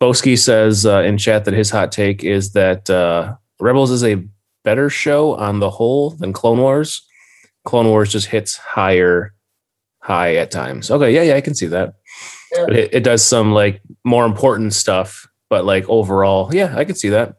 Boski 0.00 0.38
says 0.38 0.86
uh, 0.86 1.00
in 1.00 1.18
chat 1.18 1.44
that 1.46 1.54
his 1.54 1.70
hot 1.70 1.90
take 1.90 2.22
is 2.22 2.52
that 2.52 2.88
uh, 2.88 3.34
Rebels 3.58 3.90
is 3.90 4.04
a 4.04 4.22
better 4.62 4.88
show 4.88 5.34
on 5.34 5.58
the 5.58 5.70
whole 5.70 6.10
than 6.10 6.32
Clone 6.32 6.58
Wars. 6.58 7.02
Clone 7.64 7.88
Wars 7.88 8.12
just 8.12 8.28
hits 8.28 8.56
higher 8.56 9.34
high 10.08 10.34
at 10.36 10.50
times. 10.50 10.90
Okay, 10.90 11.14
yeah, 11.14 11.22
yeah, 11.22 11.34
I 11.36 11.40
can 11.42 11.54
see 11.54 11.66
that. 11.66 11.94
Yeah. 12.56 12.66
It, 12.70 12.88
it 12.94 13.04
does 13.04 13.22
some 13.22 13.52
like 13.52 13.82
more 14.04 14.24
important 14.24 14.72
stuff, 14.72 15.28
but 15.50 15.64
like 15.66 15.88
overall, 15.88 16.52
yeah, 16.52 16.74
I 16.76 16.84
can 16.84 16.94
see 16.96 17.10
that. 17.10 17.36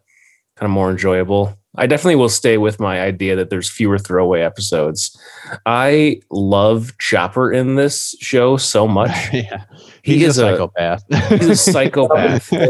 Kind 0.55 0.69
of 0.69 0.71
more 0.71 0.91
enjoyable. 0.91 1.57
I 1.75 1.87
definitely 1.87 2.15
will 2.15 2.29
stay 2.29 2.57
with 2.57 2.79
my 2.79 2.99
idea 3.01 3.35
that 3.37 3.49
there's 3.49 3.69
fewer 3.69 3.97
throwaway 3.97 4.41
episodes. 4.41 5.17
I 5.65 6.19
love 6.29 6.97
Chopper 6.97 7.51
in 7.53 7.75
this 7.75 8.15
show 8.19 8.57
so 8.57 8.87
much. 8.87 9.11
yeah, 9.33 9.63
He 10.03 10.19
he's 10.19 10.29
is 10.29 10.37
a 10.39 10.47
a 10.47 10.51
psychopath. 10.57 11.03
he's 11.29 11.49
a 11.49 11.55
psychopath. 11.55 12.51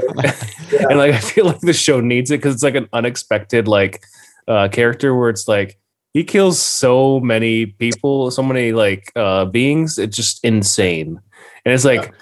Yeah. 0.72 0.86
and 0.88 1.00
like 1.00 1.16
I 1.16 1.18
feel 1.20 1.46
like 1.46 1.62
the 1.62 1.74
show 1.74 2.00
needs 2.00 2.30
it 2.30 2.38
because 2.38 2.54
it's 2.54 2.64
like 2.64 2.76
an 2.76 2.88
unexpected 2.94 3.68
like 3.68 4.04
uh 4.48 4.68
character 4.68 5.16
where 5.18 5.30
it's 5.32 5.48
like 5.48 5.79
he 6.14 6.24
kills 6.24 6.60
so 6.60 7.20
many 7.20 7.68
people, 7.68 8.32
so 8.32 8.44
many 8.44 8.72
like 8.72 9.12
uh 9.16 9.46
beings. 9.46 9.98
It's 9.98 10.16
just 10.16 10.44
insane. 10.44 11.20
And 11.66 11.74
it's 11.74 11.86
like 11.86 12.14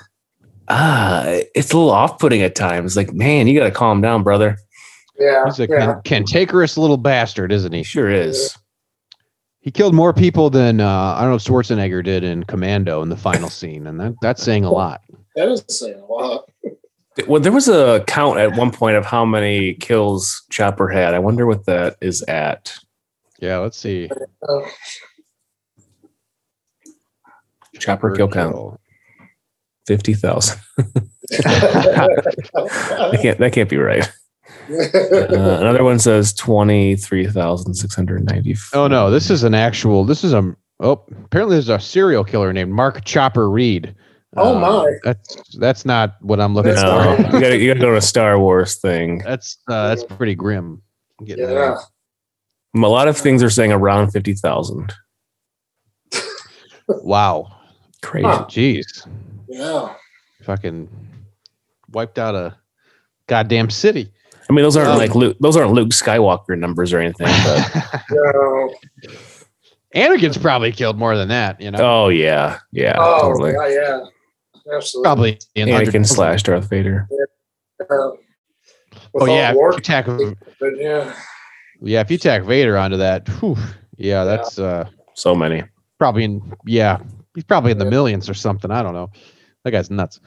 ah, 0.70 1.24
it's 1.56 1.72
a 1.72 1.78
little 1.78 1.92
off-putting 1.92 2.42
at 2.42 2.56
times. 2.56 2.98
Like, 2.98 3.14
man, 3.14 3.48
you 3.48 3.58
gotta 3.58 3.72
calm 3.72 4.02
down, 4.02 4.24
brother. 4.24 4.58
Yeah. 5.20 5.46
He's 5.46 5.60
a 5.60 5.68
yeah. 5.70 5.86
can- 5.86 6.02
cantankerous 6.04 6.78
little 6.78 6.98
bastard, 6.98 7.52
isn't 7.52 7.72
He 7.72 7.80
he? 7.80 7.84
sure 7.84 8.10
is. 8.10 8.58
He 9.60 9.72
killed 9.72 9.94
more 9.94 10.14
people 10.14 10.50
than 10.50 10.80
uh, 10.80 11.16
I 11.18 11.22
don't 11.22 11.30
know 11.32 11.36
if 11.36 11.44
Schwarzenegger 11.44 12.04
did 12.04 12.24
in 12.24 12.44
Commando 12.44 13.02
in 13.02 13.10
the 13.10 13.18
final 13.18 13.50
scene, 13.50 13.88
and 13.88 14.00
that, 14.00 14.16
that's 14.22 14.42
saying 14.42 14.64
a 14.64 14.72
lot. 14.72 15.02
That 15.36 15.50
is 15.50 15.64
saying 15.68 16.00
a 16.00 16.06
lot. 16.06 16.50
Well, 17.28 17.42
there 17.42 17.52
was 17.52 17.68
a 17.68 18.04
count 18.06 18.38
at 18.38 18.56
one 18.56 18.70
point 18.70 18.96
of 18.96 19.04
how 19.04 19.26
many 19.26 19.74
kills 19.74 20.44
Chopper 20.52 20.88
had. 20.88 21.16
I 21.16 21.20
wonder 21.20 21.48
what 21.48 21.66
that 21.66 21.96
is 22.00 22.22
at. 22.28 22.78
Yeah, 23.40 23.58
let's 23.60 23.78
see. 23.78 24.10
Chopper 27.80 28.16
kill 28.16 28.28
count 28.28 28.80
fifty 29.86 30.14
thousand. 30.14 30.60
That 31.38 33.20
can't 33.22 33.38
that 33.40 33.52
can't 33.54 33.70
be 33.70 33.78
right. 33.78 34.10
Uh, 34.70 35.58
another 35.60 35.84
one 35.84 36.00
says 36.00 36.34
twenty 36.34 36.96
three 36.96 37.28
thousand 37.28 37.74
six 37.76 37.94
hundred 37.96 38.24
ninety. 38.26 38.56
Oh 38.74 38.88
no, 38.88 39.12
this 39.12 39.30
is 39.30 39.44
an 39.44 39.54
actual. 39.54 40.04
This 40.06 40.24
is 40.24 40.34
a. 40.34 40.56
Oh, 40.80 41.04
apparently 41.26 41.56
there's 41.56 41.70
a 41.70 41.80
serial 41.80 42.24
killer 42.24 42.54
named 42.54 42.72
Mark 42.72 43.04
Chopper 43.04 43.50
Read. 43.50 43.94
Oh, 44.36 44.56
Uh, 44.56 44.60
my. 44.60 44.92
That's 45.04 45.58
that's 45.58 45.86
not 45.86 46.16
what 46.22 46.40
I'm 46.40 46.54
looking 46.54 46.76
That's 46.76 46.84
No, 46.84 47.16
for. 47.16 47.22
you 47.36 47.42
gotta 47.42 47.58
you 47.58 47.68
gotta 47.68 47.80
go 47.80 47.92
to 47.92 47.98
a 47.98 48.02
Star 48.02 48.40
Wars 48.40 48.76
thing. 48.76 49.20
That's 49.26 49.58
uh, 49.70 49.90
that's 49.90 50.04
pretty 50.04 50.36
grim. 50.36 50.82
I'm 51.20 51.26
yeah. 51.28 51.76
A 52.84 52.88
lot 52.88 53.08
of 53.08 53.18
things 53.18 53.42
are 53.44 53.50
saying 53.50 53.72
around 53.72 54.12
fifty 54.12 54.34
thousand. 54.34 54.94
Wow. 56.88 57.54
Crazy. 58.02 58.28
Huh. 58.28 58.46
Jeez, 58.50 59.08
Yeah. 59.50 59.94
fucking 60.44 60.88
wiped 61.92 62.18
out 62.20 62.36
a 62.36 62.56
goddamn 63.28 63.70
city. 63.70 64.12
I 64.50 64.54
mean, 64.54 64.64
those 64.64 64.78
aren't 64.78 64.92
Um, 64.92 64.98
like 64.98 65.14
Luke, 65.16 65.36
those 65.42 65.58
aren't 65.58 65.72
Luke 65.74 65.90
Skywalker 65.90 66.58
numbers 66.58 66.94
or 66.94 67.00
anything. 67.00 67.28
But 67.28 68.02
No. 68.12 68.74
Anakin's 69.96 70.38
probably 70.38 70.72
killed 70.72 70.98
more 70.98 71.18
than 71.18 71.28
that. 71.30 71.60
You 71.60 71.72
know, 71.72 71.80
oh 71.82 72.10
yeah, 72.10 72.60
yeah, 72.72 72.96
Oh, 72.98 73.22
totally. 73.34 73.52
yeah, 73.54 73.68
yeah. 73.68 74.00
Absolutely. 74.76 75.04
probably 75.08 75.40
in 75.56 75.68
Anakin 75.70 75.84
hundreds. 75.86 76.10
slash 76.10 76.44
Darth 76.44 76.70
Vader. 76.70 77.08
Uh, 77.82 78.12
Oh 79.20 79.26
yeah, 79.26 79.52
if 79.52 79.56
War, 79.56 79.74
you 79.74 79.80
tack, 79.80 80.06
but 80.06 80.78
yeah. 80.78 81.14
Yeah, 81.82 82.02
if 82.02 82.12
you 82.12 82.18
tack 82.18 82.44
Vader 82.44 82.78
onto 82.78 82.98
that, 82.98 83.28
whew, 83.40 83.58
yeah, 83.98 84.24
that's 84.24 84.60
uh, 84.60 84.90
So 85.14 85.36
many. 85.36 85.64
probably 86.00 86.24
in 86.24 86.54
yeah, 86.66 87.00
he's 87.36 87.44
probably 87.44 87.72
in 87.72 87.78
the 87.78 87.86
millions 87.86 88.30
or 88.30 88.34
something. 88.34 88.72
I 88.72 88.82
don't 88.84 88.94
know. 88.94 89.12
That 89.64 89.72
guy's 89.72 89.90
nuts. 89.90 90.20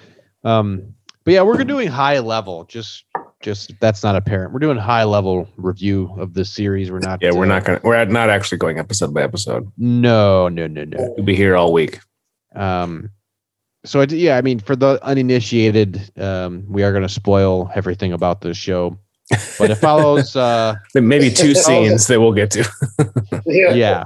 Um, 0.45 0.95
but 1.25 1.35
yeah, 1.35 1.43
we're 1.43 1.63
doing 1.65 1.89
high 1.89 2.19
level. 2.19 2.65
Just, 2.65 3.05
just 3.41 3.73
that's 3.81 4.03
not 4.03 4.17
apparent. 4.17 4.53
We're 4.53 4.59
doing 4.59 4.79
high 4.79 5.05
level 5.05 5.47
review 5.57 6.15
of 6.19 6.35
the 6.35 6.45
series. 6.45 6.91
We're 6.91 6.99
not. 6.99 7.21
Yeah, 7.23 7.33
we're 7.33 7.45
uh, 7.45 7.49
not 7.49 7.65
gonna. 7.65 7.81
We're 7.85 8.05
not 8.07 8.31
actually 8.31 8.59
going 8.59 8.79
episode 8.79 9.13
by 9.15 9.23
episode. 9.23 9.71
No, 9.77 10.49
no, 10.49 10.67
no, 10.67 10.85
no. 10.85 11.15
We'll 11.17 11.25
be 11.27 11.37
here 11.37 11.57
all 11.57 11.73
week. 11.73 12.01
Um, 12.55 13.11
so 13.85 14.01
I, 14.01 14.07
d- 14.07 14.19
yeah, 14.19 14.37
I 14.37 14.43
mean, 14.43 14.59
for 14.61 14.77
the 14.77 14.99
uninitiated, 15.03 16.11
um, 16.19 16.65
we 16.69 16.83
are 16.83 16.91
going 16.91 17.03
to 17.03 17.09
spoil 17.09 17.71
everything 17.75 18.13
about 18.13 18.41
this 18.43 18.57
show, 18.57 18.99
but 19.59 19.71
it 19.71 19.77
follows. 19.77 20.35
uh, 20.37 20.75
Maybe 20.95 21.31
two 21.31 21.55
scenes 21.55 22.07
that 22.09 22.21
we'll 22.21 22.33
get 22.33 22.51
to. 22.53 22.69
Yeah. 23.47 23.73
yeah, 23.75 24.05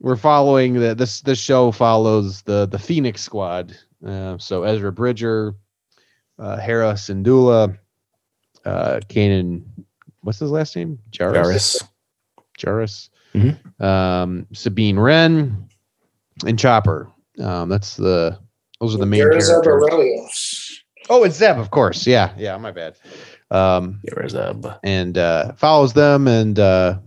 we're 0.00 0.16
following 0.16 0.74
the 0.74 0.94
this 0.94 1.20
this 1.22 1.38
show 1.40 1.72
follows 1.72 2.42
the 2.42 2.66
the 2.66 2.78
Phoenix 2.78 3.20
Squad. 3.22 3.76
Uh, 4.06 4.38
so 4.38 4.62
Ezra 4.62 4.92
Bridger, 4.92 5.54
uh, 6.38 6.56
Hera 6.58 6.92
Syndulla, 6.94 7.76
uh, 8.64 9.00
Kanan, 9.08 9.62
what's 10.22 10.38
his 10.38 10.50
last 10.50 10.76
name? 10.76 10.98
Jarrus. 11.10 11.82
Jarrus, 12.58 13.08
Mhm. 13.34 13.80
um, 13.82 14.46
Sabine 14.52 14.98
Wren, 14.98 15.68
and 16.46 16.58
Chopper. 16.58 17.08
Um, 17.40 17.68
that's 17.68 17.96
the 17.96 18.38
those 18.80 18.94
are 18.94 18.98
the 18.98 19.06
main 19.06 19.20
There's 19.20 19.48
characters. 19.48 19.82
Orrelios. 19.90 20.70
Oh, 21.10 21.24
it's 21.24 21.36
Zeb, 21.36 21.58
of 21.58 21.70
course. 21.70 22.06
Yeah, 22.06 22.32
yeah, 22.36 22.56
my 22.58 22.70
bad. 22.70 22.94
Um, 23.50 24.00
and 24.84 25.16
uh, 25.16 25.52
follows 25.54 25.94
them 25.94 26.28
and 26.28 26.58
uh, 26.58 26.98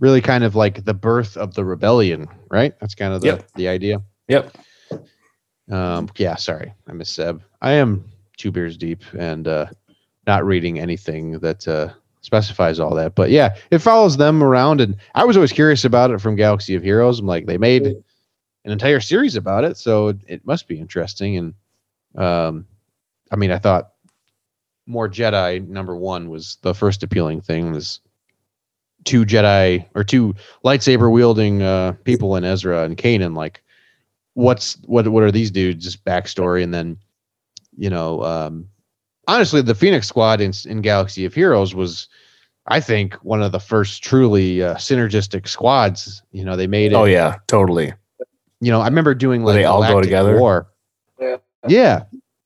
really 0.00 0.20
kind 0.20 0.42
of 0.44 0.54
like 0.56 0.84
the 0.84 0.94
birth 0.94 1.36
of 1.36 1.54
the 1.54 1.64
rebellion, 1.64 2.28
right? 2.50 2.78
That's 2.80 2.94
kind 2.94 3.14
of 3.14 3.20
the, 3.20 3.28
Yep. 3.28 3.48
the 3.54 3.68
idea. 3.68 4.02
Yep. 4.28 4.56
Um, 5.70 6.10
yeah, 6.16 6.34
sorry, 6.36 6.74
I 6.88 6.92
miss 6.92 7.10
Zeb. 7.14 7.40
I 7.62 7.72
am 7.72 8.04
two 8.36 8.50
beers 8.50 8.76
deep 8.76 9.02
and 9.16 9.48
uh, 9.48 9.66
not 10.26 10.44
reading 10.44 10.78
anything 10.78 11.38
that 11.40 11.66
uh, 11.66 11.88
specifies 12.20 12.80
all 12.80 12.94
that. 12.96 13.14
But 13.14 13.30
yeah, 13.30 13.54
it 13.70 13.78
follows 13.78 14.16
them 14.16 14.42
around, 14.42 14.80
and 14.80 14.96
I 15.14 15.24
was 15.24 15.36
always 15.36 15.52
curious 15.52 15.84
about 15.84 16.10
it 16.10 16.20
from 16.20 16.36
Galaxy 16.36 16.74
of 16.74 16.82
Heroes. 16.82 17.20
I'm 17.20 17.26
like, 17.26 17.46
they 17.46 17.56
made 17.58 17.86
an 17.86 18.02
entire 18.72 19.00
series 19.00 19.36
about 19.36 19.64
it, 19.64 19.76
so 19.78 20.08
it, 20.08 20.16
it 20.26 20.46
must 20.46 20.68
be 20.68 20.78
interesting. 20.78 21.36
And 21.36 21.54
um, 22.22 22.66
I 23.30 23.36
mean, 23.36 23.50
I 23.50 23.58
thought 23.58 23.92
more 24.86 25.08
Jedi 25.08 25.66
number 25.66 25.96
one 25.96 26.28
was 26.28 26.58
the 26.62 26.74
first 26.74 27.02
appealing 27.02 27.40
thing 27.40 27.72
was 27.72 28.00
two 29.04 29.24
Jedi 29.24 29.86
or 29.94 30.04
two 30.04 30.34
lightsaber 30.64 31.10
wielding 31.10 31.62
uh, 31.62 31.92
people 32.04 32.36
in 32.36 32.44
Ezra 32.44 32.84
and 32.84 32.96
Kanan. 32.96 33.36
Like, 33.36 33.62
what's 34.34 34.78
what 34.86 35.06
what 35.08 35.22
are 35.22 35.30
these 35.30 35.50
dudes' 35.50 35.96
backstory? 35.96 36.62
And 36.62 36.74
then, 36.74 36.98
you 37.76 37.90
know, 37.90 38.22
um, 38.24 38.68
honestly, 39.28 39.62
the 39.62 39.74
Phoenix 39.74 40.08
Squad 40.08 40.40
in, 40.40 40.52
in 40.66 40.80
Galaxy 40.80 41.24
of 41.24 41.34
Heroes 41.34 41.74
was, 41.74 42.08
I 42.66 42.80
think, 42.80 43.14
one 43.16 43.42
of 43.42 43.52
the 43.52 43.60
first 43.60 44.02
truly 44.02 44.62
uh, 44.62 44.74
synergistic 44.76 45.48
squads. 45.48 46.22
You 46.32 46.44
know, 46.44 46.56
they 46.56 46.66
made 46.66 46.92
it. 46.92 46.96
Oh 46.96 47.04
yeah, 47.04 47.36
totally. 47.46 47.92
You 48.60 48.70
know, 48.70 48.80
I 48.80 48.86
remember 48.86 49.14
doing 49.14 49.42
Where 49.42 49.54
like 49.54 49.62
they 49.62 49.64
all 49.64 49.82
go 49.82 50.00
together? 50.00 50.38
War. 50.38 50.68
Yeah. 51.20 51.36
Yeah. 51.68 52.04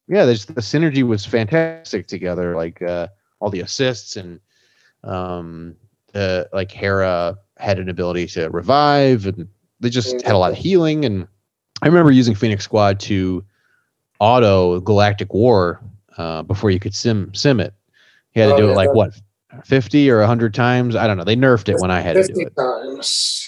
Yeah. 0.08 0.24
There's 0.24 0.46
the 0.46 0.54
synergy 0.60 1.02
was 1.06 1.24
fantastic 1.24 2.06
together. 2.08 2.56
Like 2.56 2.82
uh, 2.82 3.08
all 3.40 3.50
the 3.50 3.60
assists 3.60 4.16
and 4.16 4.40
um, 5.04 5.76
uh, 6.14 6.44
like 6.52 6.70
Hera 6.72 7.38
had 7.58 7.78
an 7.78 7.88
ability 7.88 8.26
to 8.26 8.48
revive, 8.50 9.26
and 9.26 9.48
they 9.80 9.90
just 9.90 10.20
had 10.22 10.34
a 10.34 10.38
lot 10.38 10.52
of 10.52 10.58
healing. 10.58 11.04
And 11.04 11.26
I 11.82 11.86
remember 11.86 12.10
using 12.10 12.34
Phoenix 12.34 12.64
Squad 12.64 12.98
to 13.00 13.44
auto 14.20 14.80
Galactic 14.80 15.32
War 15.32 15.80
uh, 16.16 16.42
before 16.42 16.70
you 16.70 16.80
could 16.80 16.94
sim 16.94 17.32
sim 17.34 17.60
it. 17.60 17.74
You 18.34 18.42
had 18.42 18.48
to 18.48 18.54
Oh, 18.54 18.56
do 18.58 18.64
yeah, 18.66 18.72
it 18.72 18.76
like 18.76 18.92
what, 18.94 19.12
fifty 19.64 20.10
or 20.10 20.22
hundred 20.22 20.54
times? 20.54 20.96
I 20.96 21.06
don't 21.06 21.16
know. 21.16 21.24
They 21.24 21.36
nerfed 21.36 21.68
it 21.68 21.76
when 21.78 21.90
I 21.90 22.00
had 22.00 22.14
to 22.14 22.26
do 22.32 22.40
it. 22.40 22.54
times. 22.56 23.47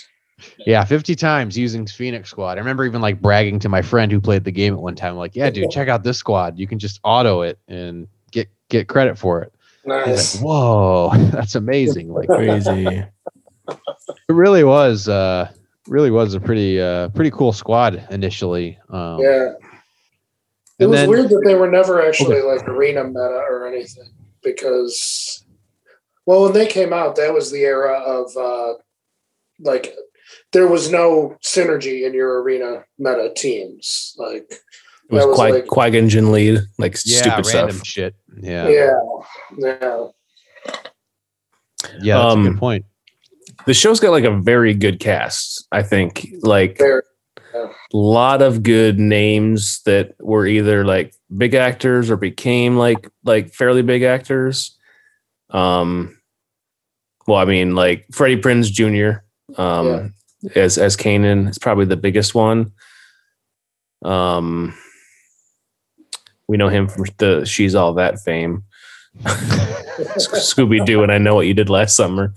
Yeah, 0.66 0.84
50 0.84 1.14
times 1.16 1.56
using 1.56 1.86
Phoenix 1.86 2.30
Squad. 2.30 2.56
I 2.58 2.60
remember 2.60 2.84
even 2.84 3.00
like 3.00 3.20
bragging 3.20 3.58
to 3.60 3.68
my 3.68 3.82
friend 3.82 4.10
who 4.12 4.20
played 4.20 4.44
the 4.44 4.50
game 4.52 4.74
at 4.74 4.80
one 4.80 4.94
time, 4.94 5.16
like, 5.16 5.34
yeah, 5.34 5.48
dude, 5.50 5.70
check 5.70 5.88
out 5.88 6.02
this 6.04 6.18
squad. 6.18 6.58
You 6.58 6.66
can 6.66 6.78
just 6.78 7.00
auto 7.02 7.42
it 7.42 7.58
and 7.68 8.06
get 8.30 8.48
get 8.68 8.88
credit 8.88 9.16
for 9.18 9.42
it. 9.42 9.52
He's 9.84 9.86
Nice. 9.88 10.34
like, 10.36 10.44
whoa, 10.44 11.10
that's 11.32 11.54
amazing. 11.54 12.12
Like 12.12 12.28
Crazy. 12.28 12.84
it 13.68 14.32
really 14.32 14.64
was 14.64 15.08
uh 15.08 15.50
really 15.88 16.10
was 16.10 16.34
a 16.34 16.40
pretty 16.40 16.80
uh 16.80 17.08
pretty 17.10 17.30
cool 17.30 17.52
squad 17.52 18.06
initially. 18.10 18.78
Um 18.90 19.20
Yeah. 19.20 19.52
It 20.78 20.86
was 20.86 21.00
then- 21.00 21.08
weird 21.10 21.28
that 21.30 21.42
they 21.44 21.54
were 21.54 21.70
never 21.70 22.06
actually 22.06 22.42
like 22.42 22.66
arena 22.68 23.04
meta 23.04 23.44
or 23.48 23.66
anything 23.66 24.10
because, 24.42 25.44
well, 26.26 26.42
when 26.44 26.52
they 26.54 26.66
came 26.66 26.92
out, 26.92 27.16
that 27.16 27.34
was 27.34 27.50
the 27.50 27.60
era 27.62 27.98
of 27.98 28.34
uh, 28.36 28.74
like 29.58 29.94
there 30.52 30.66
was 30.68 30.90
no 30.90 31.36
synergy 31.44 32.06
in 32.06 32.14
your 32.14 32.42
arena 32.42 32.84
meta 32.98 33.32
teams. 33.36 34.14
Like, 34.18 34.46
It 34.50 35.14
was 35.14 35.22
That 35.22 35.28
was 35.28 35.36
Qui 35.36 35.52
like- 35.52 35.66
Qui 35.66 35.90
Gon 35.90 36.08
Jinn 36.08 36.32
lead, 36.32 36.58
like 36.78 36.96
yeah, 37.04 37.20
stupid 37.22 37.46
random 37.54 37.76
stuff. 37.76 37.86
shit. 37.86 38.14
Yeah. 38.42 38.68
yeah, 38.68 38.96
yeah, 39.58 40.06
Yeah, 42.00 42.16
that's 42.18 42.34
a 42.34 42.38
Um, 42.38 42.44
good 42.44 42.58
point. 42.58 42.84
The 43.66 43.74
show's 43.74 44.00
got 44.00 44.10
like 44.10 44.24
a 44.24 44.30
very 44.40 44.74
good 44.74 45.00
cast. 45.00 45.66
I 45.72 45.82
think 45.82 46.28
like 46.42 46.78
Very- 46.78 47.02
a 47.54 47.68
lot 47.92 48.42
of 48.42 48.62
good 48.62 48.98
names 49.00 49.82
that 49.84 50.14
were 50.20 50.46
either 50.46 50.84
like 50.84 51.12
big 51.36 51.54
actors 51.54 52.10
or 52.10 52.16
became 52.16 52.76
like 52.76 53.08
like 53.24 53.52
fairly 53.52 53.82
big 53.82 54.02
actors. 54.02 54.78
Um, 55.50 56.16
well, 57.26 57.38
I 57.38 57.44
mean, 57.44 57.74
like 57.74 58.06
Freddie 58.12 58.36
Prinz 58.36 58.70
Jr. 58.70 59.22
Um, 59.60 60.14
as 60.54 60.78
as 60.78 60.96
Kanan 60.96 61.48
is 61.50 61.58
probably 61.58 61.84
the 61.84 61.96
biggest 61.96 62.34
one. 62.34 62.72
Um, 64.02 64.74
we 66.48 66.56
know 66.56 66.68
him 66.68 66.88
from 66.88 67.04
the 67.18 67.44
"She's 67.44 67.74
All 67.74 67.94
That" 67.94 68.20
fame. 68.20 68.64
Scooby 69.20 70.84
Doo, 70.84 71.02
and 71.02 71.12
I 71.12 71.18
know 71.18 71.34
what 71.34 71.46
you 71.46 71.54
did 71.54 71.68
last 71.68 71.96
summer. 71.96 72.32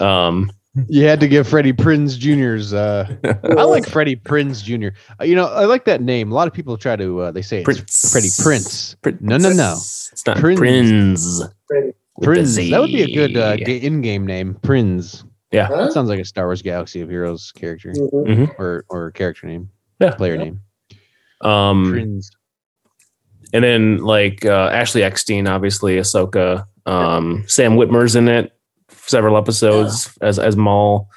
Um, 0.00 0.50
You 0.88 1.04
had 1.04 1.20
to 1.20 1.28
give 1.28 1.46
Freddie 1.46 1.72
Prinz 1.72 2.16
Jr.'s 2.16 2.72
uh 2.72 3.06
I 3.44 3.62
like 3.64 3.86
Freddie 3.88 4.16
Prinz 4.16 4.60
Jr. 4.62 4.88
Uh, 5.20 5.24
you 5.24 5.34
know, 5.36 5.46
I 5.46 5.66
like 5.66 5.84
that 5.84 6.00
name. 6.02 6.32
A 6.32 6.34
lot 6.34 6.48
of 6.48 6.54
people 6.54 6.76
try 6.76 6.96
to 6.96 7.20
uh, 7.20 7.30
they 7.30 7.42
say 7.42 7.58
it's 7.58 7.64
Prince. 7.64 8.12
Freddie 8.12 8.30
Prince. 8.42 8.94
Prin- 9.02 9.18
No, 9.20 9.36
no, 9.38 9.52
no. 9.52 9.74
It's 9.74 10.26
not 10.26 10.36
Prinz. 10.38 10.58
Prinz. 10.58 11.42
Prinz. 11.68 11.94
Prinz. 12.22 12.56
That 12.70 12.80
would 12.80 12.90
be 12.90 13.02
a 13.02 13.14
good 13.14 13.36
uh, 13.36 13.56
in-game 13.66 14.26
name. 14.26 14.54
Prinz. 14.62 15.24
Yeah. 15.54 15.66
Huh? 15.68 15.76
That 15.84 15.92
sounds 15.92 16.08
like 16.08 16.20
a 16.20 16.24
Star 16.24 16.46
Wars 16.46 16.62
Galaxy 16.62 17.00
of 17.00 17.08
Heroes 17.08 17.52
character 17.52 17.90
Mhm. 17.92 18.50
or 18.58 18.84
or 18.90 19.10
character 19.12 19.46
name, 19.46 19.70
Yeah. 20.00 20.10
player 20.14 20.34
Yeah. 20.34 20.44
name. 20.44 20.60
Um, 21.40 21.90
Prinz. 21.92 22.30
and 23.52 23.62
then 23.64 23.98
like 23.98 24.44
uh, 24.44 24.70
Ashley 24.72 25.02
Eckstein, 25.02 25.46
obviously 25.46 25.96
Ahsoka. 25.96 26.66
Um, 26.86 27.44
Sam 27.46 27.76
Witwer's 27.76 28.16
in 28.16 28.28
it, 28.28 28.52
several 28.90 29.36
episodes 29.36 30.10
as 30.20 30.38
as 30.38 30.56
Maul. 30.56 31.08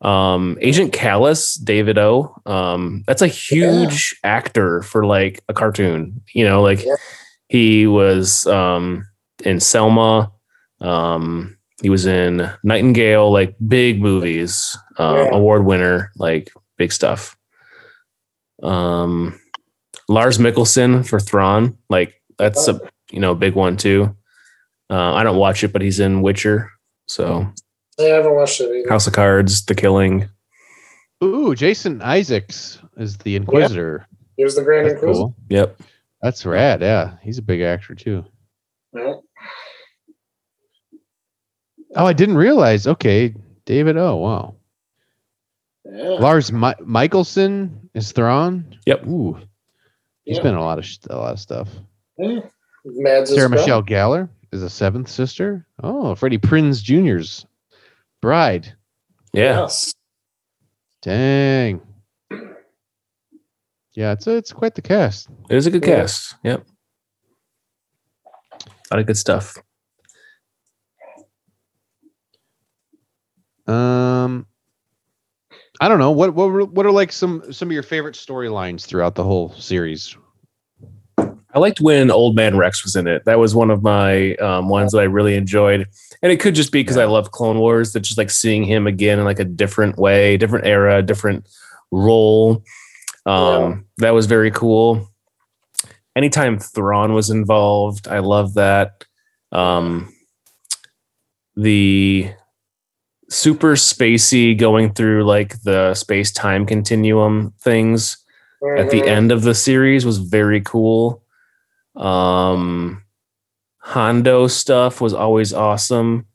Um, 0.00 0.56
Agent 0.60 0.92
Kallus, 0.92 1.58
David 1.62 1.98
O. 1.98 2.32
Um, 2.46 3.02
that's 3.06 3.22
a 3.22 3.26
huge 3.26 4.14
actor 4.22 4.82
for 4.82 5.04
like 5.04 5.42
a 5.48 5.54
cartoon. 5.54 6.20
You 6.34 6.44
know, 6.44 6.62
like 6.62 6.84
Yeah. 6.84 6.94
he 7.48 7.86
was 7.86 8.46
um 8.46 9.06
in 9.44 9.58
Selma. 9.60 10.30
Um, 10.80 11.57
he 11.82 11.90
was 11.90 12.06
in 12.06 12.50
Nightingale, 12.64 13.30
like 13.32 13.54
big 13.66 14.00
movies, 14.00 14.76
um, 14.98 15.16
Yeah. 15.16 15.28
award 15.32 15.64
winner, 15.64 16.10
like 16.16 16.50
big 16.76 16.92
stuff. 16.92 17.36
Um, 18.62 19.38
Lars 20.08 20.38
Mikkelsen 20.38 21.06
for 21.06 21.20
Thrawn, 21.20 21.76
like 21.88 22.14
that's 22.38 22.66
a 22.68 22.80
you 23.10 23.20
know 23.20 23.34
big 23.34 23.54
one 23.54 23.76
too. 23.76 24.14
Uh, 24.90 25.12
I 25.14 25.22
don't 25.22 25.36
watch 25.36 25.62
it, 25.62 25.72
but 25.72 25.82
he's 25.82 26.00
in 26.00 26.22
Witcher, 26.22 26.70
so 27.06 27.46
I 28.00 28.02
haven't 28.04 28.34
watched 28.34 28.60
it 28.60 28.74
either. 28.74 28.88
House 28.88 29.06
of 29.06 29.12
Cards, 29.12 29.64
The 29.66 29.74
Killing. 29.74 30.28
Ooh, 31.22 31.54
Jason 31.54 32.00
Isaacs 32.00 32.78
is 32.96 33.18
the 33.18 33.36
Inquisitor. 33.36 34.06
He 34.36 34.44
was 34.44 34.54
the 34.56 34.62
Grand 34.62 34.86
That's 34.86 34.94
Inquisitor. 34.94 35.24
cool. 35.24 35.34
Yep. 35.50 35.80
That's 36.22 36.46
rad. 36.46 36.80
Yeah, 36.80 37.16
he's 37.22 37.38
a 37.38 37.42
big 37.42 37.60
actor 37.60 37.94
too. 37.94 38.24
Yeah. 38.94 39.14
Oh, 41.98 42.06
I 42.06 42.12
didn't 42.12 42.36
realize. 42.36 42.86
Okay, 42.86 43.34
David. 43.66 43.96
Oh, 43.96 44.16
wow. 44.16 44.54
Yeah. 45.84 46.10
Lars 46.20 46.52
Mi- 46.52 46.74
Mikkelsen 46.80 47.70
is 47.94 48.12
Thrawn. 48.12 48.76
Yep. 48.86 49.06
Ooh, 49.06 49.38
he's 50.24 50.36
Yeah. 50.36 50.42
been 50.44 50.54
a 50.54 50.60
lot 50.62 50.78
of 50.78 50.84
sh- 50.86 50.98
a 51.10 51.16
lot 51.16 51.32
of 51.32 51.40
stuff. 51.40 51.68
yeah. 52.18 52.40
Mads 52.84 53.34
Sarah 53.34 53.48
Michelle 53.50 53.82
Gellar 53.82 54.28
is 54.52 54.62
a 54.62 54.70
seventh 54.70 55.08
sister. 55.08 55.66
Oh, 55.82 56.14
Freddie 56.14 56.38
Prinz 56.38 56.80
Jr.'s 56.80 57.44
bride. 58.22 58.72
Yeah. 59.32 59.60
Yes. 59.62 59.92
Dang. 61.02 61.80
Yeah, 63.94 64.12
it's 64.12 64.26
it's 64.26 64.52
quite 64.52 64.74
the 64.74 64.82
cast. 64.82 65.28
It 65.50 65.54
was 65.54 65.66
a 65.66 65.70
good 65.70 65.84
Yeah. 65.84 65.96
cast. 65.96 66.36
Yep. 66.44 66.66
A 68.54 68.94
lot 68.94 69.00
of 69.00 69.06
good 69.06 69.16
stuff. 69.18 69.56
Um, 73.68 74.46
I 75.80 75.88
don't 75.88 75.98
know 75.98 76.10
what 76.10 76.34
what 76.34 76.50
were, 76.50 76.64
what 76.64 76.86
are 76.86 76.92
like 76.92 77.12
some 77.12 77.52
some 77.52 77.68
of 77.68 77.72
your 77.72 77.82
favorite 77.82 78.14
storylines 78.14 78.86
throughout 78.86 79.14
the 79.14 79.24
whole 79.24 79.52
series. 79.52 80.16
I 81.54 81.58
liked 81.58 81.80
when 81.80 82.10
Old 82.10 82.36
Man 82.36 82.56
Rex 82.56 82.84
was 82.84 82.94
in 82.94 83.06
it. 83.06 83.24
That 83.24 83.38
was 83.38 83.54
one 83.54 83.70
of 83.70 83.82
my 83.82 84.34
um, 84.36 84.68
ones 84.68 84.92
that 84.92 84.98
I 84.98 85.04
really 85.04 85.34
enjoyed. 85.34 85.86
And 86.22 86.30
it 86.30 86.40
could 86.40 86.54
just 86.54 86.72
be 86.72 86.80
because 86.80 86.98
I 86.98 87.06
love 87.06 87.30
Clone 87.30 87.58
Wars, 87.58 87.92
that 87.92 88.00
just 88.00 88.18
like 88.18 88.30
seeing 88.30 88.64
him 88.64 88.86
again 88.86 89.18
in 89.18 89.24
like 89.24 89.38
a 89.38 89.44
different 89.44 89.96
way, 89.96 90.36
different 90.36 90.66
era, 90.66 91.02
different 91.02 91.48
role. 91.90 92.62
Um, 93.24 93.86
That 93.98 94.14
was 94.14 94.26
very 94.26 94.50
cool. 94.50 95.08
Anytime 96.14 96.58
Thrawn 96.58 97.14
was 97.14 97.30
involved, 97.30 98.08
I 98.08 98.18
love 98.18 98.54
that. 98.54 99.04
Um, 99.50 100.12
the 101.56 102.30
super 103.30 103.74
spacey 103.74 104.56
going 104.56 104.92
through 104.94 105.24
like 105.24 105.60
the 105.62 105.94
space 105.94 106.30
time 106.32 106.64
continuum 106.66 107.52
things 107.60 108.16
at 108.78 108.90
the 108.90 109.02
Mhm. 109.02 109.06
end 109.08 109.32
of 109.32 109.42
the 109.42 109.54
series 109.54 110.04
was 110.06 110.18
very 110.18 110.60
cool. 110.60 111.22
Um 111.96 113.02
Hondo 113.80 114.46
stuff 114.48 115.00
was 115.00 115.14
always 115.14 115.52
awesome. 115.52 116.26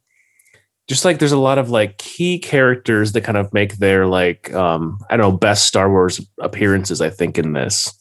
Just 0.87 1.05
like 1.05 1.19
there's 1.19 1.31
a 1.31 1.37
lot 1.37 1.57
of 1.57 1.69
like 1.69 1.97
key 1.97 2.39
characters 2.39 3.11
that 3.13 3.21
kind 3.23 3.37
of 3.37 3.53
make 3.53 3.77
their 3.77 4.05
like 4.07 4.53
um 4.53 4.99
I 5.09 5.17
don't 5.17 5.31
know 5.31 5.37
best 5.37 5.65
Star 5.67 5.89
Wars 5.89 6.19
appearances 6.39 7.01
I 7.01 7.09
think 7.09 7.37
in 7.37 7.53
this. 7.53 7.91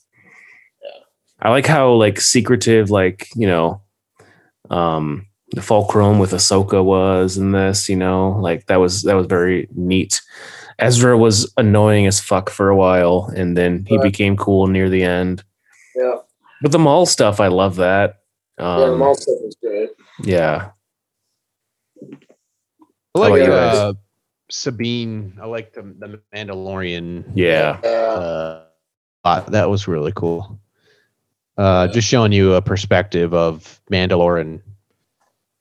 Yeah. 0.82 1.00
I 1.40 1.50
like 1.50 1.66
how 1.66 1.92
like 1.92 2.20
secretive 2.20 2.90
like, 2.90 3.28
you 3.36 3.46
know, 3.46 3.82
um 4.70 5.26
the 5.54 5.62
fulcrum 5.62 6.18
with 6.18 6.32
Ahsoka 6.32 6.82
was 6.84 7.36
in 7.36 7.52
this, 7.52 7.88
you 7.88 7.96
know, 7.96 8.30
like 8.40 8.66
that 8.66 8.76
was 8.80 9.02
that 9.02 9.14
was 9.14 9.26
very 9.26 9.68
neat. 9.74 10.20
Ezra 10.78 11.16
was 11.16 11.52
annoying 11.56 12.06
as 12.06 12.18
fuck 12.20 12.50
for 12.50 12.68
a 12.68 12.76
while, 12.76 13.30
and 13.36 13.56
then 13.56 13.84
he 13.86 13.96
Right. 13.96 14.04
became 14.04 14.36
cool 14.36 14.66
near 14.66 14.88
the 14.88 15.02
end. 15.04 15.44
Yeah. 15.94 16.16
But 16.62 16.72
the 16.72 16.78
Maul 16.78 17.06
stuff, 17.06 17.40
I 17.40 17.48
love 17.48 17.76
that. 17.76 18.20
yeah, 18.58 18.78
the 18.78 18.92
Um, 18.92 18.98
Maul 18.98 19.14
stuff 19.14 19.36
was 19.42 19.56
great. 19.62 19.90
yeah, 20.24 20.70
I 23.14 23.18
like 23.18 23.42
about 23.42 23.74
uh, 23.76 23.92
Sabine. 24.50 25.38
I 25.40 25.46
like 25.46 25.72
the 25.74 25.82
the 25.82 26.20
Mandalorian. 26.34 27.24
yeah, 27.34 27.78
Uh, 27.84 28.64
Uh, 29.24 29.40
that 29.50 29.70
was 29.70 29.86
really 29.86 30.12
cool. 30.16 30.58
Uh, 31.56 31.86
just 31.88 32.08
showing 32.08 32.32
you 32.32 32.54
a 32.54 32.62
perspective 32.62 33.34
of 33.34 33.78
Mandalorian. 33.92 34.60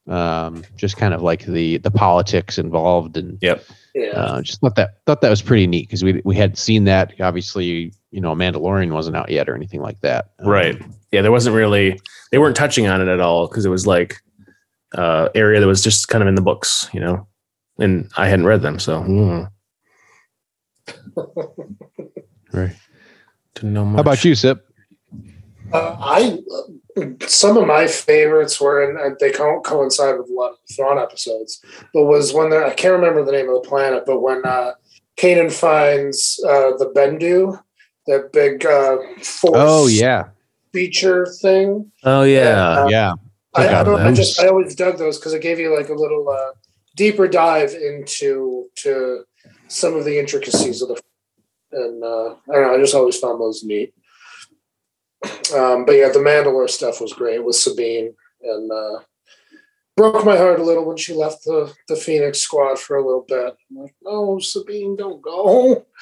Um, 0.08 0.64
just 0.78 0.98
kind 0.98 1.14
of 1.14 1.22
like 1.22 1.46
the 1.46 1.78
the 1.78 1.92
politics 1.92 2.58
involved 2.58 3.18
and 3.18 3.38
yep, 3.40 3.64
yeah. 3.94 4.10
uh, 4.10 4.42
just 4.42 4.60
thought 4.60 4.76
that 4.76 4.98
thought 5.06 5.22
that 5.22 5.30
was 5.30 5.44
pretty 5.44 5.68
neat 5.68 5.88
because 5.88 6.04
we 6.04 6.22
we 6.26 6.36
had 6.36 6.58
seen 6.58 6.86
that 6.86 7.14
obviously 7.22 7.94
you 8.10 8.20
know 8.20 8.34
Mandalorian 8.34 8.94
wasn't 8.94 9.16
out 9.16 9.30
yet 9.30 9.48
or 9.48 9.56
anything 9.56 9.80
like 9.80 10.02
that 10.02 10.32
Um, 10.40 10.48
right. 10.50 10.82
Yeah, 11.12 11.22
there 11.22 11.32
wasn't 11.32 11.56
really 11.56 12.02
they 12.32 12.40
weren't 12.40 12.56
touching 12.56 12.88
on 12.88 13.00
it 13.00 13.08
at 13.08 13.20
all 13.20 13.48
because 13.48 13.64
it 13.64 13.70
was 13.70 13.86
like 13.86 14.18
uh 14.98 15.30
area 15.36 15.60
that 15.60 15.68
was 15.68 15.84
just 15.84 16.08
kind 16.08 16.24
of 16.24 16.28
in 16.28 16.36
the 16.36 16.42
books, 16.42 16.90
you 16.94 17.00
know, 17.00 17.28
and 17.78 18.10
I 18.18 18.28
hadn't 18.28 18.48
read 18.48 18.64
them, 18.64 18.80
so 18.80 19.04
mm, 19.04 19.52
right. 22.54 22.76
didn't 23.54 23.74
know 23.74 23.86
much. 23.86 23.98
How 23.98 24.02
about 24.02 24.26
you, 24.26 24.34
Sip? 24.34 24.66
Uh, 25.72 25.96
I 26.00 26.40
some 27.28 27.58
of 27.58 27.68
my 27.68 27.88
favorites 27.88 28.60
were, 28.60 28.84
and 28.84 29.18
they 29.20 29.32
don't 29.32 29.64
coincide 29.64 30.18
with 30.18 30.30
a 30.30 30.34
lot 30.34 30.52
of 30.52 30.58
Thrawn 30.76 31.00
episodes, 31.00 31.64
but 31.94 32.06
was 32.06 32.34
when 32.34 32.50
they're, 32.50 32.66
I 32.66 32.74
can't 32.74 32.94
remember 32.94 33.24
the 33.24 33.32
name 33.32 33.50
of 33.50 33.62
the 33.62 33.68
planet, 33.68 34.04
but 34.06 34.22
when 34.22 34.46
uh, 34.46 34.74
Kanan 35.18 35.52
finds 35.52 36.44
uh, 36.48 36.72
the 36.78 36.92
Bendu, 36.96 37.62
that 38.08 38.32
big 38.34 38.66
uh, 38.66 38.98
force 39.22 39.56
Oh 39.56 39.88
yeah, 39.88 40.30
feature 40.74 41.28
thing. 41.42 41.92
Oh 42.04 42.24
yeah, 42.24 42.82
Uh, 42.84 42.88
yeah. 42.90 43.14
I, 43.54 43.62
I, 43.62 43.66
Forgot 43.66 43.84
don't, 43.84 44.00
I 44.00 44.14
just 44.14 44.40
I 44.40 44.48
always 44.48 44.76
dug 44.76 44.98
those 44.98 45.18
because 45.20 45.34
it 45.34 45.42
gave 45.42 45.60
you 45.60 45.76
like 45.76 45.90
a 45.90 45.94
little 45.94 46.30
uh, 46.30 46.54
deeper 46.96 47.28
dive 47.28 47.74
into 47.74 48.70
to 48.76 49.24
some 49.68 49.96
of 49.96 50.06
the 50.06 50.18
intricacies 50.20 50.82
of 50.82 50.90
the 50.90 51.02
and 51.74 52.04
uh, 52.04 52.36
I 52.50 52.54
don't 52.54 52.64
know 52.64 52.74
I 52.76 52.78
just 52.78 52.96
always 52.96 53.18
found 53.18 53.40
those 53.40 53.64
neat. 53.64 53.94
Um, 55.54 55.86
but 55.86 55.94
yeah, 55.94 56.10
the 56.10 56.20
Mandalore 56.20 56.70
stuff 56.70 57.02
was 57.02 57.14
great 57.14 57.44
with 57.44 57.56
Sabine 57.56 58.14
and 58.42 58.72
uh, 58.72 59.00
broke 59.98 60.24
my 60.26 60.38
heart 60.38 60.60
a 60.60 60.64
little 60.64 60.86
when 60.86 60.98
she 60.98 61.14
left 61.14 61.44
the 61.46 61.74
the 61.88 61.96
Phoenix 61.96 62.40
Squad 62.40 62.80
for 62.80 62.98
a 62.98 63.06
little 63.06 63.26
bit. 63.28 63.56
I'm 63.72 63.78
like, 63.84 63.96
no, 64.02 64.40
Sabine, 64.40 64.96
don't 64.96 65.22
go. 65.22 65.86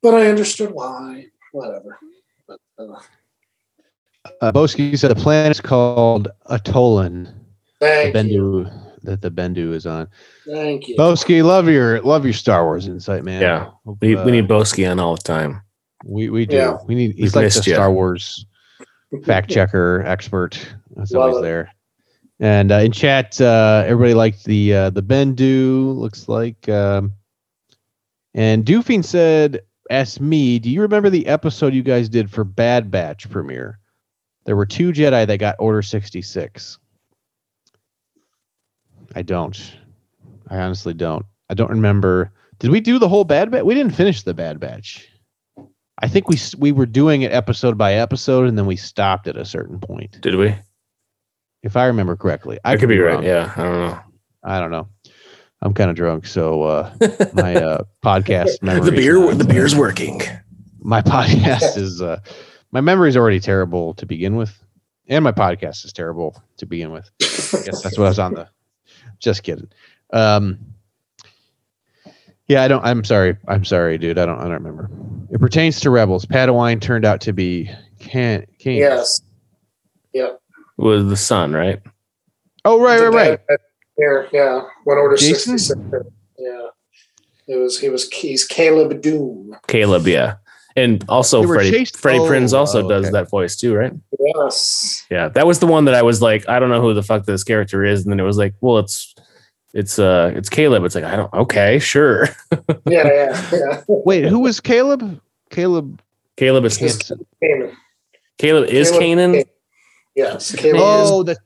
But 0.00 0.14
I 0.14 0.28
understood 0.28 0.70
why. 0.70 1.26
Whatever. 1.50 1.98
But, 2.46 2.60
uh, 2.78 3.00
Uh, 4.40 4.52
Boski 4.52 4.96
said 4.96 5.10
the 5.10 5.16
planet's 5.16 5.60
called 5.60 6.28
Atollon. 6.50 7.24
The 7.80 7.86
thank 8.12 8.14
you. 8.30 8.40
Bendu 8.68 8.84
that 9.02 9.22
the 9.22 9.30
Bendu 9.30 9.72
is 9.72 9.86
on. 9.86 10.08
Thank 10.46 10.86
you. 10.88 10.96
Boski, 10.96 11.42
love 11.42 11.68
your 11.68 12.00
love 12.02 12.24
your 12.24 12.32
Star 12.34 12.64
Wars 12.64 12.86
insight, 12.86 13.24
man. 13.24 13.42
Yeah. 13.42 13.70
Hope, 13.84 13.98
we, 14.00 14.16
uh, 14.16 14.24
we 14.24 14.30
need 14.32 14.46
Boski 14.48 14.88
on 14.88 15.00
all 15.00 15.16
the 15.16 15.22
time. 15.22 15.62
we 16.04 16.30
we 16.30 16.46
do. 16.46 16.56
Yeah. 16.56 16.76
We 16.86 16.94
need 16.94 17.08
We've 17.16 17.24
he's 17.24 17.34
like 17.34 17.42
the 17.42 17.46
missed 17.46 17.66
ya. 17.66 17.74
Star 17.74 17.90
Wars 17.92 18.46
fact 19.24 19.50
checker 19.52 20.02
expert. 20.06 20.58
That's 20.96 21.12
Love 21.12 21.22
always 21.22 21.38
it. 21.38 21.42
there. 21.42 21.70
And 22.40 22.70
uh, 22.70 22.76
in 22.76 22.92
chat, 22.92 23.40
uh, 23.40 23.82
everybody 23.86 24.14
liked 24.14 24.44
the 24.44 24.74
uh, 24.74 24.90
the 24.90 25.02
Bendu. 25.02 25.96
Looks 25.96 26.28
like, 26.28 26.68
um, 26.68 27.12
and 28.34 28.64
Doofing 28.64 29.04
said, 29.04 29.62
"Ask 29.90 30.20
me, 30.20 30.60
do 30.60 30.70
you 30.70 30.82
remember 30.82 31.10
the 31.10 31.26
episode 31.26 31.74
you 31.74 31.82
guys 31.82 32.08
did 32.08 32.30
for 32.30 32.44
Bad 32.44 32.90
Batch 32.92 33.28
premiere? 33.28 33.80
There 34.44 34.54
were 34.54 34.66
two 34.66 34.92
Jedi 34.92 35.26
that 35.26 35.38
got 35.38 35.56
Order 35.58 35.82
sixty 35.82 36.22
six. 36.22 36.78
I 39.16 39.22
don't. 39.22 39.76
I 40.48 40.58
honestly 40.58 40.94
don't. 40.94 41.26
I 41.50 41.54
don't 41.54 41.70
remember. 41.70 42.30
Did 42.60 42.70
we 42.70 42.80
do 42.80 42.98
the 43.00 43.08
whole 43.08 43.24
Bad 43.24 43.50
Batch? 43.50 43.64
We 43.64 43.74
didn't 43.74 43.94
finish 43.94 44.22
the 44.22 44.34
Bad 44.34 44.60
Batch. 44.60 45.07
I 46.00 46.08
think 46.08 46.28
we 46.28 46.38
we 46.58 46.72
were 46.72 46.86
doing 46.86 47.22
it 47.22 47.32
episode 47.32 47.76
by 47.76 47.94
episode, 47.94 48.48
and 48.48 48.56
then 48.56 48.66
we 48.66 48.76
stopped 48.76 49.26
at 49.26 49.36
a 49.36 49.44
certain 49.44 49.80
point, 49.80 50.20
Did 50.20 50.36
we? 50.36 50.54
if 51.62 51.76
I 51.76 51.86
remember 51.86 52.16
correctly. 52.16 52.58
I 52.64 52.76
could 52.76 52.88
be 52.88 52.98
right. 52.98 53.14
wrong. 53.14 53.24
Yeah, 53.24 53.52
I 53.56 53.62
don't 53.62 53.80
know. 53.80 54.00
I 54.44 54.60
don't 54.60 54.70
know. 54.70 54.88
I'm 55.60 55.74
kind 55.74 55.90
of 55.90 55.96
drunk, 55.96 56.26
so 56.26 56.62
uh, 56.62 56.94
my 57.34 57.56
uh, 57.56 57.82
podcast 58.04 58.62
memory. 58.62 58.90
the 58.90 58.96
beer, 58.96 59.34
the 59.34 59.44
beer's 59.44 59.74
working. 59.74 60.22
My 60.78 61.02
podcast 61.02 61.76
is 61.76 62.00
uh, 62.00 62.20
my 62.70 62.80
memory 62.80 63.08
is 63.08 63.16
already 63.16 63.40
terrible 63.40 63.94
to 63.94 64.06
begin 64.06 64.36
with, 64.36 64.56
and 65.08 65.24
my 65.24 65.32
podcast 65.32 65.84
is 65.84 65.92
terrible 65.92 66.40
to 66.58 66.66
begin 66.66 66.92
with. 66.92 67.10
I 67.20 67.62
guess 67.64 67.82
that's 67.82 67.98
what 67.98 68.06
I 68.06 68.08
was 68.08 68.18
on 68.20 68.34
the. 68.34 68.48
Just 69.18 69.42
kidding. 69.42 69.68
Um, 70.12 70.58
yeah, 72.48 72.62
I 72.62 72.68
don't. 72.68 72.84
I'm 72.84 73.04
sorry. 73.04 73.36
I'm 73.46 73.64
sorry, 73.64 73.98
dude. 73.98 74.18
I 74.18 74.26
don't. 74.26 74.38
I 74.38 74.44
don't 74.44 74.52
remember. 74.52 74.90
It 75.30 75.40
pertains 75.40 75.80
to 75.80 75.90
rebels. 75.90 76.24
Padawan 76.24 76.80
turned 76.80 77.04
out 77.04 77.20
to 77.22 77.32
be 77.32 77.70
can. 77.98 78.46
can 78.58 78.74
Yes. 78.74 79.20
Yep. 80.14 80.40
With 80.78 81.10
the 81.10 81.16
sun, 81.16 81.52
right? 81.52 81.80
Oh 82.64 82.80
right, 82.80 83.00
right, 83.00 83.12
right. 83.12 83.46
bad- 83.46 83.58
Here, 83.96 84.28
yeah. 84.32 84.62
When 84.84 84.98
Order 84.98 85.16
Jason? 85.16 85.58
66. 85.58 86.08
Yeah. 86.38 86.68
It 87.46 87.56
was 87.56 87.78
he 87.78 87.88
was 87.88 88.08
he's 88.10 88.44
Caleb 88.44 89.00
Dume. 89.02 89.52
Caleb, 89.66 90.06
yeah. 90.06 90.36
And 90.76 91.04
also 91.08 91.40
They 91.42 91.46
Freddie 91.48 91.70
chased- 91.70 91.96
Freddie 91.96 92.20
oh, 92.20 92.26
Prinz 92.26 92.54
also 92.54 92.84
oh, 92.84 92.88
does 92.88 93.06
okay. 93.06 93.12
that 93.12 93.30
voice 93.30 93.56
too, 93.56 93.74
right? 93.74 93.92
Yes. 94.18 95.04
Yeah. 95.10 95.28
That 95.28 95.46
was 95.46 95.58
the 95.58 95.66
one 95.66 95.86
that 95.86 95.94
I 95.94 96.02
was 96.02 96.22
like, 96.22 96.48
I 96.48 96.58
don't 96.58 96.68
know 96.68 96.80
who 96.80 96.94
the 96.94 97.02
fuck 97.02 97.24
this 97.26 97.42
character 97.42 97.84
is. 97.84 98.04
And 98.04 98.12
then 98.12 98.20
it 98.20 98.24
was 98.24 98.38
like, 98.38 98.54
well, 98.60 98.78
it's 98.78 99.14
it's 99.74 99.98
uh 99.98 100.32
it's 100.34 100.48
Caleb. 100.48 100.84
It's 100.84 100.94
like, 100.94 101.04
I 101.04 101.16
don't 101.16 101.32
okay, 101.32 101.78
sure. 101.78 102.28
Yeah, 102.86 103.06
yeah, 103.06 103.50
yeah. 103.52 103.82
Wait, 103.88 104.24
who 104.24 104.40
was 104.40 104.60
Caleb? 104.60 105.20
Caleb. 105.50 106.00
Caleb 106.36 106.64
is 106.64 106.76
Hansen. 106.78 107.26
Kanan. 107.42 107.74
Caleb 108.38 108.68
is 108.70 108.90
Caleb- 108.90 109.02
Kanan. 109.18 109.44
Yes. 110.14 110.54
Caleb 110.54 110.80
Oh, 110.82 111.22
the 111.22 111.36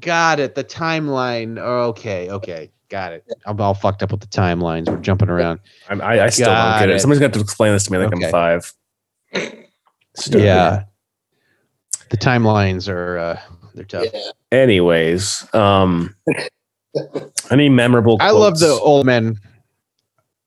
got 0.00 0.40
it. 0.40 0.54
The 0.54 0.64
timeline. 0.64 1.58
Oh, 1.60 1.88
Okay, 1.90 2.30
okay, 2.30 2.70
got 2.88 3.12
it. 3.12 3.24
I'm 3.46 3.60
all 3.60 3.74
fucked 3.74 4.02
up 4.02 4.10
with 4.12 4.20
the 4.20 4.26
timelines. 4.28 4.88
We're 4.88 4.96
jumping 4.98 5.28
around. 5.28 5.60
I'm, 5.88 6.00
I, 6.00 6.24
I 6.24 6.28
still 6.30 6.46
Got 6.46 6.70
don't 6.72 6.80
get 6.80 6.88
it. 6.90 6.96
it. 6.96 7.00
Somebody's 7.00 7.20
got 7.20 7.32
to 7.34 7.40
explain 7.40 7.72
this 7.72 7.84
to 7.84 7.92
me 7.92 7.98
like 7.98 8.12
Okay. 8.14 8.26
I'm 8.26 8.30
five. 8.30 8.72
Stupid. 10.16 10.44
Yeah, 10.44 10.84
the 12.10 12.16
timelines 12.16 12.88
are 12.88 13.18
uh, 13.18 13.40
they're 13.74 13.84
tough. 13.84 14.06
Yeah. 14.12 14.20
Anyways, 14.52 15.46
um, 15.54 16.14
any 17.50 17.68
memorable? 17.68 18.16
I 18.20 18.30
love 18.30 18.58
the 18.58 18.70
old 18.70 19.06
man. 19.06 19.38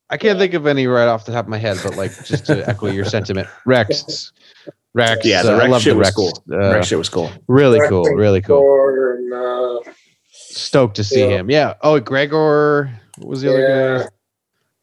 I 0.09 0.17
can't 0.17 0.37
think 0.37 0.53
of 0.53 0.67
any 0.67 0.85
right 0.87 1.07
off 1.07 1.25
the 1.25 1.31
top 1.31 1.45
of 1.45 1.49
my 1.49 1.57
head, 1.57 1.77
but 1.83 1.95
like 1.95 2.11
just 2.25 2.45
to 2.47 2.67
echo 2.69 2.87
your 2.87 3.05
sentiment, 3.05 3.47
Rex. 3.65 4.31
Rex. 4.93 5.25
Yeah, 5.25 5.41
the 5.41 5.53
uh, 5.53 5.55
I 5.55 5.59
Rex 5.59 5.71
love 5.71 5.81
shit 5.81 5.93
the 5.93 5.97
was 5.97 6.05
Rex. 6.07 6.15
cool. 6.15 6.43
Uh, 6.51 6.73
Rex 6.73 6.87
shit 6.87 6.97
was 6.97 7.09
cool. 7.09 7.31
really 7.47 7.79
Rex 7.79 7.89
cool. 7.89 8.03
Really 8.13 8.41
cool. 8.41 8.61
Gregor 8.61 9.15
and, 9.17 9.33
uh, 9.33 9.91
Stoked 10.31 10.95
to 10.97 11.03
see 11.03 11.21
Yeah. 11.21 11.29
him. 11.39 11.49
Yeah. 11.49 11.73
Oh, 11.81 11.99
Gregor. 11.99 12.91
What 13.17 13.27
was 13.27 13.41
the 13.41 13.49
other 13.49 13.67
guy? 13.67 14.09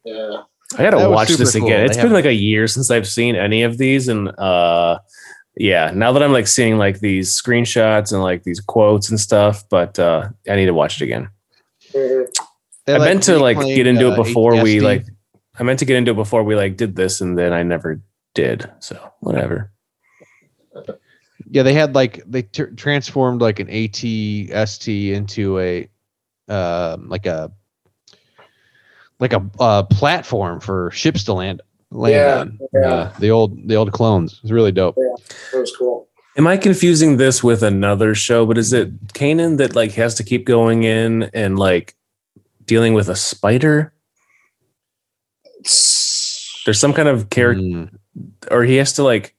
yeah. 0.05 0.13
Yeah. 0.15 0.37
I 0.77 0.83
gotta 0.83 0.97
That 0.97 1.11
watch 1.11 1.29
this 1.29 1.55
again. 1.55 1.67
cool. 1.69 1.85
It's 1.85 1.95
They 1.95 2.01
been 2.03 2.11
have- 2.11 2.15
like 2.15 2.25
a 2.25 2.33
year 2.33 2.67
since 2.67 2.89
I've 2.91 3.07
seen 3.07 3.35
any 3.35 3.63
of 3.63 3.77
these, 3.77 4.07
and 4.09 4.29
uh, 4.37 4.99
yeah, 5.57 5.91
now 5.93 6.11
that 6.13 6.23
I'm 6.23 6.31
like 6.33 6.47
seeing 6.47 6.77
like 6.77 6.99
these 6.99 7.29
screenshots 7.29 8.11
and 8.13 8.21
like 8.21 8.43
these 8.43 8.59
quotes 8.61 9.09
and 9.09 9.19
stuff, 9.19 9.63
but 9.69 9.97
uh, 9.99 10.29
I 10.49 10.55
need 10.55 10.65
to 10.67 10.73
watch 10.73 11.01
it 11.01 11.05
again. 11.05 11.29
They, 11.93 12.95
I 12.95 12.97
meant 12.97 13.23
to 13.23 13.37
like 13.39 13.57
get 13.59 13.87
into 13.87 14.09
uh, 14.09 14.13
it 14.13 14.15
before 14.15 14.61
we 14.61 14.79
like. 14.79 15.05
I 15.59 15.63
meant 15.63 15.79
to 15.79 15.85
get 15.85 15.97
into 15.97 16.11
it 16.11 16.15
before 16.15 16.43
we 16.43 16.55
like 16.55 16.77
did 16.77 16.95
this, 16.95 17.21
and 17.21 17.37
then 17.37 17.53
I 17.53 17.63
never 17.63 18.01
did. 18.33 18.69
So 18.79 19.11
whatever. 19.19 19.71
Yeah, 21.49 21.63
they 21.63 21.73
had 21.73 21.93
like 21.95 22.23
they 22.25 22.43
t- 22.43 22.63
transformed 22.77 23.41
like 23.41 23.59
an 23.59 23.67
ATST 23.67 25.11
into 25.11 25.59
a 25.59 25.89
um 26.47 27.09
like 27.09 27.25
a 27.25 27.51
like 29.19 29.33
a 29.33 29.45
uh, 29.59 29.83
platform 29.83 30.59
for 30.59 30.89
ships 30.91 31.25
to 31.25 31.33
land 31.33 31.61
land 31.91 32.13
Yeah, 32.13 32.39
on. 32.39 32.59
yeah. 32.73 32.93
Uh, 32.93 33.13
the 33.19 33.31
old 33.31 33.67
the 33.67 33.75
old 33.75 33.91
clones. 33.91 34.39
It's 34.43 34.51
really 34.51 34.71
dope. 34.71 34.95
That 34.95 35.59
was 35.59 35.75
cool. 35.77 36.07
Am 36.37 36.47
I 36.47 36.57
confusing 36.57 37.17
this 37.17 37.43
with 37.43 37.61
another 37.61 38.15
show? 38.15 38.45
But 38.45 38.57
is 38.57 38.71
it 38.73 39.07
Kanan 39.07 39.57
that 39.57 39.75
like 39.75 39.91
has 39.93 40.15
to 40.15 40.23
keep 40.23 40.45
going 40.45 40.83
in 40.83 41.23
and 41.33 41.59
like 41.59 41.95
dealing 42.65 42.93
with 42.93 43.09
a 43.09 43.15
spider? 43.15 43.93
There's 45.63 46.79
some 46.79 46.93
kind 46.93 47.09
of 47.09 47.29
character, 47.29 47.61
Mm. 47.63 47.89
or 48.49 48.63
he 48.63 48.75
has 48.77 48.93
to 48.93 49.03
like, 49.03 49.35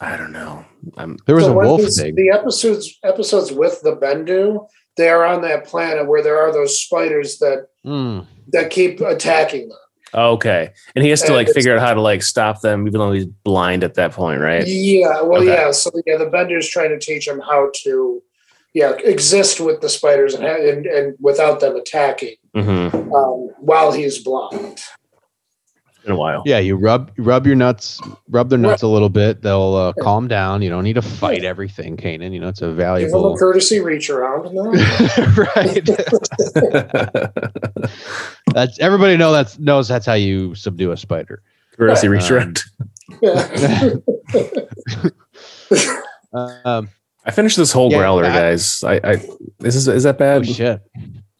I 0.00 0.16
don't 0.16 0.32
know. 0.32 0.64
I'm 0.96 1.16
There 1.26 1.34
was 1.34 1.44
So 1.44 1.52
a 1.60 1.64
wolf 1.66 1.80
these- 1.82 2.00
thing. 2.00 2.14
The 2.14 2.30
episodes 2.30 2.98
episodes 3.02 3.52
with 3.52 3.80
the 3.82 3.96
Bendu, 3.96 4.66
they 4.96 5.08
are 5.08 5.24
on 5.24 5.42
that 5.42 5.66
planet 5.66 6.06
where 6.06 6.22
there 6.22 6.38
are 6.38 6.52
those 6.52 6.80
spiders 6.80 7.38
that 7.38 7.68
Mm. 7.84 8.26
that 8.52 8.70
keep 8.70 9.00
attacking 9.00 9.68
them. 9.68 9.78
Okay, 10.14 10.72
and 10.94 11.04
he 11.04 11.10
has 11.10 11.22
to 11.22 11.32
like 11.32 11.48
figure 11.50 11.74
out 11.76 11.80
how 11.80 11.94
to 11.94 12.00
like 12.00 12.22
stop 12.22 12.60
them, 12.60 12.86
even 12.86 12.98
though 13.00 13.12
he's 13.12 13.26
blind 13.26 13.84
at 13.84 13.94
that 13.94 14.12
point, 14.12 14.40
right? 14.40 14.66
Yeah, 14.66 15.20
well, 15.22 15.40
Okay. 15.42 15.46
yeah. 15.52 15.70
So 15.72 15.90
yeah, 16.06 16.16
the 16.16 16.26
Bendu's 16.26 16.68
trying 16.68 16.90
to 16.90 16.98
teach 16.98 17.26
him 17.26 17.40
how 17.40 17.70
to, 17.84 18.22
yeah, 18.74 18.92
exist 19.04 19.60
with 19.60 19.80
the 19.80 19.88
spiders 19.88 20.34
and 20.34 20.44
and, 20.44 20.86
and 20.86 21.16
without 21.20 21.60
them 21.60 21.76
attacking 21.76 22.36
Mm-hmm. 22.54 23.12
um, 23.14 23.50
while 23.58 23.92
he's 23.92 24.18
blind. 24.22 24.80
In 26.06 26.12
a 26.12 26.16
while. 26.16 26.44
Yeah, 26.46 26.60
you 26.60 26.76
rub 26.76 27.10
rub 27.18 27.48
your 27.48 27.56
nuts, 27.56 28.00
rub 28.28 28.48
their 28.48 28.60
nuts 28.60 28.82
a 28.82 28.86
little 28.86 29.08
bit. 29.08 29.42
They'll 29.42 29.74
uh, 29.74 29.92
calm 30.00 30.28
down. 30.28 30.62
You 30.62 30.70
don't 30.70 30.84
need 30.84 30.92
to 30.94 31.02
fight 31.02 31.42
everything, 31.44 31.96
Kanan. 31.96 32.32
You 32.32 32.38
know 32.38 32.46
it's 32.46 32.62
a 32.62 32.66
Give 32.66 32.74
him 32.74 32.78
a 32.80 32.84
valuable. 32.84 33.36
courtesy 33.36 33.80
reach 33.80 34.08
around. 34.08 34.54
No? 34.54 34.70
right. 35.56 35.84
That's 38.54 38.78
everybody 38.78 39.16
know 39.16 39.32
that's 39.32 39.58
knows 39.58 39.88
that's 39.88 40.06
how 40.06 40.12
you 40.14 40.54
subdue 40.54 40.92
a 40.92 40.96
spider. 40.96 41.42
Courtesy 41.76 42.06
Um, 42.06 42.12
redirect. 42.12 42.64
Yeah. 43.20 43.94
Um, 46.32 46.88
I 47.24 47.30
finished 47.30 47.56
this 47.56 47.72
whole 47.72 47.90
Yeah, 47.90 47.98
growler, 47.98 48.24
I- 48.26 48.32
guys. 48.32 48.84
I, 48.84 49.00
I 49.02 49.16
this 49.58 49.74
is 49.74 49.88
is 49.88 50.02
that 50.04 50.18
bad? 50.18 50.42
oh 50.42 50.52
shit! 50.52 50.80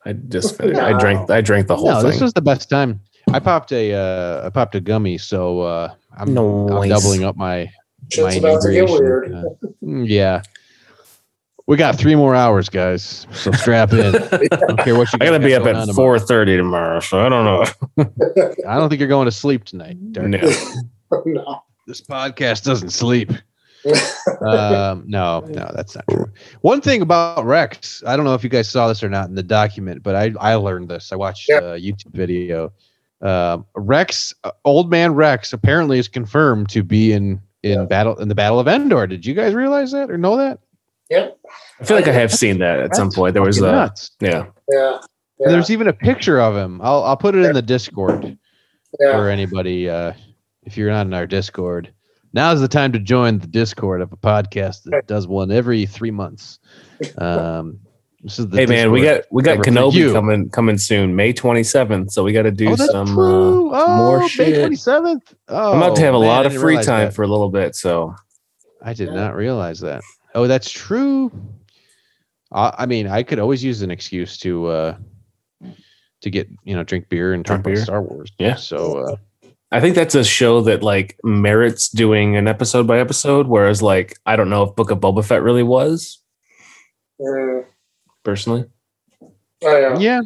I 0.04 0.14
just 0.14 0.56
finished. 0.56 0.80
I 0.80 0.98
drank. 0.98 1.30
I 1.30 1.40
drank 1.42 1.66
the 1.66 1.76
whole 1.76 1.88
No, 1.88 2.00
thing. 2.00 2.10
this 2.10 2.20
was 2.20 2.32
the 2.32 2.40
best 2.40 2.70
time. 2.70 3.00
I 3.32 3.38
popped 3.40 3.72
a 3.72 3.92
uh, 3.92 4.46
I 4.46 4.50
popped 4.50 4.74
a 4.74 4.80
gummy, 4.80 5.18
so 5.18 5.60
uh, 5.60 5.94
I'm, 6.16 6.36
I'm 6.36 6.88
doubling 6.88 7.24
up 7.24 7.36
my 7.36 7.70
Shit's 8.10 8.40
my 8.40 8.48
about 8.48 8.62
to 8.62 8.72
get 8.72 8.88
weird. 8.88 9.34
Uh, 9.34 9.42
mm, 9.82 10.06
yeah, 10.08 10.42
we 11.66 11.76
got 11.76 11.98
three 11.98 12.14
more 12.14 12.34
hours, 12.34 12.68
guys. 12.68 13.26
So 13.32 13.50
strap 13.52 13.92
in. 13.92 14.14
I 14.32 14.38
don't 14.46 14.78
care 14.78 14.96
what 14.96 15.12
you. 15.12 15.18
I 15.20 15.26
gotta 15.26 15.40
be 15.40 15.54
up 15.54 15.66
at 15.66 15.88
four 15.94 16.18
thirty 16.18 16.56
tomorrow, 16.56 17.00
so 17.00 17.20
I 17.20 17.28
don't 17.28 17.44
know. 17.44 17.64
I 18.68 18.76
don't 18.78 18.88
think 18.88 19.00
you're 19.00 19.08
going 19.08 19.24
to 19.24 19.32
sleep 19.32 19.64
tonight. 19.64 19.96
Dirk. 20.12 20.28
No. 20.28 20.40
no. 21.26 21.62
This 21.88 22.00
podcast 22.00 22.64
doesn't 22.64 22.90
sleep. 22.90 23.32
um, 24.40 25.04
no, 25.06 25.40
no, 25.46 25.70
that's 25.74 25.94
not 25.94 26.04
true. 26.10 26.26
One 26.62 26.80
thing 26.80 27.02
about 27.02 27.44
Rex, 27.44 28.02
I 28.04 28.16
don't 28.16 28.24
know 28.24 28.34
if 28.34 28.42
you 28.42 28.50
guys 28.50 28.68
saw 28.68 28.88
this 28.88 29.02
or 29.02 29.08
not 29.08 29.28
in 29.28 29.36
the 29.36 29.44
document, 29.44 30.02
but 30.02 30.14
I 30.16 30.32
I 30.40 30.54
learned 30.54 30.88
this. 30.88 31.12
I 31.12 31.16
watched 31.16 31.48
Yeah. 31.48 31.58
a 31.58 31.80
YouTube 31.80 32.12
video. 32.12 32.72
Um, 33.22 33.66
Rex, 33.74 34.34
uh, 34.44 34.50
old 34.64 34.90
man 34.90 35.14
Rex, 35.14 35.52
apparently 35.52 35.98
is 35.98 36.08
confirmed 36.08 36.68
to 36.70 36.82
be 36.82 37.12
in 37.12 37.40
in 37.62 37.80
Yeah. 37.80 37.84
battle 37.86 38.16
in 38.16 38.28
the 38.28 38.34
Battle 38.34 38.60
of 38.60 38.68
Endor. 38.68 39.06
Did 39.06 39.24
you 39.26 39.34
guys 39.34 39.54
realize 39.54 39.92
that 39.92 40.10
or 40.10 40.18
know 40.18 40.36
that? 40.36 40.58
Yeah. 41.10 41.28
I 41.80 41.84
feel 41.84 41.96
like 41.96 42.08
I 42.08 42.12
have 42.12 42.32
seen 42.32 42.58
that 42.58 42.78
at 42.80 42.94
some 42.94 43.10
point. 43.10 43.34
There 43.34 43.42
was 43.42 43.58
a 43.58 43.62
nuts. 43.62 44.10
yeah. 44.20 44.46
Yeah. 44.70 44.98
Yeah. 45.38 45.48
There's 45.50 45.70
even 45.70 45.86
a 45.88 45.92
picture 45.92 46.40
of 46.40 46.56
him. 46.56 46.80
I'll 46.82 47.02
I'll 47.04 47.16
put 47.16 47.34
it 47.34 47.44
in 47.44 47.52
the 47.54 47.62
Discord 47.62 48.36
yeah. 49.00 49.12
for 49.12 49.28
anybody. 49.28 49.88
Uh, 49.88 50.12
if 50.64 50.76
you're 50.76 50.90
not 50.90 51.06
in 51.06 51.14
our 51.14 51.26
Discord, 51.26 51.92
now's 52.32 52.60
the 52.60 52.68
time 52.68 52.92
to 52.92 52.98
join 52.98 53.38
the 53.38 53.46
Discord 53.46 54.00
of 54.00 54.12
a 54.12 54.16
podcast 54.16 54.82
that 54.84 55.06
does 55.06 55.26
one 55.26 55.50
every 55.50 55.86
three 55.86 56.10
months. 56.10 56.58
Um, 57.18 57.80
this 58.26 58.40
is 58.40 58.48
the 58.48 58.56
Hey 58.56 58.66
man, 58.66 58.90
we 58.90 59.02
got 59.02 59.22
we 59.30 59.44
got 59.44 59.62
cover 59.64 59.90
for 59.90 59.96
you. 59.96 60.08
Kenobi 60.08 60.12
coming 60.12 60.50
coming 60.50 60.78
soon, 60.78 61.14
May 61.14 61.32
twenty 61.32 61.62
seventh. 61.62 62.10
So 62.10 62.24
we 62.24 62.32
got 62.32 62.42
to 62.42 62.50
do 62.50 62.70
oh, 62.70 62.74
that's 62.76 62.90
some. 62.90 63.10
Uh, 63.10 63.14
true. 63.14 63.70
oh, 63.72 63.96
more 63.96 64.18
May 64.18 64.28
shit. 64.28 64.72
27th. 64.72 65.34
Oh, 65.46 65.72
I'm 65.72 65.78
about 65.78 65.94
to 65.94 66.02
have 66.02 66.14
a 66.14 66.18
man, 66.18 66.28
lot 66.28 66.44
of 66.44 66.50
didn't 66.50 66.62
free 66.62 66.70
realize 66.70 66.86
time 66.86 67.06
that. 67.06 67.14
for 67.14 67.22
a 67.22 67.28
little 67.28 67.50
bit. 67.50 67.76
So 67.76 68.16
I 68.82 68.94
did 68.94 69.12
not 69.12 69.36
realize 69.36 69.78
that. 69.80 70.02
Oh, 70.34 70.48
that's 70.48 70.72
true. 70.72 71.30
I, 72.50 72.74
I 72.78 72.86
mean, 72.86 73.06
I 73.06 73.22
could 73.22 73.38
always 73.38 73.62
use 73.62 73.82
an 73.82 73.92
excuse 73.92 74.36
to 74.38 74.66
uh 74.66 74.96
to 76.22 76.30
get 76.30 76.48
you 76.64 76.74
know 76.74 76.82
drink 76.82 77.08
beer 77.08 77.32
and 77.32 77.46
talk 77.46 77.62
Drink 77.62 77.66
about 77.66 77.74
beer. 77.76 77.84
Star 77.84 78.02
Wars. 78.02 78.32
Yeah. 78.40 78.56
So 78.56 78.98
uh, 79.06 79.16
I 79.70 79.80
think 79.80 79.94
that's 79.94 80.16
a 80.16 80.24
show 80.24 80.62
that 80.62 80.82
like 80.82 81.16
merits 81.22 81.88
doing 81.90 82.34
an 82.34 82.48
episode 82.48 82.88
by 82.88 82.98
episode. 82.98 83.46
Whereas 83.46 83.82
like 83.82 84.18
I 84.26 84.34
don't 84.34 84.50
know 84.50 84.64
if 84.64 84.74
Book 84.74 84.90
of 84.90 84.98
Boba 84.98 85.24
Fett 85.24 85.44
really 85.44 85.62
was 85.62 86.20
Mm. 87.20 87.64
Personally. 88.26 88.64
Oh, 89.22 89.96
yeah. 89.98 89.98
yeah. 89.98 90.20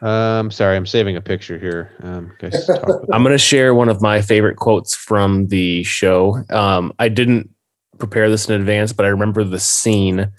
Um, 0.00 0.50
sorry, 0.52 0.76
I'm 0.76 0.86
saving 0.86 1.16
a 1.16 1.20
picture 1.20 1.58
here. 1.58 1.92
Um, 2.02 2.32
guys, 2.38 2.68
I'm 3.12 3.24
going 3.24 3.34
to 3.34 3.38
share 3.38 3.74
one 3.74 3.88
of 3.88 4.00
my 4.00 4.22
favorite 4.22 4.56
quotes 4.56 4.94
from 4.94 5.48
the 5.48 5.82
show. 5.82 6.44
Um, 6.50 6.92
I 7.00 7.08
didn't 7.08 7.50
prepare 7.98 8.30
this 8.30 8.48
in 8.48 8.54
advance, 8.54 8.92
but 8.92 9.06
I 9.06 9.08
remember 9.08 9.42
the 9.42 9.58
scene. 9.58 10.30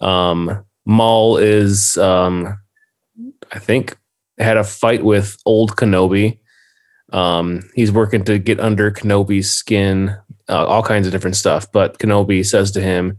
Um, 0.00 0.64
Maul 0.84 1.36
is, 1.36 1.96
um, 1.96 2.58
I 3.52 3.60
think, 3.60 3.96
had 4.38 4.56
a 4.56 4.64
fight 4.64 5.04
with 5.04 5.38
old 5.46 5.76
Kenobi. 5.76 6.40
Um, 7.12 7.62
he's 7.76 7.92
working 7.92 8.24
to 8.24 8.40
get 8.40 8.58
under 8.58 8.90
Kenobi's 8.90 9.52
skin, 9.52 10.16
uh, 10.48 10.66
all 10.66 10.82
kinds 10.82 11.06
of 11.06 11.12
different 11.12 11.36
stuff. 11.36 11.70
But 11.70 12.00
Kenobi 12.00 12.44
says 12.44 12.72
to 12.72 12.80
him, 12.80 13.18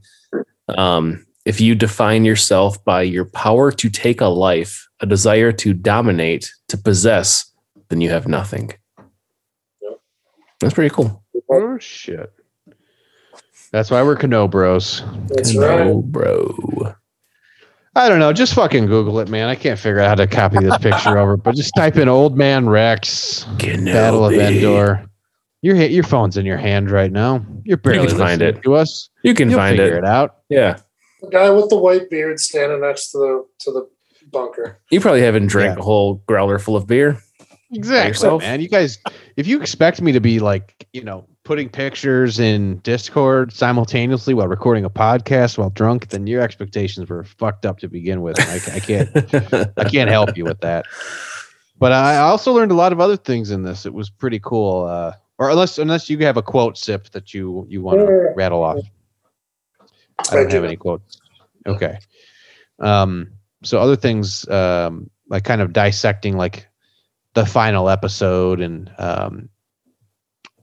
um, 0.67 1.24
if 1.45 1.61
you 1.61 1.75
define 1.75 2.25
yourself 2.25 2.83
by 2.83 3.01
your 3.03 3.25
power 3.25 3.71
to 3.71 3.89
take 3.89 4.21
a 4.21 4.25
life, 4.27 4.87
a 4.99 5.05
desire 5.05 5.51
to 5.51 5.73
dominate, 5.73 6.51
to 6.69 6.77
possess, 6.77 7.51
then 7.89 8.01
you 8.01 8.09
have 8.09 8.27
nothing. 8.27 8.71
Yep. 9.81 9.99
That's 10.59 10.73
pretty 10.73 10.93
cool. 10.93 11.23
oh, 11.35 11.41
oh 11.51 11.77
shit. 11.79 12.31
That's 13.71 13.91
why 13.91 14.01
we're 14.03 14.15
Cano 14.15 14.47
Bros. 14.47 15.03
That's 15.27 15.53
No, 15.53 15.93
right. 15.95 16.03
bro. 16.05 16.95
I 17.97 18.09
don't 18.09 18.19
know. 18.19 18.33
Just 18.33 18.53
fucking 18.53 18.87
Google 18.87 19.19
it, 19.19 19.29
man. 19.29 19.47
I 19.47 19.55
can't 19.55 19.79
figure 19.79 19.99
out 19.99 20.07
how 20.09 20.15
to 20.15 20.27
copy 20.27 20.59
this 20.59 20.77
picture 20.79 21.17
over, 21.17 21.37
but 21.37 21.55
just 21.55 21.73
type 21.77 21.95
in 21.95 22.09
"Old 22.09 22.37
Man 22.37 22.67
Rex 22.67 23.45
Battle 23.59 24.25
of 24.25 24.33
Endor." 24.33 25.05
Your 25.61 25.75
your 25.77 26.03
phone's 26.03 26.35
in 26.37 26.45
your 26.45 26.57
hand 26.57 26.91
right 26.91 27.11
now. 27.11 27.45
You're 27.63 27.77
barely 27.77 28.07
can 28.09 28.17
find 28.17 28.41
it. 28.41 28.61
to 28.63 28.75
us. 28.75 29.09
You 29.23 29.33
can 29.33 29.49
You'll 29.49 29.59
find 29.59 29.77
figure 29.77 29.95
it. 29.95 29.99
it 29.99 30.05
out. 30.05 30.37
Yeah. 30.49 30.77
The 31.25 31.31
guy 31.31 31.49
with 31.49 31.69
the 31.69 31.77
white 31.77 32.09
beard 32.09 32.39
standing 32.39 32.81
next 32.81 33.11
to 33.11 33.17
the 33.17 33.45
to 33.59 33.71
the 33.71 33.89
bunker. 34.31 34.79
You 34.91 34.99
probably 34.99 35.21
haven't 35.21 35.47
drank 35.47 35.75
Yeah. 35.77 35.81
a 35.81 35.83
whole 35.83 36.15
growler 36.27 36.59
full 36.59 36.75
of 36.75 36.87
beer. 36.87 37.17
Exactly, 37.71 38.09
yourself? 38.09 38.41
man. 38.41 38.61
You 38.61 38.69
guys, 38.69 38.99
if 39.37 39.47
you 39.47 39.59
expect 39.59 40.01
me 40.01 40.11
to 40.11 40.19
be 40.21 40.39
like, 40.39 40.87
you 40.93 41.03
know, 41.03 41.25
putting 41.43 41.67
pictures 41.67 42.39
in 42.39 42.77
Discord 42.79 43.51
simultaneously 43.51 44.33
while 44.33 44.47
recording 44.47 44.85
a 44.85 44.89
podcast 44.89 45.57
while 45.57 45.71
drunk, 45.71 46.09
then 46.09 46.27
your 46.27 46.41
expectations 46.41 47.09
were 47.09 47.23
fucked 47.23 47.65
up 47.65 47.79
to 47.79 47.87
begin 47.87 48.21
with. 48.21 48.39
I, 48.39 48.75
I 48.75 48.79
can't, 48.79 49.09
I 49.77 49.83
can't 49.89 50.09
help 50.09 50.37
you 50.37 50.43
with 50.43 50.61
that. 50.61 50.85
But 51.77 51.91
I 51.91 52.17
also 52.19 52.53
learned 52.53 52.71
a 52.71 52.75
lot 52.75 52.93
of 52.93 52.99
other 52.99 53.17
things 53.17 53.51
in 53.51 53.63
this. 53.63 53.85
It 53.85 53.93
was 53.93 54.09
pretty 54.09 54.39
cool. 54.39 54.85
Uh, 54.85 55.13
or 55.37 55.49
unless, 55.49 55.77
unless 55.77 56.09
you 56.09 56.17
have 56.19 56.37
a 56.37 56.41
quote 56.41 56.77
sip 56.77 57.09
that 57.09 57.33
you 57.33 57.65
you 57.67 57.81
want 57.81 57.99
to 57.99 58.33
rattle 58.35 58.63
off. 58.63 58.79
I 60.19 60.35
don't 60.35 60.51
have 60.51 60.63
any 60.63 60.75
quotes. 60.77 61.19
Okay. 61.67 61.99
Um, 62.79 63.31
so 63.63 63.79
other 63.79 63.95
things, 63.95 64.47
um, 64.49 65.09
like 65.29 65.43
kind 65.43 65.61
of 65.61 65.73
dissecting 65.73 66.37
like 66.37 66.67
the 67.33 67.45
final 67.45 67.89
episode 67.89 68.61
and 68.61 68.91
um, 68.97 69.49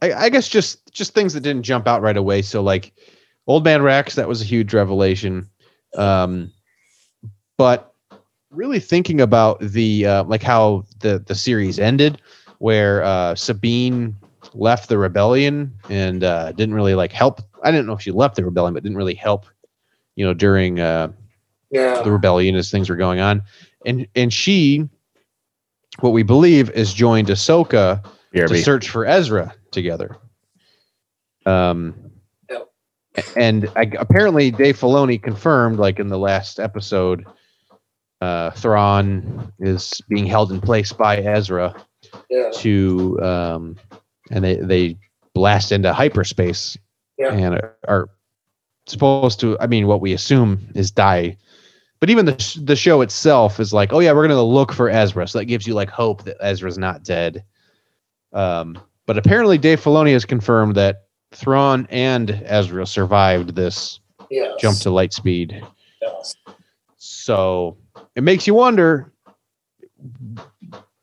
I, 0.03 0.13
I 0.13 0.29
guess 0.29 0.49
just 0.49 0.93
just 0.93 1.15
things 1.15 1.33
that 1.33 1.41
didn't 1.41 1.63
jump 1.63 1.87
out 1.87 2.03
right 2.03 2.17
away. 2.17 2.43
So 2.43 2.63
like 2.63 2.93
Old 3.47 3.65
Man 3.65 3.83
Rex, 3.83 4.17
that 4.17 4.29
was 4.29 4.43
a 4.43 4.45
huge 4.45 4.75
revelation. 4.75 5.49
Um, 5.97 6.53
but 7.57 7.95
really 8.51 8.81
thinking 8.81 9.21
about 9.21 9.61
the 9.61 10.07
uh, 10.07 10.25
like 10.25 10.43
how 10.43 10.85
the 11.01 11.21
the 11.21 11.35
series 11.35 11.79
ended, 11.79 12.21
where 12.59 13.05
uh, 13.05 13.35
Sabine 13.37 14.17
left 14.55 14.89
the 14.89 14.99
rebellion 14.99 15.73
and 15.89 16.25
uh, 16.25 16.53
didn't 16.53 16.75
really 16.75 16.95
like 16.95 17.13
help. 17.13 17.41
I 17.63 17.71
didn't 17.71 17.87
know 17.87 17.95
if 17.95 18.03
she 18.03 18.11
left 18.11 18.37
the 18.37 18.45
rebellion, 18.45 18.75
but 18.75 18.83
didn't 18.83 18.99
really 18.99 19.15
help. 19.15 19.47
You 20.17 20.27
know, 20.27 20.35
during 20.35 20.79
uh, 20.81 21.09
Yeah. 21.71 22.03
the 22.03 22.11
rebellion 22.13 22.55
as 22.57 22.71
things 22.71 22.91
were 22.91 22.97
going 22.97 23.21
on, 23.21 23.43
and 23.87 24.07
and 24.15 24.33
she, 24.33 24.89
what 26.01 26.11
we 26.11 26.23
believe, 26.23 26.71
is 26.71 26.93
joined 26.93 27.29
Ahsoka 27.29 28.05
to 28.49 28.55
search 28.63 28.89
for 28.91 29.07
Ezra 29.07 29.55
together. 29.71 30.17
Um, 31.47 31.95
Yep. 32.51 32.69
and 33.37 33.71
I, 33.77 33.91
apparently 33.99 34.51
Dave 34.51 34.79
Filoni 34.79 35.23
confirmed, 35.23 35.79
like 35.79 35.99
in 35.99 36.09
the 36.09 36.19
last 36.19 36.61
episode, 36.61 37.25
uh, 38.21 38.51
Thrawn 38.51 39.53
is 39.59 40.01
being 40.09 40.27
held 40.27 40.53
in 40.53 40.61
place 40.61 40.93
by 40.93 41.17
Ezra 41.19 41.75
Yeah. 42.31 42.51
to, 42.57 43.19
um, 43.23 43.77
and 44.33 44.43
they 44.45 44.57
they 44.57 44.97
blast 45.35 45.71
into 45.73 45.93
hyperspace 45.93 46.77
Yeah. 47.19 47.33
and 47.33 47.55
are, 47.55 47.77
are 47.87 48.09
supposed 48.87 49.39
to. 49.41 49.59
I 49.61 49.67
mean, 49.69 49.87
what 49.87 50.01
we 50.01 50.13
assume 50.13 50.59
is 50.75 50.91
die. 50.91 51.37
But 52.01 52.11
even 52.11 52.27
the 52.27 52.37
sh- 52.41 52.59
the 52.61 52.75
show 52.75 53.01
itself 53.03 53.61
is 53.61 53.73
like, 53.73 53.93
oh 53.93 54.01
yeah, 54.01 54.13
we're 54.13 54.27
gonna 54.27 54.43
look 54.43 54.73
for 54.73 54.91
Ezra, 54.91 55.29
so 55.29 55.39
that 55.39 55.45
gives 55.45 55.67
you 55.67 55.75
like 55.75 55.89
hope 55.89 56.25
that 56.25 56.37
Ezra's 56.41 56.79
not 56.79 57.05
dead. 57.05 57.45
Um, 58.33 58.77
but 59.07 59.19
apparently, 59.19 59.59
Dave 59.59 59.81
Filoni 59.81 60.13
has 60.13 60.25
confirmed 60.25 60.75
that 60.75 61.05
Thrawn 61.33 61.87
and 61.91 62.31
Ezra 62.45 62.87
survived 62.87 63.55
this 63.55 64.01
Yes. 64.31 64.55
jump 64.61 64.79
to 64.79 64.91
light 64.91 65.13
speed. 65.13 65.63
Yes. 66.01 66.35
So 66.97 67.77
it 68.17 68.23
makes 68.23 68.47
you 68.47 68.55
wonder: 68.55 69.13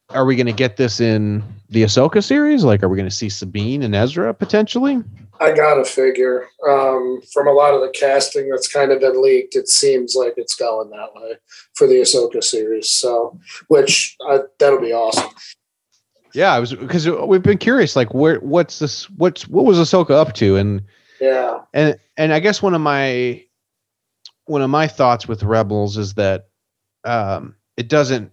Are 0.10 0.26
we 0.26 0.36
going 0.36 0.48
to 0.48 0.52
get 0.54 0.76
this 0.78 1.00
in 1.00 1.44
the 1.70 1.84
Ahsoka 1.84 2.24
series? 2.24 2.64
Like, 2.64 2.84
are 2.84 2.90
we 2.90 2.98
going 2.98 3.10
to 3.10 3.16
see 3.16 3.30
Sabine 3.30 3.84
and 3.84 3.96
Ezra 3.96 4.34
potentially? 4.34 5.04
I 5.42 5.54
gotta 5.54 5.86
figure. 5.86 6.48
Um, 6.68 7.22
from 7.32 7.48
a 7.48 7.54
lot 7.54 7.74
of 7.74 7.80
the 7.80 7.94
casting 7.98 8.50
that's 8.50 8.68
kind 8.68 8.92
of 8.92 9.00
been 9.00 9.22
leaked, 9.22 9.56
it 9.56 9.70
seems 9.70 10.14
like 10.14 10.34
it's 10.36 10.56
going 10.56 10.90
that 10.90 11.14
way 11.16 11.36
for 11.76 11.88
the 11.88 11.96
Ahsoka 11.96 12.44
series. 12.44 12.92
So, 12.92 13.40
which 13.70 14.18
uh, 14.30 14.40
that'll 14.60 14.82
be 14.82 14.92
awesome. 14.92 15.30
Yeah, 16.34 16.54
I 16.54 16.60
was 16.60 16.74
because 16.74 17.10
we've 17.10 17.42
been 17.42 17.58
curious, 17.58 17.96
like, 17.96 18.14
where, 18.14 18.40
what's 18.40 18.80
this? 18.80 19.10
What's 19.12 19.48
what 19.48 19.64
was 19.66 19.78
Ahsoka 19.78 20.12
up 20.12 20.34
to? 20.36 20.58
And 20.58 20.84
Yeah. 21.22 21.60
and 21.74 21.98
and 22.18 22.34
I 22.34 22.40
guess 22.40 22.62
one 22.62 22.74
of 22.74 22.82
my 22.82 23.42
one 24.46 24.62
of 24.62 24.70
my 24.70 24.88
thoughts 24.88 25.28
with 25.28 25.44
Rebels 25.44 25.98
is 25.98 26.16
that 26.16 26.50
um, 27.06 27.56
it 27.78 27.88
doesn't 27.88 28.32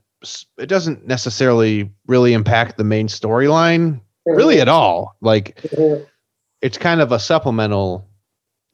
it 0.58 0.66
doesn't 0.66 1.06
necessarily 1.06 1.90
really 2.06 2.32
impact 2.32 2.76
the 2.76 2.84
main 2.84 3.08
storyline 3.08 4.00
really 4.26 4.60
at 4.60 4.68
all. 4.68 5.16
Like 5.20 5.64
it's 6.62 6.78
kind 6.78 7.00
of 7.00 7.12
a 7.12 7.18
supplemental 7.18 8.08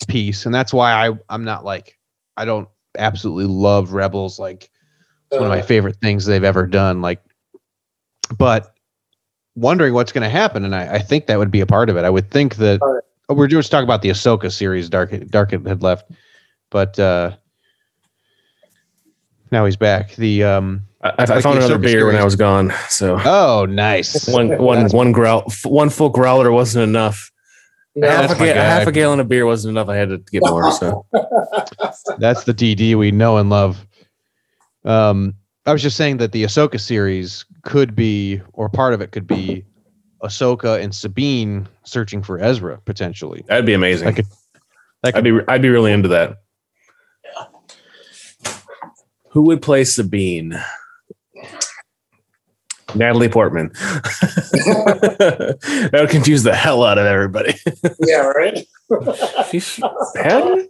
piece, 0.09 0.47
and 0.47 0.55
that's 0.55 0.73
why 0.73 0.93
I 0.93 1.12
I'm 1.29 1.45
not 1.45 1.65
like 1.65 1.99
I 2.37 2.45
don't 2.45 2.69
absolutely 2.99 3.47
love 3.47 3.93
Rebels. 3.93 4.39
Like 4.39 4.70
it's 5.31 5.39
one 5.39 5.45
of 5.45 5.49
my 5.49 5.61
Uh, 5.61 5.66
favorite 5.66 5.97
things 5.97 6.24
they've 6.24 6.45
ever 6.45 6.66
done. 6.66 7.01
Like, 7.03 7.23
but 8.39 8.74
wondering 9.55 9.95
what's 9.95 10.12
going 10.12 10.24
to 10.24 10.31
happen, 10.31 10.65
and 10.65 10.74
I, 10.74 10.95
I 10.95 10.99
think 10.99 11.27
that 11.27 11.39
would 11.39 11.51
be 11.51 11.61
a 11.61 11.66
part 11.66 11.91
of 11.91 11.97
it. 11.97 12.05
I 12.05 12.11
would 12.11 12.31
think 12.31 12.57
that 12.57 12.81
oh, 12.83 13.35
we're 13.35 13.47
just 13.47 13.70
talking 13.70 13.85
about 13.85 14.03
the 14.03 14.11
Ahsoka 14.11 14.51
series. 14.51 14.89
Dark 14.89 15.12
Dark 15.29 15.51
had 15.51 15.83
left, 15.83 16.11
but 16.70 16.99
uh 16.99 17.33
now 19.51 19.66
he's 19.66 19.77
back. 19.77 20.15
The 20.16 20.45
um 20.45 20.83
I, 21.05 21.09
I 21.19 21.24
Like 21.24 21.43
found 21.43 21.59
another 21.59 21.79
Ahsoka 21.79 21.83
beer 21.83 22.07
when 22.07 22.16
I 22.16 22.24
was 22.24 22.37
gone. 22.37 22.73
So 22.89 23.19
oh 23.24 23.66
nice. 23.69 24.29
one 24.29 24.57
one 24.59 24.89
one 24.91 25.12
growl 25.12 25.45
one 25.65 25.91
full 25.91 26.11
growler 26.11 26.53
wasn't 26.53 26.85
enough. 26.85 27.31
no. 27.97 28.09
half, 28.09 28.31
a 28.31 28.35
ga- 28.39 28.55
half 28.55 28.87
a 28.87 28.93
gallon 28.93 29.19
of 29.20 29.29
beer 29.29 29.45
wasn't 29.45 29.70
enough. 29.73 29.89
I 29.89 29.97
had 29.97 30.11
to 30.11 30.19
get 30.31 30.43
more. 30.43 30.70
So 30.73 31.05
That's 32.19 32.45
the 32.45 32.55
DD 32.55 32.95
we 32.95 33.11
know 33.11 33.37
and 33.39 33.51
love. 33.51 33.85
Um, 34.85 35.35
I 35.66 35.73
was 35.73 35.83
just 35.83 35.97
saying 35.97 36.16
that 36.19 36.33
the 36.33 36.45
Ahsoka 36.45 36.81
series 36.81 37.45
could 37.62 37.95
be, 37.95 38.41
or 38.53 38.69
part 38.69 38.95
of 38.95 39.01
it 39.01 39.12
could 39.12 39.27
be, 39.29 39.65
Ahsoka 40.24 40.81
and 40.83 40.93
Sabine 40.95 41.69
searching 41.85 42.23
for 42.23 42.39
Ezra 42.41 42.81
potentially. 42.85 43.45
that'd 43.49 43.66
be 43.66 43.74
amazing. 43.74 44.09
I 44.09 44.12
could- 44.12 44.27
That 45.03 45.16
I'd 45.16 45.24
could, 45.24 45.24
be 45.24 45.41
I'd 45.49 45.62
be 45.62 45.69
really 45.69 45.93
into 45.93 46.09
that. 46.09 46.39
Who 49.31 49.43
would 49.43 49.62
play 49.62 49.83
Sabine? 49.85 50.61
Natalie 52.94 53.28
Portman. 53.28 53.69
that 53.73 55.90
would 55.93 56.10
confuse 56.10 56.43
the 56.43 56.55
hell 56.55 56.85
out 56.85 56.98
of 56.98 57.06
everybody. 57.06 57.55
yeah, 58.01 58.27
right. 58.27 58.66
She's 59.51 59.81
Padme. 60.16 60.60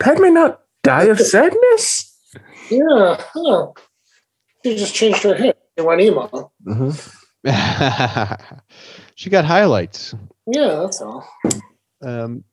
Padme 0.00 0.32
not 0.32 0.60
die 0.82 1.04
of 1.04 1.20
sadness. 1.20 2.12
Yeah. 2.70 3.22
Huh. 3.32 3.68
She 4.64 4.76
just 4.76 4.94
changed 4.94 5.22
her 5.22 5.34
hair. 5.34 5.54
It 5.76 5.84
went 5.84 6.00
emo. 6.00 6.50
she 9.14 9.30
got 9.30 9.44
highlights. 9.44 10.14
Yeah, 10.46 10.80
that's 10.82 11.00
all. 11.02 11.28
Um, 12.02 12.44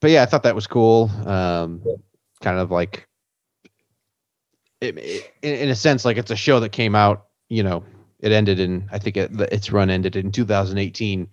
but 0.00 0.10
yeah, 0.10 0.22
I 0.22 0.26
thought 0.26 0.42
that 0.44 0.54
was 0.54 0.66
cool. 0.66 1.10
Um, 1.26 1.82
kind 2.40 2.58
of 2.58 2.70
like, 2.70 3.06
it, 4.80 4.96
it- 4.98 5.32
in, 5.42 5.54
in 5.54 5.68
a 5.68 5.74
sense, 5.74 6.04
like 6.04 6.16
it's 6.16 6.30
a 6.30 6.36
show 6.36 6.60
that 6.60 6.72
came 6.72 6.94
out. 6.94 7.26
You 7.48 7.62
know, 7.62 7.84
it 8.20 8.32
ended 8.32 8.60
in 8.60 8.88
I 8.92 8.98
think 8.98 9.16
it, 9.16 9.30
its 9.52 9.70
run 9.70 9.90
ended 9.90 10.16
in 10.16 10.32
2018, 10.32 11.28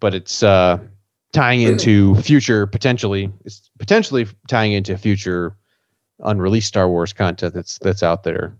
but 0.00 0.14
it's 0.14 0.42
uh, 0.42 0.78
tying 1.32 1.62
into 1.62 2.14
future 2.16 2.66
potentially. 2.66 3.30
It's 3.44 3.70
potentially 3.78 4.26
tying 4.48 4.72
into 4.72 4.96
future 4.98 5.56
unreleased 6.20 6.68
Star 6.68 6.88
Wars 6.88 7.12
content 7.12 7.54
that's 7.54 7.78
that's 7.78 8.02
out 8.02 8.22
there. 8.24 8.56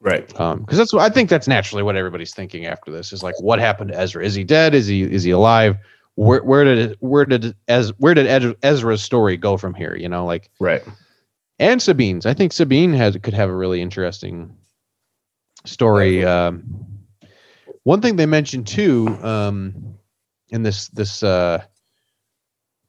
Right. 0.00 0.38
Um, 0.38 0.60
because 0.60 0.78
that's 0.78 0.92
what 0.92 1.02
I 1.02 1.12
think 1.12 1.30
that's 1.30 1.48
naturally 1.48 1.82
what 1.82 1.96
everybody's 1.96 2.34
thinking 2.34 2.66
after 2.66 2.90
this 2.90 3.12
is 3.12 3.22
like, 3.22 3.34
what 3.40 3.58
happened 3.58 3.90
to 3.90 3.98
Ezra? 3.98 4.24
Is 4.24 4.34
he 4.34 4.44
dead? 4.44 4.74
Is 4.74 4.86
he 4.86 5.02
is 5.02 5.22
he 5.22 5.30
alive? 5.30 5.76
Where 6.14 6.42
where 6.42 6.64
did 6.64 6.78
it, 6.78 6.96
where 7.00 7.24
did 7.24 7.54
as 7.68 7.90
where 7.98 8.14
did 8.14 8.56
Ezra's 8.62 9.02
story 9.02 9.36
go 9.36 9.56
from 9.56 9.74
here? 9.74 9.96
You 9.96 10.08
know, 10.08 10.24
like 10.24 10.50
Right. 10.60 10.82
and 11.58 11.80
Sabine's. 11.80 12.26
I 12.26 12.34
think 12.34 12.52
Sabine 12.52 12.92
has 12.92 13.16
could 13.22 13.34
have 13.34 13.50
a 13.50 13.56
really 13.56 13.80
interesting 13.80 14.56
story. 15.66 16.24
Um, 16.24 16.64
one 17.84 18.00
thing 18.00 18.16
they 18.16 18.26
mentioned 18.26 18.66
too 18.66 19.06
um, 19.22 19.94
in 20.50 20.62
this 20.62 20.88
this 20.88 21.22
uh, 21.22 21.62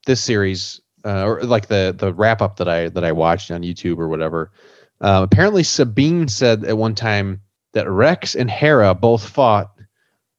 this 0.05 0.21
series, 0.23 0.81
uh, 1.05 1.25
or 1.25 1.43
like 1.43 1.67
the 1.67 1.93
the 1.97 2.13
wrap 2.13 2.41
up 2.41 2.57
that 2.57 2.67
I 2.67 2.89
that 2.89 3.03
I 3.03 3.11
watched 3.11 3.51
on 3.51 3.61
YouTube 3.61 3.97
or 3.99 4.07
whatever. 4.07 4.51
Uh, 4.99 5.21
apparently, 5.29 5.63
Sabine 5.63 6.27
said 6.27 6.63
at 6.65 6.77
one 6.77 6.95
time 6.95 7.41
that 7.73 7.89
Rex 7.89 8.33
and 8.35 8.49
Hera 8.49 8.95
both 8.95 9.27
fought 9.27 9.71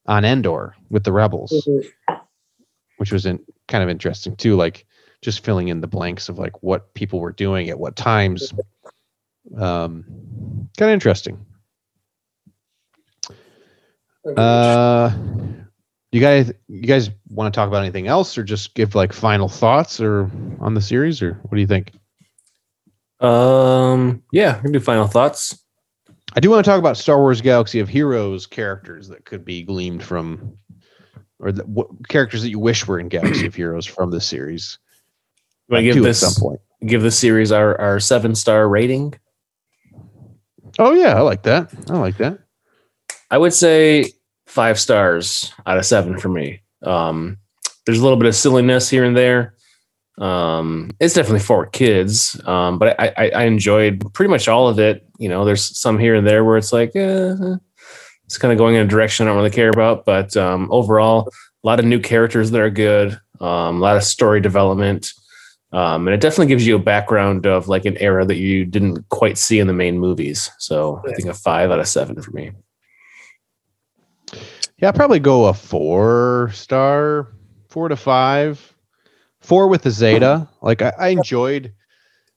on 0.06 0.24
Endor 0.24 0.74
with 0.90 1.04
the 1.04 1.12
rebels, 1.12 1.52
Mhm. 1.68 2.20
which 2.96 3.12
was 3.12 3.26
in, 3.26 3.38
kind 3.68 3.84
of 3.84 3.90
interesting 3.90 4.34
too. 4.34 4.56
Like 4.56 4.86
just 5.22 5.44
filling 5.44 5.68
in 5.68 5.80
the 5.80 5.86
blanks 5.86 6.28
of 6.28 6.38
like 6.38 6.62
what 6.62 6.94
people 6.94 7.20
were 7.20 7.32
doing 7.32 7.68
at 7.70 7.78
what 7.78 7.94
times. 7.94 8.52
Um, 9.56 10.04
kind 10.76 10.90
of 10.90 10.94
interesting. 10.94 11.44
Uh, 14.36 15.10
you 16.12 16.20
guys, 16.20 16.52
you 16.68 16.82
guys 16.82 17.10
want 17.28 17.52
to 17.52 17.56
talk 17.56 17.68
about 17.68 17.82
anything 17.82 18.06
else, 18.06 18.36
or 18.36 18.42
just 18.42 18.74
give 18.74 18.94
like 18.94 19.12
final 19.12 19.48
thoughts, 19.48 20.00
or 20.00 20.30
on 20.60 20.74
the 20.74 20.80
series, 20.80 21.22
or 21.22 21.34
what 21.42 21.54
do 21.54 21.60
you 21.60 21.66
think? 21.66 21.92
Um. 23.20 24.22
Yeah. 24.32 24.56
We 24.56 24.62
can 24.62 24.72
do 24.72 24.80
final 24.80 25.06
thoughts. 25.06 25.58
I 26.34 26.40
do 26.40 26.50
want 26.50 26.64
to 26.64 26.70
talk 26.70 26.78
about 26.78 26.96
Star 26.96 27.18
Wars 27.18 27.40
Galaxy 27.40 27.80
of 27.80 27.88
Heroes 27.88 28.46
characters 28.46 29.08
that 29.08 29.24
could 29.24 29.44
be 29.44 29.62
gleamed 29.62 30.02
from, 30.02 30.56
or 31.38 31.52
the, 31.52 31.64
what, 31.64 31.88
characters 32.08 32.42
that 32.42 32.50
you 32.50 32.58
wish 32.58 32.86
were 32.86 33.00
in 33.00 33.08
Galaxy 33.08 33.46
of 33.46 33.54
Heroes 33.54 33.86
from 33.94 34.10
the 34.10 34.20
series. 34.20 34.78
You 35.68 35.72
want 35.74 35.80
to 35.80 35.84
give 35.84 35.94
Two 35.96 36.02
this 36.02 36.22
at 36.22 36.30
some 36.30 36.42
point. 36.42 36.60
give 36.86 37.02
this 37.02 37.18
series 37.18 37.50
our 37.50 37.78
our 37.80 37.98
seven 37.98 38.34
star 38.34 38.68
rating? 38.68 39.14
Oh 40.78 40.92
yeah, 40.92 41.16
I 41.16 41.20
like 41.20 41.42
that. 41.42 41.72
I 41.90 41.98
like 41.98 42.18
that. 42.18 42.38
I 43.30 43.38
would 43.38 43.52
say 43.52 44.12
five 44.46 44.78
stars 44.78 45.52
out 45.66 45.78
of 45.78 45.84
seven 45.84 46.18
for 46.18 46.28
me. 46.28 46.62
Um, 46.82 47.38
there's 47.86 47.98
a 47.98 48.02
little 48.02 48.18
bit 48.18 48.28
of 48.28 48.34
silliness 48.34 48.88
here 48.88 49.04
and 49.04 49.16
there. 49.16 49.54
Um, 50.18 50.90
it's 50.98 51.14
definitely 51.14 51.40
for 51.40 51.66
kids, 51.66 52.40
um, 52.44 52.78
but 52.78 52.98
I, 53.00 53.12
I, 53.16 53.30
I 53.30 53.44
enjoyed 53.44 54.12
pretty 54.14 54.30
much 54.30 54.48
all 54.48 54.66
of 54.66 54.80
it. 54.80 55.06
You 55.18 55.28
know, 55.28 55.44
there's 55.44 55.78
some 55.78 55.98
here 55.98 56.16
and 56.16 56.26
there 56.26 56.44
where 56.44 56.56
it's 56.56 56.72
like, 56.72 56.90
eh, 56.96 57.34
it's 58.24 58.36
kind 58.36 58.52
of 58.52 58.58
going 58.58 58.74
in 58.74 58.82
a 58.82 58.88
direction 58.88 59.26
I 59.26 59.30
don't 59.30 59.36
really 59.36 59.50
care 59.50 59.70
about. 59.70 60.04
But 60.04 60.36
um, 60.36 60.68
overall, 60.72 61.28
a 61.62 61.66
lot 61.66 61.78
of 61.78 61.86
new 61.86 62.00
characters 62.00 62.50
that 62.50 62.60
are 62.60 62.70
good, 62.70 63.18
um, 63.40 63.76
a 63.76 63.80
lot 63.80 63.96
of 63.96 64.02
story 64.02 64.40
development. 64.40 65.12
Um, 65.70 66.08
and 66.08 66.14
it 66.14 66.20
definitely 66.20 66.46
gives 66.46 66.66
you 66.66 66.76
a 66.76 66.80
background 66.80 67.46
of 67.46 67.68
like 67.68 67.84
an 67.84 67.96
era 67.98 68.24
that 68.24 68.36
you 68.36 68.64
didn't 68.64 69.08
quite 69.10 69.38
see 69.38 69.60
in 69.60 69.66
the 69.66 69.72
main 69.72 69.98
movies. 69.98 70.50
So 70.58 71.02
I 71.06 71.12
think 71.12 71.28
a 71.28 71.34
five 71.34 71.70
out 71.70 71.78
of 71.78 71.86
seven 71.86 72.20
for 72.22 72.30
me. 72.32 72.52
Yeah, 74.78 74.88
I'd 74.88 74.94
probably 74.94 75.18
go 75.18 75.46
a 75.46 75.54
four 75.54 76.50
star, 76.52 77.28
four 77.68 77.88
to 77.88 77.96
five, 77.96 78.74
four 79.40 79.68
with 79.68 79.82
the 79.82 79.90
Zeta. 79.90 80.48
Like 80.62 80.82
I, 80.82 80.92
I 80.98 81.08
enjoyed. 81.08 81.72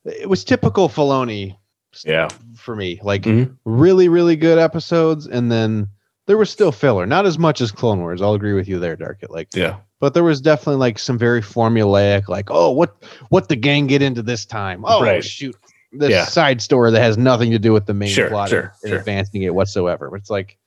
It 0.05 0.29
was 0.29 0.43
typical 0.43 0.87
Filoni 0.89 1.57
Yeah. 2.05 2.29
for 2.55 2.75
me. 2.75 2.99
Like 3.03 3.23
Mhm. 3.23 3.57
really, 3.65 4.09
really 4.09 4.35
good 4.35 4.57
episodes, 4.57 5.27
and 5.27 5.51
then 5.51 5.87
there 6.27 6.37
was 6.37 6.49
still 6.49 6.71
filler. 6.71 7.05
Not 7.05 7.25
as 7.25 7.37
much 7.37 7.61
as 7.61 7.71
Clone 7.71 7.99
Wars. 7.99 8.21
I'll 8.21 8.33
agree 8.33 8.53
with 8.53 8.67
you 8.67 8.79
there, 8.79 8.95
Dark. 8.95 9.19
Like, 9.29 9.49
Yeah. 9.55 9.77
but 9.99 10.13
there 10.13 10.23
was 10.23 10.39
definitely 10.39 10.75
like 10.77 10.97
some 10.99 11.17
very 11.17 11.41
formulaic. 11.41 12.27
Like, 12.27 12.49
oh, 12.51 12.71
what 12.71 12.95
what 13.29 13.49
the 13.49 13.55
gang 13.55 13.87
get 13.87 14.01
into 14.01 14.21
this 14.23 14.45
time? 14.45 14.83
Oh, 14.85 15.01
Right. 15.03 15.23
shoot, 15.23 15.55
this 15.91 16.11
Yeah. 16.11 16.25
side 16.25 16.61
story 16.61 16.91
that 16.91 17.01
has 17.01 17.17
nothing 17.17 17.51
to 17.51 17.59
do 17.59 17.73
with 17.73 17.85
the 17.87 17.93
main 17.93 18.09
Sure, 18.09 18.29
plot 18.29 18.49
sure, 18.49 18.73
and 18.83 18.89
sure. 18.91 18.99
advancing 18.99 19.41
it 19.43 19.53
whatsoever. 19.53 20.09
But 20.09 20.19
it's 20.21 20.29
like, 20.29 20.57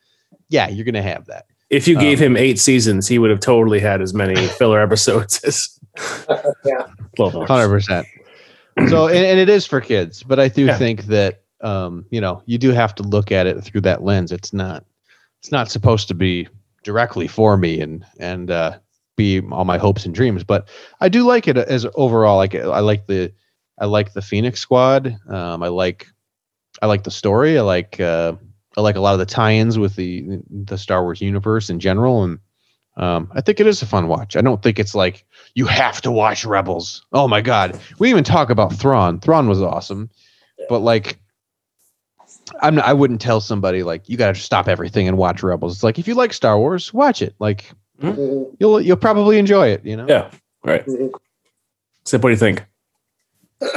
yeah, 0.51 0.68
you're 0.68 0.84
gonna 0.84 1.02
have 1.02 1.26
that. 1.26 1.46
If 1.70 1.88
you 1.88 1.98
gave 1.98 2.18
Um, 2.20 2.24
him 2.26 2.36
eight 2.36 2.58
seasons, 2.58 3.08
he 3.08 3.18
would 3.18 3.30
have 3.30 3.40
totally 3.40 3.80
had 3.80 4.00
as 4.00 4.14
many 4.14 4.34
filler 4.58 4.80
episodes 4.80 5.42
as 5.44 5.78
Yeah. 6.64 6.86
Hundred 7.18 7.68
percent. 7.68 8.06
So, 8.88 9.06
and, 9.06 9.18
and 9.24 9.38
it 9.38 9.48
is 9.48 9.66
for 9.66 9.80
kids, 9.80 10.22
but 10.22 10.40
I 10.40 10.48
do 10.48 10.66
Yeah. 10.66 10.76
think 10.76 11.04
that 11.04 11.42
um, 11.60 12.04
you 12.10 12.20
know 12.20 12.42
you 12.46 12.58
do 12.58 12.70
have 12.72 12.94
to 12.96 13.02
look 13.02 13.30
at 13.32 13.46
it 13.46 13.60
through 13.62 13.82
that 13.82 14.02
lens. 14.02 14.32
It's 14.32 14.52
not, 14.52 14.84
it's 15.40 15.52
not 15.52 15.70
supposed 15.70 16.08
to 16.08 16.14
be 16.14 16.48
directly 16.82 17.28
for 17.28 17.56
me 17.56 17.80
and 17.80 18.04
and 18.18 18.50
uh, 18.50 18.78
be 19.16 19.40
all 19.52 19.64
my 19.64 19.78
hopes 19.78 20.04
and 20.04 20.14
dreams. 20.14 20.42
But 20.44 20.68
I 21.00 21.08
do 21.08 21.22
like 21.24 21.46
it 21.48 21.56
as 21.56 21.86
overall. 21.94 22.36
Like 22.36 22.54
I 22.54 22.80
like 22.80 23.06
the, 23.06 23.32
I 23.80 23.86
like 23.86 24.12
the 24.12 24.22
Phoenix 24.22 24.60
Squad. 24.60 25.16
Um, 25.28 25.62
I 25.62 25.68
like, 25.68 26.06
I 26.82 26.86
like 26.86 27.04
the 27.04 27.10
story. 27.12 27.56
I 27.58 27.62
like, 27.62 28.00
uh, 28.00 28.34
I 28.76 28.80
like 28.80 28.96
a 28.96 29.01
lot 29.01 29.12
of 29.12 29.18
the 29.20 29.26
tie-ins 29.26 29.78
with 29.78 29.96
the 29.96 30.24
the 30.51 30.76
Star 30.78 31.02
Wars 31.02 31.20
universe 31.20 31.70
in 31.70 31.78
general, 31.80 32.24
and 32.24 32.38
um, 32.96 33.30
I 33.34 33.40
think 33.40 33.60
it 33.60 33.66
is 33.66 33.82
a 33.82 33.86
fun 33.86 34.09
watch. 34.09 34.36
I 34.36 34.40
don't 34.40 34.62
think 34.62 34.78
it's 34.78 34.94
like 34.94 35.24
you 35.55 35.66
have 35.66 36.01
to 36.02 36.10
watch 36.10 36.44
Rebels. 36.44 37.05
Oh 37.12 37.28
my 37.28 37.40
god, 37.40 37.78
we 37.98 38.10
even 38.10 38.24
talk 38.24 38.51
about 38.51 38.72
Thrawn. 38.74 39.20
Thrawn 39.20 39.48
was 39.48 39.62
awesome, 39.62 40.10
but 40.68 40.80
like, 40.80 41.18
I'm 42.62 42.74
not, 42.76 42.84
I 42.84 42.92
wouldn't 42.92 43.20
tell 43.20 43.40
somebody 43.40 43.82
like 43.84 44.09
you 44.09 44.16
got 44.16 44.34
to 44.34 44.40
stop 44.40 44.68
everything 44.68 45.06
and 45.09 45.16
watch 45.16 45.42
Rebels. 45.42 45.74
It's 45.74 45.82
like 45.84 45.98
if 45.98 46.09
you 46.09 46.14
like 46.14 46.32
Star 46.32 46.59
Wars, 46.59 46.92
watch 46.92 47.22
it. 47.22 47.34
Like 47.38 47.70
Mhm. 48.02 48.56
you'll 48.59 48.80
you'll 48.80 48.96
probably 48.96 49.38
enjoy 49.38 49.68
it. 49.68 49.84
You 49.84 49.96
know. 49.96 50.06
Yeah. 50.09 50.30
Right. 50.64 50.84
Mhm. 50.86 51.12
Sip, 52.05 52.22
what 52.24 52.30
do 52.30 52.32
you 52.32 52.38
think? 52.38 52.64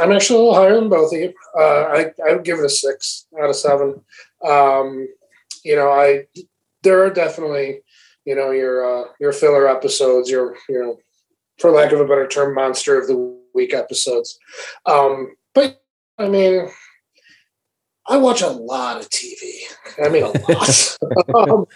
I'm 0.00 0.12
actually 0.12 0.36
a 0.36 0.42
little 0.42 0.54
higher 0.54 0.74
than 0.74 0.88
both 0.88 1.12
of 1.12 1.18
you. 1.18 1.32
Uh, 1.58 1.82
I 1.82 2.12
I 2.26 2.32
would 2.34 2.44
give 2.44 2.60
it 2.60 2.64
a 2.64 2.68
six 2.68 3.26
out 3.42 3.50
of 3.50 3.56
seven. 3.56 4.00
Um, 4.46 5.08
you 5.64 5.76
know, 5.76 5.90
I 5.90 6.26
there 6.82 7.04
are 7.04 7.10
definitely 7.10 7.80
you 8.24 8.34
know 8.34 8.50
your 8.50 8.84
uh, 8.84 9.08
your 9.20 9.32
filler 9.32 9.68
episodes, 9.68 10.30
your 10.30 10.56
you 10.68 10.80
know, 10.80 10.98
for 11.58 11.70
lack 11.70 11.92
of 11.92 12.00
a 12.00 12.06
better 12.06 12.28
term, 12.28 12.54
monster 12.54 12.98
of 12.98 13.06
the 13.06 13.38
week 13.54 13.74
episodes. 13.74 14.38
Um, 14.86 15.34
but 15.54 15.82
I 16.18 16.28
mean, 16.28 16.68
I 18.06 18.16
watch 18.16 18.42
a 18.42 18.48
lot 18.48 19.00
of 19.00 19.10
TV. 19.10 19.60
I 20.02 20.08
mean, 20.08 20.24
a 20.24 20.52
lot. 20.52 20.98
um, 21.50 21.66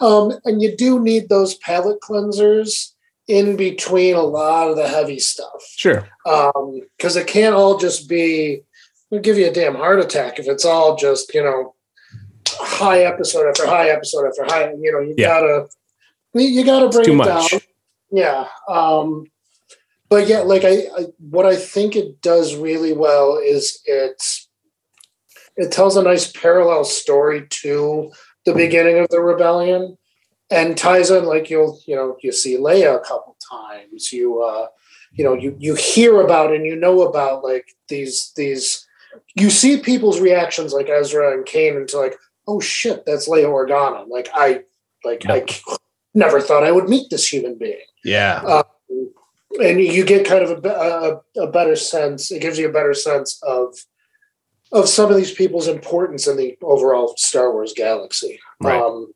um, 0.00 0.38
and 0.44 0.60
you 0.60 0.76
do 0.76 1.00
need 1.00 1.28
those 1.28 1.54
palate 1.56 2.00
cleansers 2.00 2.92
in 3.28 3.56
between 3.56 4.14
a 4.14 4.22
lot 4.22 4.68
of 4.68 4.76
the 4.76 4.88
heavy 4.88 5.18
stuff 5.18 5.62
Sure. 5.76 6.08
Um, 6.26 6.80
because 6.96 7.14
it 7.16 7.26
can't 7.26 7.54
all 7.54 7.78
just 7.78 8.08
be 8.08 8.62
it'll 9.10 9.22
give 9.22 9.38
you 9.38 9.46
a 9.46 9.52
damn 9.52 9.74
heart 9.74 10.00
attack 10.00 10.38
if 10.38 10.48
it's 10.48 10.64
all 10.64 10.96
just 10.96 11.32
you 11.34 11.44
know 11.44 11.74
high 12.78 13.00
episode 13.00 13.48
after 13.48 13.66
high 13.66 13.88
episode 13.88 14.26
after 14.26 14.44
high 14.44 14.72
you 14.80 14.92
know 14.92 15.00
you 15.00 15.14
Yeah. 15.16 15.28
gotta 15.40 15.68
you 16.34 16.64
gotta 16.64 16.88
bring 16.88 17.10
it 17.10 17.14
much. 17.14 17.50
down 17.50 17.60
yeah 18.10 18.46
um 18.68 19.24
but 20.08 20.28
yeah 20.28 20.40
like 20.40 20.64
I, 20.64 20.74
I 20.96 21.06
what 21.18 21.46
i 21.46 21.56
think 21.56 21.96
it 21.96 22.20
does 22.22 22.54
really 22.54 22.92
well 22.92 23.38
is 23.42 23.80
it's 23.84 24.48
it 25.56 25.72
tells 25.72 25.96
a 25.96 26.02
nice 26.02 26.30
parallel 26.30 26.84
story 26.84 27.46
to 27.62 28.12
the 28.46 28.54
beginning 28.54 28.98
of 28.98 29.08
the 29.10 29.20
rebellion 29.20 29.98
and 30.50 30.76
ties 30.78 31.10
in 31.10 31.24
like 31.24 31.50
you'll 31.50 31.78
you 31.86 31.96
know 31.96 32.16
you 32.22 32.32
see 32.32 32.56
leia 32.56 32.96
a 32.96 33.00
couple 33.00 33.36
times 33.50 34.12
you 34.12 34.40
uh 34.42 34.66
you 35.12 35.24
know 35.24 35.34
you 35.34 35.54
you 35.58 35.74
hear 35.74 36.20
about 36.22 36.54
and 36.54 36.64
you 36.64 36.76
know 36.76 37.02
about 37.02 37.42
like 37.44 37.66
these 37.88 38.32
these 38.36 38.86
you 39.34 39.50
see 39.50 39.78
people's 39.78 40.20
reactions 40.20 40.72
like 40.72 40.88
Ezra 40.88 41.32
and 41.34 41.44
Kane 41.44 41.86
to 41.86 41.98
like 41.98 42.16
oh 42.48 42.58
shit 42.60 43.04
that's 43.06 43.28
Leia 43.28 43.44
Organa 43.46 44.08
like 44.08 44.28
I 44.34 44.62
like 45.04 45.22
I 45.28 45.44
never 46.14 46.40
thought 46.40 46.64
I 46.64 46.72
would 46.72 46.88
meet 46.88 47.08
this 47.10 47.32
human 47.32 47.56
being 47.56 47.78
Yeah. 48.04 48.62
and 49.60 49.80
you 49.80 50.04
get 50.04 50.26
kind 50.26 50.42
of 50.44 50.64
a, 50.64 50.68
a, 50.68 51.42
a 51.42 51.46
better 51.52 51.76
sense 51.76 52.30
it 52.32 52.42
gives 52.42 52.58
you 52.58 52.68
a 52.68 52.72
better 52.72 52.94
sense 52.94 53.38
of 53.42 53.76
of 54.72 54.88
some 54.88 55.10
of 55.10 55.16
these 55.16 55.32
people's 55.32 55.68
importance 55.68 56.26
in 56.26 56.36
the 56.36 56.56
overall 56.62 57.14
Star 57.16 57.52
Wars 57.52 57.72
galaxy 57.76 58.40
Right. 58.60 58.80
um 58.80 59.12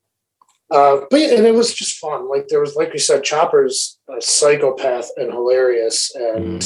uh, 0.71 1.03
but 1.11 1.21
yeah, 1.21 1.35
and 1.37 1.47
it 1.47 1.53
was 1.55 1.75
just 1.75 1.99
fun. 1.99 2.31
Like 2.31 2.49
there 2.49 2.59
was, 2.61 2.75
like 2.77 2.95
we 2.95 2.99
said, 2.99 3.23
Chopper's 3.23 3.99
a 4.09 4.23
psychopath 4.23 5.11
and 5.19 5.31
hilarious, 5.31 6.11
and 6.15 6.65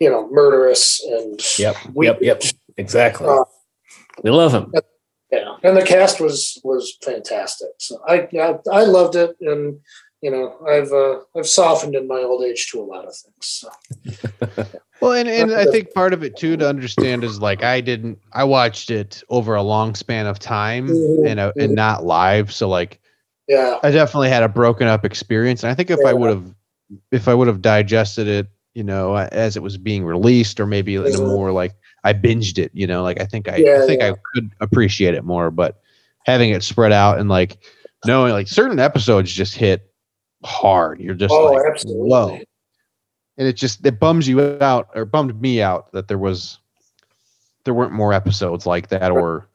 you 0.00 0.08
know, 0.08 0.30
murderous 0.30 1.04
and 1.04 1.38
Yep. 1.58 1.76
we- 1.92 2.06
Yep. 2.06 2.18
Yep. 2.22 2.42
Exactly. 2.78 3.26
Uh, 3.28 3.44
we 4.24 4.30
love 4.30 4.52
him. 4.54 4.72
Yeah. 5.30 5.56
And 5.62 5.76
the 5.76 5.82
cast 5.84 6.20
was 6.20 6.60
was 6.64 6.96
fantastic. 7.02 7.70
So 7.78 8.00
I 8.06 8.28
I, 8.40 8.58
I 8.72 8.84
loved 8.84 9.16
it, 9.16 9.36
and 9.40 9.78
you 10.22 10.30
know, 10.30 10.56
I've 10.66 10.92
uh, 10.92 11.20
I've 11.38 11.46
softened 11.48 11.94
in 11.94 12.08
my 12.08 12.18
old 12.20 12.42
age 12.44 12.70
to 12.72 12.80
a 12.80 12.82
lot 12.84 13.06
of 13.06 13.14
things. 13.16 13.34
So. 13.40 13.68
Well, 15.00 15.12
and, 15.12 15.28
and 15.28 15.52
I 15.54 15.64
think 15.66 15.94
part 15.94 16.12
of 16.12 16.24
it 16.24 16.36
too 16.36 16.56
to 16.56 16.68
understand 16.68 17.22
is 17.22 17.40
like 17.40 17.62
I 17.62 17.80
didn't 17.80 18.18
I 18.32 18.42
watched 18.42 18.90
it 18.90 19.22
over 19.28 19.54
a 19.54 19.62
long 19.62 19.94
span 19.94 20.26
of 20.26 20.40
time 20.40 20.88
Mhm. 20.88 21.24
and 21.24 21.38
uh, 21.38 21.52
and 21.56 21.72
not 21.76 22.04
live, 22.04 22.52
so 22.52 22.68
like 22.68 22.98
Yeah, 23.46 23.78
I 23.84 23.92
definitely 23.92 24.28
had 24.28 24.42
a 24.42 24.48
broken 24.48 24.88
up 24.88 25.04
experience. 25.04 25.62
And 25.62 25.70
I 25.70 25.76
think 25.76 25.90
if 25.90 26.04
I 26.04 26.12
would 26.12 26.30
have 26.30 26.52
if 27.12 27.28
I 27.28 27.34
would 27.34 27.46
have 27.46 27.62
digested 27.62 28.26
it, 28.26 28.48
you 28.74 28.82
know, 28.82 29.14
as 29.14 29.56
it 29.56 29.62
was 29.62 29.78
being 29.78 30.04
released, 30.04 30.58
or 30.58 30.66
maybe 30.66 30.96
in 30.96 31.06
a 31.06 31.10
Mhm. 31.10 31.26
more 31.28 31.52
like 31.52 31.74
I 32.04 32.12
binged 32.12 32.58
it, 32.58 32.70
you 32.74 32.86
know, 32.86 33.02
like 33.02 33.20
I 33.20 33.24
think 33.24 33.48
I, 33.48 33.56
Yeah, 33.56 33.80
I 33.82 33.86
think 33.86 34.00
yeah. 34.00 34.12
I 34.12 34.14
could 34.34 34.50
appreciate 34.60 35.14
it 35.14 35.24
more, 35.24 35.50
but 35.50 35.80
having 36.24 36.50
it 36.50 36.62
spread 36.62 36.92
out 36.92 37.18
and 37.18 37.28
like 37.28 37.58
knowing 38.06 38.32
like 38.32 38.48
certain 38.48 38.78
episodes 38.78 39.32
just 39.32 39.54
hit 39.54 39.90
hard. 40.44 41.00
You're 41.00 41.14
just 41.14 41.32
oh, 41.32 41.52
like 41.52 41.66
absolutely. 41.68 42.08
whoa. 42.08 42.38
And 43.38 43.46
it 43.48 43.54
just 43.54 43.84
it 43.86 43.98
bums 44.00 44.28
you 44.28 44.58
out 44.60 44.88
or 44.94 45.04
bummed 45.04 45.40
me 45.40 45.62
out 45.62 45.92
that 45.92 46.08
there 46.08 46.18
was 46.18 46.58
there 47.64 47.74
weren't 47.74 47.92
more 47.92 48.12
episodes 48.12 48.66
like 48.66 48.88
that 48.88 49.10
or 49.10 49.48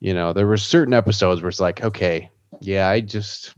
you 0.00 0.12
know, 0.12 0.32
there 0.34 0.46
were 0.46 0.58
certain 0.58 0.92
episodes 0.92 1.40
where 1.40 1.48
it's 1.48 1.60
like, 1.60 1.82
okay, 1.82 2.30
yeah, 2.60 2.88
I 2.88 3.00
just 3.00 3.54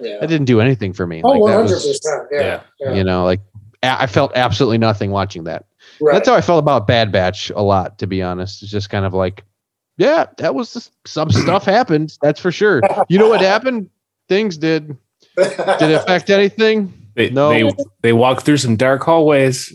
Yeah. 0.00 0.18
that 0.20 0.26
didn't 0.26 0.46
do 0.46 0.60
anything 0.60 0.92
for 0.92 1.06
me. 1.06 1.22
Oh, 1.22 1.28
Like 1.30 1.40
one 1.40 1.50
that 1.50 1.56
hundred 1.58 1.74
was, 1.74 1.86
percent. 1.86 2.28
Yeah. 2.32 2.60
yeah. 2.80 2.94
you 2.94 3.04
know, 3.04 3.24
like 3.24 3.40
I 3.82 4.06
felt 4.06 4.32
absolutely 4.34 4.78
nothing 4.78 5.10
watching 5.10 5.44
that. 5.44 5.66
Right. 6.00 6.12
That's 6.14 6.28
how 6.28 6.34
I 6.34 6.40
felt 6.40 6.58
about 6.58 6.86
Bad 6.86 7.12
Batch 7.12 7.50
a 7.50 7.62
lot, 7.62 7.98
to 7.98 8.06
be 8.06 8.22
honest. 8.22 8.62
It's 8.62 8.70
just 8.72 8.90
kind 8.90 9.04
of 9.04 9.14
like, 9.14 9.44
yeah, 9.96 10.26
that 10.38 10.54
was 10.54 10.72
just, 10.74 10.92
some 11.06 11.30
stuff 11.30 11.64
happened. 11.64 12.16
That's 12.22 12.40
for 12.40 12.50
sure. 12.52 12.80
You 13.08 13.18
know 13.18 13.28
what 13.28 13.40
happened? 13.52 13.90
Things 14.28 14.56
did. 14.58 14.96
Did 15.36 15.46
it 15.82 15.92
affect 15.92 16.30
anything? 16.30 16.92
They, 17.14 17.30
No. 17.30 17.50
they 17.50 17.70
they 18.02 18.12
walk 18.12 18.42
through 18.42 18.56
some 18.56 18.76
dark 18.76 19.02
hallways. 19.02 19.72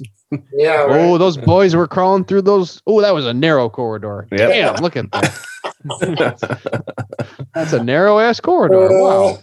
Yeah. 0.54 0.84
Right. 0.84 1.00
Oh, 1.02 1.18
those 1.18 1.38
boys 1.38 1.76
were 1.76 1.88
crawling 1.88 2.24
through 2.26 2.42
those. 2.44 2.82
Oh, 2.86 3.02
that 3.02 3.14
was 3.14 3.26
a 3.26 3.34
narrow 3.34 3.70
corridor. 3.70 4.28
Yep. 4.32 4.50
Damn, 4.50 4.76
look 4.84 4.96
at 4.98 5.10
that. 5.12 5.40
That's 7.54 7.74
a 7.74 7.84
narrow 7.84 8.20
ass 8.20 8.40
corridor. 8.40 8.88
Wow. 8.92 9.40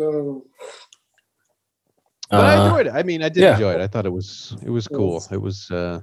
Um, 0.00 0.42
But 2.36 2.44
I 2.46 2.56
Uh, 2.56 2.64
enjoyed 2.66 2.86
it. 2.88 2.92
I 2.94 3.02
mean, 3.02 3.22
I 3.22 3.28
did 3.28 3.42
yeah. 3.42 3.54
enjoy 3.54 3.72
it. 3.74 3.80
I 3.80 3.86
thought 3.86 4.06
it 4.06 4.12
was 4.12 4.56
it 4.62 4.70
was 4.70 4.86
cool. 4.88 5.24
It 5.30 5.40
was 5.40 5.70
uh 5.70 6.00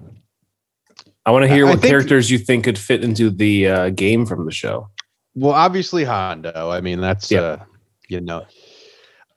I 1.26 1.32
want 1.32 1.44
to 1.44 1.48
hear 1.54 1.66
I 1.66 1.72
what 1.72 1.80
think- 1.80 1.90
characters 1.92 2.30
you 2.30 2.38
think 2.38 2.64
could 2.66 2.78
fit 2.78 3.04
into 3.04 3.30
the 3.30 3.68
uh, 3.68 3.90
game 3.90 4.26
from 4.26 4.46
the 4.46 4.52
show. 4.52 4.90
well, 5.36 5.54
obviously 5.54 6.04
Hondo. 6.04 6.70
I 6.70 6.82
mean, 6.82 7.00
that's 7.02 7.32
Yep. 7.32 7.44
uh 7.62 7.64
you 8.10 8.22
know. 8.22 8.46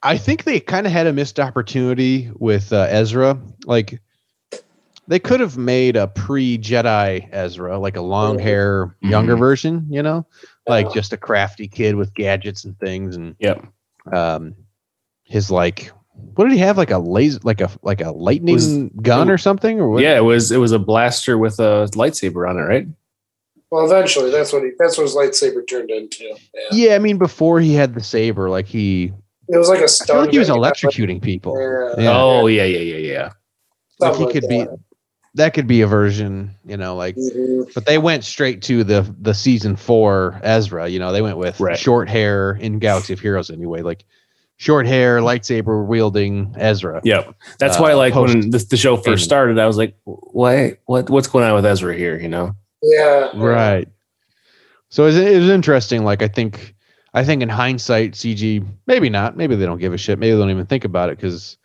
I 0.02 0.18
think 0.18 0.44
they 0.44 0.60
kind 0.60 0.86
of 0.86 0.92
had 0.92 1.06
a 1.06 1.12
missed 1.12 1.40
opportunity 1.40 2.30
with 2.36 2.72
uh, 2.72 2.86
Ezra. 2.90 3.40
Like 3.64 4.00
they 5.08 5.18
could 5.18 5.40
have 5.40 5.56
made 5.56 5.96
a 5.96 6.06
pre-Jedi 6.08 7.28
Ezra, 7.32 7.78
like 7.78 7.96
a 7.96 8.00
long 8.02 8.38
hair, 8.38 8.96
younger 9.00 9.36
Mhm. 9.36 9.38
version, 9.38 9.86
you 9.88 10.02
know? 10.02 10.26
Like 10.68 10.92
just 10.92 11.12
a 11.12 11.16
crafty 11.16 11.68
kid 11.68 11.94
with 11.94 12.12
gadgets 12.14 12.64
and 12.64 12.78
things 12.78 13.16
and 13.16 13.34
Yep. 13.38 13.64
um 14.12 14.54
his 15.24 15.50
like 15.50 15.90
what 16.34 16.44
did 16.44 16.52
he 16.52 16.58
have 16.58 16.76
like 16.76 16.90
a 16.90 16.98
laser 16.98 17.38
like 17.44 17.60
a 17.60 17.70
like 17.82 18.00
a 18.00 18.10
lightning 18.10 18.54
Was- 18.54 18.76
gun 19.02 19.30
or 19.30 19.38
something 19.38 19.80
or 19.80 19.88
what 19.90 20.02
Yeah, 20.02 20.16
it 20.16 20.24
was 20.24 20.50
it 20.52 20.58
was 20.58 20.72
a 20.72 20.78
blaster 20.78 21.38
with 21.38 21.58
a 21.58 21.88
lightsaber 21.94 22.48
on 22.48 22.58
it, 22.58 22.62
right? 22.62 22.86
well, 23.70 23.84
eventually, 23.84 24.30
that's 24.30 24.52
what 24.52 24.62
he. 24.62 24.70
That's 24.78 24.96
what 24.96 25.04
his 25.04 25.14
lightsaber 25.16 25.66
turned 25.68 25.90
into. 25.90 26.24
Yeah. 26.24 26.34
yeah 26.72 26.94
i 26.94 26.98
mean 26.98 27.18
before 27.18 27.60
he 27.60 27.74
had 27.74 27.94
the 27.94 28.02
saber 28.02 28.48
like 28.48 28.66
he 28.66 29.12
It 29.48 29.56
was 29.58 29.68
like 29.68 29.80
a 29.80 29.88
stun. 29.88 30.06
feel 30.06 30.20
like 30.22 30.32
he 30.32 30.38
was 30.38 30.48
gun. 30.48 30.58
electrocuting 30.58 31.20
people 31.22 31.54
Yeah. 31.98 32.02
Yeah. 32.04 32.16
Oh 32.16 32.46
yeah, 32.46 32.64
yeah, 32.64 32.78
yeah, 32.78 33.12
yeah. 33.12 33.30
like 33.98 34.16
he 34.16 34.26
could 34.32 34.48
be 34.48 34.58
that. 34.58 34.78
that 35.34 35.54
could 35.54 35.66
be 35.66 35.80
a 35.80 35.86
version 35.86 36.54
you 36.64 36.76
know 36.76 36.94
like 36.96 37.16
Mhm. 37.16 37.72
but 37.74 37.86
they 37.86 37.98
went 37.98 38.24
straight 38.24 38.62
to 38.62 38.84
the 38.84 39.02
the 39.20 39.34
season 39.34 39.74
four 39.76 40.38
ezra 40.42 40.88
you 40.88 40.98
know 40.98 41.12
they 41.12 41.22
went 41.22 41.38
with 41.38 41.58
Right. 41.60 41.78
short 41.78 42.08
hair 42.08 42.52
in 42.60 42.78
galaxy 42.78 43.12
of 43.14 43.20
heroes 43.20 43.50
anyway 43.50 43.82
like 43.82 44.04
short 44.58 44.86
hair 44.86 45.20
lightsaber 45.20 45.86
wielding 45.86 46.54
ezra 46.58 47.00
Yep. 47.04 47.34
That's 47.58 47.76
Uh, 47.76 47.82
why, 47.82 47.92
like, 47.94 48.14
post- 48.14 48.34
when 48.34 48.50
the, 48.50 48.58
the 48.58 48.76
show 48.76 48.96
first 48.96 49.24
started, 49.24 49.58
I 49.58 49.66
was 49.66 49.76
like, 49.76 49.94
"What? 50.04 50.78
What? 50.86 51.10
What's 51.10 51.28
going 51.28 51.44
on 51.44 51.54
with 51.54 51.66
Ezra 51.66 51.94
here?" 51.94 52.18
You 52.18 52.28
know? 52.28 52.54
Yeah. 52.82 53.30
right 53.34 53.88
so 54.88 55.02
it 55.04 55.06
was, 55.06 55.16
it 55.16 55.38
was 55.38 55.48
interesting 55.48 56.04
like 56.04 56.22
i 56.22 56.28
think 56.28 56.74
i 57.14 57.24
think 57.24 57.42
in 57.42 57.48
hindsight 57.48 58.12
cg 58.12 58.64
maybe 58.86 59.08
not 59.10 59.36
maybe 59.36 59.56
they 59.56 59.66
don't 59.66 59.78
give 59.80 59.92
a 59.92 59.98
shit 59.98 60.18
maybe 60.18 60.32
they 60.34 60.38
don't 60.38 60.50
even 60.50 60.66
think 60.66 60.84
about 60.84 61.08
it 61.08 61.16
because 61.16 61.56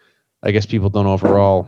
i 0.42 0.50
guess 0.50 0.66
people 0.66 0.90
don't 0.90 1.06
overall 1.06 1.68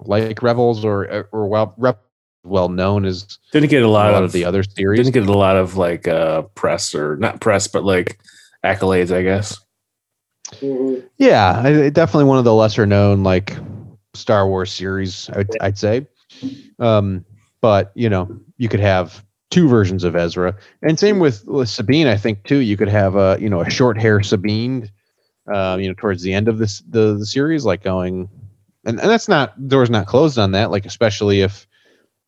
like 0.00 0.42
rebels 0.42 0.84
or 0.84 1.26
or 1.32 1.48
well 1.48 1.74
rep 1.78 2.00
well 2.44 2.68
known 2.68 3.04
as 3.04 3.38
Didn't 3.50 3.70
get 3.70 3.82
a 3.82 3.86
a 3.86 3.88
lot, 3.88 4.12
lot 4.12 4.22
of, 4.22 4.26
of 4.28 4.32
the 4.32 4.44
other 4.44 4.62
series 4.62 4.98
Didn't 4.98 5.14
get 5.14 5.26
a 5.28 5.32
lot 5.38 5.56
of 5.56 5.76
like 5.76 6.06
uh 6.06 6.42
press 6.54 6.94
or 6.94 7.16
not 7.16 7.40
press, 7.40 7.66
but 7.66 7.82
like 7.82 8.18
accolades, 8.64 9.10
I 9.14 9.22
guess. 9.22 9.58
Mhm. 10.54 11.08
yeah 11.18 11.62
I, 11.64 11.90
definitely 11.90 12.24
one 12.24 12.38
of 12.38 12.44
the 12.44 12.54
lesser 12.54 12.86
known 12.86 13.22
like 13.22 13.56
star 14.14 14.48
wars 14.48 14.72
series 14.72 15.30
I'd, 15.30 15.48
I'd 15.60 15.78
say. 15.78 16.06
Um 16.78 17.24
but 17.60 17.92
you 17.94 18.08
know 18.08 18.28
you 18.56 18.68
could 18.68 18.80
have 18.80 19.24
two 19.50 19.68
versions 19.68 20.04
of 20.04 20.16
ezra. 20.16 20.56
And 20.82 20.98
same 20.98 21.18
with, 21.18 21.46
with 21.46 21.68
sabine 21.68 22.06
i 22.06 22.16
think 22.16 22.44
too. 22.44 22.58
You 22.58 22.76
could 22.76 22.88
have 22.88 23.16
a 23.16 23.36
you 23.40 23.48
know 23.48 23.60
a 23.60 23.70
short 23.70 23.98
hair 23.98 24.22
sabine 24.22 24.90
um 25.52 25.80
you 25.80 25.88
know 25.88 25.94
towards 25.94 26.22
the 26.22 26.32
end 26.32 26.48
of 26.48 26.58
this 26.58 26.82
the, 26.88 27.16
the 27.18 27.26
series 27.26 27.64
like 27.64 27.82
going 27.82 28.28
and, 28.84 28.98
and 29.00 29.10
that's 29.10 29.28
not 29.28 29.68
doors 29.68 29.90
not 29.90 30.06
closed 30.06 30.38
on 30.38 30.52
that. 30.52 30.70
Like 30.70 30.86
especially 30.86 31.42
if 31.42 31.66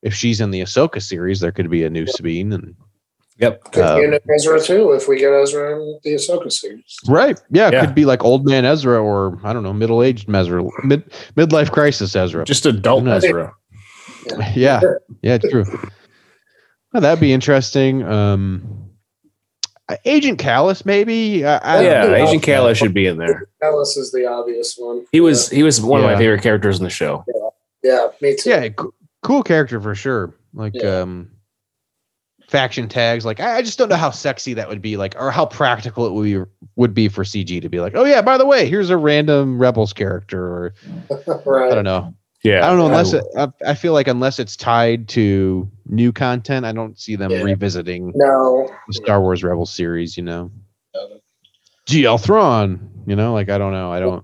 if 0.01 0.13
she's 0.13 0.39
in 0.41 0.51
the 0.51 0.61
ahsoka 0.61 1.01
series 1.01 1.39
there 1.39 1.51
could 1.51 1.69
be 1.69 1.83
a 1.83 1.89
new 1.89 2.05
sabine 2.07 2.53
and 2.53 2.75
Yep. 3.39 3.63
Could 3.71 3.83
Um, 3.83 3.99
be 3.99 4.05
in 4.05 4.19
Ezra 4.35 4.59
too 4.61 4.91
if 4.91 5.07
we 5.07 5.17
get 5.17 5.33
Ezra 5.33 5.73
in 5.75 5.99
the 6.03 6.13
Ahsoka 6.15 6.51
series. 6.51 6.97
right 7.07 7.39
yeah, 7.51 7.67
it 7.69 7.73
Yeah. 7.73 7.85
could 7.85 7.95
be 7.95 8.05
like 8.05 8.23
old 8.23 8.45
man 8.45 8.63
ezra 8.65 9.01
or 9.01 9.39
i 9.43 9.51
don't 9.53 9.63
know 9.63 9.73
middle-aged 9.73 10.29
ezra 10.33 10.63
mid 10.83 11.03
midlife 11.35 11.71
crisis 11.71 12.15
ezra 12.15 12.45
Just 12.45 12.65
adult 12.65 13.01
Who 13.03 13.09
knows? 13.09 13.23
Ezra. 13.23 13.53
yeah 14.55 14.81
yeah 15.23 15.37
true 15.39 15.65
well, 16.93 17.01
that'd 17.01 17.19
be 17.19 17.33
interesting 17.33 18.03
um 18.03 18.89
uh, 19.89 19.97
agent 20.05 20.39
Kallus 20.39 20.85
maybe 20.85 21.43
I, 21.45 21.57
I, 21.57 21.81
yeah, 21.83 22.05
Yeah. 22.05 22.15
Agent 22.27 22.43
Kallus 22.43 22.75
should 22.77 22.93
be 22.93 23.05
in 23.07 23.17
there. 23.17 23.49
Alice 23.61 23.97
is 23.97 24.11
the 24.13 24.25
obvious 24.25 24.75
one. 24.77 25.05
He 25.11 25.19
was 25.19 25.49
he 25.49 25.61
was 25.63 25.81
one 25.81 25.99
of 25.99 26.05
my 26.05 26.15
favorite 26.15 26.41
characters 26.41 26.77
in 26.77 26.85
the 26.85 26.89
show. 26.89 27.25
Yeah, 27.83 28.07
me 28.21 28.35
too. 28.37 28.49
yeah 28.51 28.69
co- 28.69 28.93
cool 29.23 29.43
character 29.43 29.81
for 29.81 29.93
sure 29.95 30.33
like 30.53 30.71
Yeah. 30.75 30.99
um 30.99 31.31
faction 32.53 32.87
tags 32.87 33.25
like 33.25 33.39
I, 33.39 33.57
I 33.57 33.61
just 33.63 33.79
don't 33.79 33.89
know 33.89 33.95
how 33.95 34.11
sexy 34.11 34.53
that 34.53 34.69
would 34.69 34.79
be 34.79 34.95
like 34.95 35.15
or 35.17 35.31
how 35.31 35.43
practical 35.43 36.05
it 36.05 36.13
would 36.13 36.23
be 36.23 36.51
would 36.75 36.93
be 36.93 37.07
for 37.07 37.23
cg 37.23 37.59
to 37.63 37.67
be 37.67 37.79
like 37.79 37.93
oh 37.95 38.05
yeah 38.05 38.21
by 38.21 38.37
the 38.37 38.45
way 38.45 38.69
here's 38.69 38.91
a 38.91 38.95
random 38.97 39.57
rebels 39.57 39.91
character 39.91 40.39
or 40.45 40.73
right. 41.47 41.71
i 41.71 41.73
don't 41.73 41.83
know 41.83 42.13
Yeah. 42.43 42.63
i 42.63 42.69
don't 42.69 42.77
know 42.77 42.85
unless 42.85 43.13
it, 43.13 43.23
I, 43.35 43.47
I 43.65 43.73
feel 43.73 43.93
like 43.93 44.07
unless 44.07 44.37
it's 44.37 44.55
tied 44.55 45.07
to 45.09 45.67
new 45.87 46.11
content 46.11 46.63
i 46.63 46.71
don't 46.71 46.99
see 46.99 47.15
them 47.15 47.31
Yeah. 47.31 47.41
revisiting 47.41 48.11
No. 48.13 48.69
the 48.87 48.93
Star 48.93 49.19
Wars 49.19 49.43
Rebels 49.43 49.73
series, 49.73 50.15
you 50.15 50.21
know. 50.21 50.51
GL 51.87 52.21
Thrawn, 52.21 52.87
you 53.07 53.15
know, 53.15 53.33
like 53.33 53.49
I 53.49 53.57
don't 53.57 53.73
know, 53.73 53.91
I 53.91 53.99
don't. 53.99 54.23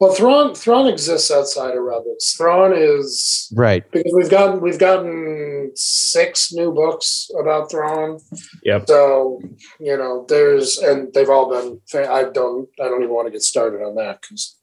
Well, 0.00 0.12
Thrawn 0.12 0.54
Thrawn 0.54 0.88
exists 0.88 1.30
outside 1.30 1.76
of 1.76 1.82
Rebels. 1.82 2.34
Thrawn 2.36 2.72
is 2.74 3.50
Right. 3.54 3.88
because 3.90 4.12
we've 4.14 4.30
gotten 4.30 4.60
we've 4.60 4.78
gotten 4.78 5.72
six 5.74 6.52
new 6.52 6.72
books 6.72 7.30
about 7.38 7.70
Thrawn. 7.70 8.18
Yep. 8.64 8.84
So 8.88 9.40
you 9.80 9.96
know, 9.96 10.24
there's 10.28 10.78
and 10.78 11.12
they've 11.14 11.30
all 11.30 11.50
been. 11.50 11.80
I 12.08 12.24
don't. 12.24 12.68
I 12.80 12.84
don't 12.84 13.02
even 13.02 13.14
want 13.14 13.26
to 13.26 13.32
get 13.32 13.42
started 13.42 13.82
on 13.82 13.94
that 13.96 14.20
because 14.20 14.56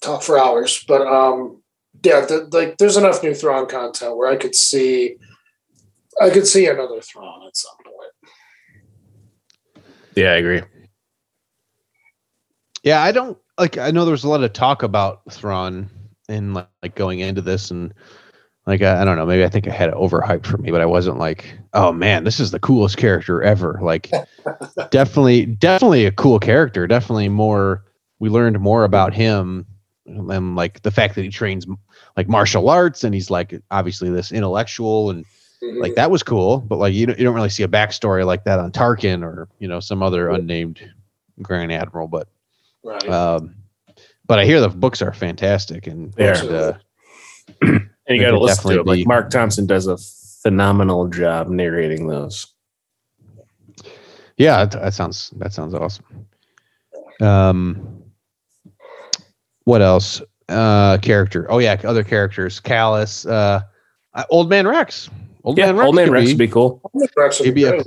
talk 0.00 0.22
for 0.22 0.38
hours. 0.38 0.84
But 0.86 1.02
um, 1.06 1.62
yeah, 2.02 2.20
the, 2.24 2.48
like 2.52 2.78
there's 2.78 2.96
enough 2.96 3.22
new 3.22 3.34
Thrawn 3.34 3.66
content 3.68 4.16
where 4.16 4.30
I 4.30 4.36
could 4.36 4.54
see, 4.54 5.16
I 6.20 6.30
could 6.30 6.46
see 6.46 6.66
another 6.66 7.00
Thrawn 7.00 7.46
at 7.46 7.56
some 7.56 7.76
point. 7.84 8.34
Yeah, 10.14 10.32
I 10.32 10.36
agree. 10.36 10.62
Yeah, 12.82 13.02
I 13.02 13.12
don't 13.12 13.38
like. 13.58 13.78
I 13.78 13.90
know 13.90 14.04
there 14.04 14.12
was 14.12 14.24
a 14.24 14.28
lot 14.28 14.42
of 14.42 14.52
talk 14.52 14.82
about 14.82 15.22
Thrawn 15.30 15.90
and 16.28 16.54
like, 16.54 16.68
like 16.82 16.94
going 16.94 17.20
into 17.20 17.40
this, 17.42 17.70
and 17.70 17.92
like 18.66 18.82
I, 18.82 19.02
I 19.02 19.04
don't 19.04 19.16
know, 19.16 19.26
maybe 19.26 19.44
I 19.44 19.48
think 19.48 19.66
I 19.68 19.72
had 19.72 19.88
it 19.88 19.94
overhyped 19.94 20.46
for 20.46 20.58
me, 20.58 20.70
but 20.70 20.80
I 20.80 20.86
wasn't 20.86 21.18
like, 21.18 21.58
oh 21.74 21.92
man, 21.92 22.24
this 22.24 22.40
is 22.40 22.50
the 22.50 22.60
coolest 22.60 22.96
character 22.96 23.42
ever. 23.42 23.78
Like, 23.82 24.10
definitely, 24.90 25.46
definitely 25.46 26.06
a 26.06 26.12
cool 26.12 26.38
character. 26.38 26.86
Definitely 26.86 27.28
more. 27.28 27.84
We 28.18 28.28
learned 28.28 28.58
more 28.60 28.84
about 28.84 29.14
him, 29.14 29.66
and 30.06 30.56
like 30.56 30.82
the 30.82 30.90
fact 30.90 31.14
that 31.14 31.22
he 31.22 31.30
trains 31.30 31.66
like 32.16 32.28
martial 32.28 32.68
arts, 32.68 33.04
and 33.04 33.14
he's 33.14 33.30
like 33.30 33.60
obviously 33.70 34.10
this 34.10 34.32
intellectual 34.32 35.10
and 35.10 35.24
Mhm. 35.60 35.80
like 35.82 35.96
that 35.96 36.08
was 36.12 36.22
cool 36.22 36.58
but 36.58 36.76
like 36.78 36.94
you 36.94 37.06
don't, 37.06 37.18
you 37.18 37.24
don't 37.24 37.34
really 37.34 37.48
see 37.48 37.64
a 37.64 37.68
backstory 37.68 38.24
like 38.24 38.44
that 38.44 38.60
on 38.60 38.70
tarkin 38.70 39.24
or 39.24 39.48
you 39.58 39.66
know 39.66 39.80
some 39.80 40.04
other 40.04 40.28
unnamed 40.30 40.78
grand 41.42 41.72
admiral 41.72 42.06
but 42.06 42.28
right. 42.84 43.08
um 43.08 43.54
but 44.26 44.38
i 44.38 44.44
hear 44.44 44.60
the 44.60 44.68
books 44.68 45.00
are 45.02 45.12
fantastic 45.12 45.86
and, 45.86 46.12
They 46.14 46.28
are. 46.28 46.34
and, 46.34 46.50
uh, 46.50 46.72
And 48.10 48.16
you 48.16 48.22
got 48.24 48.30
to 48.30 48.38
listen 48.38 48.62
to 48.70 48.76
definitely 48.76 49.00
it. 49.00 49.00
Like 49.02 49.06
Marc 49.06 49.30
Thompson 49.30 49.66
does 49.66 49.86
a 49.86 49.98
phenomenal 50.42 51.08
job 51.08 51.48
narrating 51.50 52.06
those. 52.06 52.46
yeah 54.38 54.64
that, 54.64 54.80
that 54.80 54.94
sounds 54.94 55.30
that 55.36 55.52
sounds 55.52 55.74
awesome 55.74 56.26
um 57.20 58.02
what 59.64 59.82
else 59.82 60.22
uh 60.48 60.96
character 60.98 61.46
oh 61.50 61.58
yeah 61.58 61.78
other 61.84 62.02
characters 62.04 62.60
Kallus 62.60 63.28
uh 63.28 63.60
uh, 64.14 64.24
old 64.30 64.48
man 64.48 64.66
rex 64.66 65.10
old 65.44 65.58
Yeah, 65.58 65.66
man 65.66 65.76
rex 65.76 65.86
Old 65.86 65.94
Man 65.96 66.10
Rex 66.10 66.24
be 66.26 66.32
would 66.32 66.38
be 66.38 66.48
cool. 66.48 66.80
Rex 67.16 67.38
would 67.40 67.46
he'd 67.46 67.54
be 67.54 67.64
be 67.64 67.68
a. 67.68 67.84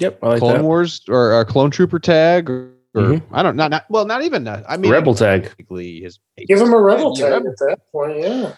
Yep, 0.00 0.18
I 0.22 0.26
like 0.28 0.38
clone 0.38 0.54
that. 0.58 0.64
wars 0.64 1.02
or 1.08 1.40
a 1.40 1.44
clone 1.44 1.70
trooper 1.70 1.98
tag 1.98 2.48
or, 2.50 2.70
or 2.94 3.02
Mhm. 3.02 3.22
i 3.32 3.42
don't 3.42 3.56
not, 3.56 3.70
not 3.70 3.84
well 3.90 4.04
not 4.06 4.22
even 4.22 4.44
that 4.44 4.64
i 4.68 4.76
mean 4.76 4.90
Rebel 4.92 5.14
tag. 5.14 5.42
technically 5.44 6.00
his 6.00 6.18
Give 6.46 6.60
him 6.60 6.72
a 6.72 6.80
rebel 6.80 7.14
tag 7.14 7.30
Rebel. 7.32 7.50
at 7.50 7.56
that 7.68 7.78
point. 7.92 8.18
Yeah. 8.20 8.52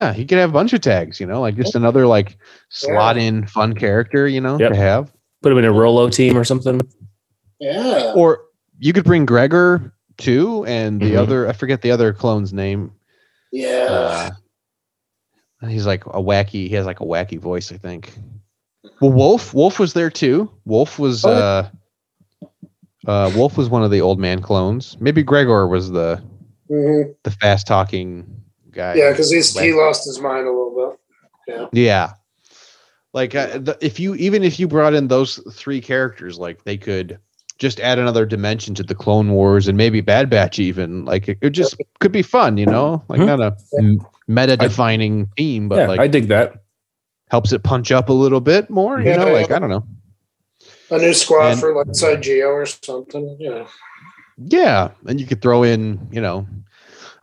Yeah, 0.00 0.12
he 0.12 0.24
could 0.26 0.38
have 0.38 0.50
a 0.50 0.52
bunch 0.52 0.72
of 0.74 0.80
tags, 0.80 1.18
you 1.18 1.26
know, 1.26 1.40
like 1.40 1.56
just 1.56 1.74
another 1.74 2.06
like 2.06 2.38
slot 2.68 3.16
in 3.16 3.46
fun 3.48 3.74
character, 3.74 4.28
you 4.28 4.40
know, 4.40 4.56
Yep. 4.56 4.70
to 4.70 4.76
have. 4.76 5.12
Put 5.42 5.50
him 5.50 5.58
in 5.58 5.64
a 5.64 5.72
Rolo 5.72 6.08
team 6.08 6.36
or 6.38 6.44
something. 6.44 6.80
Yeah. 7.58 8.12
Or 8.14 8.42
you 8.78 8.92
could 8.92 9.02
bring 9.04 9.26
Gregor 9.26 9.92
too, 10.16 10.64
and 10.66 11.00
the 11.00 11.14
Mhm. 11.14 11.18
other 11.18 11.48
I 11.48 11.52
forget 11.52 11.82
the 11.82 11.90
other 11.90 12.12
clone's 12.12 12.52
name. 12.52 12.92
Yeah. 13.50 14.30
Uh, 15.60 15.66
he's 15.66 15.86
like 15.86 16.06
a 16.06 16.22
wacky. 16.22 16.68
He 16.68 16.74
has 16.76 16.86
like 16.86 17.00
a 17.00 17.04
wacky 17.04 17.38
voice, 17.40 17.72
I 17.72 17.76
think. 17.78 18.12
Well, 19.00 19.10
Wolf, 19.10 19.52
Wolf 19.52 19.80
was 19.80 19.94
there 19.94 20.10
too. 20.10 20.48
Wolf 20.64 21.00
was 21.00 21.24
Oh. 21.24 21.30
uh, 21.32 21.68
uh, 23.08 23.32
Wolf 23.34 23.56
was 23.56 23.68
one 23.68 23.82
of 23.82 23.90
the 23.90 24.00
old 24.00 24.20
man 24.20 24.40
clones. 24.40 24.96
Maybe 25.00 25.22
Gregor 25.22 25.66
was 25.66 25.90
the 25.90 26.22
Mhm. 26.70 27.14
the 27.24 27.30
fast 27.30 27.66
talking 27.66 28.26
guy. 28.70 28.94
Yeah, 28.94 29.10
because 29.10 29.32
he's 29.32 29.58
he 29.58 29.72
lost 29.72 30.04
his 30.04 30.20
mind 30.20 30.46
a 30.46 30.50
little 30.50 30.96
bit. 31.48 31.54
Yeah. 31.54 31.66
Yeah. 31.72 32.12
Like 33.14 33.34
uh, 33.34 33.58
the, 33.58 33.78
if 33.80 33.98
you 33.98 34.14
even 34.16 34.42
if 34.44 34.60
you 34.60 34.68
brought 34.68 34.92
in 34.94 35.08
those 35.08 35.38
three 35.54 35.80
characters, 35.80 36.38
like 36.38 36.64
they 36.64 36.76
could 36.76 37.18
just 37.56 37.80
add 37.80 37.98
another 37.98 38.24
dimension 38.26 38.74
to 38.76 38.82
the 38.84 38.94
Clone 38.94 39.32
Wars 39.32 39.66
and 39.66 39.76
maybe 39.76 40.00
Bad 40.00 40.28
Batch 40.30 40.58
even. 40.60 41.04
Like 41.06 41.28
it, 41.28 41.38
it 41.40 41.50
just 41.50 41.74
could 42.00 42.12
be 42.12 42.22
fun, 42.22 42.56
you 42.58 42.66
know? 42.66 43.02
Like 43.08 43.20
Mhm. 43.20 43.26
not 43.26 43.40
a 43.40 43.56
m- 43.78 44.06
meta 44.28 44.56
defining 44.56 45.26
theme, 45.36 45.68
but 45.68 45.78
yeah, 45.78 45.86
like 45.88 46.00
I 46.00 46.06
dig 46.06 46.28
that. 46.28 46.62
helps 47.30 47.52
it 47.52 47.62
punch 47.62 47.90
up 47.92 48.08
a 48.10 48.12
little 48.12 48.40
bit 48.40 48.70
more, 48.70 49.00
you 49.00 49.08
Yeah. 49.08 49.16
know? 49.16 49.32
Like 49.32 49.50
I 49.50 49.58
don't 49.58 49.70
know. 49.70 49.84
A 50.90 50.98
new 50.98 51.12
squad 51.14 51.52
And- 51.52 51.60
for 51.60 51.74
like 51.74 51.94
side 51.94 52.22
Geo 52.22 52.48
or 52.48 52.66
something. 52.66 53.36
Yeah. 53.38 53.66
Yeah, 54.38 54.90
and 55.06 55.20
you 55.20 55.26
could 55.26 55.42
throw 55.42 55.64
in, 55.64 56.08
you 56.12 56.20
know, 56.20 56.46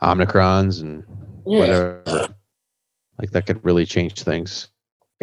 Omicrons 0.02 0.82
and 0.82 1.04
Yeah. 1.46 1.60
whatever. 1.60 2.28
Like 3.20 3.32
that 3.32 3.46
could 3.46 3.64
really 3.64 3.86
change 3.86 4.22
things. 4.24 4.68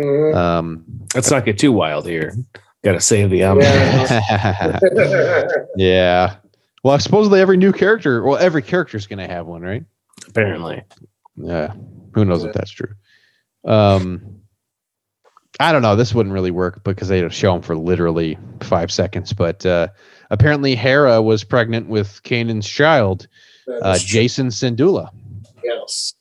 Mhm. 0.00 0.34
Um, 0.34 0.84
Let's 1.14 1.30
not 1.30 1.44
get 1.44 1.58
too 1.58 1.70
wild 1.72 2.06
here. 2.06 2.34
Got 2.82 2.92
to 2.92 3.00
save 3.00 3.28
the 3.30 3.44
um. 3.44 3.60
Yeah. 3.60 5.42
yeah. 5.76 6.34
Well, 6.82 6.98
supposedly 6.98 7.40
every 7.40 7.56
new 7.58 7.72
character, 7.72 8.24
well, 8.24 8.38
every 8.38 8.62
character 8.62 8.96
is 8.96 9.06
going 9.06 9.18
to 9.20 9.32
have 9.32 9.46
one, 9.46 9.62
right? 9.62 9.84
Apparently, 10.28 10.82
Yeah. 11.36 11.74
Who 12.14 12.24
knows 12.24 12.44
if 12.44 12.52
that's 12.54 12.70
true? 12.70 12.94
Um, 13.64 14.40
I 15.60 15.70
don't 15.72 15.82
know. 15.82 15.96
This 15.96 16.14
wouldn't 16.14 16.32
really 16.32 16.50
work 16.50 16.82
because 16.84 17.08
they'd 17.08 17.30
show 17.32 17.54
him 17.54 17.62
for 17.62 17.76
literally 17.76 18.38
five 18.62 18.90
seconds. 18.90 19.32
But 19.32 19.64
uh, 19.66 19.88
apparently, 20.30 20.74
Hera 20.74 21.20
was 21.22 21.44
pregnant 21.44 21.88
with 21.88 22.20
Kanan's 22.24 22.68
child, 22.68 23.28
uh, 23.82 23.94
Jacen 23.94 24.46
Syndulla, 24.50 25.10
Yes. 25.62 26.14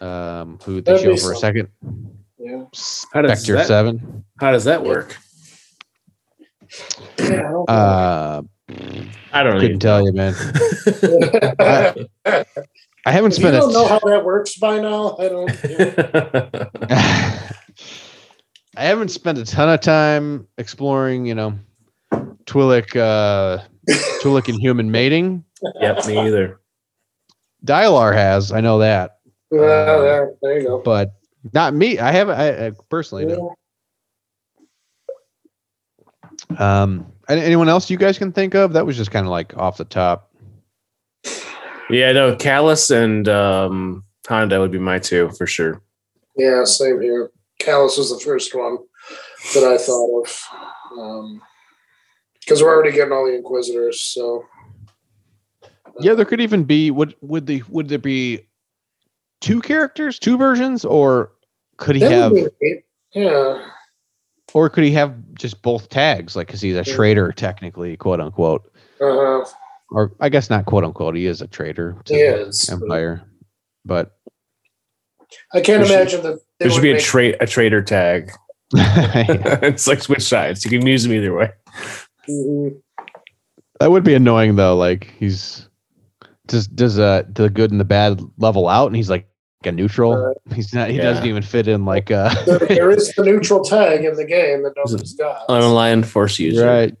um, 0.00 0.58
who 0.64 0.80
they 0.80 0.92
That'd 0.92 1.02
show 1.06 1.14
be 1.14 1.20
for 1.20 1.32
a 1.32 1.36
second. 1.36 1.68
Yeah. 2.38 2.64
How 3.12 3.22
does 3.22 3.40
Spectre 3.42 3.56
that- 3.56 3.66
Seven. 3.66 4.24
how 4.40 4.50
does 4.50 4.64
that 4.64 4.82
work? 4.82 5.16
Yeah, 7.18 7.48
I 7.48 7.52
don't 7.52 7.70
Uh, 7.70 8.42
I 9.32 9.42
don't 9.42 9.60
couldn't 9.60 9.78
tell 9.80 10.04
you, 10.04 10.12
man. 10.12 10.34
know. 11.02 11.94
I 13.06 13.12
haven't 13.12 13.38
If 13.38 13.44
you 13.44 13.50
don't 13.52 13.72
know 13.72 13.86
how 13.86 14.00
that 14.00 14.24
works 14.24 14.58
by 14.58 14.80
now, 14.80 15.16
I 15.18 15.28
don't. 15.28 15.48
I 18.76 18.84
haven't 18.84 19.08
spent 19.08 19.38
a 19.38 19.44
ton 19.44 19.68
of 19.70 19.80
time 19.80 20.46
exploring, 20.58 21.26
you 21.26 21.34
know, 21.34 21.58
Twi'lek, 22.44 22.94
uh, 22.96 23.62
Twi'lek 24.22 24.48
and 24.48 24.60
human 24.60 24.90
mating. 24.90 25.44
yep, 25.80 26.04
me 26.06 26.18
either. 26.18 26.60
Dialar 27.64 28.12
has, 28.14 28.52
I 28.52 28.60
know 28.60 28.78
that, 28.80 29.18
Well, 29.50 30.02
there, 30.02 30.32
there 30.42 30.58
you 30.60 30.66
go. 30.66 30.78
but 30.84 31.14
not 31.52 31.74
me. 31.74 31.98
I 31.98 32.12
haven't. 32.12 32.38
I, 32.38 32.66
I 32.66 32.72
personally 32.90 33.24
know. 33.24 33.54
Um, 36.58 37.06
and 37.28 37.40
anyone 37.40 37.68
else 37.68 37.88
you 37.90 37.96
guys 37.96 38.18
can 38.18 38.30
think 38.32 38.54
of? 38.54 38.72
That 38.74 38.84
was 38.86 38.96
just 38.96 39.10
kind 39.10 39.26
of 39.26 39.30
like 39.30 39.56
off 39.56 39.78
the 39.78 39.84
top. 39.84 40.30
Yeah, 41.88 42.12
no, 42.12 42.34
Kallus 42.36 42.90
and 42.90 43.28
um, 43.28 44.04
Hondo 44.28 44.60
would 44.60 44.72
be 44.72 44.78
my 44.78 44.98
two 44.98 45.30
for 45.30 45.46
sure. 45.46 45.80
Yeah, 46.36 46.64
same 46.64 47.00
here. 47.00 47.30
Kallus 47.60 47.98
was 47.98 48.10
the 48.10 48.20
first 48.24 48.54
one 48.54 48.78
that 49.54 49.64
I 49.64 49.78
thought 49.78 50.22
of. 50.22 51.40
Because 52.40 52.62
we're 52.62 52.74
already 52.74 52.92
getting 52.92 53.12
all 53.12 53.26
the 53.26 53.34
Inquisitors, 53.34 54.00
so. 54.00 54.44
Yeah, 56.00 56.14
there 56.14 56.24
could 56.26 56.40
even 56.40 56.64
be. 56.64 56.90
Would 56.90 57.14
would 57.22 57.46
the 57.46 57.62
would 57.68 57.88
there 57.88 57.98
be 57.98 58.46
two 59.40 59.60
characters, 59.60 60.18
two 60.18 60.36
versions, 60.36 60.84
or 60.84 61.32
could 61.78 61.96
he 61.96 62.02
have, 62.02 62.32
would 62.32 62.50
be 62.60 62.66
neat. 62.74 62.84
Yeah. 63.14 63.66
or 64.52 64.68
could 64.68 64.84
he 64.84 64.90
have 64.92 65.14
just 65.34 65.62
both 65.62 65.88
tags? 65.88 66.36
Like, 66.36 66.48
because 66.48 66.60
he's 66.60 66.76
a 66.76 66.84
traitor, 66.84 67.32
technically, 67.32 67.96
quote 67.96 68.20
unquote. 68.20 68.70
Uh-huh. 69.00 69.44
or 69.90 70.12
I 70.20 70.28
guess 70.28 70.50
not 70.50 70.66
quote 70.66 70.84
unquote. 70.84 71.16
He 71.16 71.26
is 71.26 71.40
a 71.40 71.46
traitor 71.46 71.96
to 72.04 72.14
He 72.14 72.20
the 72.20 72.46
is. 72.48 72.68
empire, 72.68 73.22
but 73.84 74.18
I 75.54 75.60
can't 75.62 75.84
imagine 75.84 76.22
that. 76.24 76.40
They 76.58 76.64
There 76.64 76.70
should 76.70 76.76
would 76.78 76.82
be 76.82 76.90
a 76.90 76.94
make- 76.94 77.02
tra- 77.04 77.36
a 77.42 77.46
traitor 77.46 77.82
tag. 77.82 78.32
it's 78.74 79.86
like 79.86 80.02
switch 80.02 80.22
sides. 80.22 80.64
You 80.64 80.70
can 80.70 80.86
use 80.86 81.02
them 81.04 81.12
either 81.12 81.34
way. 81.34 81.50
That 83.80 83.90
would 83.90 84.04
be 84.04 84.14
annoying 84.14 84.56
though. 84.56 84.76
Like 84.76 85.12
he's 85.18 85.68
does 86.46 86.66
does 86.66 86.98
uh 86.98 87.22
the 87.28 87.50
good 87.50 87.70
and 87.70 87.80
the 87.80 87.84
bad 87.84 88.20
level 88.38 88.68
out, 88.68 88.86
and 88.86 88.96
he's 88.96 89.10
like 89.10 89.28
a 89.64 89.72
neutral. 89.72 90.34
he's 90.54 90.72
not. 90.72 90.90
He 90.90 90.96
Yeah. 90.96 91.02
doesn't 91.04 91.26
even 91.26 91.42
fit 91.42 91.68
in 91.68 91.84
like 91.84 92.10
uh 92.10 92.32
There, 92.46 92.58
there 92.58 92.90
is 92.90 93.12
the 93.16 93.24
neutral 93.24 93.62
tag 93.64 94.04
in 94.04 94.14
the 94.14 94.24
game 94.24 94.62
that 94.62 94.72
nobody's 94.76 95.14
got. 95.14 95.46
Unaligned 95.48 96.06
force 96.06 96.38
user. 96.38 96.66
right. 96.66 96.94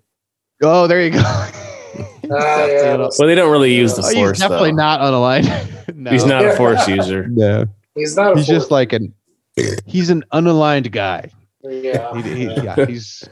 Oh, 0.62 0.86
there 0.86 1.02
you 1.02 1.10
go. 1.10 1.20
Ah, 1.22 2.66
yeah. 2.66 2.96
Well, 2.96 3.10
they 3.28 3.34
don't 3.34 3.52
really 3.52 3.74
use 3.74 3.94
the 3.94 4.02
Oh, 4.02 4.08
he's 4.08 4.14
force. 4.16 4.38
definitely 4.38 4.70
though. 4.70 4.76
not 4.76 5.00
unaligned. 5.00 5.94
no. 5.94 6.10
He's 6.10 6.24
not 6.24 6.44
a 6.44 6.56
force 6.56 6.86
user. 6.88 7.26
No, 7.28 7.66
He's 7.94 8.16
not 8.16 8.32
a 8.32 8.36
he's 8.36 8.46
just 8.46 8.70
like 8.70 8.92
an. 8.92 9.14
He's 9.86 10.10
an 10.10 10.24
unaligned 10.32 10.90
guy. 10.90 11.30
yeah. 11.62 12.20
He, 12.20 12.34
he, 12.34 12.44
yeah, 12.62 12.86
he's 12.86 13.28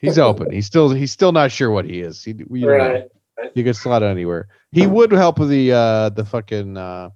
he's 0.00 0.18
open. 0.18 0.50
He's 0.50 0.66
still 0.66 0.90
he's 0.90 1.12
still 1.12 1.32
not 1.32 1.52
sure 1.52 1.70
what 1.70 1.84
he 1.84 2.00
is. 2.00 2.22
He, 2.22 2.34
we 2.48 2.60
don't 2.60 2.78
know. 2.78 3.08
Right. 3.38 3.52
You 3.54 3.64
could 3.64 3.76
slot 3.76 4.02
anywhere. 4.02 4.48
He 4.72 4.86
would 4.86 5.12
help 5.12 5.38
with 5.38 5.48
the 5.48 5.72
uh 5.72 6.08
the 6.10 6.24
fucking 6.24 6.76
uh 6.76 7.10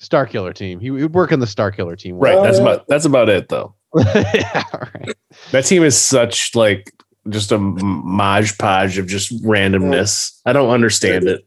Starkiller 0.00 0.54
team. 0.54 0.80
He 0.80 0.90
would 0.90 1.14
work 1.14 1.30
in 1.30 1.40
the 1.40 1.46
Starkiller 1.46 1.96
team. 1.96 2.16
Right. 2.16 2.42
That's 2.42 2.58
about 2.58 2.86
that's 2.88 3.04
about 3.04 3.28
it 3.28 3.48
though. 3.48 3.74
yeah, 3.96 4.62
right. 4.72 5.16
That 5.52 5.64
team 5.64 5.82
is 5.82 6.00
such 6.00 6.54
like 6.54 6.92
just 7.28 7.52
a 7.52 7.58
modge 7.58 8.56
podge 8.58 8.98
of 8.98 9.06
just 9.06 9.30
randomness. 9.44 10.40
I 10.46 10.52
don't 10.52 10.70
understand 10.70 11.28
it. 11.28 11.44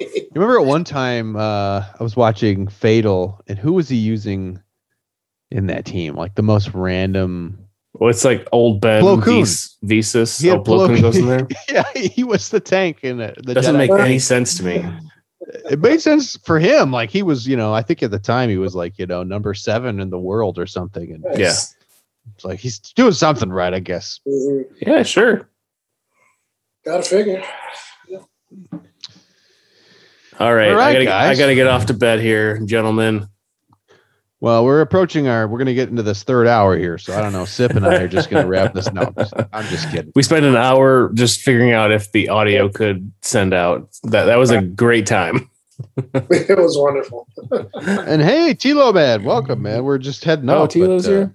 You 0.00 0.28
remember 0.34 0.60
at 0.60 0.66
one 0.66 0.84
time 0.84 1.36
uh 1.36 1.84
I 1.98 2.02
was 2.02 2.16
watching 2.16 2.68
Fatal 2.68 3.40
and 3.48 3.58
who 3.58 3.72
was 3.72 3.88
he 3.88 3.96
using 3.96 4.60
in 5.50 5.66
that 5.68 5.84
team? 5.84 6.14
Like 6.16 6.34
the 6.34 6.42
most 6.42 6.70
random 6.74 7.58
Well, 7.94 8.10
it's 8.10 8.24
like 8.24 8.46
old 8.52 8.80
Ben 8.80 9.02
Plo 9.02 9.22
Koon. 9.22 9.40
Vis- 9.44 9.76
Visas. 9.82 10.38
He 10.38 10.48
had 10.48 10.58
Oh, 10.58 10.62
Plo 10.62 10.86
Koon 10.86 11.00
goes 11.00 11.16
in 11.16 11.26
there. 11.26 11.46
Yeah, 11.68 11.84
he 11.94 12.24
was 12.24 12.48
the 12.50 12.60
tank 12.60 12.98
in 13.02 13.20
it. 13.20 13.36
the 13.44 13.54
Doesn't 13.54 13.74
Jedi 13.74 13.78
make 13.78 13.90
tank. 13.90 14.00
any 14.02 14.18
sense 14.18 14.56
to 14.58 14.64
me. 14.64 14.84
it 15.70 15.78
made 15.80 16.00
sense 16.00 16.36
for 16.44 16.58
him. 16.58 16.90
Like 16.92 17.10
he 17.10 17.22
was, 17.22 17.46
you 17.46 17.56
know, 17.56 17.72
I 17.72 17.82
think 17.82 18.02
at 18.02 18.10
the 18.10 18.18
time 18.18 18.50
he 18.50 18.56
was 18.58 18.74
like, 18.74 18.98
you 18.98 19.06
know, 19.06 19.22
number 19.22 19.54
seven 19.54 20.00
in 20.00 20.10
the 20.10 20.18
world 20.18 20.58
or 20.58 20.66
something. 20.66 21.12
And 21.12 21.24
Yeah. 21.38 21.52
it's 22.34 22.44
like 22.44 22.58
he's 22.58 22.78
doing 22.80 23.12
something 23.12 23.50
right, 23.50 23.72
I 23.72 23.78
guess. 23.80 24.20
Mhm. 24.26 24.64
Yeah, 24.80 25.02
sure. 25.04 25.48
Gotta 26.84 27.02
figure. 27.02 27.42
All 30.38 30.54
right. 30.54 30.68
All 30.70 30.76
right, 30.76 30.88
I 30.88 30.92
gotta 30.92 31.04
guys. 31.06 31.38
I 31.38 31.40
gotta 31.42 31.54
get 31.54 31.66
off 31.66 31.86
to 31.86 31.94
bed 31.94 32.20
here, 32.20 32.58
gentlemen. 32.64 33.26
Well, 34.40 34.64
we're 34.66 34.82
approaching 34.82 35.28
our. 35.28 35.48
We're 35.48 35.58
going 35.58 35.66
to 35.66 35.74
get 35.74 35.88
into 35.88 36.02
this 36.02 36.22
third 36.22 36.46
hour 36.46 36.76
here, 36.76 36.98
so 36.98 37.16
I 37.16 37.22
don't 37.22 37.32
know. 37.32 37.46
Sip 37.46 37.72
and 37.72 37.86
I 37.86 37.94
are 38.02 38.08
just 38.08 38.28
going 38.28 38.42
to 38.42 38.48
wrap 38.48 38.74
this. 38.74 38.92
No, 38.92 39.12
I'm 39.52 39.64
just 39.66 39.90
kidding. 39.90 40.12
We 40.14 40.22
spent 40.22 40.44
an 40.44 40.56
hour 40.56 41.10
just 41.14 41.40
figuring 41.40 41.72
out 41.72 41.90
if 41.90 42.12
the 42.12 42.28
audio 42.28 42.68
could 42.68 43.10
send 43.22 43.54
out. 43.54 43.88
That 44.04 44.26
that 44.26 44.36
was 44.36 44.50
a 44.50 44.60
great 44.60 45.06
time. 45.06 45.48
it 45.96 46.58
was 46.58 46.76
wonderful. 46.78 47.26
And 48.06 48.22
hey, 48.22 48.54
Tilo 48.54 48.92
man, 48.94 49.24
welcome, 49.24 49.62
man. 49.62 49.84
We're 49.84 49.98
just 49.98 50.24
heading 50.24 50.48
Oh, 50.50 50.62
out. 50.64 50.70
Tilo's 50.70 51.06
but, 51.06 51.12
uh, 51.12 51.16
here? 51.16 51.34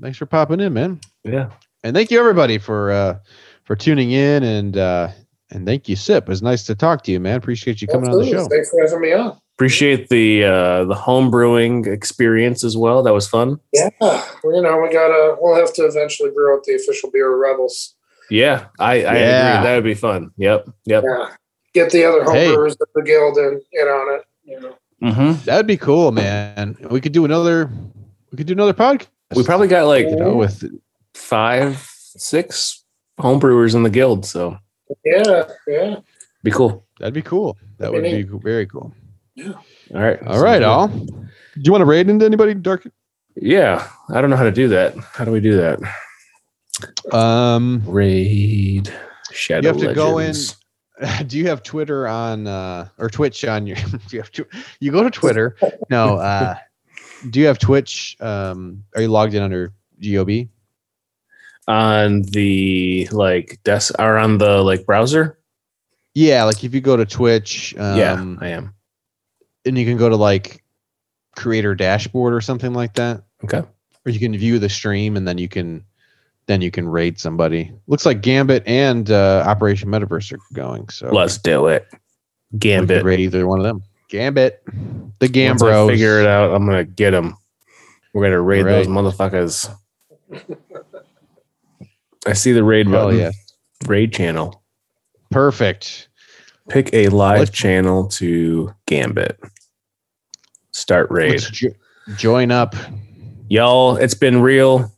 Thanks 0.00 0.18
for 0.18 0.26
popping 0.26 0.60
in, 0.60 0.72
man. 0.72 1.00
Yeah. 1.24 1.50
And 1.84 1.94
thank 1.94 2.10
you 2.10 2.18
everybody 2.18 2.58
for 2.58 2.90
uh 2.90 3.18
for 3.64 3.76
tuning 3.76 4.10
in 4.12 4.42
and 4.42 4.76
uh 4.76 5.08
and 5.50 5.66
thank 5.66 5.88
you, 5.88 5.96
Sip. 5.96 6.24
It 6.24 6.28
was 6.28 6.42
nice 6.42 6.64
to 6.66 6.74
talk 6.74 7.02
to 7.04 7.12
you, 7.12 7.20
man. 7.20 7.36
Appreciate 7.36 7.82
you 7.82 7.88
coming 7.88 8.06
Absolutely. 8.08 8.34
on 8.34 8.36
the 8.36 8.42
show. 8.44 8.48
Thanks 8.48 8.70
for 8.70 8.82
having 8.82 9.00
me 9.00 9.12
on. 9.12 9.38
Appreciate 9.62 10.08
the 10.08 10.42
uh 10.44 10.84
the 10.86 10.94
home 10.96 11.30
brewing 11.30 11.84
experience 11.86 12.64
as 12.64 12.76
well. 12.76 13.00
That 13.04 13.12
was 13.14 13.28
fun. 13.28 13.60
Yeah. 13.72 13.90
Well, 14.00 14.26
you 14.56 14.60
know, 14.60 14.80
we 14.80 14.92
gotta 14.92 15.36
we'll 15.40 15.54
have 15.54 15.72
to 15.74 15.82
eventually 15.86 16.30
brew 16.30 16.56
up 16.56 16.64
the 16.64 16.74
official 16.74 17.12
beer 17.12 17.32
of 17.32 17.38
rebels. 17.38 17.94
Yeah, 18.28 18.66
I, 18.80 18.94
I 18.94 18.96
Yeah. 18.96 19.54
agree. 19.54 19.64
That 19.68 19.74
would 19.76 19.84
be 19.84 19.94
fun. 19.94 20.32
Yep. 20.36 20.68
Yep. 20.86 21.04
Yeah. 21.06 21.28
Get 21.74 21.90
the 21.92 22.04
other 22.04 22.24
Hey. 22.32 22.48
homebrewers 22.48 22.72
of 22.72 22.88
the 22.92 23.02
guild 23.02 23.38
in, 23.38 23.60
in 23.72 23.86
on 23.86 24.18
it. 24.18 24.24
You 24.44 24.60
know. 24.60 24.74
Mm-hmm. 25.00 25.44
That'd 25.44 25.68
be 25.68 25.76
cool, 25.76 26.10
man. 26.10 26.76
We 26.90 27.00
could 27.00 27.12
do 27.12 27.24
another 27.24 27.70
we 28.32 28.38
could 28.38 28.48
do 28.48 28.54
another 28.54 28.74
podcast. 28.74 29.06
We 29.36 29.44
probably 29.44 29.68
got 29.68 29.86
like 29.86 30.08
you 30.08 30.16
know 30.16 30.34
with 30.34 30.64
five, 31.14 31.78
six 32.16 32.82
homebrewers 33.20 33.76
in 33.76 33.84
the 33.84 33.90
guild, 33.90 34.26
so 34.26 34.58
Yeah, 35.04 35.44
yeah. 35.68 35.96
be 36.42 36.50
cool. 36.50 36.84
that'd 36.98 37.14
be 37.14 37.22
cool. 37.22 37.56
That 37.78 37.92
would 37.92 38.02
be 38.02 38.22
very 38.22 38.66
cool. 38.66 38.92
All 39.38 39.54
right. 39.92 40.22
All 40.22 40.42
right, 40.42 40.62
all. 40.62 40.88
Do 40.88 41.62
you 41.64 41.72
want 41.72 41.82
to 41.82 41.86
raid 41.86 42.08
into 42.08 42.24
anybody, 42.24 42.54
Dark? 42.54 42.86
Yeah, 43.36 43.86
I 44.10 44.20
don't 44.20 44.30
know 44.30 44.36
how 44.36 44.44
to 44.44 44.52
do 44.52 44.68
that. 44.68 44.94
How 44.96 45.24
do 45.24 45.30
we 45.32 45.40
do 45.40 45.56
that? 45.56 47.14
Um 47.14 47.82
Raid. 47.86 48.92
Shadow 49.32 49.68
You 49.68 49.72
have 49.72 49.88
to 49.88 49.94
go 49.94 50.18
in- 50.18 50.34
do 51.26 51.38
you 51.38 51.48
have 51.48 51.62
Twitter 51.62 52.06
on 52.06 52.46
uh, 52.46 52.88
or 52.98 53.08
Twitch 53.08 53.44
on 53.44 53.66
your? 53.66 53.76
Do 53.86 53.98
you 54.10 54.20
have 54.20 54.30
tw- 54.30 54.54
you 54.78 54.92
go 54.92 55.02
to 55.02 55.10
Twitter? 55.10 55.56
No. 55.90 56.16
Uh, 56.16 56.54
do 57.30 57.40
you 57.40 57.46
have 57.46 57.58
Twitch? 57.58 58.16
Um, 58.20 58.84
are 58.94 59.02
you 59.02 59.08
logged 59.08 59.34
in 59.34 59.42
under 59.42 59.72
GOB? 60.00 60.48
On 61.66 62.22
the 62.22 63.08
like 63.10 63.58
desk 63.64 63.94
or 63.98 64.18
on 64.18 64.38
the 64.38 64.62
like 64.62 64.84
browser? 64.86 65.38
Yeah, 66.14 66.44
like 66.44 66.62
if 66.62 66.74
you 66.74 66.80
go 66.80 66.96
to 66.96 67.06
Twitch, 67.06 67.74
um, 67.78 67.96
yeah, 67.96 68.24
I 68.40 68.48
am. 68.48 68.74
And 69.64 69.76
you 69.78 69.84
can 69.86 69.96
go 69.96 70.08
to 70.08 70.16
like 70.16 70.62
creator 71.36 71.74
dashboard 71.74 72.34
or 72.34 72.40
something 72.40 72.72
like 72.74 72.94
that, 72.94 73.22
Okay. 73.44 73.62
or 74.04 74.10
you 74.10 74.18
can 74.18 74.36
view 74.36 74.58
the 74.58 74.68
stream 74.68 75.16
and 75.16 75.26
then 75.26 75.38
you 75.38 75.48
can 75.48 75.84
then 76.46 76.60
you 76.60 76.70
can 76.72 76.88
raid 76.88 77.18
somebody. 77.20 77.72
Looks 77.86 78.04
like 78.04 78.20
Gambit 78.20 78.64
and 78.66 79.10
uh, 79.10 79.44
Operation 79.46 79.88
Metaverse 79.88 80.32
are 80.32 80.40
going, 80.52 80.88
so 80.88 81.08
Let's 81.12 81.38
do 81.38 81.68
it. 81.68 81.86
Gambit. 82.58 83.04
raid 83.04 83.20
either 83.20 83.46
one 83.46 83.60
of 83.60 83.64
them. 83.64 83.82
Gambit, 84.08 84.62
the 85.20 85.28
Gambros. 85.28 85.88
figure 85.88 86.20
it 86.20 86.26
out. 86.26 86.52
I'm 86.54 86.66
gonna 86.66 86.84
get 86.84 87.12
them. 87.12 87.36
We're 88.12 88.24
gonna 88.24 88.42
raid 88.42 88.66
those 88.66 88.88
motherfuckers. 88.88 89.72
I 92.26 92.32
see 92.34 92.52
the 92.52 92.62
raid 92.64 92.86
Hell 92.88 93.06
button. 93.06 93.20
yeah, 93.20 93.30
Raid 93.86 94.12
channel. 94.12 94.62
perfect. 95.30 96.08
Pick 96.68 96.92
a 96.92 97.08
live 97.08 97.38
Let's- 97.40 97.50
channel 97.50 98.06
to 98.08 98.72
Gambit. 98.86 99.38
Start 100.72 101.10
raid. 101.10 101.30
Let's 101.32 101.50
jo- 101.50 101.68
join 102.16 102.50
up. 102.50 102.74
Y'all, 103.48 103.96
it's 103.96 104.14
been 104.14 104.40
real. 104.40 104.90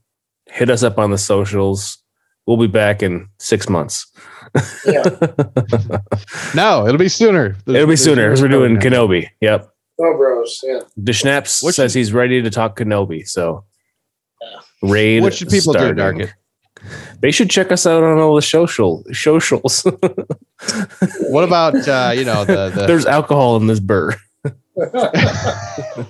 Hit 0.47 0.71
us 0.71 0.83
up 0.83 0.99
on 0.99 1.11
the 1.11 1.19
socials. 1.19 1.99
We'll 2.47 2.57
be 2.59 2.67
back 2.67 3.03
in 3.03 3.29
six 3.39 3.69
months. 3.69 4.07
Yeah. 4.87 5.03
No, 6.55 6.87
it'll 6.87 6.99
be 6.99 7.09
sooner. 7.09 7.57
There's- 7.65 7.77
It'll 7.77 7.89
be 7.89 7.97
sooner 7.97 8.29
because 8.29 8.41
we're 8.43 8.49
doing 8.49 8.75
now. 8.75 8.81
Kenobi. 8.81 9.29
Yep. 9.41 9.69
No 9.99 10.17
bros. 10.17 10.61
Yeah. 10.63 10.81
Deschnaps 11.01 11.63
What 11.63 11.75
says 11.75 11.93
should- 11.93 11.99
he's 11.99 12.13
ready 12.13 12.41
to 12.43 12.51
talk 12.51 12.79
Kenobi. 12.79 13.27
So 13.27 13.65
raid. 14.83 15.23
What 15.23 15.35
should 15.35 15.49
people 15.49 15.73
starting. 15.73 15.97
do, 15.97 16.03
Darkit? 16.27 16.33
They 17.21 17.31
should 17.33 17.51
check 17.51 17.73
us 17.73 17.87
out 17.87 18.03
on 18.05 18.19
all 18.19 18.35
the 18.37 18.43
social 18.43 19.03
socials. 19.13 19.85
What 21.29 21.45
about 21.45 21.75
uh, 21.89 22.13
you 22.15 22.25
know 22.25 22.45
the, 22.45 22.71
the 22.71 22.87
There's 22.87 23.05
alcohol 23.07 23.57
in 23.57 23.67
this 23.67 23.81
burr. 23.81 24.15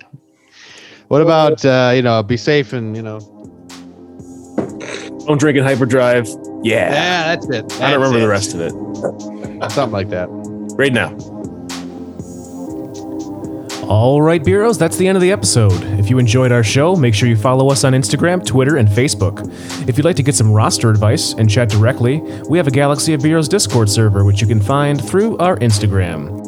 what 1.09 1.21
about 1.21 1.65
uh, 1.65 1.93
you 1.95 2.03
know 2.03 2.23
be 2.23 2.37
safe 2.37 2.73
and 2.73 2.97
you 2.97 3.03
know 3.03 3.21
Don't 5.27 5.39
drink 5.39 5.59
in 5.59 5.65
hyperdrive. 5.65 6.27
Yeah. 6.63 6.91
yeah 6.91 7.35
that's 7.35 7.49
it. 7.51 7.81
I 7.81 7.91
don't 7.91 8.01
remember 8.01 8.21
the 8.21 8.29
rest 8.29 8.55
of 8.55 8.61
it. 8.61 8.73
it. 8.73 9.71
Something 9.71 9.93
like 9.93 10.09
that. 10.11 10.29
Right 10.79 10.93
now. 10.93 11.15
All 13.89 14.23
right, 14.23 14.43
Brewers, 14.43 14.79
that's 14.79 14.97
the 14.97 15.07
end 15.07 15.17
of 15.17 15.21
the 15.23 15.31
episode. 15.31 15.73
If 16.01 16.09
you 16.09 16.19
enjoyed 16.19 16.53
our 16.53 16.65
show, 16.65 16.97
make 16.97 17.15
sure 17.15 17.29
you 17.29 17.37
follow 17.37 17.71
us 17.71 17.85
on 17.85 17.93
Instagram, 17.93 18.45
Twitter, 18.45 18.79
and 18.79 18.89
Facebook. 18.89 19.47
If 19.87 19.99
you'd 19.99 20.07
like 20.07 20.17
to 20.17 20.23
get 20.23 20.35
some 20.35 20.51
roster 20.51 20.89
advice 20.89 21.35
and 21.35 21.51
chat 21.51 21.69
directly, 21.69 22.21
we 22.49 22.57
have 22.57 22.67
a 22.67 22.71
Galaxy 22.71 23.13
of 23.13 23.21
Brewers 23.21 23.47
Discord 23.47 23.91
server, 23.91 24.25
which 24.25 24.41
you 24.41 24.47
can 24.47 24.61
find 24.61 25.07
through 25.07 25.37
our 25.37 25.59
Instagram. 25.59 26.44